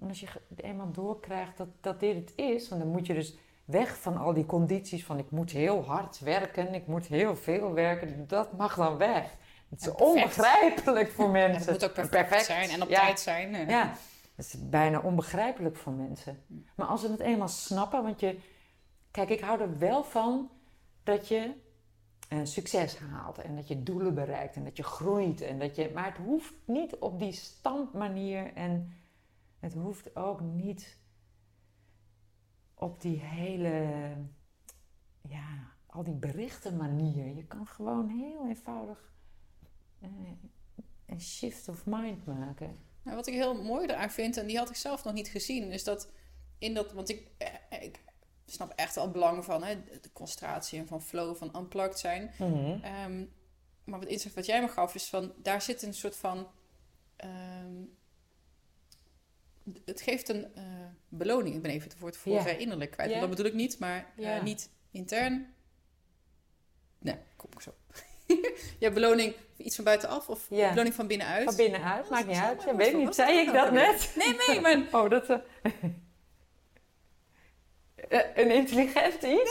En 0.00 0.08
als 0.08 0.20
je 0.20 0.26
eenmaal 0.56 0.90
doorkrijgt 0.92 1.56
dat, 1.56 1.68
dat 1.80 2.00
dit 2.00 2.14
het 2.16 2.32
is, 2.36 2.68
want 2.68 2.80
dan 2.82 2.90
moet 2.90 3.06
je 3.06 3.14
dus 3.14 3.36
weg 3.64 3.96
van 3.98 4.16
al 4.16 4.32
die 4.34 4.46
condities 4.46 5.04
van 5.04 5.18
ik 5.18 5.30
moet 5.30 5.50
heel 5.50 5.84
hard 5.84 6.18
werken, 6.20 6.74
ik 6.74 6.86
moet 6.86 7.06
heel 7.06 7.36
veel 7.36 7.72
werken. 7.72 8.24
Dat 8.26 8.56
mag 8.56 8.74
dan 8.76 8.96
weg. 8.96 9.36
Het 9.68 9.80
is 9.80 9.90
onbegrijpelijk 9.94 11.10
voor 11.10 11.24
En 11.26 11.30
mensen. 11.32 11.72
het 11.72 11.80
moet 11.80 11.84
ook 11.84 12.10
perfect, 12.10 12.44
zijn 12.44 12.70
en 12.70 12.82
op 12.82 12.88
Ja. 12.88 13.00
tijd 13.00 13.20
zijn. 13.20 13.54
eh. 13.54 13.68
Ja, 13.68 13.92
dat 14.36 14.44
is 14.46 14.68
bijna 14.68 15.00
onbegrijpelijk 15.00 15.76
voor 15.76 15.92
mensen. 15.92 16.42
Hm. 16.46 16.54
Maar 16.76 16.86
als 16.86 17.00
ze 17.00 17.10
het 17.10 17.20
eenmaal 17.20 17.48
snappen, 17.48 18.02
want 18.02 18.20
je... 18.20 18.38
Kijk, 19.10 19.28
ik 19.28 19.40
hou 19.40 19.60
er 19.60 19.78
wel 19.78 20.04
van 20.04 20.50
dat 21.02 21.28
je 21.28 21.54
eh, 22.28 22.40
succes 22.42 22.98
haalt 22.98 23.38
en 23.38 23.56
dat 23.56 23.68
je 23.68 23.82
doelen 23.82 24.14
bereikt 24.14 24.56
en 24.56 24.64
dat 24.64 24.76
je 24.76 24.82
groeit. 24.82 25.40
En 25.40 25.58
dat 25.58 25.76
je, 25.76 25.90
maar 25.94 26.04
het 26.04 26.16
hoeft 26.16 26.54
niet 26.64 26.96
op 26.96 27.18
die 27.18 27.32
standmanier 27.32 28.52
en 28.54 28.92
het 29.58 29.74
hoeft 29.74 30.16
ook 30.16 30.40
niet 30.40 30.98
op 32.74 33.00
die 33.00 33.20
hele, 33.20 34.12
ja, 35.28 35.72
al 35.86 36.02
die 36.02 36.14
berichten 36.14 36.76
manier. 36.76 37.34
Je 37.34 37.44
kan 37.44 37.66
gewoon 37.66 38.08
heel 38.08 38.48
eenvoudig 38.48 39.12
eh, 40.00 40.08
een 41.06 41.20
shift 41.20 41.68
of 41.68 41.86
mind 41.86 42.26
maken. 42.26 42.76
Nou, 43.02 43.16
wat 43.16 43.26
ik 43.26 43.34
heel 43.34 43.62
mooi 43.62 43.86
eraan 43.86 44.10
vind, 44.10 44.36
en 44.36 44.46
die 44.46 44.58
had 44.58 44.68
ik 44.70 44.76
zelf 44.76 45.04
nog 45.04 45.12
niet 45.12 45.28
gezien, 45.28 45.70
is 45.70 45.84
dat 45.84 46.10
in 46.58 46.74
dat, 46.74 46.92
want 46.92 47.08
ik, 47.08 47.30
eh, 47.38 47.82
ik 47.82 48.00
snap 48.52 48.72
echt 48.76 48.94
wel 48.94 49.04
het 49.04 49.12
belang 49.12 49.44
van 49.44 49.62
hè, 49.62 49.74
de 50.00 50.12
concentratie 50.12 50.78
en 50.78 50.86
van 50.86 51.02
flow, 51.02 51.36
van 51.36 51.56
unplugged 51.56 51.98
zijn. 51.98 52.30
Mhm. 52.38 52.82
Ehm, 52.82 53.24
maar 53.84 53.98
wat 53.98 54.08
inzicht 54.08 54.34
wat 54.34 54.46
jij 54.46 54.60
me 54.60 54.68
gaf, 54.68 54.94
is 54.94 55.08
van 55.08 55.32
daar 55.36 55.62
zit 55.62 55.82
een 55.82 55.94
soort 55.94 56.16
van. 56.16 56.48
ehm, 57.16 57.82
het 59.84 60.00
geeft 60.00 60.28
een 60.28 60.54
eh, 60.54 60.62
beloning. 61.08 61.54
Ik 61.54 61.62
ben 61.62 61.70
even 61.70 61.88
het 61.90 61.98
woord 61.98 62.16
voor 62.16 62.36
eh, 62.36 62.60
innerlijk 62.60 62.90
kwijt. 62.90 63.20
Dat 63.20 63.28
bedoel 63.30 63.46
ik 63.46 63.54
niet, 63.54 63.78
maar 63.78 64.12
eh, 64.16 64.42
niet 64.42 64.70
intern. 64.90 65.54
Nee, 66.98 67.16
kom 67.36 67.50
ik 67.52 67.60
zo. 67.60 67.74
ja, 68.78 68.90
beloning 68.90 69.34
iets 69.56 69.74
van 69.76 69.84
buitenaf 69.84 70.28
of 70.28 70.48
beloning 70.48 70.94
van 70.94 71.06
binnenuit. 71.06 71.44
Van 71.44 71.56
binnenuit, 71.56 72.10
maakt 72.10 72.26
niet 72.26 72.36
uit. 72.36 72.62
Ja, 72.62 72.76
weet 72.76 72.96
niet, 72.96 73.14
zei 73.14 73.38
ik 73.38 73.52
dat 73.52 73.72
net? 73.72 74.12
Nee, 74.16 74.36
nee, 74.46 74.60
maar 74.60 75.02
Oh, 75.02 75.10
dat... 75.10 75.28
eh, 75.28 75.38
een 78.34 78.50
intelligent 78.50 79.22
iets? 79.22 79.50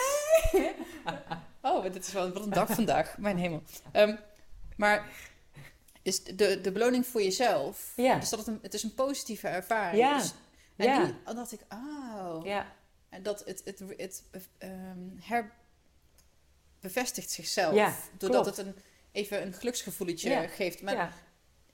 Oh, 1.61 1.83
dit 1.83 2.07
is 2.07 2.13
wel 2.13 2.31
wat 2.31 2.43
een 2.43 2.49
dag 2.49 2.69
vandaag. 2.69 3.17
Mijn 3.17 3.37
hemel. 3.37 3.63
Ehm, 3.91 4.15
maar 4.75 5.09
is 6.01 6.23
de, 6.23 6.61
de 6.61 6.71
beloning 6.71 7.05
voor 7.07 7.21
jezelf, 7.21 7.93
Ja. 7.95 8.19
dus 8.19 8.29
dat 8.29 8.39
het, 8.39 8.47
een, 8.47 8.59
het 8.61 8.73
is 8.73 8.83
een 8.83 8.93
positieve 8.93 9.47
ervaring. 9.47 9.97
Ja. 10.03 10.17
Dus, 10.17 10.33
en 10.75 10.85
Ja. 10.85 11.03
die, 11.05 11.13
dan 11.25 11.35
dacht 11.35 11.51
ik, 11.51 11.61
oh. 11.69 12.39
Ja, 12.43 12.65
En 13.09 13.23
dat 13.23 13.43
het, 13.45 13.61
het, 13.65 13.83
het, 13.97 14.23
ehm, 14.57 14.97
her, 15.19 15.51
bevestigt 16.79 17.31
zichzelf. 17.31 17.73
Ja, 17.75 17.93
doordat 18.17 18.41
klopt. 18.41 18.57
het 18.57 18.65
een, 18.67 18.75
even 19.11 19.41
een 19.45 19.53
geluksgevoeletje 19.53 20.29
Ja. 20.29 20.47
geeft. 20.47 20.81
Maar, 20.81 21.13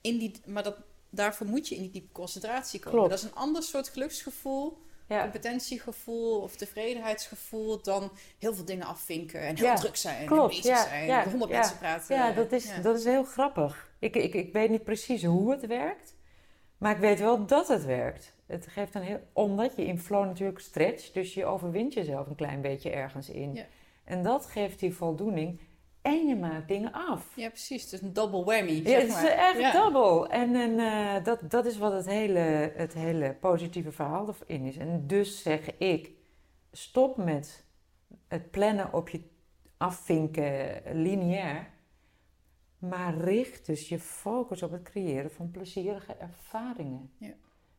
in 0.00 0.18
die, 0.18 0.40
maar 0.46 0.62
dat, 0.62 0.76
daarvoor 1.10 1.46
moet 1.46 1.68
je 1.68 1.74
in 1.74 1.80
die 1.82 1.90
diepe 1.90 2.12
concentratie 2.12 2.80
komen. 2.80 2.98
Klopt. 2.98 3.10
Dat 3.10 3.18
is 3.18 3.24
een 3.24 3.34
ander 3.34 3.62
soort 3.62 3.88
geluksgevoel 3.88 4.84
ja. 5.06 5.22
competentiegevoel 5.22 6.40
of 6.40 6.56
tevredenheidsgevoel 6.56 7.82
dan 7.82 8.10
heel 8.38 8.54
veel 8.54 8.64
dingen 8.64 8.86
afvinken 8.86 9.40
en 9.40 9.56
heel 9.56 9.66
Ja, 9.66 9.74
druk 9.74 9.96
zijn 9.96 10.28
en 10.28 10.46
bezig 10.46 10.64
ja, 10.64 10.84
zijn 10.84 11.06
ja, 11.06 11.28
honderd 11.28 11.50
mensen 11.50 11.78
praten. 11.78 12.16
Ja, 12.16 12.32
dat 12.32 12.52
is, 12.52 12.82
dat 12.82 12.96
is 12.96 13.04
heel 13.04 13.24
grappig. 13.24 13.90
Ik, 13.98 14.16
ik, 14.16 14.34
ik 14.34 14.52
weet 14.52 14.70
niet 14.70 14.84
precies 14.84 15.24
hoe 15.24 15.50
het 15.50 15.66
werkt, 15.66 16.14
maar 16.78 16.94
ik 16.94 17.00
weet 17.00 17.20
wel 17.20 17.46
dat 17.46 17.68
het 17.68 17.84
werkt. 17.84 18.34
Het 18.46 18.66
geeft 18.66 18.94
een 18.94 19.02
heel, 19.02 19.20
omdat 19.32 19.76
je 19.76 19.86
in 19.86 19.98
flow 19.98 20.24
natuurlijk 20.24 20.60
stretcht, 20.60 21.14
dus 21.14 21.34
je 21.34 21.44
overwint 21.44 21.92
jezelf 21.92 22.26
een 22.26 22.34
klein 22.34 22.60
beetje 22.60 22.90
ergens 22.90 23.28
in. 23.28 23.60
En 24.04 24.22
dat 24.22 24.46
geeft 24.46 24.78
die 24.78 24.94
voldoening 24.94 25.60
en 26.06 26.26
je 26.26 26.36
maakt 26.36 26.68
dingen 26.68 26.92
af. 26.92 27.36
Ja, 27.36 27.48
precies. 27.48 27.82
Het 27.82 27.92
is 27.92 28.00
een 28.00 28.12
double 28.12 28.44
whammy, 28.44 28.72
Ja, 28.72 28.98
het 28.98 29.08
is 29.08 29.12
maar. 29.12 29.26
echt 29.26 29.58
Ja. 29.58 29.82
dubbel. 29.84 30.28
En, 30.28 30.54
en 30.54 30.78
eh, 30.78 31.24
dat, 31.24 31.50
dat 31.50 31.66
is 31.66 31.78
wat 31.78 31.92
het 31.92 32.06
hele, 32.06 32.72
het 32.74 32.92
hele 32.92 33.36
positieve 33.40 33.92
verhaal 33.92 34.34
erin 34.46 34.64
is. 34.64 34.76
En 34.76 35.06
dus 35.06 35.42
zeg 35.42 35.76
ik, 35.78 36.10
stop 36.72 37.16
met 37.16 37.64
het 38.28 38.50
plannen 38.50 38.92
op 38.92 39.08
je 39.08 39.20
afvinken 39.76 40.82
lineair. 40.92 41.74
Maar 42.78 43.16
richt 43.16 43.66
dus 43.66 43.88
je 43.88 43.98
focus 43.98 44.62
op 44.62 44.70
het 44.70 44.82
creëren 44.82 45.30
van 45.30 45.50
plezierige 45.50 46.14
ervaringen. 46.14 47.10
Ja. 47.18 47.34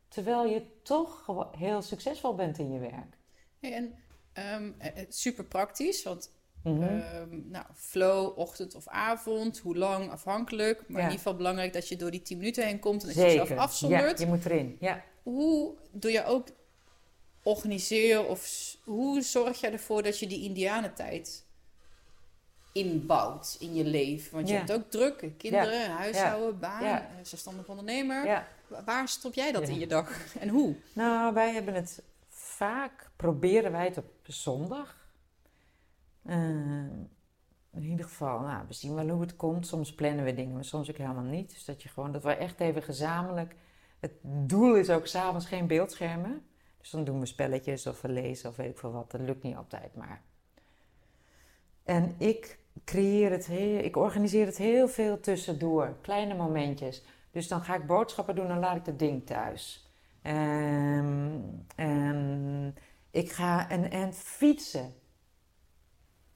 Terwijl 0.07 0.45
je 0.45 0.81
toch 0.81 1.25
heel 1.57 1.81
succesvol 1.81 2.35
bent 2.35 2.57
in 2.57 2.71
je 2.71 2.79
werk. 2.79 3.17
Hey, 3.59 3.73
en 3.73 3.93
ehm, 4.33 4.71
eh, 4.77 5.01
eh, 5.01 5.05
super 5.09 5.45
praktisch, 5.45 6.03
want 6.03 6.36
Mhm. 6.75 6.83
ehm, 6.83 7.39
nou, 7.49 7.65
flow, 7.75 8.37
ochtend 8.37 8.75
of 8.75 8.87
avond, 8.87 9.57
hoe 9.59 9.77
lang, 9.77 10.11
afhankelijk. 10.11 10.77
Maar 10.77 10.87
Ja. 10.89 10.97
in 10.97 11.03
ieder 11.03 11.17
geval 11.17 11.35
belangrijk 11.35 11.73
dat 11.73 11.87
je 11.87 11.95
door 11.95 12.11
die 12.11 12.21
10 12.21 12.37
minuten 12.37 12.65
heen 12.65 12.79
komt 12.79 13.01
en 13.01 13.07
dat 13.07 13.15
je 13.17 13.21
jezelf 13.23 13.51
afzondert. 13.51 14.19
Ja, 14.19 14.25
je 14.25 14.31
moet 14.31 14.45
erin. 14.45 14.77
Ja. 14.79 15.03
Hoe 15.23 15.73
doe 15.91 16.11
je 16.11 16.25
ook 16.25 16.47
organiseren 17.43 18.27
of 18.29 18.75
hoe 18.83 19.21
zorg 19.21 19.59
je 19.59 19.67
ervoor 19.67 20.03
dat 20.03 20.19
je 20.19 20.27
die 20.27 20.43
indianentijd 20.43 21.45
inbouwt 22.71 23.55
in 23.59 23.75
je 23.75 23.83
leven? 23.83 24.33
Want 24.33 24.47
je 24.47 24.53
Ja. 24.53 24.59
hebt 24.59 24.71
ook 24.73 24.91
druk, 24.91 25.25
kinderen, 25.37 25.89
huishouden, 25.91 26.59
baan, 26.59 26.83
Ja. 26.83 26.99
eh, 27.01 27.07
zelfstandig 27.21 27.67
ondernemer. 27.67 28.43
Waar 28.85 29.07
stop 29.07 29.33
jij 29.33 29.51
dat 29.51 29.67
in 29.67 29.79
je 29.79 29.87
dag 29.87 30.09
en 30.39 30.49
hoe? 30.49 30.75
Nou, 30.93 31.33
wij 31.33 31.53
hebben 31.53 31.73
het 31.73 32.01
vaak, 32.29 33.09
proberen 33.15 33.71
wij 33.71 33.85
het 33.85 33.97
op 33.97 34.05
zondag. 34.23 34.96
Eh, 36.27 36.37
in 37.73 37.83
ieder 37.83 38.05
geval, 38.05 38.39
nou, 38.39 38.67
we 38.67 38.73
zien 38.73 38.95
wel 38.95 39.09
hoe 39.09 39.21
het 39.21 39.35
komt. 39.35 39.67
Soms 39.67 39.95
plannen 39.95 40.25
we 40.25 40.33
dingen, 40.33 40.53
maar 40.53 40.65
soms 40.65 40.89
ook 40.89 40.97
helemaal 40.97 41.23
niet. 41.23 41.49
Dus 41.49 41.65
dat 41.65 41.83
je 41.83 41.89
gewoon, 41.89 42.11
dat 42.11 42.23
we 42.23 42.31
echt 42.31 42.59
even 42.59 42.83
gezamenlijk. 42.83 43.55
Het 43.99 44.11
doel 44.21 44.75
is 44.75 44.89
ook 44.89 45.07
s'avonds 45.07 45.45
geen 45.45 45.67
beeldschermen. 45.67 46.45
Dus 46.77 46.89
dan 46.89 47.03
doen 47.03 47.19
we 47.19 47.25
spelletjes 47.25 47.87
of 47.87 48.01
we 48.01 48.09
lezen 48.09 48.49
of 48.49 48.55
weet 48.55 48.69
ik 48.69 48.77
veel 48.77 48.91
wat. 48.91 49.11
Dat 49.11 49.21
lukt 49.21 49.43
niet 49.43 49.55
altijd, 49.55 49.95
maar. 49.95 50.21
En 51.83 52.15
ik 52.17 52.59
creëer 52.85 53.31
het 53.31 53.45
heel, 53.45 53.83
ik 53.83 53.95
organiseer 53.95 54.45
het 54.45 54.57
heel 54.57 54.87
veel 54.87 55.19
tussendoor. 55.19 55.97
Kleine 56.01 56.35
momentjes. 56.35 57.03
Dus 57.31 57.47
dan 57.47 57.61
ga 57.61 57.75
ik 57.75 57.87
boodschappen 57.87 58.35
doen 58.35 58.49
en 58.49 58.59
laat 58.59 58.75
ik 58.75 58.85
dat 58.85 58.99
ding 58.99 59.25
thuis. 59.25 59.91
En 60.21 61.55
ik 63.11 63.31
ga 63.31 63.69
en, 63.69 63.91
en 63.91 64.13
fietsen. 64.13 64.93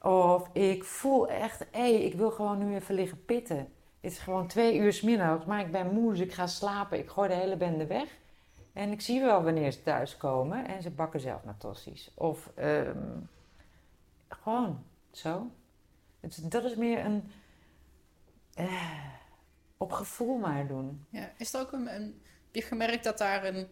Of 0.01 0.49
ik 0.53 0.83
voel 0.83 1.29
echt, 1.29 1.65
hé, 1.71 1.85
ik 1.85 2.13
wil 2.13 2.31
gewoon 2.31 2.57
nu 2.57 2.75
even 2.75 2.95
liggen 2.95 3.25
pitten. 3.25 3.57
Het 3.57 4.11
is 4.11 4.19
gewoon 4.19 4.47
twee 4.47 4.77
uur 4.77 4.99
middags, 5.03 5.45
maar 5.45 5.59
ik 5.59 5.71
ben 5.71 5.93
moe, 5.93 6.11
dus 6.11 6.19
ik 6.19 6.33
ga 6.33 6.47
slapen. 6.47 6.99
Ik 6.99 7.09
gooi 7.09 7.29
de 7.29 7.35
hele 7.35 7.57
bende 7.57 7.85
weg. 7.85 8.17
En 8.73 8.91
ik 8.91 9.01
zie 9.01 9.21
wel 9.21 9.43
wanneer 9.43 9.71
ze 9.71 9.83
thuiskomen 9.83 10.67
en 10.67 10.81
ze 10.81 10.89
bakken 10.89 11.19
zelf 11.19 11.43
maar 11.43 11.57
tossies. 11.57 12.11
Of 12.15 12.51
ehm, 12.55 13.19
gewoon 14.27 14.83
zo. 15.11 15.51
Het, 16.19 16.51
dat 16.51 16.63
is 16.63 16.75
meer 16.75 17.05
een 17.05 17.31
eh, 18.53 19.05
op 19.77 19.91
gevoel 19.91 20.37
maar 20.37 20.67
doen. 20.67 21.05
Ja, 21.09 21.31
is 21.37 21.53
er 21.53 21.61
ook 21.61 21.71
een, 21.71 21.95
een 21.95 22.21
heb 22.51 22.63
je 22.63 22.69
gemerkt 22.69 23.03
dat 23.03 23.17
daar 23.17 23.45
een, 23.45 23.67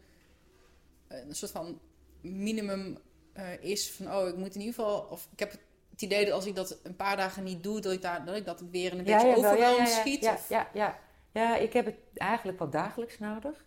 een 1.08 1.36
soort 1.36 1.52
van 1.52 1.80
minimum 2.22 2.98
eh, 3.34 3.64
is 3.64 3.92
van 3.92 4.14
oh, 4.14 4.28
ik 4.28 4.36
moet 4.36 4.56
in 4.56 4.62
ieder 4.62 4.76
geval, 4.76 5.00
of 5.02 5.28
ik 5.32 5.40
heb 5.40 5.52
het 5.52 5.60
idee 6.02 6.26
dat 6.26 6.34
als 6.34 6.46
ik 6.46 6.56
dat 6.56 6.80
een 6.84 6.96
paar 6.96 7.18
dagen 7.18 7.44
niet 7.44 7.64
doe, 7.64 7.80
dat 7.80 7.92
ik, 7.92 8.02
daar, 8.02 8.26
dat, 8.26 8.36
ik 8.36 8.46
dat 8.46 8.64
weer 8.72 8.92
een 8.92 9.04
beetje 9.04 9.36
overweldigd 9.36 9.92
schiet. 9.92 10.24
Ja, 10.24 10.38
ja, 10.50 10.68
ja. 10.74 10.98
ja, 11.32 11.56
ik 11.56 11.74
heb 11.74 11.86
het 11.86 11.96
eigenlijk 12.14 12.60
wel 12.60 12.70
dagelijks 12.70 13.20
nodig. 13.20 13.66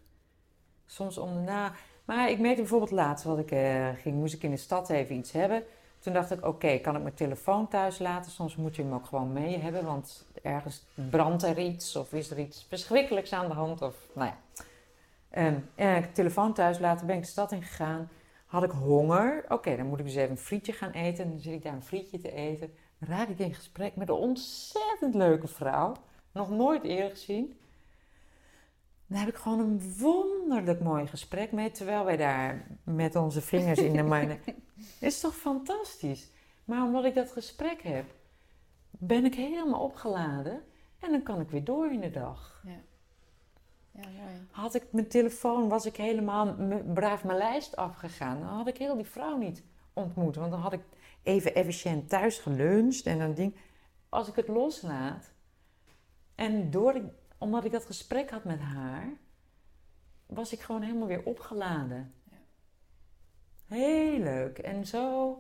Soms 0.87 1.18
om 1.18 1.35
de 1.35 1.41
na. 1.41 1.72
Maar 2.05 2.30
ik 2.30 2.39
merkte 2.39 2.61
bijvoorbeeld 2.61 2.91
laatst 2.91 3.24
wat 3.24 3.39
ik 3.39 3.51
eh, 3.51 3.89
ging, 3.97 4.16
moest 4.16 4.35
ik 4.35 4.43
in 4.43 4.51
de 4.51 4.57
stad 4.57 4.91
even 4.91 5.16
iets 5.16 5.33
hebben. 5.33 5.64
Toen 5.99 6.12
dacht 6.12 6.30
ik, 6.30 6.47
oké, 6.47 6.78
kan 6.78 6.97
ik 6.97 7.03
mijn 7.03 7.14
telefoon 7.14 7.68
thuis 7.68 7.99
laten? 7.99 8.30
Soms 8.30 8.57
moet 8.57 8.76
je 8.76 8.83
hem 8.83 8.95
ook 8.95 9.07
gewoon 9.07 9.33
mee 9.33 9.59
hebben, 9.59 9.85
want 9.85 10.26
ergens 10.43 10.85
brandt 10.95 11.43
er 11.43 11.59
iets 11.59 11.97
of 11.97 12.12
is 12.12 12.30
er 12.30 12.39
iets 12.39 12.66
verschrikkelijks 12.68 13.33
aan 13.33 13.49
de 13.49 13.55
hand. 13.55 13.83
Of, 13.83 13.95
nou 14.14 14.28
ja. 14.28 14.64
Ehm, 15.30 15.55
en 15.74 15.97
ik 15.97 16.14
telefoon 16.14 16.53
thuis 16.53 16.78
laten, 16.78 17.07
ben 17.07 17.16
ik 17.16 17.22
de 17.22 17.28
stad 17.28 17.53
in 17.53 17.62
gegaan. 17.62 18.09
Had 18.53 18.63
ik 18.63 18.71
honger? 18.71 19.45
Oké, 19.49 19.77
dan 19.77 19.87
moet 19.87 19.99
ik 19.99 20.05
dus 20.05 20.15
even 20.15 20.31
een 20.31 20.37
frietje 20.37 20.73
gaan 20.73 20.91
eten. 20.91 21.29
Dan 21.31 21.41
zit 21.41 21.53
ik 21.53 21.63
daar 21.63 21.75
een 21.75 21.83
frietje 21.83 22.19
te 22.19 22.33
eten. 22.33 22.75
Dan 22.99 23.09
raak 23.09 23.29
ik 23.29 23.39
in 23.39 23.55
gesprek 23.55 23.97
met 23.97 24.09
een 24.09 24.15
ontzettend 24.15 25.15
leuke 25.15 25.49
vrouw. 25.49 25.97
Nog 26.33 26.51
nooit 26.51 26.83
eerder 26.85 27.11
gezien. 27.11 27.59
Dan 29.07 29.19
heb 29.19 29.29
ik 29.29 29.35
gewoon 29.35 29.59
een 29.59 29.97
wonderlijk 29.99 30.81
mooi 30.81 31.07
gesprek 31.07 31.53
mee. 31.53 31.71
Terwijl 31.71 32.05
wij 32.05 32.17
daar 32.17 32.67
met 32.85 33.17
onze 33.17 33.41
vingers 33.41 33.79
in 33.79 33.93
de 33.93 34.03
mijne. 34.03 34.39
Is 35.01 35.21
toch 35.21 35.35
fantastisch? 35.35 36.31
Maar 36.65 36.83
omdat 36.83 37.05
ik 37.05 37.15
dat 37.15 37.33
gesprek 37.33 37.83
heb, 37.83 38.05
ben 38.91 39.25
ik 39.25 39.35
helemaal 39.35 39.81
opgeladen. 39.81 40.63
En 40.99 41.11
dan 41.11 41.23
kan 41.23 41.41
ik 41.41 41.51
weer 41.51 41.65
door 41.65 41.93
in 41.93 42.01
de 42.01 42.11
dag. 42.11 42.63
Ja, 42.65 42.81
mooi. 43.93 44.47
Had 44.51 44.74
ik 44.74 44.86
mijn 44.90 45.09
telefoon, 45.09 45.68
was 45.68 45.86
ik 45.86 45.97
helemaal 45.97 46.55
braaf 46.95 47.24
mijn 47.24 47.38
lijst 47.38 47.76
afgegaan. 47.76 48.40
Dan 48.40 48.49
had 48.49 48.66
ik 48.66 48.76
heel 48.76 48.97
die 48.97 49.07
vrouw 49.07 49.36
niet 49.36 49.62
ontmoet. 49.93 50.36
Want 50.36 50.51
dan 50.51 50.61
had 50.61 50.72
ik 50.72 50.82
even 51.22 51.55
efficiënt 51.55 52.09
thuis 52.09 52.38
geluncht 52.38 53.07
en 53.07 53.18
dan 53.18 53.34
ding. 53.34 53.57
Als 54.09 54.28
ik 54.28 54.36
het 54.36 54.49
loslaat. 54.49 55.30
En 56.34 56.70
door, 56.70 57.01
omdat 57.38 57.64
ik 57.64 57.72
dat 57.72 57.86
gesprek 57.86 58.30
had 58.30 58.45
met 58.45 58.61
haar, 58.61 59.12
was 60.26 60.53
ik 60.53 60.61
gewoon 60.61 60.82
helemaal 60.82 61.09
weer 61.09 61.24
opgeladen. 61.24 62.14
Ja. 62.30 62.36
Heel 63.66 64.18
leuk. 64.18 64.59
En 64.59 64.86
zo 64.86 65.36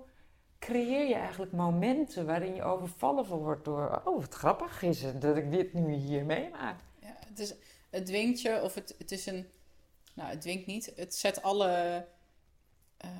creëer 0.58 1.08
je 1.08 1.14
eigenlijk 1.14 1.52
momenten 1.52 2.26
waarin 2.26 2.54
je 2.54 2.62
overvallen 2.62 3.24
wordt 3.24 3.64
door... 3.64 4.02
Oh, 4.04 4.20
wat 4.20 4.34
grappig 4.34 4.82
is 4.82 5.02
het 5.02 5.20
dat 5.20 5.36
ik 5.36 5.50
dit 5.50 5.72
nu 5.72 5.92
hier 5.92 6.24
meemaak. 6.24 6.80
Ja, 7.00 7.14
het, 7.26 7.38
is, 7.38 7.54
het 7.92 8.06
dwingt 8.06 8.40
je, 8.40 8.60
of 8.62 8.74
het, 8.74 8.94
het 8.98 9.10
is 9.12 9.26
een. 9.26 9.46
Nou, 10.14 10.30
het 10.30 10.40
dwingt 10.40 10.66
niet. 10.66 10.92
Het 10.96 11.14
zet 11.14 11.42
alle. 11.42 12.06
ehm, 12.96 13.10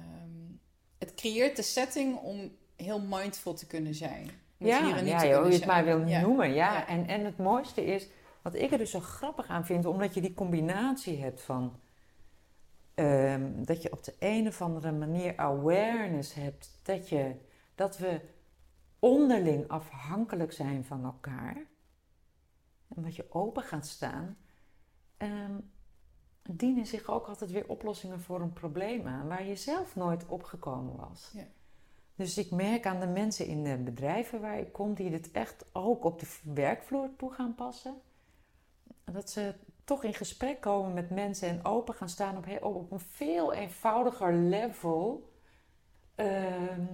het 0.99 1.15
creëert 1.15 1.57
de 1.57 1.63
setting 1.63 2.19
om 2.19 2.57
heel 2.77 3.01
mindful 3.01 3.55
te 3.55 3.67
kunnen 3.67 3.95
zijn. 3.95 4.23
Om 4.59 4.67
het 4.69 4.79
hier 4.79 4.89
Ja, 4.89 4.97
en 4.97 5.05
nu 5.05 5.11
ja 5.11 5.19
te 5.19 5.27
joh, 5.27 5.33
hoe 5.41 5.43
kunnen 5.43 5.53
je 5.61 5.65
het 5.67 5.75
maar 5.75 5.85
wil 5.85 6.07
Ja. 6.07 6.21
noemen. 6.21 6.49
Ja. 6.49 6.73
Ja. 6.73 6.87
En, 6.87 7.07
en 7.07 7.25
het 7.25 7.39
mooiste 7.39 7.85
is, 7.85 8.09
wat 8.43 8.55
ik 8.55 8.73
er 8.73 8.79
dus 8.79 8.91
zo 8.91 9.01
grappig 9.01 9.47
aan 9.47 9.67
vind, 9.67 9.87
omdat 9.87 10.15
je 10.15 10.21
die 10.21 10.35
combinatie 10.35 11.21
hebt 11.23 11.41
van 11.43 11.81
ehm, 12.95 13.65
dat 13.65 13.83
je 13.83 13.93
op 13.93 14.05
de 14.05 14.15
een 14.19 14.47
of 14.47 14.63
andere 14.63 14.93
manier 14.93 15.37
awareness 15.37 16.35
hebt 16.35 16.81
dat, 16.83 17.09
je, 17.09 17.37
dat 17.75 17.99
we 17.99 18.21
onderling 18.99 19.69
afhankelijk 19.69 20.53
zijn 20.53 20.85
van 20.85 21.05
elkaar. 21.05 21.57
En 22.97 23.03
dat 23.03 23.17
je 23.17 23.27
open 23.33 23.63
gaat 23.63 23.87
staan. 23.87 24.37
Ehm, 25.23 25.59
dienen 26.43 26.87
zich 26.87 27.11
ook 27.11 27.27
altijd 27.27 27.51
weer 27.51 27.69
oplossingen 27.69 28.21
voor 28.21 28.41
een 28.41 28.53
probleem 28.53 29.07
aan 29.07 29.29
waar 29.29 29.45
je 29.45 29.57
zelf 29.57 29.97
nooit 29.97 30.27
opgekomen 30.27 30.97
was. 30.97 31.31
Ja. 31.35 31.45
Dus 32.15 32.39
ik 32.39 32.51
merk 32.51 32.87
aan 32.87 33.01
de 33.01 33.07
mensen 33.07 33.47
in 33.47 33.65
de 33.65 33.77
bedrijven 33.77 34.41
waar 34.41 34.59
ik 34.59 34.73
kom, 34.73 34.95
die 34.95 35.11
dit 35.11 35.31
echt 35.31 35.65
ook 35.73 36.05
op 36.05 36.19
de 36.19 36.27
werkvloer 36.43 37.09
toe 37.17 37.33
gaan 37.33 37.55
passen, 37.55 38.01
dat 39.05 39.31
ze 39.31 39.55
toch 39.85 40.05
in 40.05 40.15
gesprek 40.15 40.61
komen 40.61 40.95
met 40.95 41.11
mensen 41.11 41.49
en 41.49 41.65
open 41.65 41.95
gaan 41.95 42.09
staan 42.09 42.37
op, 42.37 42.63
op 42.63 42.91
een 42.91 43.01
veel 43.01 43.53
eenvoudiger 43.53 44.35
level 44.35 45.31
ehm, 46.15 46.87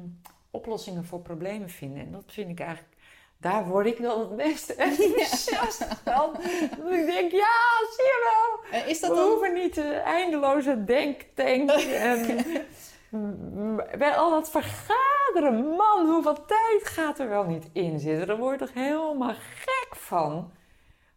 oplossingen 0.50 1.04
voor 1.04 1.20
problemen 1.20 1.70
vinden. 1.70 2.02
En 2.02 2.12
dat 2.12 2.32
vind 2.32 2.50
ik 2.50 2.60
eigenlijk, 2.60 2.96
daar 3.40 3.66
word 3.66 3.86
ik 3.86 4.02
dan 4.02 4.20
het 4.20 4.30
meest 4.30 4.70
enthousiast 4.88 5.84
van. 6.04 6.32
Dat 6.82 6.92
ik 6.92 7.06
denk, 7.06 7.30
ja, 7.30 7.56
zie 7.90 8.04
je 8.04 8.30
wel. 8.70 8.80
Is 8.86 9.00
dat 9.00 9.10
We 9.10 9.16
dan... 9.16 9.28
hoeven 9.28 9.52
niet 9.52 9.74
de 9.74 9.92
eindeloze 9.94 10.84
denktank 10.84 11.70
en 12.10 12.44
bij 13.98 14.16
al 14.16 14.30
dat 14.30 14.50
vergaderen. 14.50 15.66
Man, 15.66 16.08
hoeveel 16.08 16.44
tijd 16.46 16.80
gaat 16.82 17.18
er 17.18 17.28
wel 17.28 17.44
niet 17.44 17.68
in 17.72 17.98
zitten? 17.98 18.26
Daar 18.26 18.36
word 18.36 18.60
ik 18.60 18.66
toch 18.66 18.74
helemaal 18.74 19.34
gek 19.34 19.96
van. 19.96 20.52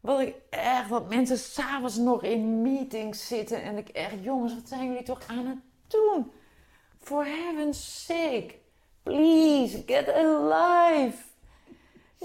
Wat 0.02 0.20
ik 0.20 0.36
echt, 0.50 0.90
dat 0.90 1.10
mensen 1.10 1.38
s'avonds 1.38 1.98
nog 1.98 2.24
in 2.24 2.62
meetings 2.62 3.28
zitten 3.28 3.62
en 3.62 3.78
ik 3.78 3.90
echt, 3.90 4.16
jongens, 4.22 4.54
wat 4.54 4.68
zijn 4.68 4.88
jullie 4.88 5.04
toch 5.04 5.20
aan 5.28 5.46
het 5.46 5.58
doen? 5.88 6.32
For 7.00 7.26
heaven's 7.26 8.06
sake, 8.06 8.56
please, 9.04 9.84
get 9.86 10.14
alive. 10.14 11.31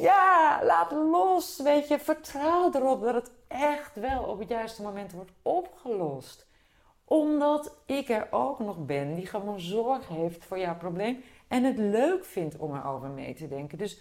Ja, 0.00 0.60
laat 0.64 0.92
los, 0.92 1.60
weet 1.62 1.88
je. 1.88 1.98
Vertrouw 1.98 2.72
erop 2.72 3.02
dat 3.02 3.14
het 3.14 3.30
echt 3.48 3.96
wel 3.96 4.22
op 4.22 4.38
het 4.38 4.48
juiste 4.48 4.82
moment 4.82 5.12
wordt 5.12 5.32
opgelost. 5.42 6.46
Omdat 7.04 7.76
ik 7.86 8.08
er 8.08 8.28
ook 8.30 8.58
nog 8.58 8.86
ben 8.86 9.14
die 9.14 9.26
gewoon 9.26 9.60
zorg 9.60 10.08
heeft 10.08 10.44
voor 10.44 10.58
jouw 10.58 10.76
probleem 10.76 11.22
en 11.48 11.64
het 11.64 11.78
leuk 11.78 12.24
vindt 12.24 12.56
om 12.56 12.74
erover 12.76 13.08
mee 13.08 13.34
te 13.34 13.48
denken. 13.48 13.78
Dus 13.78 14.00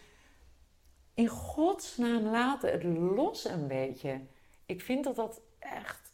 in 1.14 1.28
godsnaam 1.28 2.24
laten 2.24 2.72
het 2.72 2.84
los 2.84 3.46
een 3.46 3.68
beetje. 3.68 4.22
Ik 4.66 4.82
vind 4.82 5.04
dat 5.04 5.16
dat 5.16 5.42
echt 5.60 6.05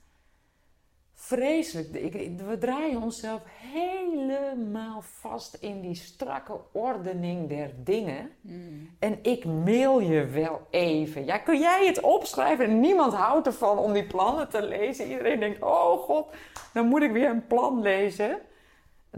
vreselijk. 1.36 1.94
Ik, 1.94 2.40
we 2.48 2.58
draaien 2.58 3.02
onszelf 3.02 3.42
helemaal 3.46 5.02
vast 5.02 5.54
in 5.54 5.82
die 5.82 5.96
strakke 5.96 6.60
ordening 6.72 7.50
der 7.50 7.72
dingen. 7.84 8.32
Hmm. 8.42 8.90
En 9.00 9.20
ik 9.22 9.46
mail 9.46 10.00
je 10.00 10.26
wel 10.26 10.62
even. 10.70 11.26
Ja, 11.26 11.38
kun 11.38 11.60
jij 11.60 11.86
het 11.86 12.02
opschrijven? 12.02 12.66
En 12.66 12.80
niemand 12.80 13.14
houdt 13.14 13.48
ervan 13.48 13.78
om 13.78 13.94
die 13.94 14.08
plannen 14.08 14.50
te 14.50 14.64
lezen. 14.64 15.08
Iedereen 15.08 15.40
denkt, 15.40 15.62
oh 15.62 15.98
god, 15.98 16.34
dan 16.74 16.88
moet 16.88 17.02
ik 17.02 17.12
weer 17.12 17.30
een 17.30 17.48
plan 17.48 17.82
lezen. 17.82 18.40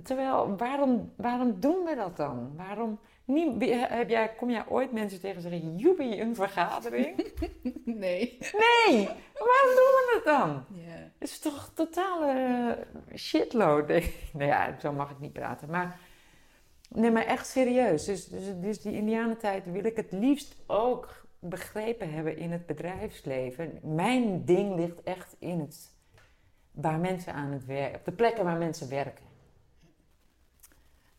Terwijl, 0.03 0.55
waarom, 0.57 1.11
waarom 1.17 1.59
doen 1.59 1.83
we 1.85 1.95
dat 1.95 2.17
dan? 2.17 2.53
Waarom... 2.57 2.99
Heb 3.25 4.09
jij, 4.09 4.33
kom 4.37 4.49
jij 4.49 4.67
ooit 4.67 4.91
mensen 4.91 5.19
tegen 5.19 5.41
zeggen, 5.41 5.75
joepie, 5.77 6.21
een 6.21 6.35
vergadering? 6.35 7.15
Nee. 7.85 8.37
Nee, 8.39 9.05
waarom 9.33 9.75
doen 9.75 9.93
we 9.93 10.11
dat 10.13 10.23
dan? 10.23 10.65
Ja. 10.69 11.11
Het 11.19 11.29
is 11.29 11.39
toch 11.39 11.71
totale 11.73 12.27
eh, 12.31 13.17
shitload. 13.17 13.87
nou 14.33 14.45
ja, 14.45 14.79
zo 14.79 14.91
mag 14.91 15.11
ik 15.11 15.19
niet 15.19 15.33
praten. 15.33 15.69
Maar, 15.69 15.99
nee, 16.89 17.11
maar 17.11 17.25
echt 17.25 17.47
serieus. 17.47 18.05
Dus, 18.05 18.27
dus, 18.27 18.43
dus 18.61 18.81
die 18.81 18.93
indianentijd 18.93 19.71
wil 19.71 19.85
ik 19.85 19.95
het 19.95 20.11
liefst 20.11 20.55
ook 20.67 21.25
begrepen 21.39 22.13
hebben 22.13 22.37
in 22.37 22.51
het 22.51 22.65
bedrijfsleven. 22.65 23.79
Mijn 23.81 24.45
ding 24.45 24.75
ligt 24.75 25.03
echt 25.03 25.35
in 25.39 25.59
het... 25.59 25.91
Waar 26.71 26.99
mensen 26.99 27.33
aan 27.33 27.51
het 27.51 27.65
werken... 27.65 27.99
Op 27.99 28.05
de 28.05 28.11
plekken 28.11 28.43
waar 28.43 28.57
mensen 28.57 28.89
werken. 28.89 29.25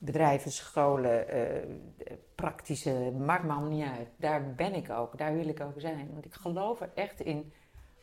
Bedrijven, 0.05 0.53
scholen, 0.53 1.29
eh, 1.29 1.71
praktische... 2.35 3.13
Maakt 3.19 3.45
me 3.45 3.51
allemaal 3.53 3.71
niet 3.71 3.87
uit. 3.87 4.09
Daar 4.17 4.55
ben 4.55 4.75
ik 4.75 4.91
ook. 4.91 5.19
Daar 5.19 5.35
wil 5.35 5.49
ik 5.49 5.61
ook 5.61 5.81
zijn. 5.81 6.11
Want 6.13 6.25
ik 6.25 6.35
geloof 6.35 6.81
er 6.81 6.91
echt 6.95 7.21
in 7.21 7.53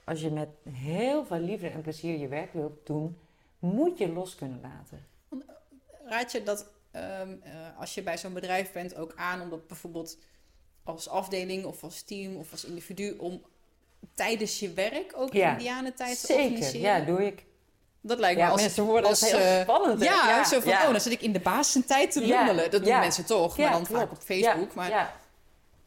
als 0.04 0.22
je 0.22 0.32
met 0.32 0.50
heel 0.70 1.26
veel 1.26 1.40
liefde 1.40 1.68
en 1.68 1.82
plezier 1.82 2.18
je 2.18 2.28
werk 2.28 2.54
wilt 2.54 2.86
doen, 2.86 3.18
moet 3.60 3.98
je 3.98 4.10
los 4.10 4.36
kunnen 4.36 4.62
laten. 4.62 5.06
Raad 6.06 6.32
je 6.32 6.44
dat 6.44 6.72
ehm, 6.92 7.36
eh, 7.42 7.80
als 7.80 7.94
je 7.94 8.04
bij 8.04 8.18
zo'n 8.18 8.34
bedrijf 8.34 8.72
bent 8.72 8.96
ook 8.96 9.14
aan 9.16 9.42
om 9.42 9.50
dat 9.50 9.68
bijvoorbeeld 9.68 10.18
als 10.84 11.10
afdeling 11.10 11.66
of 11.66 11.84
als 11.84 12.02
team 12.02 12.36
of 12.36 12.52
als 12.52 12.66
individu 12.66 13.18
om 13.18 13.42
tijdens 14.14 14.60
je 14.60 14.74
werk 14.74 15.14
ook 15.16 15.34
Ja, 15.34 15.52
indianentijd 15.52 16.20
te 16.20 16.26
Zeker, 16.26 16.44
organiseren? 16.44 16.82
ja, 16.82 17.06
doe 17.06 17.26
ik. 17.26 17.46
Dat 18.02 18.20
lijkt 18.20 18.38
me 18.38 18.44
Ja, 18.44 18.50
als... 18.50 18.62
mensen 18.62 18.84
worden 18.84 19.10
als, 19.10 19.32
heel 19.32 19.40
eh, 19.40 19.62
spannend. 19.62 20.04
ja, 20.04 20.44
zo 20.44 20.60
van, 20.60 20.70
ja. 20.72 20.86
oh, 20.86 20.92
dan 20.92 21.02
zit 21.02 21.14
ik 21.14 21.22
in 21.22 21.32
de 21.32 21.40
baas 21.40 21.76
een 21.76 21.86
tijd 21.86 22.12
te 22.12 22.22
lummelen. 22.22 22.72
Dat 22.72 22.84
doen 22.84 23.00
mensen 23.00 23.26
toch, 23.26 23.58
Ja, 23.58 23.64
maar 23.64 23.72
dan 23.72 23.86
vaak 23.86 24.12
op 24.12 24.18
Facebook. 24.18 24.68
Ja, 24.68 24.76
maar 24.76 24.90
ja. 24.90 25.14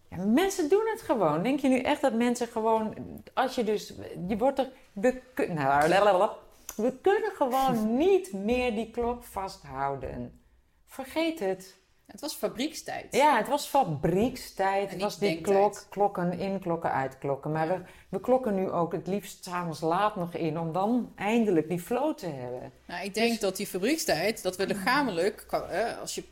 Ja, 0.09 0.25
mensen 0.25 0.69
doen 0.69 0.89
het 0.93 1.03
gewoon. 1.03 1.43
Denk 1.43 1.61
je 1.61 1.69
nu 1.69 1.79
echt 1.81 2.01
dat 2.01 2.13
mensen 2.13 2.47
gewoon, 2.47 2.95
als 3.35 3.55
je 3.55 3.65
dus, 3.65 3.93
je 4.29 4.37
wordt 4.37 4.59
er, 4.59 4.71
we, 4.93 5.23
nou, 5.35 5.89
lalalala. 5.89 6.37
we 6.77 6.93
kunnen 7.01 7.31
gewoon 7.37 7.97
niet 8.07 8.33
meer 8.33 8.75
die 8.75 8.91
klok 8.91 9.25
vasthouden. 9.25 10.41
Vergeet 10.87 11.39
het. 11.39 11.77
Het 12.07 12.21
was 12.21 12.35
fabriekstijd. 12.35 13.07
Ja, 13.15 13.37
het 13.37 13.49
was 13.49 13.67
fabriekstijd. 13.67 14.91
Het 14.91 15.01
was 15.01 15.19
die 15.19 15.41
klok, 15.41 15.87
klokken 15.91 16.39
in, 16.39 16.59
klokken 16.61 16.93
uit, 16.93 17.19
klokken. 17.19 17.53
Maar 17.53 17.69
we, 17.69 17.81
we 18.09 18.21
klokken 18.21 18.55
nu 18.55 18.71
ook 18.71 18.93
het 18.93 19.07
liefst 19.07 19.45
s'avonds 19.45 19.81
laat 19.81 20.17
nog 20.17 20.35
in 20.35 20.59
om 20.59 20.73
dan 20.73 21.13
eindelijk 21.17 21.69
die 21.69 21.81
flow 21.81 22.15
te 22.17 22.27
hebben. 22.27 22.73
Nou, 22.87 23.05
ik 23.05 23.15
denk 23.15 23.31
Dus- 23.31 23.41
dat 23.41 23.57
die 23.57 23.67
fabriekstijd, 23.67 24.43
dat 24.43 24.57
we 24.57 24.67
lichamelijk, 24.67 25.47
eh, 25.71 25.99
als 26.01 26.15
je 26.15 26.25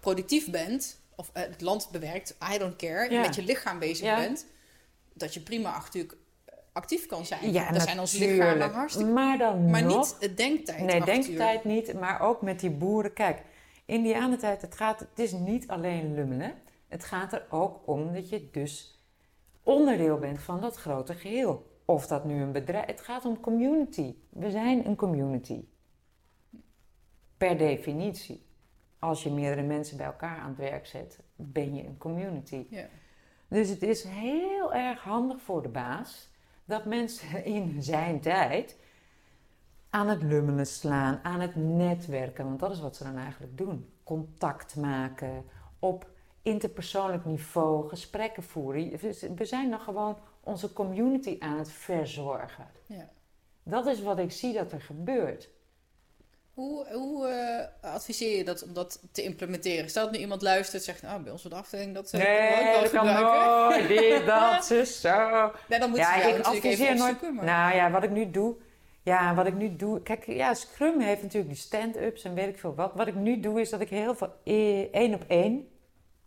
productief 0.00 0.50
bent, 0.50 1.00
of 1.16 1.30
eh, 1.32 1.42
het 1.42 1.60
land 1.60 1.88
bewerkt, 1.92 2.36
I 2.54 2.58
don't 2.58 2.76
care, 2.76 3.10
Ja. 3.10 3.20
met 3.20 3.34
je 3.34 3.42
lichaam 3.42 3.78
bezig 3.78 4.06
Ja. 4.06 4.16
bent, 4.16 4.46
dat 5.12 5.34
je 5.34 5.40
prima 5.40 5.72
acht 5.72 5.94
uur 5.94 6.06
eh, 6.44 6.54
actief 6.72 7.06
kan 7.06 7.26
zijn. 7.26 7.52
Ja, 7.52 7.70
Daar 7.72 7.80
zijn 7.80 8.00
onze 8.00 8.18
natuurlijk. 8.18 8.52
lichamen 8.54 8.74
hartstikke... 8.76 9.10
Maar 9.12 9.38
dan 9.38 9.70
Maar 9.70 9.82
nog, 9.82 9.96
niet 9.96 10.16
het 10.20 10.36
denktijd. 10.36 10.78
Nee, 10.82 10.98
uur. 10.98 11.04
denktijd 11.04 11.64
niet, 11.64 11.92
maar 12.00 12.20
ook 12.20 12.42
met 12.42 12.60
die 12.60 12.70
boeren. 12.70 13.12
Kijk, 13.12 13.42
Indianentijd, 13.84 14.62
het, 14.62 14.74
gaat, 14.74 15.00
het 15.00 15.18
is 15.18 15.32
niet 15.32 15.68
alleen 15.68 16.14
lummelen. 16.14 16.54
Het 16.88 17.04
gaat 17.04 17.32
er 17.32 17.46
ook 17.50 17.88
om 17.88 18.12
dat 18.12 18.28
je 18.28 18.48
dus 18.50 19.04
onderdeel 19.62 20.18
bent 20.18 20.40
van 20.40 20.60
dat 20.60 20.76
grote 20.76 21.14
geheel. 21.14 21.72
Of 21.84 22.06
dat 22.06 22.24
nu 22.24 22.42
een 22.42 22.52
bedrijf... 22.52 22.86
Het 22.86 23.00
gaat 23.00 23.24
om 23.24 23.40
community. 23.40 24.14
We 24.28 24.50
zijn 24.50 24.86
een 24.86 24.96
community. 24.96 25.64
Per 27.36 27.58
definitie. 27.58 28.46
Als 28.98 29.22
je 29.22 29.30
meerdere 29.30 29.66
mensen 29.66 29.96
bij 29.96 30.06
elkaar 30.06 30.38
aan 30.38 30.48
het 30.48 30.58
werk 30.58 30.86
zet, 30.86 31.20
ben 31.36 31.74
je 31.74 31.86
een 31.86 31.98
community. 31.98 32.66
Ja. 32.70 32.86
Dus 33.48 33.68
het 33.68 33.82
is 33.82 34.04
heel 34.04 34.74
erg 34.74 35.02
handig 35.02 35.42
voor 35.42 35.62
de 35.62 35.68
baas 35.68 36.30
dat 36.64 36.84
mensen 36.84 37.44
in 37.56 37.82
zijn 37.82 38.20
tijd 38.20 38.76
aan 39.94 40.08
het 40.08 40.22
lummelen 40.22 40.66
slaan, 40.66 41.20
aan 41.22 41.40
het 41.40 41.56
netwerken, 41.56 42.44
want 42.44 42.60
dat 42.60 42.70
is 42.70 42.80
wat 42.80 42.96
ze 42.96 43.04
dan 43.04 43.16
eigenlijk 43.16 43.58
doen. 43.58 43.92
Contact 44.04 44.76
maken, 44.76 45.44
op 45.78 46.10
interpersoonlijk 46.42 47.24
niveau 47.24 47.88
gesprekken 47.88 48.42
voeren. 48.42 48.98
We 49.36 49.44
zijn 49.44 49.70
dan 49.70 49.80
gewoon 49.80 50.18
onze 50.40 50.72
community 50.72 51.36
aan 51.38 51.58
het 51.58 51.72
verzorgen. 51.72 52.66
Ja. 52.86 53.08
Dat 53.62 53.86
is 53.86 54.02
wat 54.02 54.18
ik 54.18 54.32
zie 54.32 54.52
dat 54.52 54.72
er 54.72 54.80
gebeurt. 54.80 55.50
Hoe, 56.54 56.92
hoe 56.92 57.28
eh, 57.28 57.92
adviseer 57.92 58.36
je 58.36 58.44
dat 58.44 58.62
om 58.62 58.72
dat 58.72 59.02
te 59.12 59.22
implementeren? 59.22 59.90
Stel 59.90 60.04
dat 60.04 60.12
nu 60.12 60.18
iemand 60.18 60.42
luistert 60.42 60.86
en 60.86 60.92
zegt, 60.92 61.02
nou, 61.02 61.22
bij 61.22 61.32
ons 61.32 61.42
de 61.42 61.54
afdeling, 61.54 61.94
dat 61.94 62.12
uh, 62.14 62.20
kunnen 62.20 62.28
we 62.36 62.48
ook 62.48 62.62
Nee, 62.62 62.72
wel 62.72 62.82
dat 62.82 62.90
kan 62.90 63.06
nooit. 63.06 63.88
Dit, 63.88 64.26
dat, 64.26 64.64
ze 64.84 64.84
zo. 64.84 65.52
Nee, 65.68 65.78
dan 65.78 65.90
moeten 65.90 66.08
Ja, 66.08 66.14
ze 66.14 66.28
jou 66.28 66.38
ik 66.38 66.44
adviseer 66.44 66.96
nooit. 66.96 67.22
Maar... 67.22 67.44
Nou 67.44 67.74
ja, 67.74 67.90
wat 67.90 68.02
ik 68.02 68.10
nu 68.10 68.30
doe. 68.30 68.56
Ja, 69.04 69.34
wat 69.34 69.46
ik 69.46 69.54
nu 69.54 69.76
doe. 69.76 70.02
Kijk, 70.02 70.26
ja, 70.26 70.54
Scrum 70.54 71.00
heeft 71.00 71.22
natuurlijk 71.22 71.52
die 71.52 71.62
stand-ups 71.62 72.24
en 72.24 72.34
weet 72.34 72.48
ik 72.48 72.58
veel 72.58 72.74
wat. 72.74 72.94
Wat 72.94 73.06
ik 73.06 73.14
nu 73.14 73.40
doe 73.40 73.60
is 73.60 73.70
dat 73.70 73.80
ik 73.80 73.88
heel 73.88 74.14
veel 74.14 74.32
eh, 74.44 74.80
één 74.80 75.14
op 75.14 75.24
één 75.28 75.68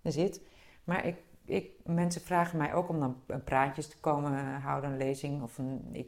zit. 0.03 0.41
Maar 0.83 1.05
ik, 1.05 1.15
ik, 1.45 1.71
mensen 1.83 2.21
vragen 2.21 2.57
mij 2.57 2.73
ook 2.73 2.89
om 2.89 2.99
dan 2.99 3.43
praatjes 3.43 3.87
te 3.87 3.99
komen 3.99 4.61
houden, 4.61 4.91
een 4.91 4.97
lezing 4.97 5.41
of 5.41 5.57
een. 5.57 5.89
Ik, 5.91 6.07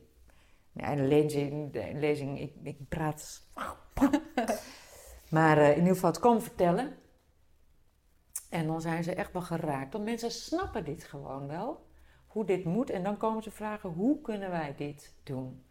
een 0.75 1.07
lezing. 1.07 1.75
Een 1.75 1.99
lezing 1.99 2.39
ik, 2.39 2.53
ik 2.63 2.89
praat. 2.89 3.41
maar 5.29 5.57
eh, 5.57 5.69
in 5.69 5.77
ieder 5.77 5.93
geval 5.93 6.09
het 6.09 6.19
komen 6.19 6.41
vertellen. 6.41 6.95
En 8.49 8.67
dan 8.67 8.81
zijn 8.81 9.03
ze 9.03 9.13
echt 9.13 9.33
wel 9.33 9.41
geraakt. 9.41 9.93
Want 9.93 10.05
mensen 10.05 10.31
snappen 10.31 10.83
dit 10.83 11.03
gewoon 11.03 11.47
wel. 11.47 11.87
Hoe 12.27 12.45
dit 12.45 12.63
moet. 12.63 12.89
En 12.89 13.03
dan 13.03 13.17
komen 13.17 13.43
ze 13.43 13.51
vragen: 13.51 13.89
hoe 13.89 14.21
kunnen 14.21 14.49
wij 14.49 14.75
dit 14.77 15.13
doen? 15.23 15.63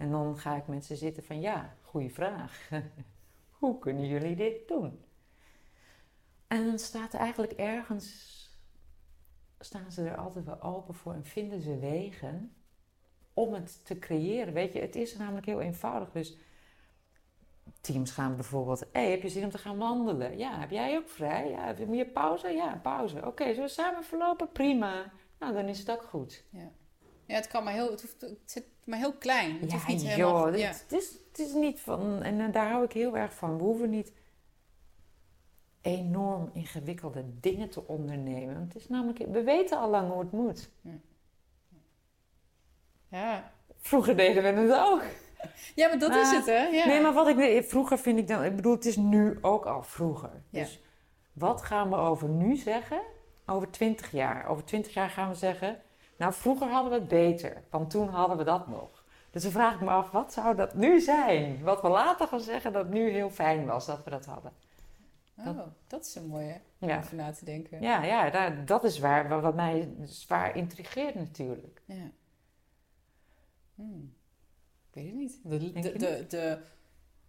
En 0.00 0.10
dan 0.10 0.38
ga 0.38 0.56
ik 0.56 0.66
met 0.66 0.84
ze 0.84 0.96
zitten 0.96 1.24
van 1.24 1.40
ja, 1.40 1.76
goede 1.82 2.10
vraag. 2.10 2.68
Hoe 3.58 3.78
kunnen 3.78 4.06
jullie 4.06 4.36
dit 4.36 4.68
doen? 4.68 5.04
En 6.46 6.66
dan 6.66 6.78
staat 6.78 7.14
eigenlijk 7.14 7.52
ergens, 7.52 8.48
staan 9.58 9.92
ze 9.92 10.08
er 10.08 10.16
altijd 10.16 10.44
wel 10.44 10.62
open 10.62 10.94
voor 10.94 11.12
en 11.12 11.24
vinden 11.24 11.60
ze 11.60 11.78
wegen 11.78 12.54
om 13.34 13.52
het 13.54 13.84
te 13.84 13.98
creëren. 13.98 14.54
Weet 14.54 14.72
je, 14.72 14.80
het 14.80 14.96
is 14.96 15.16
namelijk 15.16 15.46
heel 15.46 15.60
eenvoudig. 15.60 16.10
Dus 16.10 16.38
teams 17.80 18.10
gaan 18.10 18.34
bijvoorbeeld, 18.34 18.88
hey, 18.92 19.10
heb 19.10 19.22
je 19.22 19.28
zin 19.28 19.44
om 19.44 19.50
te 19.50 19.58
gaan 19.58 19.78
wandelen? 19.78 20.38
Ja, 20.38 20.58
heb 20.58 20.70
jij 20.70 20.96
ook 20.96 21.08
vrij? 21.08 21.50
Ja, 21.50 21.66
heb 21.66 21.78
je 21.78 21.86
meer 21.86 22.06
pauze? 22.06 22.48
Ja, 22.48 22.80
pauze. 22.82 23.26
Oké, 23.26 23.44
zullen 23.44 23.62
we 23.62 23.68
samen 23.68 24.04
verlopen? 24.04 24.52
Prima. 24.52 25.12
Nou, 25.38 25.52
dan 25.52 25.68
is 25.68 25.78
het 25.78 25.90
ook 25.90 26.02
goed. 26.02 26.44
Ja, 26.50 26.70
ja 27.30 27.36
het 27.36 27.46
kan 27.46 27.64
maar 27.64 27.72
heel, 27.72 27.90
het, 27.90 28.00
hoeft, 28.02 28.20
het 28.20 28.38
zit 28.44 28.64
maar 28.84 28.98
heel 28.98 29.12
klein. 29.12 29.60
Het 29.60 29.70
ja, 29.70 29.76
hoeft 29.76 29.88
niet 29.88 30.00
joh, 30.00 30.10
helemaal, 30.10 30.46
het, 30.46 30.60
ja. 30.60 30.68
het 30.68 30.92
is, 30.92 31.10
het 31.28 31.38
is 31.38 31.52
niet 31.52 31.80
van, 31.80 32.22
en 32.22 32.40
eh, 32.40 32.52
daar 32.52 32.70
hou 32.70 32.84
ik 32.84 32.92
heel 32.92 33.16
erg 33.16 33.34
van. 33.34 33.56
We 33.56 33.62
hoeven 33.62 33.90
niet 33.90 34.12
enorm 35.80 36.50
ingewikkelde 36.52 37.24
dingen 37.40 37.70
te 37.70 37.86
ondernemen. 37.86 38.54
Want 38.54 38.72
het 38.72 38.82
is 38.82 38.88
namelijk, 38.88 39.18
we 39.18 39.42
weten 39.42 39.78
al 39.78 39.90
lang 39.90 40.10
hoe 40.10 40.20
het 40.20 40.32
moet. 40.32 40.70
Ja. 43.08 43.52
Vroeger 43.80 44.16
deden 44.16 44.42
we 44.42 44.60
het 44.60 44.80
ook. 44.80 45.02
ja, 45.74 45.88
maar 45.88 45.98
dat 45.98 46.10
Maar- 46.10 46.20
is 46.20 46.30
het, 46.30 46.46
hè? 46.46 46.62
Ja. 46.66 46.86
Nee, 46.86 47.00
maar 47.00 47.12
wat 47.12 47.28
ik 47.28 47.64
vroeger 47.64 47.98
vind 47.98 48.18
ik 48.18 48.28
dan, 48.28 48.44
ik 48.44 48.56
bedoel, 48.56 48.74
het 48.74 48.84
is 48.84 48.96
nu 48.96 49.38
ook 49.40 49.66
al 49.66 49.82
vroeger. 49.82 50.42
Ja. 50.50 50.60
Dus 50.60 50.80
wat 51.32 51.62
gaan 51.62 51.90
we 51.90 51.96
over 51.96 52.28
nu 52.28 52.56
zeggen? 52.56 53.00
Over 53.46 53.70
20 53.70 54.10
jaar. 54.10 54.46
Over 54.46 54.64
20 54.64 54.94
jaar 54.94 55.10
gaan 55.10 55.28
we 55.28 55.34
zeggen, 55.34 55.80
nou 56.20 56.32
vroeger 56.32 56.68
hadden 56.68 56.92
we 56.92 56.98
het 56.98 57.08
beter, 57.08 57.62
want 57.70 57.90
toen 57.90 58.08
hadden 58.08 58.36
we 58.36 58.44
dat 58.44 58.68
nog. 58.68 59.04
Dus 59.30 59.42
dan 59.42 59.52
vraag 59.52 59.74
ik 59.74 59.80
me 59.80 59.90
af, 59.90 60.10
wat 60.10 60.32
zou 60.32 60.56
dat 60.56 60.74
nu 60.74 61.00
zijn? 61.00 61.62
Wat 61.62 61.82
we 61.82 61.88
later 61.88 62.26
gaan 62.26 62.40
zeggen 62.40 62.72
dat 62.72 62.88
nu 62.88 63.10
heel 63.10 63.30
fijn 63.30 63.66
was 63.66 63.86
dat 63.86 64.04
we 64.04 64.10
dat 64.10 64.24
hadden. 64.26 64.52
Oh, 65.36 65.58
dat 65.86 66.04
is 66.06 66.14
een 66.14 66.26
mooie 66.26 66.60
om 66.78 66.88
Ja, 66.88 66.98
over 66.98 67.16
na 67.16 67.32
te 67.32 67.44
denken. 67.44 67.80
ja, 67.82 68.02
ja 68.04 68.30
daar, 68.30 68.64
dat 68.64 68.84
is 68.84 68.98
waar, 68.98 69.28
wa- 69.28 69.40
wat 69.40 69.54
mij 69.54 69.94
zwaar 70.04 70.56
intrigeert 70.56 71.14
natuurlijk. 71.14 71.82
Ja. 71.84 72.10
Hmm. 73.74 74.14
Ik 74.88 74.94
weet 74.94 75.06
het 75.06 75.14
niet. 75.14 75.38
De, 75.42 75.58
de, 75.82 75.98
de, 75.98 76.26
de, 76.28 76.58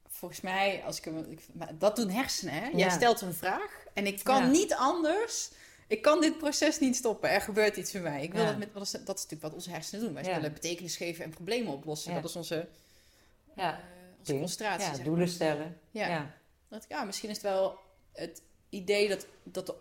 volgens 0.08 0.42
mij, 0.42 0.84
als 0.86 0.98
ik 0.98 1.06
hem, 1.06 1.18
ik, 1.30 1.48
maar 1.54 1.78
dat 1.78 1.96
doen 1.96 2.10
hersenen, 2.10 2.54
hè? 2.54 2.66
Jij 2.68 2.78
Ja. 2.78 2.90
stelt 2.90 3.22
een 3.22 3.34
vraag 3.34 3.84
en 3.94 4.06
ik 4.08 4.24
kan 4.24 4.42
Ja. 4.42 4.48
niet 4.48 4.76
anders. 4.76 5.52
Ik 5.92 6.02
kan 6.02 6.22
dit 6.22 6.38
proces 6.38 6.80
niet 6.80 6.96
stoppen. 6.96 7.30
Er 7.30 7.42
gebeurt 7.42 7.78
iets 7.78 7.92
met 7.92 8.02
mij. 8.04 8.24
Ik 8.24 8.34
wil 8.34 8.42
Ja. 8.42 8.48
dat 8.50 8.58
met, 8.58 8.74
dat 8.74 8.82
is, 8.84 8.92
dat 8.92 9.02
is 9.02 9.08
natuurlijk 9.08 9.42
wat 9.42 9.54
onze 9.54 9.70
hersenen 9.70 10.06
doen. 10.06 10.14
Wij 10.14 10.24
Ja. 10.24 10.36
willen 10.36 10.54
betekenis 10.54 10.96
geven 10.98 11.24
en 11.24 11.30
problemen 11.30 11.74
oplossen. 11.74 12.14
Dat 12.14 12.24
is 12.24 12.36
onze, 12.36 12.68
Ja, 13.56 13.74
eh, 13.74 13.80
onze 14.20 14.34
concentratie. 14.38 14.92
ja 14.98 15.04
doelen 15.04 15.18
maar. 15.18 15.28
stellen. 15.28 15.78
Ja. 15.92 16.34
Dat, 16.70 16.86
ja, 16.90 17.04
misschien 17.04 17.30
is 17.30 17.36
het 17.36 17.46
wel 17.46 17.80
het 18.14 18.42
idee 18.70 19.08
dat, 19.10 19.26
dat 19.44 19.66
de 19.66 19.76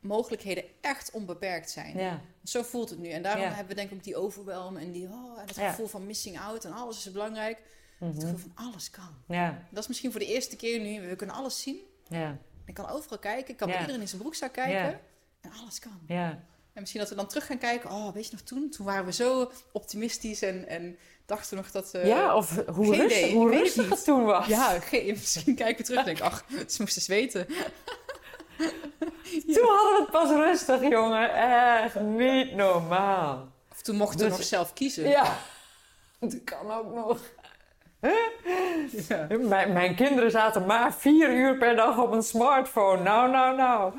mogelijkheden 0.00 0.64
echt 0.80 1.10
onbeperkt 1.10 1.70
zijn. 1.70 1.96
ja. 1.98 2.20
Zo 2.44 2.62
voelt 2.62 2.90
het 2.90 2.98
nu. 2.98 3.08
En 3.08 3.22
daarom 3.22 3.42
Ja. 3.42 3.48
hebben 3.48 3.68
we 3.68 3.74
denk 3.74 3.90
ik 3.90 3.96
ook 3.96 4.04
die 4.04 4.16
overwhelm 4.16 4.76
en, 4.76 4.90
die, 4.92 5.08
oh, 5.08 5.38
en 5.40 5.46
Ja. 5.54 5.70
gevoel 5.70 5.86
van 5.86 6.06
missing 6.06 6.38
out 6.40 6.64
en 6.64 6.72
alles 6.72 7.06
is 7.06 7.12
belangrijk. 7.12 7.58
Het 7.98 8.08
Mhm. 8.14 8.20
gevoel 8.20 8.38
van 8.38 8.52
alles 8.66 8.90
kan. 8.90 9.14
ja, 9.28 9.66
Dat 9.70 9.82
is 9.82 9.88
misschien 9.88 10.10
voor 10.10 10.20
de 10.20 10.26
eerste 10.26 10.56
keer 10.56 10.80
nu. 10.80 11.08
We 11.08 11.16
kunnen 11.16 11.36
alles 11.36 11.62
zien. 11.62 11.78
ja, 12.08 12.38
Ik 12.66 12.74
kan 12.74 12.88
overal 12.88 13.18
kijken. 13.18 13.50
Ik 13.50 13.56
kan 13.56 13.68
bij 13.68 13.80
iedereen 13.80 14.00
in 14.00 14.08
zijn 14.08 14.20
broekzak 14.20 14.52
kijken. 14.52 15.00
Ja. 15.44 15.50
En 15.50 15.60
alles 15.60 15.78
kan. 15.78 16.00
ja. 16.06 16.42
En 16.72 16.80
misschien 16.80 17.00
dat 17.00 17.10
we 17.10 17.16
dan 17.16 17.26
terug 17.26 17.46
gaan 17.46 17.58
kijken. 17.58 17.90
Oh, 17.90 18.12
weet 18.14 18.24
je 18.26 18.32
nog 18.32 18.40
toen? 18.40 18.70
Toen 18.70 18.86
waren 18.86 19.04
we 19.04 19.12
zo 19.12 19.50
optimistisch 19.72 20.42
en, 20.42 20.68
en 20.68 20.98
dachten 21.26 21.56
nog 21.56 21.70
dat... 21.70 21.90
eh, 21.94 22.06
ja, 22.06 22.36
of 22.36 22.56
hoe, 22.66 22.86
rustig, 22.96 23.04
idee, 23.18 23.34
hoe 23.34 23.50
rustig 23.50 23.88
het 23.88 24.04
toen 24.04 24.24
was. 24.24 24.46
Ja, 24.46 24.80
geen- 24.80 25.06
misschien 25.20 25.54
kijken 25.54 25.76
we 25.76 25.82
terug 25.82 25.98
en 25.98 26.04
denken... 26.04 26.24
Ach, 26.24 26.44
ze 26.48 26.56
moesten 26.82 26.84
eens 26.84 27.06
weten. 27.06 27.46
Toen 29.54 29.66
hadden 29.66 29.92
we 29.92 29.98
het 30.00 30.10
pas 30.10 30.28
rustig, 30.30 30.80
jongen. 30.88 31.34
Echt 31.82 32.00
niet 32.00 32.54
normaal. 32.54 33.48
Of 33.70 33.82
toen 33.82 33.96
mochten 33.96 34.18
we 34.18 34.24
Dus- 34.28 34.36
nog 34.36 34.46
zelf 34.46 34.72
kiezen. 34.72 35.08
Ja, 35.08 35.38
dat 36.20 36.44
kan 36.44 36.70
ook 36.72 36.94
nog. 36.94 37.20
Ja. 39.08 39.26
Mijn, 39.40 39.72
mijn 39.72 39.94
kinderen 39.94 40.30
zaten 40.30 40.66
maar 40.66 40.94
vier 40.94 41.36
uur 41.36 41.58
per 41.58 41.76
dag 41.76 41.98
op 41.98 42.12
een 42.12 42.22
smartphone. 42.22 43.02
Nou, 43.02 43.30
nou, 43.30 43.56
nou. 43.56 43.92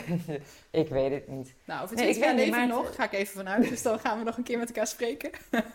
ik 0.82 0.88
weet 0.88 1.10
het 1.12 1.28
niet. 1.28 1.54
Nou, 1.64 1.82
over 1.84 1.96
Nee, 1.96 2.08
ik 2.08 2.16
leven 2.18 2.44
we 2.44 2.50
maar- 2.50 2.66
nog. 2.66 2.94
Ga 2.94 3.04
ik 3.04 3.12
even 3.12 3.34
vanuit. 3.36 3.68
Dus 3.68 3.82
dan 3.82 3.98
gaan 3.98 4.18
we 4.18 4.24
nog 4.24 4.36
een 4.36 4.42
keer 4.42 4.58
met 4.58 4.68
elkaar 4.68 4.86
spreken. 4.86 5.30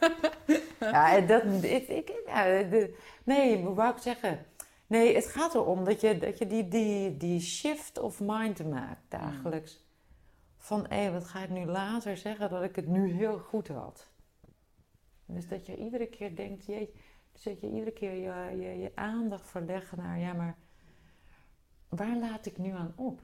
Ja, 0.79 1.19
dat, 1.19 1.43
ik, 1.61 1.87
ik, 1.87 2.11
ja, 2.25 2.43
de- 2.43 2.95
nee, 3.23 3.57
hoe 3.63 3.75
wou 3.75 3.95
ik 3.95 4.01
zeggen? 4.01 4.45
Nee, 4.87 5.15
het 5.15 5.25
gaat 5.27 5.55
erom 5.55 5.83
dat 5.85 6.01
je, 6.01 6.17
dat 6.17 6.37
je 6.37 6.47
die, 6.47 6.67
die, 6.67 7.17
die 7.17 7.41
shift 7.41 7.99
of 7.99 8.19
mind 8.19 8.69
maakt 8.69 9.01
dagelijks. 9.09 9.85
Van, 10.57 10.85
hé, 10.89 11.11
wat 11.11 11.25
ga 11.25 11.39
ik 11.43 11.49
nu 11.49 11.65
later 11.65 12.17
zeggen 12.17 12.49
dat 12.49 12.63
ik 12.63 12.75
het 12.75 12.87
nu 12.87 13.11
heel 13.11 13.37
goed 13.39 13.67
had? 13.67 14.07
Dus 15.25 15.47
dat 15.47 15.65
je 15.65 15.75
iedere 15.75 16.07
keer 16.07 16.35
denkt, 16.35 16.65
jeetje, 16.65 16.93
dus 17.33 17.43
dat 17.43 17.61
je 17.61 17.69
iedere 17.69 17.91
keer 17.91 18.13
je, 18.13 18.57
je, 18.61 18.79
je 18.79 18.91
aandacht 18.95 19.49
verlegt 19.49 19.95
naar, 19.95 20.19
ja, 20.19 20.33
maar 20.33 20.57
waar 21.89 22.17
laat 22.17 22.45
ik 22.45 22.57
nu 22.57 22.71
aan 22.71 22.93
op? 22.95 23.21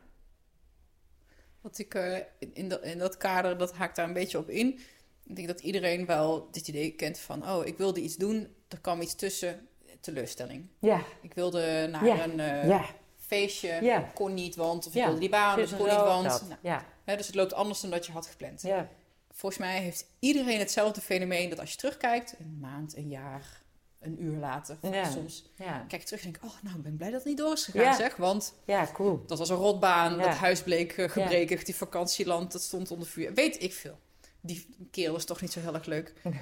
Wat 1.62 1.78
ik 1.78 1.94
eh, 1.94 2.16
in, 2.16 2.54
in, 2.54 2.70
dat, 2.70 2.84
in 2.84 2.98
dat 2.98 3.18
kader, 3.18 3.58
dat 3.58 3.74
haakt 3.74 3.96
daar 3.96 4.08
een 4.08 4.14
beetje 4.14 4.38
op 4.38 4.50
in. 4.50 4.80
Ik 5.24 5.36
denk 5.36 5.48
dat 5.48 5.60
iedereen 5.60 6.06
wel 6.06 6.52
dit 6.52 6.68
idee 6.68 6.92
kent 6.92 7.20
van... 7.20 7.50
oh, 7.50 7.66
ik 7.66 7.78
wilde 7.78 8.02
iets 8.02 8.16
doen, 8.16 8.56
er 8.68 8.80
kwam 8.80 9.02
iets 9.02 9.16
tussen, 9.16 9.68
teleurstelling. 10.00 10.68
Ja, 10.80 11.04
Ik 11.22 11.34
wilde 11.34 11.88
naar 11.92 12.06
Ja, 12.06 12.24
een 12.24 12.40
eh, 12.40 12.68
ja, 12.68 12.86
feestje, 13.18 13.80
ja. 13.82 14.12
kon 14.14 14.34
niet, 14.34 14.56
want... 14.56 14.88
of 14.88 14.96
ik 14.96 15.04
wilde 15.04 15.20
die 15.20 15.30
baan, 15.30 15.60
en 15.60 15.78
kon 15.78 15.88
niet, 15.88 15.96
want... 15.96 16.48
Nou, 16.48 16.60
Ja, 16.62 16.86
hè, 17.04 17.16
dus 17.16 17.28
het 17.28 17.36
loopt 17.36 17.54
anders 17.54 17.82
dan 17.82 17.90
dat 17.90 18.06
je 18.06 18.12
had 18.12 18.28
gepland. 18.28 18.62
ja, 18.62 18.90
Volgens 19.32 19.62
mij 19.62 19.80
heeft 19.80 20.06
iedereen 20.20 20.60
hetzelfde 20.60 21.02
fenomeen... 21.02 21.50
dat 21.50 21.60
als 21.60 21.72
je 21.72 21.78
terugkijkt, 21.78 22.36
een 22.40 22.58
maand, 22.60 22.96
een 22.96 23.10
jaar, 23.10 23.62
een 24.00 24.24
uur 24.24 24.38
later... 24.38 24.78
Ja. 24.82 25.12
soms 25.12 25.50
ja. 25.56 25.86
kijk 25.88 26.02
ik 26.02 26.08
terug 26.08 26.24
en 26.26 26.32
denk 26.32 26.44
ik... 26.44 26.50
oh, 26.52 26.58
nou, 26.64 26.76
ik 26.78 26.84
ben 26.84 26.98
blij 26.98 27.10
dat 27.10 27.20
het 27.20 27.28
niet 27.30 27.38
door 27.38 27.54
is 27.54 27.64
gegaan, 27.66 27.82
Ja. 27.82 27.96
zeg. 27.96 28.16
Want 28.16 28.54
Ja, 28.66 28.88
cool. 28.94 29.24
Dat 29.28 29.38
was 29.38 29.50
een 29.50 29.56
rotbaan, 29.56 30.18
dat 30.18 30.28
huis 30.36 30.64
bleek 30.64 30.92
eh, 30.98 31.10
gebrekig, 31.10 31.64
die 31.64 31.76
vakantieland, 31.76 32.52
dat 32.52 32.62
stond 32.62 32.92
onder 32.92 33.08
vuur. 33.08 33.34
Weet 33.34 33.62
ik 33.64 33.74
veel. 33.74 34.00
Die 34.42 34.68
kerel 34.92 35.14
was 35.14 35.26
toch 35.26 35.42
niet 35.42 35.52
zo 35.52 35.60
heel 35.60 35.74
erg 35.74 35.86
leuk. 35.86 36.14
Nee. 36.24 36.34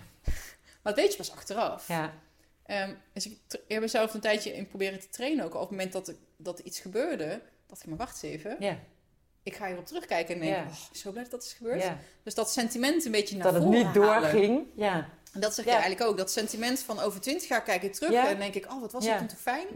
Maar 0.83 0.95
dat 0.95 1.03
weet 1.05 1.11
je 1.11 1.17
pas 1.17 1.31
achteraf. 1.31 1.87
Ja, 1.87 2.13
dus 3.13 3.27
ik 3.27 3.37
heb 3.67 3.81
mezelf 3.81 4.13
een 4.13 4.19
tijdje 4.19 4.53
in 4.55 4.67
proberen 4.67 4.99
te 4.99 5.09
trainen 5.09 5.45
ook. 5.45 5.53
Op 5.53 5.59
het 5.61 5.69
moment 5.69 5.91
dat, 5.91 6.07
ik, 6.09 6.15
dat 6.37 6.59
iets 6.59 6.79
gebeurde, 6.79 7.41
dacht 7.65 7.81
ik, 7.81 7.87
maar 7.87 7.97
wacht 7.97 8.23
eens 8.23 8.33
even. 8.33 8.55
ja, 8.59 8.77
Ik 9.43 9.55
ga 9.55 9.65
hierop 9.67 9.85
terugkijken 9.85 10.33
en 10.35 10.41
denk, 10.41 10.55
Ja. 10.55 10.63
oh, 10.63 10.75
zo 10.91 11.11
blij 11.11 11.23
dat 11.23 11.31
dat 11.31 11.43
is 11.43 11.53
gebeurd. 11.53 11.81
ja. 11.83 11.97
Dus 12.23 12.33
dat 12.33 12.51
sentiment 12.51 13.05
een 13.05 13.11
beetje 13.11 13.35
naar 13.35 13.43
Dat 13.45 13.53
het 13.53 13.63
voren 13.63 13.85
niet 13.85 13.93
doorging. 13.93 14.65
Ja, 14.75 15.09
En 15.37 15.43
dat 15.43 15.53
zeg 15.53 15.65
je 15.65 15.71
eigenlijk 15.71 16.01
ook. 16.01 16.17
Dat 16.17 16.31
sentiment 16.31 16.79
van 16.79 16.99
over 16.99 17.21
twintig 17.21 17.47
jaar 17.47 17.63
kijk 17.63 17.83
ik 17.83 17.93
terug 17.93 18.13
en 18.13 18.39
denk 18.39 18.53
ik, 18.53 18.71
oh, 18.71 18.81
wat 18.81 18.91
was 18.91 19.07
het 19.07 19.17
toen 19.17 19.27
toch 19.27 19.39
fijn. 19.39 19.67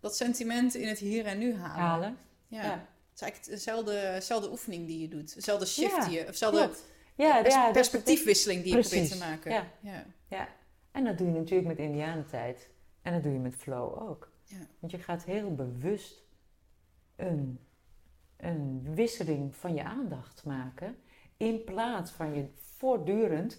Dat 0.00 0.16
sentiment 0.16 0.74
in 0.74 0.88
het 0.88 0.98
hier 0.98 1.26
en 1.26 1.38
nu 1.38 1.54
halen. 1.54 1.80
Halen. 1.80 2.16
Ja. 2.46 2.62
Ja. 2.62 2.70
Het 2.70 3.14
is 3.14 3.20
eigenlijk 3.20 3.52
dezelfde, 3.52 4.10
dezelfde 4.14 4.50
oefening 4.50 4.86
die 4.86 5.00
je 5.00 5.08
doet. 5.08 5.34
Dezelfde 5.34 5.66
shift 5.66 5.96
Ja, 5.96 6.04
die 6.04 6.18
je... 6.18 6.20
Of 6.20 6.26
dezelfde 6.26 6.70
pers- 7.16 7.72
perspectiefwisseling 7.72 8.62
die 8.62 8.72
je 8.74 8.78
Precies, 8.78 9.08
probeert 9.08 9.20
te 9.20 9.28
maken. 9.28 9.52
ja. 9.52 9.66
Ja. 9.80 10.04
Ja. 10.28 10.48
En 10.90 11.04
dat 11.04 11.18
doe 11.18 11.26
je 11.26 11.32
natuurlijk 11.32 11.68
met 11.68 11.78
Indianentijd. 11.78 12.68
En 13.02 13.12
dat 13.12 13.22
doe 13.22 13.32
je 13.32 13.38
met 13.38 13.54
flow 13.54 14.08
ook. 14.10 14.30
Ja. 14.44 14.56
Want 14.78 14.92
je 14.92 14.98
gaat 14.98 15.24
heel 15.24 15.54
bewust 15.54 16.22
een, 17.16 17.60
een 18.36 18.94
wisseling 18.94 19.56
van 19.56 19.74
je 19.74 19.82
aandacht 19.84 20.44
maken. 20.44 20.96
In 21.36 21.64
plaats 21.64 22.10
van 22.10 22.34
je 22.34 22.44
voortdurend 22.76 23.58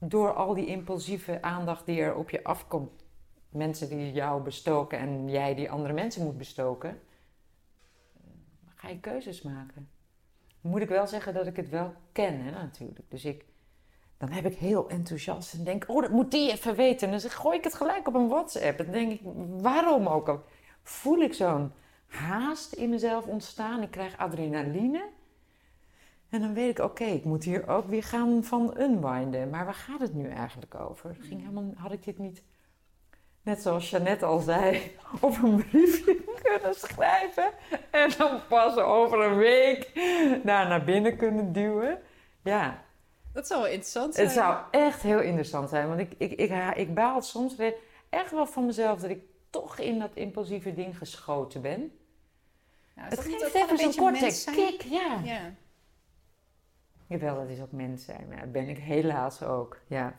door 0.00 0.32
al 0.34 0.54
die 0.54 0.66
impulsieve 0.66 1.42
aandacht 1.42 1.86
die 1.86 2.00
er 2.00 2.14
op 2.14 2.30
je 2.30 2.44
afkomt. 2.44 3.04
Mensen 3.48 3.88
die 3.88 4.12
jou 4.12 4.42
bestoken 4.42 4.98
en 4.98 5.28
jij 5.28 5.54
die 5.54 5.70
andere 5.70 5.92
mensen 5.92 6.24
moet 6.24 6.38
bestoken. 6.38 6.90
eh, 6.90 7.00
Ga 8.74 8.88
je 8.88 9.00
keuzes 9.00 9.42
maken. 9.42 9.88
Moet 10.60 10.80
ik 10.80 10.88
wel 10.88 11.06
zeggen 11.06 11.34
dat 11.34 11.46
ik 11.46 11.56
het 11.56 11.68
wel 11.68 11.92
ken, 12.12 12.40
hè, 12.44 12.50
natuurlijk. 12.50 13.10
Dus 13.10 13.24
ik, 13.24 13.44
dan 14.18 14.30
heb 14.30 14.44
ik 14.46 14.54
heel 14.58 14.88
enthousiast 14.88 15.54
en 15.54 15.64
denk, 15.64 15.84
oh, 15.86 16.02
dat 16.02 16.10
moet 16.10 16.30
die 16.30 16.50
even 16.52 16.74
weten. 16.74 17.12
En 17.12 17.18
dan 17.18 17.30
gooi 17.30 17.58
ik 17.58 17.64
het 17.64 17.74
gelijk 17.74 18.08
op 18.08 18.14
een 18.14 18.28
WhatsApp. 18.28 18.78
Dan 18.78 18.90
denk 18.90 19.12
ik, 19.12 19.20
waarom 19.60 20.06
ook 20.06 20.28
al? 20.28 20.42
Voel 20.82 21.18
ik 21.18 21.34
zo'n 21.34 21.72
haast 22.06 22.72
in 22.72 22.90
mezelf 22.90 23.26
ontstaan. 23.26 23.82
Ik 23.82 23.90
krijg 23.90 24.16
adrenaline. 24.18 25.08
En 26.30 26.40
dan 26.40 26.54
weet 26.54 26.78
ik, 26.78 26.84
oké, 26.84 27.04
ik 27.04 27.24
moet 27.24 27.44
hier 27.44 27.68
ook 27.68 27.86
weer 27.88 28.02
gaan 28.02 28.44
van 28.44 28.74
unwinden. 28.78 29.50
Maar 29.50 29.64
waar 29.64 29.74
gaat 29.74 30.00
het 30.00 30.14
nu 30.14 30.28
eigenlijk 30.28 30.74
over? 30.74 31.16
Ging 31.20 31.40
helemaal, 31.40 31.72
had 31.74 31.92
ik 31.92 32.04
dit 32.04 32.18
niet, 32.18 32.42
net 33.42 33.62
zoals 33.62 33.90
Jeannette 33.90 34.24
al 34.24 34.38
zei, 34.38 34.96
op 35.20 35.42
een 35.42 35.56
briefje 35.56 36.16
kunnen 36.42 36.74
schrijven. 36.74 37.50
En 37.90 38.10
dan 38.18 38.40
pas 38.48 38.76
over 38.76 39.20
een 39.20 39.36
week 39.36 39.90
daar 40.44 40.68
naar 40.68 40.84
binnen 40.84 41.16
kunnen 41.16 41.52
duwen. 41.52 41.98
Ja, 42.42 42.82
Dat 43.32 43.46
zou 43.46 43.60
wel 43.60 43.70
interessant 43.70 44.14
zijn. 44.14 44.26
het 44.26 44.36
zou 44.36 44.58
echt 44.70 45.02
heel 45.02 45.20
interessant 45.20 45.68
zijn. 45.68 45.88
Want 45.88 46.00
ik, 46.00 46.12
ik, 46.18 46.32
ik, 46.32 46.76
ik 46.76 46.94
baal 46.94 47.22
soms 47.22 47.56
weer 47.56 47.74
echt 48.08 48.30
wel 48.30 48.46
van 48.46 48.66
mezelf 48.66 49.00
dat 49.00 49.10
ik 49.10 49.22
toch 49.50 49.78
in 49.78 49.98
dat 49.98 50.10
impulsieve 50.14 50.74
ding 50.74 50.98
geschoten 50.98 51.60
ben. 51.60 51.92
Is 52.96 53.02
Het 53.08 53.20
geeft 53.20 53.54
even 53.54 53.78
zo'n 53.78 53.94
korte 53.94 54.50
kick, 54.54 54.82
ja. 54.82 55.20
Ja. 55.24 55.54
Jawel, 57.10 57.34
dat 57.34 57.48
is 57.48 57.60
ook 57.60 57.72
mens 57.72 58.04
zijn. 58.04 58.28
Maar 58.28 58.40
dat 58.40 58.52
ben 58.52 58.68
ik 58.68 58.78
helaas 58.78 59.42
ook, 59.42 59.80
ja. 59.86 60.18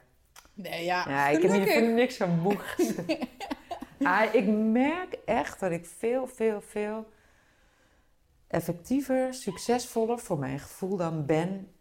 Nee, 0.54 0.84
ja. 0.84 1.10
Ja, 1.10 1.28
ik 1.28 1.42
heb 1.42 1.52
hier 1.52 1.74
voor 1.74 1.82
niks 1.82 2.18
van 2.18 2.60
gezeten. 2.60 3.18
ah, 4.00 4.34
ik 4.34 4.48
merk 4.48 5.18
echt 5.26 5.60
dat 5.60 5.72
ik 5.72 5.86
veel, 5.86 6.28
veel, 6.28 6.62
veel 6.62 7.06
effectiever, 8.48 9.34
succesvoller 9.34 10.20
voor 10.20 10.40
mijn 10.40 10.60
gevoel 10.60 10.98
dan 10.98 11.26
ben 11.26 11.72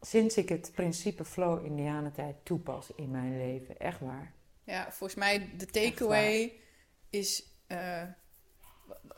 sinds 0.00 0.36
ik 0.36 0.48
het 0.48 0.70
principe 0.74 1.24
flow 1.24 1.64
indianentijd 1.64 2.36
toepas 2.42 2.90
in 2.94 3.10
mijn 3.10 3.36
leven. 3.36 3.78
Echt 3.78 4.00
waar. 4.00 4.32
Ja, 4.64 4.92
volgens 4.92 5.18
mij 5.18 5.50
de 5.56 5.66
takeaway 5.66 6.52
is 7.10 7.46
eh, 7.66 8.02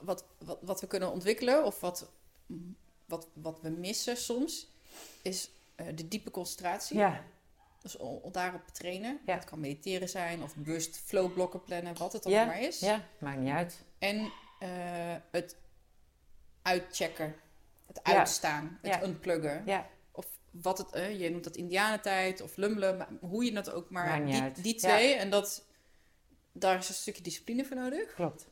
wat, 0.01 0.27
wat, 0.39 0.59
wat 0.63 0.81
we 0.81 0.87
kunnen 0.87 1.13
ontwikkelen 1.13 1.65
of 1.65 1.81
wat, 1.81 2.13
wat, 3.05 3.29
wat 3.33 3.61
we 3.61 3.69
missen 3.69 4.17
soms, 4.17 4.74
is 5.23 5.51
eh, 5.75 5.87
de 5.95 6.09
diepe 6.09 6.31
concentratie. 6.31 6.97
Ja, 6.97 7.25
Dus 7.83 7.97
daarop 8.33 8.63
trainen. 8.73 9.21
Ja. 9.27 9.35
Het 9.35 9.45
kan 9.45 9.61
mediteren 9.61 10.09
zijn 10.09 10.43
of 10.43 10.55
bewust 10.55 10.97
flowblokken 11.05 11.63
plannen, 11.63 11.97
wat 11.99 12.13
het 12.13 12.23
dan 12.23 12.33
Ja, 12.33 12.45
maar 12.45 12.61
is. 12.63 12.81
ja, 12.81 13.05
maakt 13.19 13.39
niet 13.39 13.53
uit. 13.53 13.83
En 13.99 14.33
eh, 14.59 14.69
het 15.31 15.57
uitchecken, 16.63 17.35
het 17.87 18.01
Ja. 18.05 18.17
uitstaan, 18.19 18.79
het 18.83 19.03
unpluggen. 19.03 19.63
Ja, 19.67 19.87
Of 20.13 20.27
wat 20.51 20.79
het, 20.79 20.93
eh, 20.93 21.21
je 21.21 21.31
noemt 21.31 21.45
dat 21.45 21.57
indianentijd 21.57 22.41
of 22.41 22.57
lummelen, 22.57 22.97
maar 22.97 23.09
hoe 23.21 23.45
je 23.45 23.53
dat 23.53 23.71
ook 23.71 23.91
maar, 23.91 24.07
Maakt 24.07 24.25
niet 24.25 24.33
die, 24.35 24.43
uit. 24.43 24.63
die 24.63 24.75
twee. 24.75 25.15
En 25.15 25.31
dat, 25.31 25.65
daar 26.53 26.79
is 26.79 26.89
een 26.89 26.95
stukje 26.95 27.23
discipline 27.23 27.65
voor 27.65 27.77
nodig. 27.77 28.15
klopt. 28.15 28.47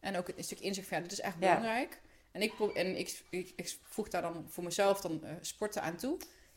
En 0.00 0.16
ook 0.16 0.28
een 0.28 0.44
stuk 0.44 0.60
inzicht 0.60 0.88
ja, 0.88 1.00
dit 1.00 1.12
is 1.12 1.20
echt 1.20 1.34
Ja. 1.34 1.40
belangrijk. 1.40 2.00
En, 2.36 2.42
ik, 2.42 2.52
en 2.74 2.96
ik, 2.98 3.20
ik, 3.30 3.52
ik 3.56 3.76
voeg 3.82 4.08
daar 4.08 4.22
dan 4.22 4.46
voor 4.48 4.64
mezelf 4.64 5.00
dan 5.00 5.20
eh, 5.24 5.30
sporten 5.40 5.82
aan 5.82 5.96
toe. 5.96 6.16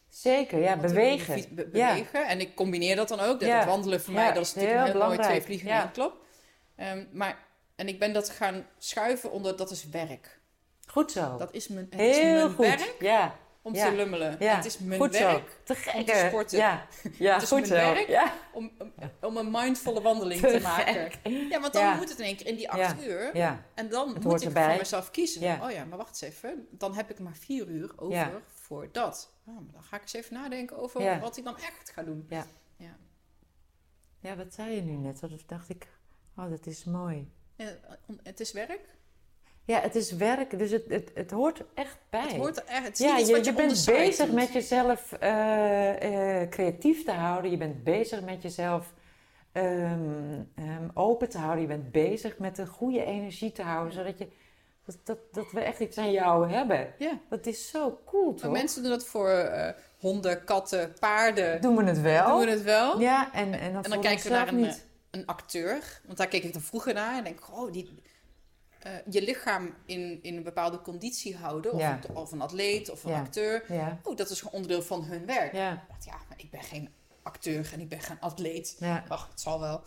Zeker, 0.09 0.59
ja, 0.61 0.77
bewegen. 0.77 1.35
be- 1.55 1.63
be- 1.65 1.77
Ja. 1.77 1.87
bewegen. 1.93 2.27
En 2.27 2.39
ik 2.39 2.55
combineer 2.55 2.95
dat 2.95 3.07
dan 3.07 3.19
ook. 3.19 3.39
Dat, 3.39 3.49
Ja. 3.49 3.57
dat 3.59 3.67
wandelen 3.67 4.01
voor 4.01 4.13
Ja, 4.13 4.19
mij, 4.23 4.33
dat 4.33 4.45
is 4.45 4.53
natuurlijk 4.53 4.83
heel 4.83 4.85
heel, 4.91 4.93
mooi 4.93 5.05
twee 5.05 5.17
belangrijk. 5.17 5.45
vliegen 5.45 5.69
in 5.69 5.91
één. 6.03 6.11
Ehm, 6.75 7.17
maar, 7.17 7.37
en 7.75 7.87
ik 7.87 7.99
ben 7.99 8.13
dat 8.13 8.29
gaan 8.29 8.65
schuiven 8.77 9.31
onder, 9.31 9.57
dat 9.57 9.71
is 9.71 9.89
werk. 9.89 10.39
Goed 10.87 11.11
zo. 11.11 11.37
Dat 11.37 11.53
is 11.53 11.67
mijn, 11.67 11.87
het 11.89 11.99
is 11.99 12.17
Heel 12.17 12.33
mijn 12.33 12.49
goed. 12.55 12.65
werk 12.65 12.95
Ja, 12.99 13.35
om 13.61 13.75
Ja. 13.75 13.89
te 13.89 13.95
lummelen. 13.95 14.35
Ja. 14.39 14.55
Het 14.55 14.65
is 14.65 14.77
mijn 14.79 14.99
goed 15.01 15.17
werk 15.17 15.47
zo. 15.49 15.53
Te 15.63 15.75
gek, 15.75 15.93
om 15.93 16.05
te 16.05 16.11
hè? 16.11 16.27
sporten. 16.27 16.57
Ja, 16.57 16.85
ja 17.17 17.33
Het 17.33 17.41
is 17.41 17.47
goed 17.49 17.69
mijn 17.69 17.81
zo. 17.81 17.93
werk. 17.93 18.07
Om, 18.53 18.71
om, 19.21 19.37
een 19.37 19.51
mindvolle 19.51 20.01
wandeling 20.01 20.41
Te 20.41 20.47
te 20.51 20.59
maken. 20.59 21.11
Ja, 21.49 21.59
want 21.59 21.73
dan 21.73 21.81
Ja. 21.83 21.95
moet 21.95 22.09
het 22.09 22.19
in 22.19 22.25
één 22.25 22.35
keer 22.35 22.47
in 22.47 22.55
die 22.55 22.69
acht 22.69 22.79
Ja. 23.01 23.07
uur. 23.07 23.35
ja, 23.37 23.63
En 23.75 23.89
dan 23.89 24.13
Het 24.13 24.23
moet 24.23 24.41
ik 24.41 24.47
erbij. 24.47 24.69
voor 24.69 24.77
mezelf 24.77 25.11
kiezen. 25.11 25.41
Ja. 25.41 25.65
Oh 25.65 25.71
ja, 25.71 25.85
maar 25.85 25.97
wacht 25.97 26.09
eens 26.09 26.21
even. 26.33 26.67
Dan 26.71 26.93
heb 26.95 27.09
ik 27.09 27.19
maar 27.19 27.35
vier 27.35 27.67
uur 27.67 27.91
over 27.95 28.15
Ja. 28.15 28.31
voor 28.47 28.89
dat. 28.91 29.33
Ah, 29.47 29.53
maar 29.55 29.73
dan 29.73 29.83
ga 29.83 29.95
ik 29.95 30.01
eens 30.01 30.13
even 30.13 30.33
nadenken 30.33 30.77
over 30.77 31.01
Ja. 31.01 31.19
wat 31.19 31.37
ik 31.37 31.43
dan 31.43 31.57
echt 31.57 31.89
ga 31.89 32.03
doen. 32.03 32.25
Ja. 32.29 32.45
Ja. 32.77 32.97
ja, 34.19 34.35
wat 34.35 34.53
zei 34.53 34.75
je 34.75 34.81
nu 34.81 34.91
net? 34.95 35.19
Dat 35.19 35.31
dacht 35.45 35.69
ik, 35.69 35.87
oh, 36.37 36.49
dat 36.49 36.65
is 36.65 36.83
mooi. 36.83 37.31
Het 38.23 38.39
is 38.39 38.51
werk. 38.51 38.97
Ja, 39.69 39.79
het 39.79 39.95
is 39.95 40.11
werk, 40.11 40.59
dus 40.59 40.71
het, 40.71 40.83
het, 40.87 41.11
het 41.13 41.31
hoort 41.31 41.61
echt 41.73 41.97
bij. 42.09 42.21
Het 42.21 42.35
hoort 42.35 42.63
echt. 42.63 42.85
Het 42.85 42.97
ja, 42.97 43.17
je, 43.17 43.25
je, 43.25 43.43
je 43.43 43.53
bent 43.53 43.85
bezig 43.85 44.25
doet. 44.25 44.35
met 44.35 44.53
jezelf 44.53 45.11
eh, 45.11 46.41
eh, 46.41 46.49
creatief 46.49 47.05
te 47.05 47.11
houden. 47.11 47.51
Je 47.51 47.57
bent 47.57 47.83
bezig 47.83 48.21
met 48.21 48.41
jezelf 48.41 48.93
ehm, 49.51 49.99
ehm, 50.55 50.87
open 50.93 51.29
te 51.29 51.37
houden. 51.37 51.61
Je 51.61 51.67
bent 51.67 51.91
bezig 51.91 52.37
met 52.37 52.57
een 52.57 52.67
goede 52.67 53.03
energie 53.03 53.51
te 53.51 53.61
houden. 53.61 53.93
Zodat, 53.93 54.17
je, 54.17 54.27
dat, 54.85 54.97
dat, 55.03 55.17
dat 55.31 55.51
we 55.51 55.59
echt 55.59 55.79
iets 55.79 55.97
aan 55.97 56.11
jou 56.11 56.49
hebben. 56.51 56.93
Ja. 56.97 57.19
Dat 57.29 57.45
is 57.45 57.69
zo 57.69 57.99
cool, 58.05 58.31
Maar 58.31 58.41
toch? 58.41 58.51
mensen 58.51 58.81
doen 58.81 58.91
dat 58.91 59.05
voor 59.05 59.29
eh, 59.29 59.73
honden, 59.99 60.43
katten, 60.43 60.93
paarden. 60.99 61.61
Doen 61.61 61.75
we 61.75 61.83
het 61.83 62.01
wel? 62.01 62.37
Doen 62.37 62.45
we 62.45 62.51
het 62.51 62.63
wel. 62.63 62.99
Ja, 62.99 63.33
en, 63.33 63.53
en 63.53 63.73
dan, 63.73 63.83
En 63.83 63.89
dan 63.89 64.01
kijken 64.01 64.23
we 64.23 64.29
naar 64.29 64.47
een, 64.47 64.71
een 65.11 65.25
acteur. 65.25 66.01
Want 66.05 66.17
daar 66.17 66.27
keek 66.27 66.43
ik 66.43 66.53
dan 66.53 66.61
vroeger 66.61 66.93
naar. 66.93 67.17
En 67.17 67.23
denk 67.23 67.37
ik, 67.39 67.57
oh, 67.57 67.71
die, 67.71 68.01
eh, 68.79 68.91
je 69.09 69.21
lichaam 69.21 69.73
in, 69.85 70.19
in 70.21 70.35
een 70.37 70.43
bepaalde 70.43 70.81
conditie 70.81 71.35
houden. 71.37 71.73
Of, 71.73 71.79
Ja. 71.79 71.99
een, 72.09 72.15
of 72.15 72.31
een 72.31 72.41
atleet 72.41 72.89
of 72.89 73.03
een 73.03 73.11
Ja. 73.11 73.19
acteur. 73.19 73.63
Ja, 73.73 73.99
Oh, 74.03 74.15
dat 74.15 74.29
is 74.29 74.37
gewoon 74.41 74.53
onderdeel 74.53 74.81
van 74.81 75.03
hun 75.03 75.25
werk. 75.25 75.53
ja, 75.53 75.71
Ik 75.73 75.79
dacht, 75.87 76.05
ja, 76.05 76.15
maar 76.29 76.37
ik 76.37 76.51
ben 76.51 76.63
geen 76.63 76.89
acteur 77.23 77.69
en 77.73 77.79
ik 77.79 77.89
ben 77.89 77.99
geen 77.99 78.17
atleet. 78.19 78.79
Ach, 79.07 79.27
het 79.31 79.41
zal 79.41 79.59
wel. 79.59 79.81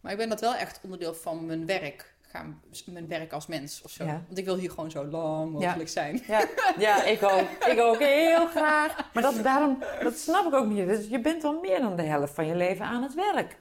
Maar 0.00 0.12
ik 0.12 0.18
ben 0.18 0.28
dat 0.28 0.40
wel 0.40 0.54
echt 0.54 0.80
onderdeel 0.82 1.14
van 1.14 1.46
mijn 1.46 1.66
werk. 1.66 2.16
Gaan, 2.30 2.62
mijn 2.86 3.08
werk 3.08 3.32
als 3.32 3.46
mens 3.46 3.82
of 3.82 3.90
zo. 3.90 4.04
Want 4.04 4.38
ik 4.38 4.44
wil 4.44 4.56
hier 4.56 4.70
gewoon 4.70 4.90
zo 4.90 5.04
lang 5.06 5.52
mogelijk 5.52 5.88
zijn. 5.88 6.22
Ja, 6.26 6.46
ja, 6.78 7.04
ik 7.04 7.22
ook. 7.22 7.48
Ik 7.66 7.80
ook 7.80 7.98
heel 7.98 8.46
graag. 8.46 9.12
Maar 9.12 9.22
dat, 9.22 9.42
daarom, 9.42 9.82
dat 10.02 10.16
snap 10.18 10.46
ik 10.46 10.54
ook 10.54 10.66
niet. 10.66 10.86
Dus 10.86 11.06
je 11.08 11.20
bent 11.20 11.44
al 11.44 11.58
meer 11.60 11.80
dan 11.80 11.96
de 11.96 12.02
helft 12.02 12.34
van 12.34 12.46
je 12.46 12.54
leven 12.54 12.84
aan 12.84 13.02
het 13.02 13.14
werk. 13.14 13.56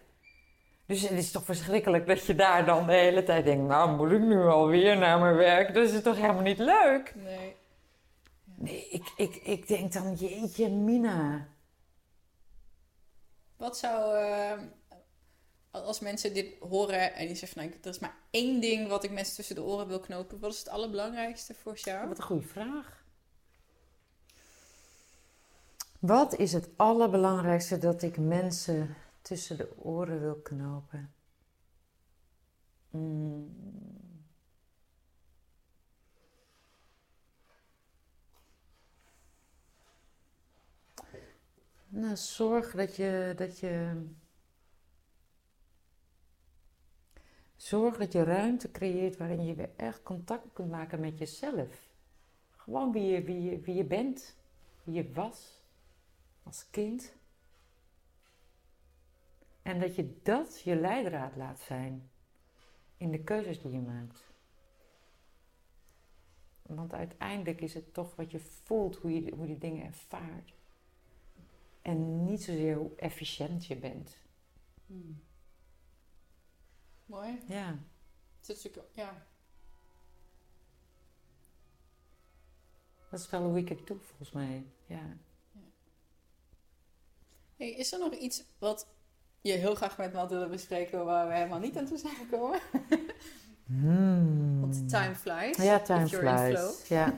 Dus 0.87 1.01
het 1.01 1.11
is 1.11 1.31
toch 1.31 1.45
verschrikkelijk 1.45 2.07
dat 2.07 2.25
je 2.25 2.35
daar 2.35 2.65
dan 2.65 2.85
de 2.85 2.93
hele 2.93 3.23
tijd 3.23 3.45
denkt... 3.45 3.67
Nou, 3.67 3.95
moet 3.95 4.11
ik 4.11 4.21
nu 4.21 4.41
alweer 4.41 4.97
naar 4.97 5.19
mijn 5.19 5.35
werk? 5.35 5.73
Dat 5.73 5.89
is 5.89 6.01
toch 6.01 6.15
helemaal 6.15 6.41
niet 6.41 6.57
leuk? 6.57 7.13
Nee. 7.15 7.55
Nee, 8.43 8.87
ik, 8.89 9.11
ik, 9.15 9.35
ik 9.35 9.67
denk 9.67 9.93
dan, 9.93 10.13
jeetje, 10.13 10.69
Mina. 10.69 11.47
Wat 13.57 13.77
zou, 13.77 14.17
eh, 14.17 14.59
als 15.71 15.99
mensen 15.99 16.33
dit 16.33 16.47
horen 16.59 17.13
en 17.13 17.35
zegt 17.35 17.53
van, 17.53 17.63
nou, 17.63 17.75
er 17.81 17.89
is 17.89 17.99
maar 17.99 18.15
één 18.29 18.61
ding 18.61 18.87
wat 18.87 19.03
ik 19.03 19.11
mensen 19.11 19.35
tussen 19.35 19.55
de 19.55 19.63
oren 19.63 19.87
wil 19.87 19.99
knopen. 19.99 20.39
Wat 20.39 20.51
is 20.51 20.59
het 20.59 20.69
allerbelangrijkste 20.69 21.53
voor 21.53 21.77
jou? 21.77 22.07
Wat 22.07 22.17
een 22.17 22.23
goede 22.23 22.47
vraag. 22.47 23.03
Wat 25.99 26.35
is 26.35 26.53
het 26.53 26.69
allerbelangrijkste 26.75 27.77
dat 27.77 28.01
ik 28.01 28.17
mensen 28.17 28.95
tussen 29.27 29.57
de 29.57 29.77
oren 29.77 30.19
wil 30.19 30.35
knopen? 30.35 31.13
Mm. 32.89 33.55
Nou, 41.87 42.15
zorg 42.15 42.71
dat 42.71 42.95
je, 42.95 43.33
dat 43.35 43.59
je. 43.59 44.05
Zorg 47.55 47.97
dat 47.97 48.11
je 48.11 48.23
ruimte 48.23 48.71
creëert 48.71 49.17
waarin 49.17 49.45
je 49.45 49.55
weer 49.55 49.69
echt 49.75 50.03
contact 50.03 50.53
kunt 50.53 50.69
maken 50.69 50.99
met 50.99 51.17
jezelf. 51.17 51.89
Gewoon 52.51 52.91
wie 52.91 53.03
je, 53.03 53.23
wie 53.23 53.41
je, 53.41 53.59
wie 53.61 53.75
je 53.75 53.85
bent, 53.85 54.35
wie 54.83 54.95
je 54.95 55.11
was 55.11 55.61
als 56.43 56.69
kind. 56.69 57.16
En 59.67 59.79
dat 59.79 59.95
je 59.95 60.21
dat 60.23 60.61
je 60.61 60.75
leidraad 60.75 61.35
laat 61.35 61.59
zijn 61.59 62.09
in 62.97 63.11
de 63.11 63.23
keuzes 63.23 63.61
die 63.61 63.71
je 63.71 63.79
maakt. 63.79 64.23
Want 66.61 66.93
uiteindelijk 66.93 67.61
is 67.61 67.73
het 67.73 67.93
toch 67.93 68.15
wat 68.15 68.31
je 68.31 68.39
voelt, 68.39 68.95
hoe 68.95 69.23
je, 69.23 69.35
hoe 69.35 69.47
je 69.47 69.57
dingen 69.57 69.85
ervaart. 69.85 70.53
En 71.81 72.25
niet 72.25 72.43
zozeer 72.43 72.75
hoe 72.75 72.95
efficiënt 72.95 73.65
je 73.65 73.75
bent. 73.75 74.17
Hmm. 74.85 75.23
Mooi. 77.05 77.41
Ja. 77.47 77.79
Het 78.37 78.45
zit 78.45 78.63
natuurlijk, 78.63 78.95
ja. 78.95 79.25
Dat 83.09 83.19
is 83.19 83.29
wel 83.29 83.43
hoe 83.43 83.57
ik 83.57 83.69
het 83.69 83.87
doe, 83.87 83.99
volgens 83.99 84.31
mij. 84.31 84.65
Ja. 84.85 85.17
Hey, 87.55 87.71
is 87.71 87.93
er 87.93 87.99
nog 87.99 88.13
iets 88.13 88.43
wat 88.57 88.95
je 89.41 89.51
heel 89.51 89.75
graag 89.75 89.97
met 89.97 90.13
me 90.13 90.19
had 90.19 90.29
willen 90.31 90.49
bespreken 90.49 91.05
waar 91.05 91.27
we 91.27 91.33
helemaal 91.33 91.59
niet 91.59 91.77
aan 91.77 91.85
toe 91.85 91.97
zijn 91.97 92.15
gekomen? 92.15 92.59
Hmm. 93.65 94.61
Want 94.61 94.89
time 94.89 95.15
flies. 95.15 95.57
Ja, 95.57 95.79
time 95.79 96.07
flies. 96.07 96.87
Ja. 96.87 97.13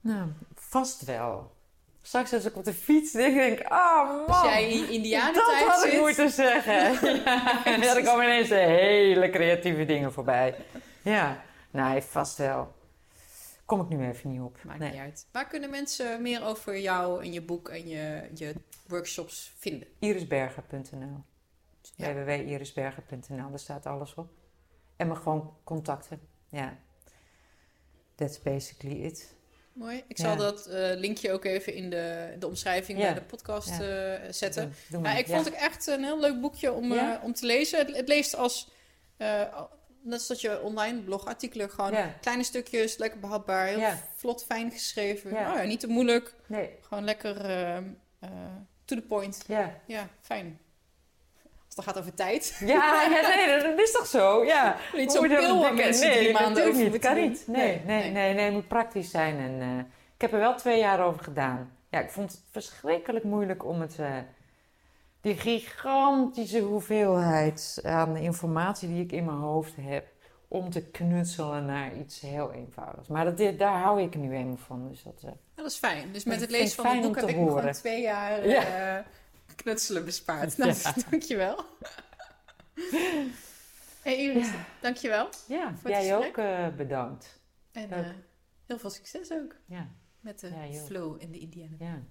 nou, 0.00 0.28
vast 0.54 1.04
wel. 1.04 1.52
Straks 2.02 2.32
als 2.32 2.44
ik 2.44 2.56
op 2.56 2.64
de 2.64 2.74
fiets 2.74 3.12
denk, 3.12 3.34
denk 3.34 3.58
ik, 3.58 3.72
oh 3.72 4.04
man, 4.06 4.26
Als 4.26 4.42
jij 4.42 4.70
in 4.70 5.10
dat 5.10 5.34
had 5.66 5.84
ik 5.84 5.90
zit. 5.90 6.00
moeten 6.00 6.30
zeggen. 6.30 7.06
ja, 7.24 7.64
en 7.64 7.80
dan 7.80 8.04
komen 8.04 8.24
ineens 8.24 8.48
hele 8.48 9.30
creatieve 9.30 9.84
dingen 9.84 10.12
voorbij. 10.12 10.54
Ja, 11.02 11.42
nee, 11.70 12.02
vast 12.02 12.38
wel. 12.38 12.72
Kom 13.72 13.80
ik 13.80 13.88
nu 13.88 14.08
even 14.08 14.30
niet 14.30 14.40
op. 14.40 14.58
Maakt 14.64 14.78
Nee. 14.78 14.90
niet 14.90 15.00
uit. 15.00 15.26
Waar 15.30 15.48
kunnen 15.48 15.70
mensen 15.70 16.22
meer 16.22 16.44
over 16.44 16.78
jou 16.78 17.22
en 17.24 17.32
je 17.32 17.42
boek 17.42 17.68
en 17.68 17.88
je, 17.88 18.30
je 18.34 18.54
workshops 18.86 19.52
vinden? 19.58 19.88
Irisberger.nl 19.98 21.24
Ja. 21.96 22.14
www.irisberger.nl, 22.14 23.50
daar 23.50 23.58
staat 23.58 23.86
alles 23.86 24.14
op. 24.14 24.30
En 24.96 25.08
me 25.08 25.14
gewoon 25.14 25.56
contacten. 25.64 26.20
Ja. 26.48 26.76
That's 28.14 28.42
basically 28.42 29.02
it. 29.04 29.34
Mooi. 29.72 30.02
Ik 30.06 30.18
Ja. 30.18 30.24
zal 30.24 30.36
dat 30.36 30.66
eh, 30.66 30.90
linkje 30.98 31.32
ook 31.32 31.44
even 31.44 31.74
in 31.74 31.90
de, 31.90 32.36
de 32.38 32.46
omschrijving 32.46 32.98
Ja. 32.98 33.04
bij 33.04 33.14
de 33.14 33.26
podcast 33.26 33.68
Ja. 33.68 34.14
eh, 34.16 34.32
zetten. 34.32 34.72
Doe 34.88 35.00
maar. 35.00 35.18
ik 35.18 35.26
vond 35.26 35.44
het 35.44 35.54
echt 35.54 35.86
een 35.86 36.04
heel 36.04 36.20
leuk 36.20 36.40
boekje 36.40 36.72
om, 36.72 36.92
eh, 36.92 37.14
om 37.22 37.32
te 37.32 37.46
lezen. 37.46 37.78
Het, 37.78 37.96
het 37.96 38.08
leest 38.08 38.34
als, 38.36 38.70
net 40.02 40.12
als 40.18 40.26
dat 40.26 40.40
je 40.40 40.60
online 40.62 41.00
blogartikelen 41.00 41.70
gewoon 41.70 41.92
Ja. 41.92 42.14
kleine 42.20 42.42
stukjes, 42.42 42.96
lekker 42.96 43.20
behapbaar, 43.20 43.66
heel 43.66 43.78
Ja. 43.78 43.98
vlot, 44.16 44.44
fijn 44.44 44.70
geschreven. 44.70 45.30
Ja. 45.30 45.50
Oh 45.50 45.56
ja, 45.56 45.62
niet 45.62 45.80
te 45.80 45.86
moeilijk, 45.88 46.34
Nee, 46.46 46.70
gewoon 46.80 47.04
lekker 47.04 47.36
ehm, 47.50 47.84
eh, 48.20 48.28
to 48.84 48.96
the 48.96 49.02
point. 49.02 49.44
ja. 49.46 49.74
Ja, 49.86 50.08
fijn. 50.20 50.60
Als 51.66 51.76
het 51.76 51.84
gaat 51.84 51.98
over 51.98 52.14
tijd. 52.14 52.56
Ja, 52.64 53.08
nee, 53.08 53.60
dat 53.62 53.78
is 53.80 53.92
toch 53.92 54.06
zo? 54.06 54.44
Ja. 54.44 54.76
Niet 54.96 55.12
dat 55.12 55.18
waar 55.28 55.28
denken? 55.60 55.74
mensen 55.74 56.08
nee, 56.08 56.18
drie 56.18 56.32
maanden 56.32 56.62
over 56.62 56.74
niet. 56.74 56.82
moeten 56.82 57.00
kan 57.00 57.16
niet. 57.20 57.44
Nee, 57.46 57.80
nee, 57.86 58.10
nee, 58.10 58.32
nee, 58.34 58.44
het 58.44 58.52
moet 58.52 58.68
praktisch 58.68 59.10
zijn. 59.10 59.38
En, 59.38 59.60
eh, 59.60 59.78
ik 60.14 60.20
heb 60.20 60.32
er 60.32 60.38
wel 60.38 60.54
twee 60.54 60.78
jaar 60.78 61.00
over 61.04 61.24
gedaan. 61.24 61.76
Ja, 61.90 62.00
ik 62.00 62.10
vond 62.10 62.30
het 62.32 62.40
verschrikkelijk 62.50 63.24
moeilijk 63.24 63.64
om 63.64 63.80
het... 63.80 63.96
eh, 65.22 65.30
die 65.30 65.36
gigantische 65.36 66.60
hoeveelheid 66.60 67.80
aan 67.82 68.16
informatie 68.16 68.88
die 68.88 69.02
ik 69.04 69.12
in 69.12 69.24
mijn 69.24 69.36
hoofd 69.38 69.76
heb... 69.76 70.06
om 70.48 70.70
te 70.70 70.82
knutselen 70.90 71.64
naar 71.66 71.96
iets 71.96 72.20
heel 72.20 72.52
eenvoudigs. 72.52 73.08
Maar 73.08 73.24
dat, 73.36 73.58
daar 73.58 73.78
hou 73.80 74.02
ik 74.02 74.14
nu 74.16 74.34
eenmaal 74.34 74.56
van. 74.56 74.88
Dus 74.88 75.02
dat, 75.02 75.22
eh, 75.24 75.30
dat 75.54 75.66
is 75.66 75.76
fijn. 75.76 76.12
Dus 76.12 76.24
met 76.24 76.40
het 76.40 76.50
lezen 76.50 76.82
van 76.84 76.92
het 76.96 77.02
boek 77.02 77.16
heb 77.16 77.28
ik 77.28 77.34
gewoon 77.34 77.48
horen. 77.48 77.72
twee 77.72 78.02
jaar 78.02 78.48
Ja. 78.48 78.96
eh, 78.98 79.04
knutselen 79.56 80.04
bespaard. 80.04 80.56
Nou, 80.58 80.74
Ja. 80.82 80.94
dankjewel. 81.10 81.64
Hey 84.02 84.16
Iris, 84.16 84.48
dankjewel. 84.80 85.28
ja, 85.46 85.72
jij 85.84 86.16
ook 86.16 86.36
eh, 86.36 86.68
bedankt. 86.76 87.40
En 87.72 87.90
eh, 87.90 88.10
heel 88.66 88.78
veel 88.78 88.90
succes 88.90 89.32
ook 89.32 89.56
Ja, 89.66 89.88
met 90.20 90.40
de 90.40 90.82
flow 90.86 91.20
in 91.22 91.30
de 91.30 91.38
Indiana. 91.38 92.02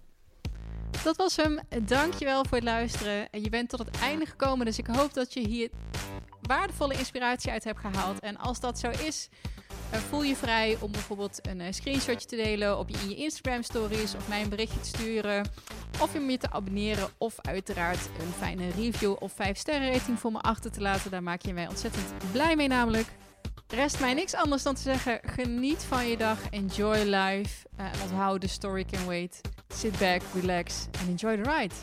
Dat 1.04 1.18
was 1.18 1.36
hem. 1.36 1.60
Dankjewel 1.86 2.46
voor 2.46 2.58
het 2.58 2.64
luisteren. 2.64 3.30
En 3.30 3.44
je 3.44 3.50
bent 3.50 3.70
tot 3.70 3.80
het 3.80 4.00
einde 4.00 4.26
gekomen, 4.26 4.66
dus 4.66 4.78
ik 4.78 4.88
hoop 4.88 5.14
dat 5.14 5.34
je 5.34 5.48
hier 5.48 5.70
waardevolle 6.42 6.94
inspiratie 6.94 7.52
uit 7.52 7.64
hebt 7.64 7.80
gehaald. 7.80 8.20
En 8.20 8.38
als 8.38 8.60
dat 8.60 8.80
zo 8.80 8.90
is, 8.90 9.30
eh, 9.90 10.00
voel 10.00 10.24
je 10.24 10.36
vrij 10.36 10.78
om 10.80 10.92
bijvoorbeeld 10.92 11.48
een 11.48 11.62
eh, 11.62 11.72
screenshotje 11.72 12.28
te 12.28 12.36
delen 12.36 12.78
op 12.78 12.90
je, 12.90 12.98
in 12.98 13.10
je 13.10 13.16
Instagram 13.16 13.64
stories 13.64 14.16
of 14.16 14.28
mij 14.28 14.42
een 14.42 14.50
berichtje 14.50 14.80
te 14.80 14.88
sturen. 14.88 15.50
Of 16.02 16.16
om 16.16 16.30
je 16.30 16.38
te 16.38 16.52
abonneren 16.52 17.10
of 17.18 17.36
uiteraard 17.42 18.06
een 18.20 18.34
fijne 18.38 18.70
review 18.70 19.16
of 19.20 19.32
5 19.34 19.58
sterren 19.58 19.92
rating 19.92 20.20
voor 20.20 20.32
me 20.32 20.40
achter 20.40 20.72
te 20.72 20.82
laten. 20.82 21.12
Daar 21.12 21.24
maak 21.24 21.42
je 21.42 21.54
mij 21.54 21.68
ontzettend 21.68 22.14
blij 22.32 22.56
mee 22.56 22.68
namelijk. 22.68 23.08
Rest 23.72 24.00
mij 24.00 24.14
niks 24.14 24.36
anders 24.36 24.64
dan 24.64 24.76
te 24.76 24.82
zeggen: 24.82 25.20
geniet 25.26 25.84
van 25.84 26.08
je 26.08 26.18
dag, 26.18 26.50
enjoy 26.50 26.98
life. 26.98 27.68
en 27.76 27.92
onthoud, 28.04 28.42
the 28.42 28.48
story 28.48 28.86
can 28.86 29.06
wait. 29.06 29.42
Sit 29.68 30.00
back, 30.00 30.22
relax 30.34 30.88
and 31.00 31.10
enjoy 31.10 31.36
the 31.42 31.52
ride. 31.52 31.74